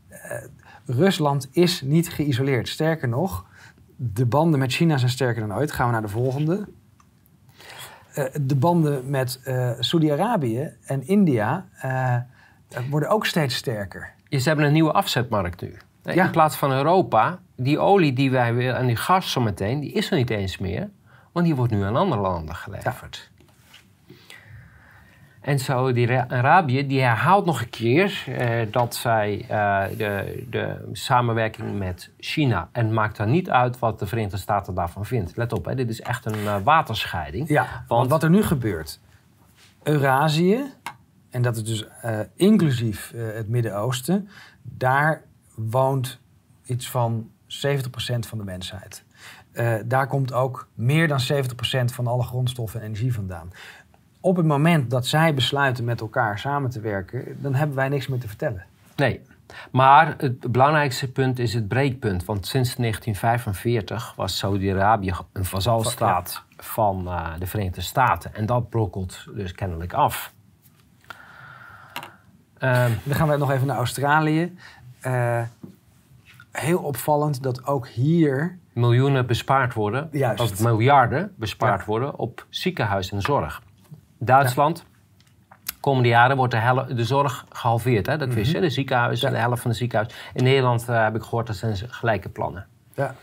Eh, 0.08 0.36
Rusland 0.84 1.48
is 1.52 1.80
niet 1.80 2.08
geïsoleerd. 2.08 2.68
Sterker 2.68 3.08
nog, 3.08 3.46
de 3.96 4.26
banden 4.26 4.58
met 4.58 4.72
China 4.72 4.96
zijn 4.96 5.10
sterker 5.10 5.48
dan 5.48 5.56
ooit. 5.56 5.72
Gaan 5.72 5.86
we 5.86 5.92
naar 5.92 6.02
de 6.02 6.08
volgende. 6.08 6.68
Eh, 8.14 8.24
de 8.40 8.56
banden 8.56 9.10
met 9.10 9.40
Saudi-Arabië 9.78 10.70
en 10.84 11.06
India 11.06 11.66
worden 12.90 13.08
ook 13.08 13.26
steeds 13.26 13.54
sterker. 13.54 14.12
Ze 14.28 14.48
hebben 14.48 14.66
een 14.66 14.72
nieuwe 14.72 14.92
afzetmarkt 14.92 15.60
nu. 15.60 15.76
Ja. 16.02 16.24
In 16.24 16.30
plaats 16.30 16.56
van 16.56 16.72
Europa, 16.72 17.38
die 17.56 17.78
olie 17.78 18.12
die 18.12 18.30
wij 18.30 18.54
willen 18.54 18.76
en 18.76 18.86
die 18.86 18.96
gas 18.96 19.32
zometeen, 19.32 19.80
die 19.80 19.92
is 19.92 20.10
er 20.10 20.16
niet 20.16 20.30
eens 20.30 20.58
meer. 20.58 20.90
Want 21.32 21.46
die 21.46 21.54
wordt 21.54 21.72
nu 21.72 21.82
aan 21.82 21.96
andere 21.96 22.20
landen 22.20 22.54
geleverd. 22.54 23.30
En 25.40 25.58
Saudi-Arabië 25.58 26.86
die 26.86 27.00
herhaalt 27.00 27.44
nog 27.44 27.60
een 27.60 27.70
keer 27.70 28.24
eh, 28.26 28.72
dat 28.72 28.94
zij 28.94 29.44
eh, 29.48 29.96
de, 29.96 30.44
de 30.50 30.88
samenwerking 30.92 31.78
met 31.78 32.10
China. 32.18 32.68
En 32.72 32.92
maakt 32.92 33.16
dan 33.16 33.30
niet 33.30 33.50
uit 33.50 33.78
wat 33.78 33.98
de 33.98 34.06
Verenigde 34.06 34.36
Staten 34.36 34.74
daarvan 34.74 35.06
vindt. 35.06 35.36
Let 35.36 35.52
op, 35.52 35.64
hè, 35.64 35.74
dit 35.74 35.88
is 35.88 36.00
echt 36.00 36.24
een 36.24 36.46
eh, 36.46 36.56
waterscheiding. 36.64 37.48
Ja, 37.48 37.84
want 37.88 38.10
wat 38.10 38.22
er 38.22 38.30
nu 38.30 38.42
gebeurt. 38.42 39.00
Eurasië, 39.82 40.62
en 41.30 41.42
dat 41.42 41.56
is 41.56 41.64
dus 41.64 41.86
inclusief 42.34 43.12
het 43.16 43.48
Midden-Oosten, 43.48 44.28
daar 44.62 45.22
woont 45.54 46.20
iets 46.64 46.90
van 46.90 47.30
70% 47.46 47.48
van 48.18 48.38
de 48.38 48.44
mensheid. 48.44 49.04
Daar 49.86 50.06
komt 50.06 50.32
ook 50.32 50.68
meer 50.74 51.08
dan 51.08 51.20
70% 51.32 51.84
van 51.84 52.06
alle 52.06 52.22
grondstoffen 52.22 52.80
en 52.80 52.86
energie 52.86 53.14
vandaan. 53.14 53.50
Op 54.20 54.36
het 54.36 54.46
moment 54.46 54.90
dat 54.90 55.06
zij 55.06 55.34
besluiten 55.34 55.84
met 55.84 56.00
elkaar 56.00 56.38
samen 56.38 56.70
te 56.70 56.80
werken, 56.80 57.36
dan 57.42 57.54
hebben 57.54 57.76
wij 57.76 57.88
niks 57.88 58.06
meer 58.08 58.18
te 58.20 58.28
vertellen. 58.28 58.64
Nee, 58.96 59.20
maar 59.70 60.14
het 60.18 60.52
belangrijkste 60.52 61.12
punt 61.12 61.38
is 61.38 61.54
het 61.54 61.68
breekpunt. 61.68 62.24
Want 62.24 62.46
sinds 62.46 62.74
1945 62.76 64.12
was 64.16 64.38
Saudi-Arabië 64.38 65.12
een 65.32 65.44
vazalstaat 65.44 66.42
van 66.56 67.06
eh, 67.06 67.26
de 67.38 67.46
Verenigde 67.46 67.80
Staten. 67.80 68.34
En 68.34 68.46
dat 68.46 68.68
brokkelt 68.70 69.24
dus 69.34 69.52
kennelijk 69.52 69.92
af. 69.92 70.32
Ehm, 72.58 72.90
Dan 73.04 73.16
gaan 73.16 73.28
we 73.28 73.36
nog 73.36 73.50
even 73.50 73.66
naar 73.66 73.76
Australië. 73.76 74.56
Eh, 75.00 75.42
heel 76.52 76.78
opvallend 76.78 77.42
dat 77.42 77.66
ook 77.66 77.88
hier. 77.88 78.58
miljoenen 78.72 79.26
bespaard 79.26 79.74
worden, 79.74 80.08
Juist. 80.12 80.40
of 80.40 80.60
miljarden 80.62 81.34
bespaard 81.36 81.80
Ja. 81.80 81.86
worden 81.86 82.18
op 82.18 82.46
ziekenhuis 82.48 83.12
en 83.12 83.20
zorg. 83.22 83.62
Duitsland, 84.22 84.84
komende 85.80 86.08
jaren 86.08 86.36
wordt 86.36 86.52
de, 86.52 87.04
zorg 87.04 87.44
gehalveerd. 87.50 88.06
Hè? 88.06 88.16
Dat 88.16 88.34
wist 88.34 88.52
je, 88.52 88.60
de 88.60 88.70
ziekenhuizen, 88.70 89.28
Mhm. 89.28 89.36
De 89.36 89.42
helft 89.46 89.62
van 89.62 89.70
de 89.70 89.76
ziekenhuis. 89.76 90.14
In 90.34 90.44
Nederland 90.44 90.88
eh, 90.88 91.02
heb 91.02 91.14
ik 91.16 91.22
gehoord 91.22 91.46
dat 91.46 91.56
zijn 91.56 91.76
ze 91.76 91.88
gelijke 91.88 92.28
plannen. 92.28 92.66
Ja, 92.94 93.14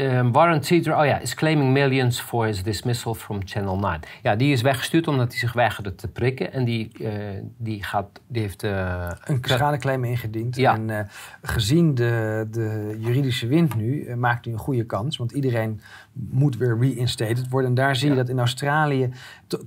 Um, 0.00 0.32
Warren 0.32 0.60
Teeter, 0.60 0.96
oh 0.98 1.04
ja, 1.04 1.18
is 1.18 1.34
claiming 1.34 1.72
millions 1.72 2.20
for 2.20 2.46
his 2.46 2.62
dismissal 2.62 3.14
from 3.14 3.40
Channel 3.44 3.76
9. 3.78 4.00
Ja, 4.22 4.36
die 4.36 4.52
is 4.52 4.62
weggestuurd 4.62 5.08
omdat 5.08 5.28
hij 5.30 5.38
zich 5.38 5.52
weigerde 5.52 5.94
te 5.94 6.08
prikken. 6.08 6.52
En 6.52 6.64
die, 6.64 6.90
eh, 7.04 7.12
die, 7.56 7.82
gaat, 7.82 8.20
die 8.26 8.42
heeft... 8.42 8.62
eh, 8.62 9.10
een 9.24 9.38
schadeclaim 9.42 10.04
ingediend. 10.04 10.56
Ja. 10.56 10.74
En 10.74 10.90
eh, 10.90 11.04
gezien 11.42 11.94
de, 11.94 12.46
de 12.50 12.96
juridische 12.98 13.46
wind 13.46 13.74
nu, 13.76 14.16
maakt 14.16 14.44
hij 14.44 14.54
een 14.54 14.60
goede 14.60 14.84
kans. 14.84 15.16
Want 15.16 15.32
iedereen 15.32 15.80
moet 16.12 16.56
weer 16.56 16.78
reinstated 16.80 17.48
worden. 17.48 17.70
En 17.70 17.76
daar 17.76 17.96
zie 17.96 18.08
je 18.08 18.14
Ja. 18.14 18.20
dat 18.20 18.28
in 18.28 18.38
Australië 18.38 19.10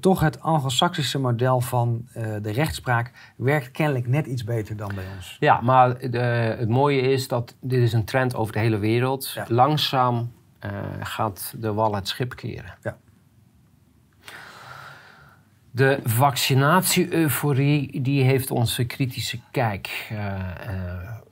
toch 0.01 0.19
het 0.19 0.41
Anglo-Saxische 0.41 1.19
model 1.19 1.61
van 1.61 2.07
eh, 2.13 2.23
de 2.41 2.51
rechtspraak 2.51 3.11
werkt 3.37 3.71
kennelijk 3.71 4.07
net 4.07 4.25
iets 4.25 4.43
beter 4.43 4.75
dan 4.77 4.91
bij 4.95 5.03
ons. 5.15 5.37
Ja, 5.39 5.61
maar 5.61 6.09
de- 6.11 6.55
het 6.59 6.69
mooie 6.69 7.01
is 7.01 7.27
dat 7.27 7.55
dit 7.61 7.81
is 7.81 7.93
een 7.93 8.05
trend 8.05 8.35
over 8.35 8.53
de 8.53 8.59
hele 8.59 8.77
wereld. 8.77 9.31
Ja. 9.35 9.45
Langzaam 9.47 10.31
eh, 10.59 10.71
gaat 10.99 11.53
de 11.57 11.73
wal 11.73 11.95
het 11.95 12.07
schip 12.07 12.35
keren. 12.35 12.73
Ja. 12.81 12.97
De 15.71 15.99
vaccinatie-euforie 16.03 18.01
die 18.01 18.23
heeft 18.23 18.51
onze 18.51 18.83
kritische 18.85 19.39
kijk, 19.51 20.07
eh, 20.09 20.17
eh, 20.17 20.37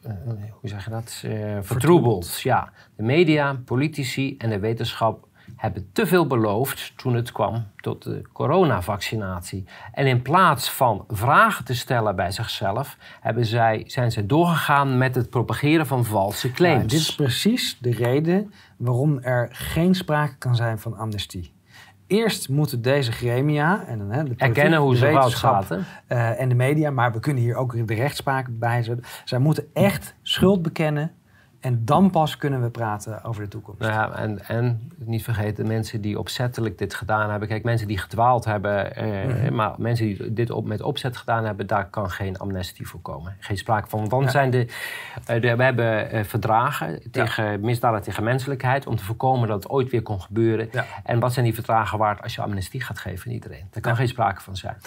eh, 0.03 0.11
hoe 0.51 0.69
zeg 0.69 0.83
je 0.83 0.89
dat, 0.89 1.21
Eh, 1.25 1.57
vertroebeld. 1.61 2.41
Ja, 2.41 2.71
de 2.95 3.03
media, 3.03 3.59
politici 3.65 4.35
en 4.37 4.49
de 4.49 4.59
wetenschap 4.59 5.27
hebben 5.61 5.89
te 5.93 6.05
veel 6.07 6.27
beloofd 6.27 6.93
toen 6.95 7.15
het 7.15 7.31
kwam 7.31 7.67
tot 7.75 8.03
de 8.03 8.21
coronavaccinatie. 8.33 9.65
En 9.93 10.07
in 10.07 10.21
plaats 10.21 10.71
van 10.71 11.05
vragen 11.07 11.65
te 11.65 11.73
stellen 11.75 12.15
bij 12.15 12.31
zichzelf, 12.31 12.97
hebben 13.19 13.45
zij, 13.45 13.83
zijn 13.87 14.11
zij 14.11 14.25
doorgegaan 14.25 14.97
met 14.97 15.15
het 15.15 15.29
propageren 15.29 15.87
van 15.87 16.05
valse 16.05 16.51
claims. 16.51 16.81
Dit 16.91 16.99
is 16.99 17.15
precies 17.15 17.77
de 17.79 17.91
reden 17.91 18.53
waarom 18.77 19.19
er 19.19 19.49
geen 19.51 19.95
sprake 19.95 20.37
kan 20.37 20.55
zijn 20.55 20.79
van 20.79 20.97
amnestie. 20.97 21.53
Eerst 22.07 22.49
moeten 22.49 22.81
deze 22.81 23.11
gremia 23.11 23.83
en 23.85 23.97
dan, 23.97 24.11
hè, 24.11 24.23
de 24.23 24.33
Erkennen 24.37 24.79
hoe 24.79 24.95
ze 24.95 25.11
fout 25.11 25.31
zaten. 25.31 25.85
eh, 26.07 26.39
en 26.39 26.49
de 26.49 26.55
media, 26.55 26.91
maar 26.91 27.11
we 27.11 27.19
kunnen 27.19 27.43
hier 27.43 27.55
ook 27.55 27.87
de 27.87 27.93
rechtspraak 27.93 28.47
bij 28.49 28.83
zetten. 28.83 29.05
Zij 29.25 29.39
moeten 29.39 29.65
echt 29.73 30.15
schuld 30.21 30.61
bekennen 30.61 31.11
en 31.61 31.85
dan 31.85 32.09
pas 32.09 32.37
kunnen 32.37 32.61
we 32.61 32.69
praten 32.69 33.23
over 33.23 33.41
de 33.43 33.47
toekomst. 33.47 33.79
Nou 33.79 33.91
ja, 33.91 34.11
en, 34.11 34.45
en 34.47 34.91
niet 34.97 35.23
vergeten, 35.23 35.67
mensen 35.67 36.01
die 36.01 36.19
opzettelijk 36.19 36.77
dit 36.77 36.93
gedaan 36.93 37.29
hebben. 37.29 37.47
Kijk, 37.47 37.63
mensen 37.63 37.87
die 37.87 37.97
gedwaald 37.97 38.45
hebben, 38.45 38.95
eh, 38.95 39.25
Mhm. 39.27 39.55
maar 39.55 39.73
mensen 39.77 40.05
die 40.05 40.33
dit 40.33 40.49
op, 40.51 40.65
met 40.65 40.81
opzet 40.81 41.17
gedaan 41.17 41.45
hebben, 41.45 41.67
daar 41.67 41.89
kan 41.89 42.09
geen 42.09 42.37
amnestie 42.37 42.87
voor 42.87 42.99
komen. 43.01 43.35
Geen 43.39 43.57
sprake 43.57 43.89
van. 43.89 43.99
Want 43.99 44.11
dan 44.11 44.21
Ja. 44.23 44.29
zijn 44.29 44.49
de, 44.49 44.67
eh, 45.25 45.41
de. 45.41 45.55
We 45.55 45.63
hebben 45.63 46.11
eh, 46.11 46.23
verdragen 46.23 47.11
tegen 47.11 47.59
misdaden 47.61 48.01
tegen 48.01 48.23
menselijkheid 48.23 48.87
om 48.87 48.95
te 48.95 49.03
voorkomen 49.03 49.47
dat 49.47 49.63
het 49.63 49.71
ooit 49.71 49.89
weer 49.91 50.01
kon 50.01 50.21
gebeuren. 50.21 50.69
En 51.03 51.19
wat 51.19 51.33
zijn 51.33 51.45
die 51.45 51.53
verdragen 51.53 51.97
waard 51.97 52.21
als 52.21 52.35
je 52.35 52.41
amnestie 52.41 52.81
gaat 52.81 52.99
geven 52.99 53.27
aan 53.27 53.33
iedereen? 53.33 53.67
Daar 53.71 53.81
kan 53.81 53.95
geen 53.95 54.07
sprake 54.07 54.41
van 54.41 54.55
zijn. 54.57 54.77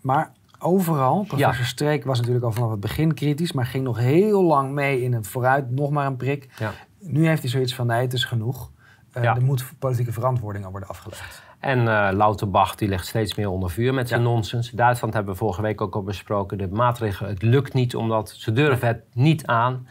Maar 0.00 0.30
overal, 0.66 1.24
professor 1.28 1.58
Ja. 1.58 1.64
Streek 1.64 2.04
was 2.04 2.18
natuurlijk 2.18 2.44
al 2.44 2.52
vanaf 2.52 2.70
het 2.70 2.80
begin 2.80 3.14
kritisch, 3.14 3.52
maar 3.52 3.66
ging 3.66 3.84
nog 3.84 3.98
heel 3.98 4.42
lang 4.42 4.72
mee 4.72 5.02
in 5.02 5.12
het 5.12 5.26
vooruit, 5.28 5.70
nog 5.70 5.90
maar 5.90 6.06
een 6.06 6.16
prik. 6.16 6.48
Ja. 6.58 6.72
Nu 7.00 7.26
heeft 7.26 7.42
hij 7.42 7.50
zoiets 7.50 7.74
van, 7.74 7.86
nee, 7.86 8.00
het 8.00 8.12
is 8.12 8.24
genoeg. 8.24 8.70
Eh, 9.12 9.22
Ja. 9.22 9.36
Er 9.36 9.42
moet 9.44 9.64
politieke 9.78 10.12
verantwoording 10.12 10.64
aan 10.64 10.70
worden 10.70 10.88
afgelegd. 10.88 11.42
En 11.60 11.78
eh 11.78 12.08
Lauterbach 12.12 12.74
die 12.74 12.88
ligt 12.88 13.06
steeds 13.06 13.34
meer 13.34 13.48
onder 13.50 13.70
vuur 13.70 13.94
met 13.94 14.08
zijn 14.08 14.22
nonsens. 14.22 14.70
Duitsland 14.70 15.14
hebben 15.14 15.32
we 15.32 15.38
vorige 15.38 15.62
week 15.62 15.80
ook 15.80 15.94
al 15.94 16.02
besproken. 16.02 16.58
De 16.58 16.68
maatregelen, 16.68 17.30
het 17.30 17.42
lukt 17.42 17.74
niet 17.74 17.96
omdat 17.96 18.30
ze 18.30 18.52
durven 18.52 18.88
het 18.88 19.02
niet 19.12 19.46
aan. 19.46 19.86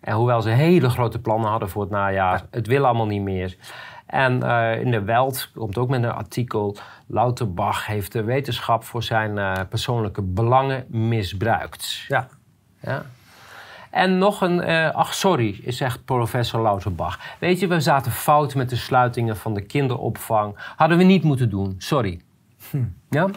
En 0.00 0.14
hoewel 0.14 0.42
ze 0.42 0.48
hele 0.48 0.90
grote 0.90 1.20
plannen 1.20 1.50
hadden 1.50 1.68
voor 1.68 1.82
het 1.82 1.90
najaar, 1.90 2.46
het 2.50 2.66
wil 2.66 2.84
allemaal 2.84 3.06
niet 3.06 3.22
meer. 3.22 3.56
En 4.12 4.42
eh, 4.42 4.80
in 4.80 4.90
de 4.90 5.02
Welt 5.02 5.50
komt 5.54 5.78
ook 5.78 5.88
met 5.88 6.02
een 6.02 6.12
artikel. 6.12 6.76
Lauterbach 7.06 7.86
heeft 7.86 8.12
de 8.12 8.22
wetenschap 8.22 8.84
voor 8.84 9.02
zijn 9.02 9.38
eh, 9.38 9.52
persoonlijke 9.68 10.22
belangen 10.22 10.84
misbruikt. 10.88 12.04
Ja, 12.08 12.28
Ja. 12.80 13.02
En 13.90 14.18
nog 14.18 14.40
een, 14.40 14.60
eh, 14.60 14.90
ach 14.90 15.14
sorry, 15.14 15.60
zegt 15.66 16.04
professor 16.04 16.62
Lauterbach. 16.62 17.18
Weet 17.38 17.60
je, 17.60 17.66
we 17.66 17.80
zaten 17.80 18.12
fout 18.12 18.54
met 18.54 18.70
de 18.70 18.76
sluitingen 18.76 19.36
van 19.36 19.54
de 19.54 19.60
kinderopvang. 19.60 20.54
Hadden 20.76 20.98
we 20.98 21.04
niet 21.04 21.22
moeten 21.22 21.50
doen, 21.50 21.74
sorry. 21.78 22.20
Ja? 23.10 23.28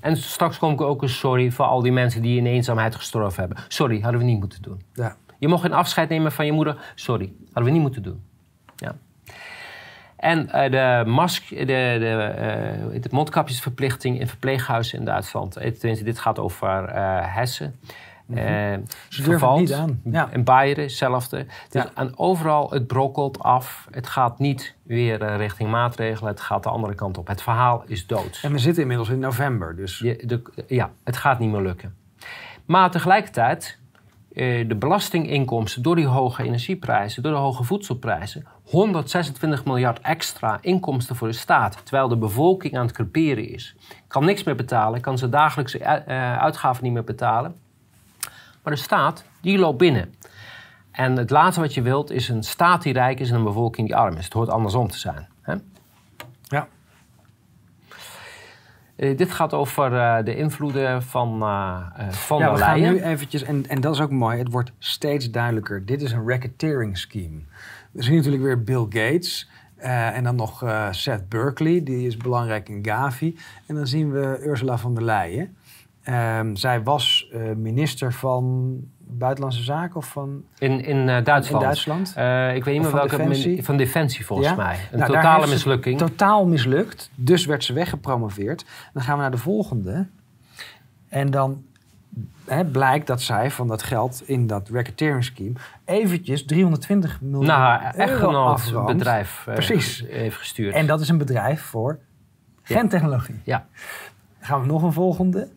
En 0.00 0.16
straks 0.16 0.58
kom 0.58 0.72
ik 0.72 0.80
ook 0.80 1.02
een 1.02 1.08
sorry 1.08 1.50
voor 1.50 1.64
al 1.64 1.82
die 1.82 1.92
mensen 1.92 2.22
die 2.22 2.38
in 2.38 2.46
eenzaamheid 2.46 2.94
gestorven 2.94 3.40
hebben. 3.40 3.64
Sorry, 3.68 4.00
hadden 4.00 4.20
we 4.20 4.26
niet 4.26 4.38
moeten 4.38 4.62
doen. 4.62 4.82
ja. 4.92 5.16
Je 5.38 5.48
mocht 5.48 5.62
geen 5.62 5.72
afscheid 5.72 6.08
nemen 6.08 6.32
van 6.32 6.46
je 6.46 6.52
moeder. 6.52 6.92
Sorry, 6.94 7.32
hadden 7.44 7.64
we 7.64 7.70
niet 7.70 7.80
moeten 7.80 8.02
doen. 8.02 8.22
En 10.22 10.50
eh, 10.50 10.70
de, 10.70 11.10
mask, 11.10 11.48
de, 11.48 11.64
de, 11.64 12.32
eh, 12.94 13.02
de 13.02 13.08
mondkapjesverplichting 13.10 14.20
in 14.20 14.28
verpleeghuizen 14.28 14.98
in 14.98 15.04
Duitsland. 15.04 15.56
Eh, 15.56 15.70
Tenminste, 15.70 16.04
dit 16.04 16.18
gaat 16.18 16.38
over 16.38 16.90
Hessen. 17.34 17.74
Eh, 18.34 18.36
Ze 18.36 18.78
durven 19.08 19.24
vervalt. 19.24 19.58
het 19.58 19.68
niet 19.68 19.76
aan. 19.78 20.00
Ja. 20.12 20.28
En 20.32 20.44
Beieren, 20.44 20.82
hetzelfde. 20.84 21.46
Dus 21.68 21.82
Ja. 21.82 21.90
aan 21.94 22.18
overal, 22.18 22.70
het 22.70 22.86
brokkelt 22.86 23.38
af. 23.38 23.86
Het 23.90 24.06
gaat 24.06 24.38
niet 24.38 24.74
weer 24.82 25.36
richting 25.36 25.70
maatregelen. 25.70 26.30
Het 26.30 26.40
gaat 26.40 26.62
de 26.62 26.68
andere 26.68 26.94
kant 26.94 27.18
op. 27.18 27.26
Het 27.26 27.42
verhaal 27.42 27.82
is 27.86 28.06
dood. 28.06 28.38
En 28.42 28.52
we 28.52 28.58
zitten 28.58 28.82
inmiddels 28.82 29.08
in 29.08 29.18
november, 29.18 29.76
dus 29.76 29.98
Je, 29.98 30.22
de, 30.26 30.42
ja, 30.66 30.90
het 31.04 31.16
gaat 31.16 31.38
niet 31.38 31.50
meer 31.50 31.62
lukken. 31.62 31.94
Maar 32.64 32.90
tegelijkertijd, 32.90 33.78
de 34.68 34.76
belastinginkomsten 34.78 35.82
door 35.82 35.96
die 35.96 36.06
hoge 36.06 36.42
energieprijzen, 36.42 37.22
door 37.22 37.32
de 37.32 37.38
hoge 37.38 37.64
voedselprijzen, 37.64 38.46
126 38.72 39.64
miljard 39.64 40.00
extra 40.00 40.58
inkomsten 40.60 41.16
voor 41.16 41.28
de 41.28 41.34
staat, 41.34 41.80
terwijl 41.82 42.08
de 42.08 42.16
bevolking 42.16 42.76
aan 42.76 42.86
het 42.86 42.94
creperen 42.94 43.48
is. 43.48 43.76
Kan 44.06 44.24
niks 44.24 44.42
meer 44.42 44.54
betalen, 44.54 45.00
kan 45.00 45.18
zijn 45.18 45.30
dagelijkse 45.30 45.78
eh, 45.78 46.38
uitgaven 46.38 46.84
niet 46.84 46.92
meer 46.92 47.04
betalen. 47.04 47.54
Maar 48.62 48.72
de 48.72 48.80
staat, 48.80 49.24
die 49.40 49.58
loopt 49.58 49.78
binnen. 49.78 50.14
En 50.90 51.16
het 51.16 51.30
laatste 51.30 51.60
wat 51.60 51.74
je 51.74 51.82
wilt 51.82 52.10
is 52.10 52.28
een 52.28 52.42
staat 52.42 52.82
die 52.82 52.92
rijk 52.92 53.20
is 53.20 53.30
en 53.30 53.36
een 53.36 53.44
bevolking 53.44 53.86
die 53.86 53.96
arm 53.96 54.16
is. 54.16 54.24
Het 54.24 54.32
hoort 54.32 54.48
andersom 54.48 54.88
te 54.88 54.98
zijn. 54.98 55.28
Hè? 55.40 55.54
ja. 56.42 56.68
Eh, 58.96 59.16
dit 59.16 59.32
gaat 59.32 59.52
over 59.52 59.96
eh, 59.96 60.24
de 60.24 60.36
invloeden 60.36 61.02
van 61.02 61.42
uh, 61.42 61.86
Van 62.10 62.38
ja, 62.38 62.44
der 62.44 62.54
we 62.54 62.62
gaan 62.62 62.78
Leyen. 62.78 62.94
nu 62.94 63.02
eventjes, 63.02 63.42
en, 63.42 63.68
en 63.68 63.80
dat 63.80 63.94
is 63.94 64.00
ook 64.00 64.10
mooi, 64.10 64.38
het 64.38 64.50
wordt 64.50 64.72
steeds 64.78 65.30
duidelijker. 65.30 65.86
Dit 65.86 66.02
is 66.02 66.12
een 66.12 66.28
racketeering 66.28 66.98
scheme. 66.98 67.40
We 67.92 68.02
zien 68.02 68.14
natuurlijk 68.16 68.42
weer 68.42 68.62
Bill 68.62 68.86
Gates 68.88 69.48
eh, 69.76 70.16
en 70.16 70.24
dan 70.24 70.36
nog 70.36 70.62
eh, 70.62 70.88
Seth 70.90 71.28
Berkley, 71.28 71.82
die 71.82 72.06
is 72.06 72.16
belangrijk 72.16 72.68
in 72.68 72.78
Gavi. 72.84 73.36
En 73.66 73.74
dan 73.74 73.86
zien 73.86 74.12
we 74.12 74.42
Ursula 74.44 74.78
von 74.78 74.94
der 74.94 75.04
Leyen. 75.04 75.56
Ehm, 76.02 76.54
zij 76.54 76.82
was 76.82 77.28
eh, 77.32 77.40
minister 77.56 78.12
van 78.12 78.76
Buitenlandse 78.98 79.62
Zaken 79.62 79.96
of 79.96 80.06
van 80.06 80.44
In, 80.58 80.84
in 80.84 81.06
Duitsland. 81.06 81.50
in 81.50 81.58
Duitsland? 81.58 82.08
Ik 82.56 82.64
weet 82.64 82.74
niet 82.74 82.82
meer 82.82 82.92
welke. 82.92 83.16
Defensie? 83.16 83.64
Van 83.64 83.76
Defensie 83.76 84.26
volgens 84.26 84.48
Ja? 84.48 84.54
mij. 84.54 84.78
Een 84.92 84.98
Nou, 84.98 85.12
totale 85.12 85.46
mislukking. 85.46 85.98
Totaal 85.98 86.46
mislukt. 86.46 87.10
Dus 87.14 87.46
werd 87.46 87.64
ze 87.64 87.72
weggepromoveerd. 87.72 88.64
Dan 88.92 89.02
gaan 89.02 89.14
we 89.16 89.20
naar 89.22 89.30
de 89.30 89.36
volgende. 89.38 90.06
En 91.08 91.30
dan 91.30 91.64
hè, 92.52 92.64
blijkt 92.64 93.06
dat 93.06 93.22
zij 93.22 93.50
van 93.50 93.68
dat 93.68 93.82
geld 93.82 94.22
in 94.28 94.46
dat 94.46 94.68
racketeering 94.68 95.24
scheme 95.24 95.52
eventjes 95.84 96.44
320 96.44 97.20
miljoen 97.20 97.46
nou, 97.46 97.82
euro 97.96 98.56
bedrijf 98.86 99.44
eh, 99.46 99.54
Precies. 99.54 100.04
heeft 100.08 100.36
gestuurd. 100.36 100.74
En 100.74 100.86
dat 100.86 101.00
is 101.00 101.08
een 101.08 101.18
bedrijf 101.18 101.62
voor 101.62 101.98
gentechnologie. 102.62 103.40
ja. 103.44 103.66
Dan 104.38 104.48
gaan 104.50 104.60
we 104.60 104.66
nog 104.66 104.82
een 104.82 104.92
volgende. 104.92 105.48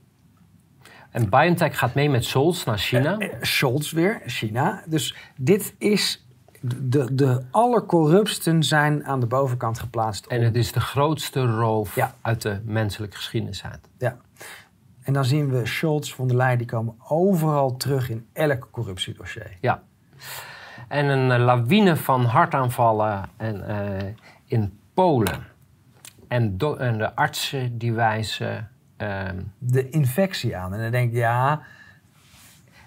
En 1.12 1.30
BioNTech 1.30 1.78
gaat 1.78 1.94
mee 1.94 2.10
met 2.10 2.26
Scholz 2.26 2.64
naar 2.66 2.78
China. 2.78 3.18
Eh, 3.18 3.30
Scholz 3.42 3.92
weer, 3.92 4.22
China. 4.26 4.84
Dus 4.86 5.16
dit 5.38 5.76
is... 5.78 6.20
De, 6.62 7.16
de 7.16 7.42
allercorruptsten 7.52 8.64
zijn 8.64 9.06
aan 9.06 9.20
de 9.20 9.26
bovenkant 9.26 9.80
geplaatst. 9.80 10.26
En 10.26 10.38
om- 10.40 10.44
het 10.46 10.56
is 10.56 10.72
de 10.72 10.80
grootste 10.80 11.46
roof 11.46 11.96
Ja. 11.96 12.14
uit 12.22 12.42
de 12.42 12.62
menselijke 12.64 13.16
geschiedenis. 13.16 13.62
Ja. 13.62 13.80
En 15.06 15.14
dan 15.14 15.26
zien 15.26 15.50
we 15.50 15.66
Scholz, 15.66 16.12
von 16.14 16.28
der 16.28 16.38
Leyen, 16.38 16.58
die 16.58 16.68
komen 16.68 16.96
overal 17.08 17.78
terug 17.78 18.10
in 18.10 18.26
elk 18.34 18.68
corruptiedossier. 18.72 19.58
Ja. 19.62 19.82
En 20.88 21.06
een 21.06 21.32
eh, 21.32 21.46
lawine 21.46 21.96
van 21.96 22.26
hartaanvallen 22.26 23.24
en, 23.38 23.68
eh, 23.68 24.08
in 24.46 24.80
Polen. 24.94 25.44
En, 26.28 26.58
en 26.78 26.98
de 26.98 27.16
artsen 27.16 27.78
die 27.78 27.94
wijzen. 27.94 28.70
ehm, 28.98 29.36
De 29.58 29.90
infectie 29.90 30.58
aan. 30.58 30.74
En 30.74 30.82
dan 30.82 30.92
denk 30.92 31.10
ik, 31.12 31.18
ja, 31.18 31.62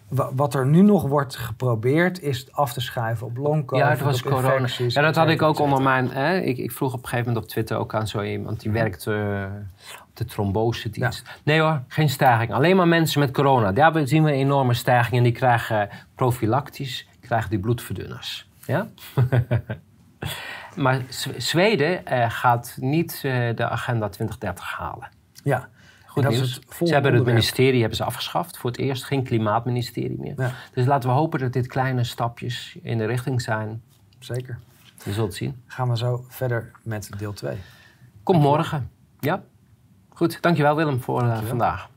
wa- 0.09 0.31
wat 0.35 0.55
er 0.55 0.67
nu 0.67 0.83
nog 0.83 1.03
wordt 1.07 1.37
geprobeerd 1.37 2.21
is 2.21 2.39
het 2.39 2.53
af 2.53 2.73
te 2.73 2.81
schuiven 2.81 3.27
op 3.27 3.37
long 3.37 3.77
ja, 3.77 3.89
het 3.91 4.01
was 4.01 4.23
corona. 4.23 4.67
Ja, 4.89 5.03
dat 5.03 5.17
had 5.17 5.29
ik 5.29 5.43
ook 5.43 5.59
onder 5.59 5.83
mijn. 5.83 6.09
Hè, 6.11 6.39
ik, 6.39 6.59
ik 6.59 6.73
vroeg 6.73 6.93
op 6.93 7.03
een 7.03 7.09
gegeven 7.09 7.27
moment 7.27 7.45
op 7.45 7.51
Twitter 7.51 7.77
ook 7.77 7.95
aan 7.95 8.07
zo 8.09 8.23
iemand 8.23 8.61
die 8.61 8.71
werkte 8.71 9.13
eh, 9.15 9.61
de 10.19 10.25
trombose 10.25 10.91
dienst. 10.91 11.41
Nee 11.43 11.61
hoor, 11.61 11.83
geen 11.89 12.09
stijging. 12.11 12.53
Alleen 12.53 12.77
maar 12.77 12.89
mensen 12.89 13.21
met 13.21 13.31
corona. 13.31 13.73
Daar 13.73 14.07
zien 14.07 14.25
we 14.25 14.31
een 14.33 14.39
enorme 14.39 14.75
stijging 14.75 15.17
en 15.17 15.23
die 15.23 15.33
krijgen 15.33 15.89
profilactisch 16.15 17.07
krijgen 17.21 17.51
die 17.51 17.59
bloedverdunners. 17.59 18.49
Ja? 18.67 18.87
maar 20.77 21.01
Z- 21.09 21.37
Zweden 21.37 22.07
eh, 22.07 22.31
gaat 22.31 22.77
niet 22.81 23.13
eh, 23.15 23.23
de 23.57 23.69
agenda 23.69 24.09
2030 24.09 24.73
halen. 24.77 25.09
Ja, 25.45 25.69
Goed 26.07 26.23
dat 26.23 26.33
is 26.33 26.39
nieuws. 26.39 26.55
het 26.79 26.89
ze 26.89 26.95
hebben 26.95 27.15
het 27.15 27.25
ministerie 27.25 27.79
hebben 27.81 27.97
ze 27.97 28.05
afgeschaft. 28.05 28.59
Voor 28.59 28.71
het 28.71 28.79
eerst 28.79 29.05
geen 29.05 29.23
klimaatministerie 29.25 30.19
meer. 30.19 30.35
Ja, 30.37 30.51
Dus 30.73 30.87
laten 30.87 31.09
we 31.09 31.15
hopen 31.15 31.41
dat 31.41 31.53
dit 31.53 31.67
kleine 31.67 32.05
stapjes 32.05 32.77
in 32.83 32.99
de 32.99 33.05
richting 33.05 33.43
zijn. 33.43 33.83
zeker. 34.19 34.59
Je 35.05 35.13
zult 35.13 35.35
zien. 35.35 35.63
Gaan 35.67 35.89
we 35.89 35.97
zo 35.97 36.25
verder 36.29 36.71
met 36.83 37.11
deel 37.19 37.33
2. 37.33 37.57
Komt 38.23 38.41
morgen. 38.43 38.91
Ja? 39.21 39.43
Goed, 40.19 40.43
dankjewel 40.43 40.77
Willem 40.77 41.01
voor 41.01 41.23
eh, 41.23 41.39
vandaag. 41.47 41.89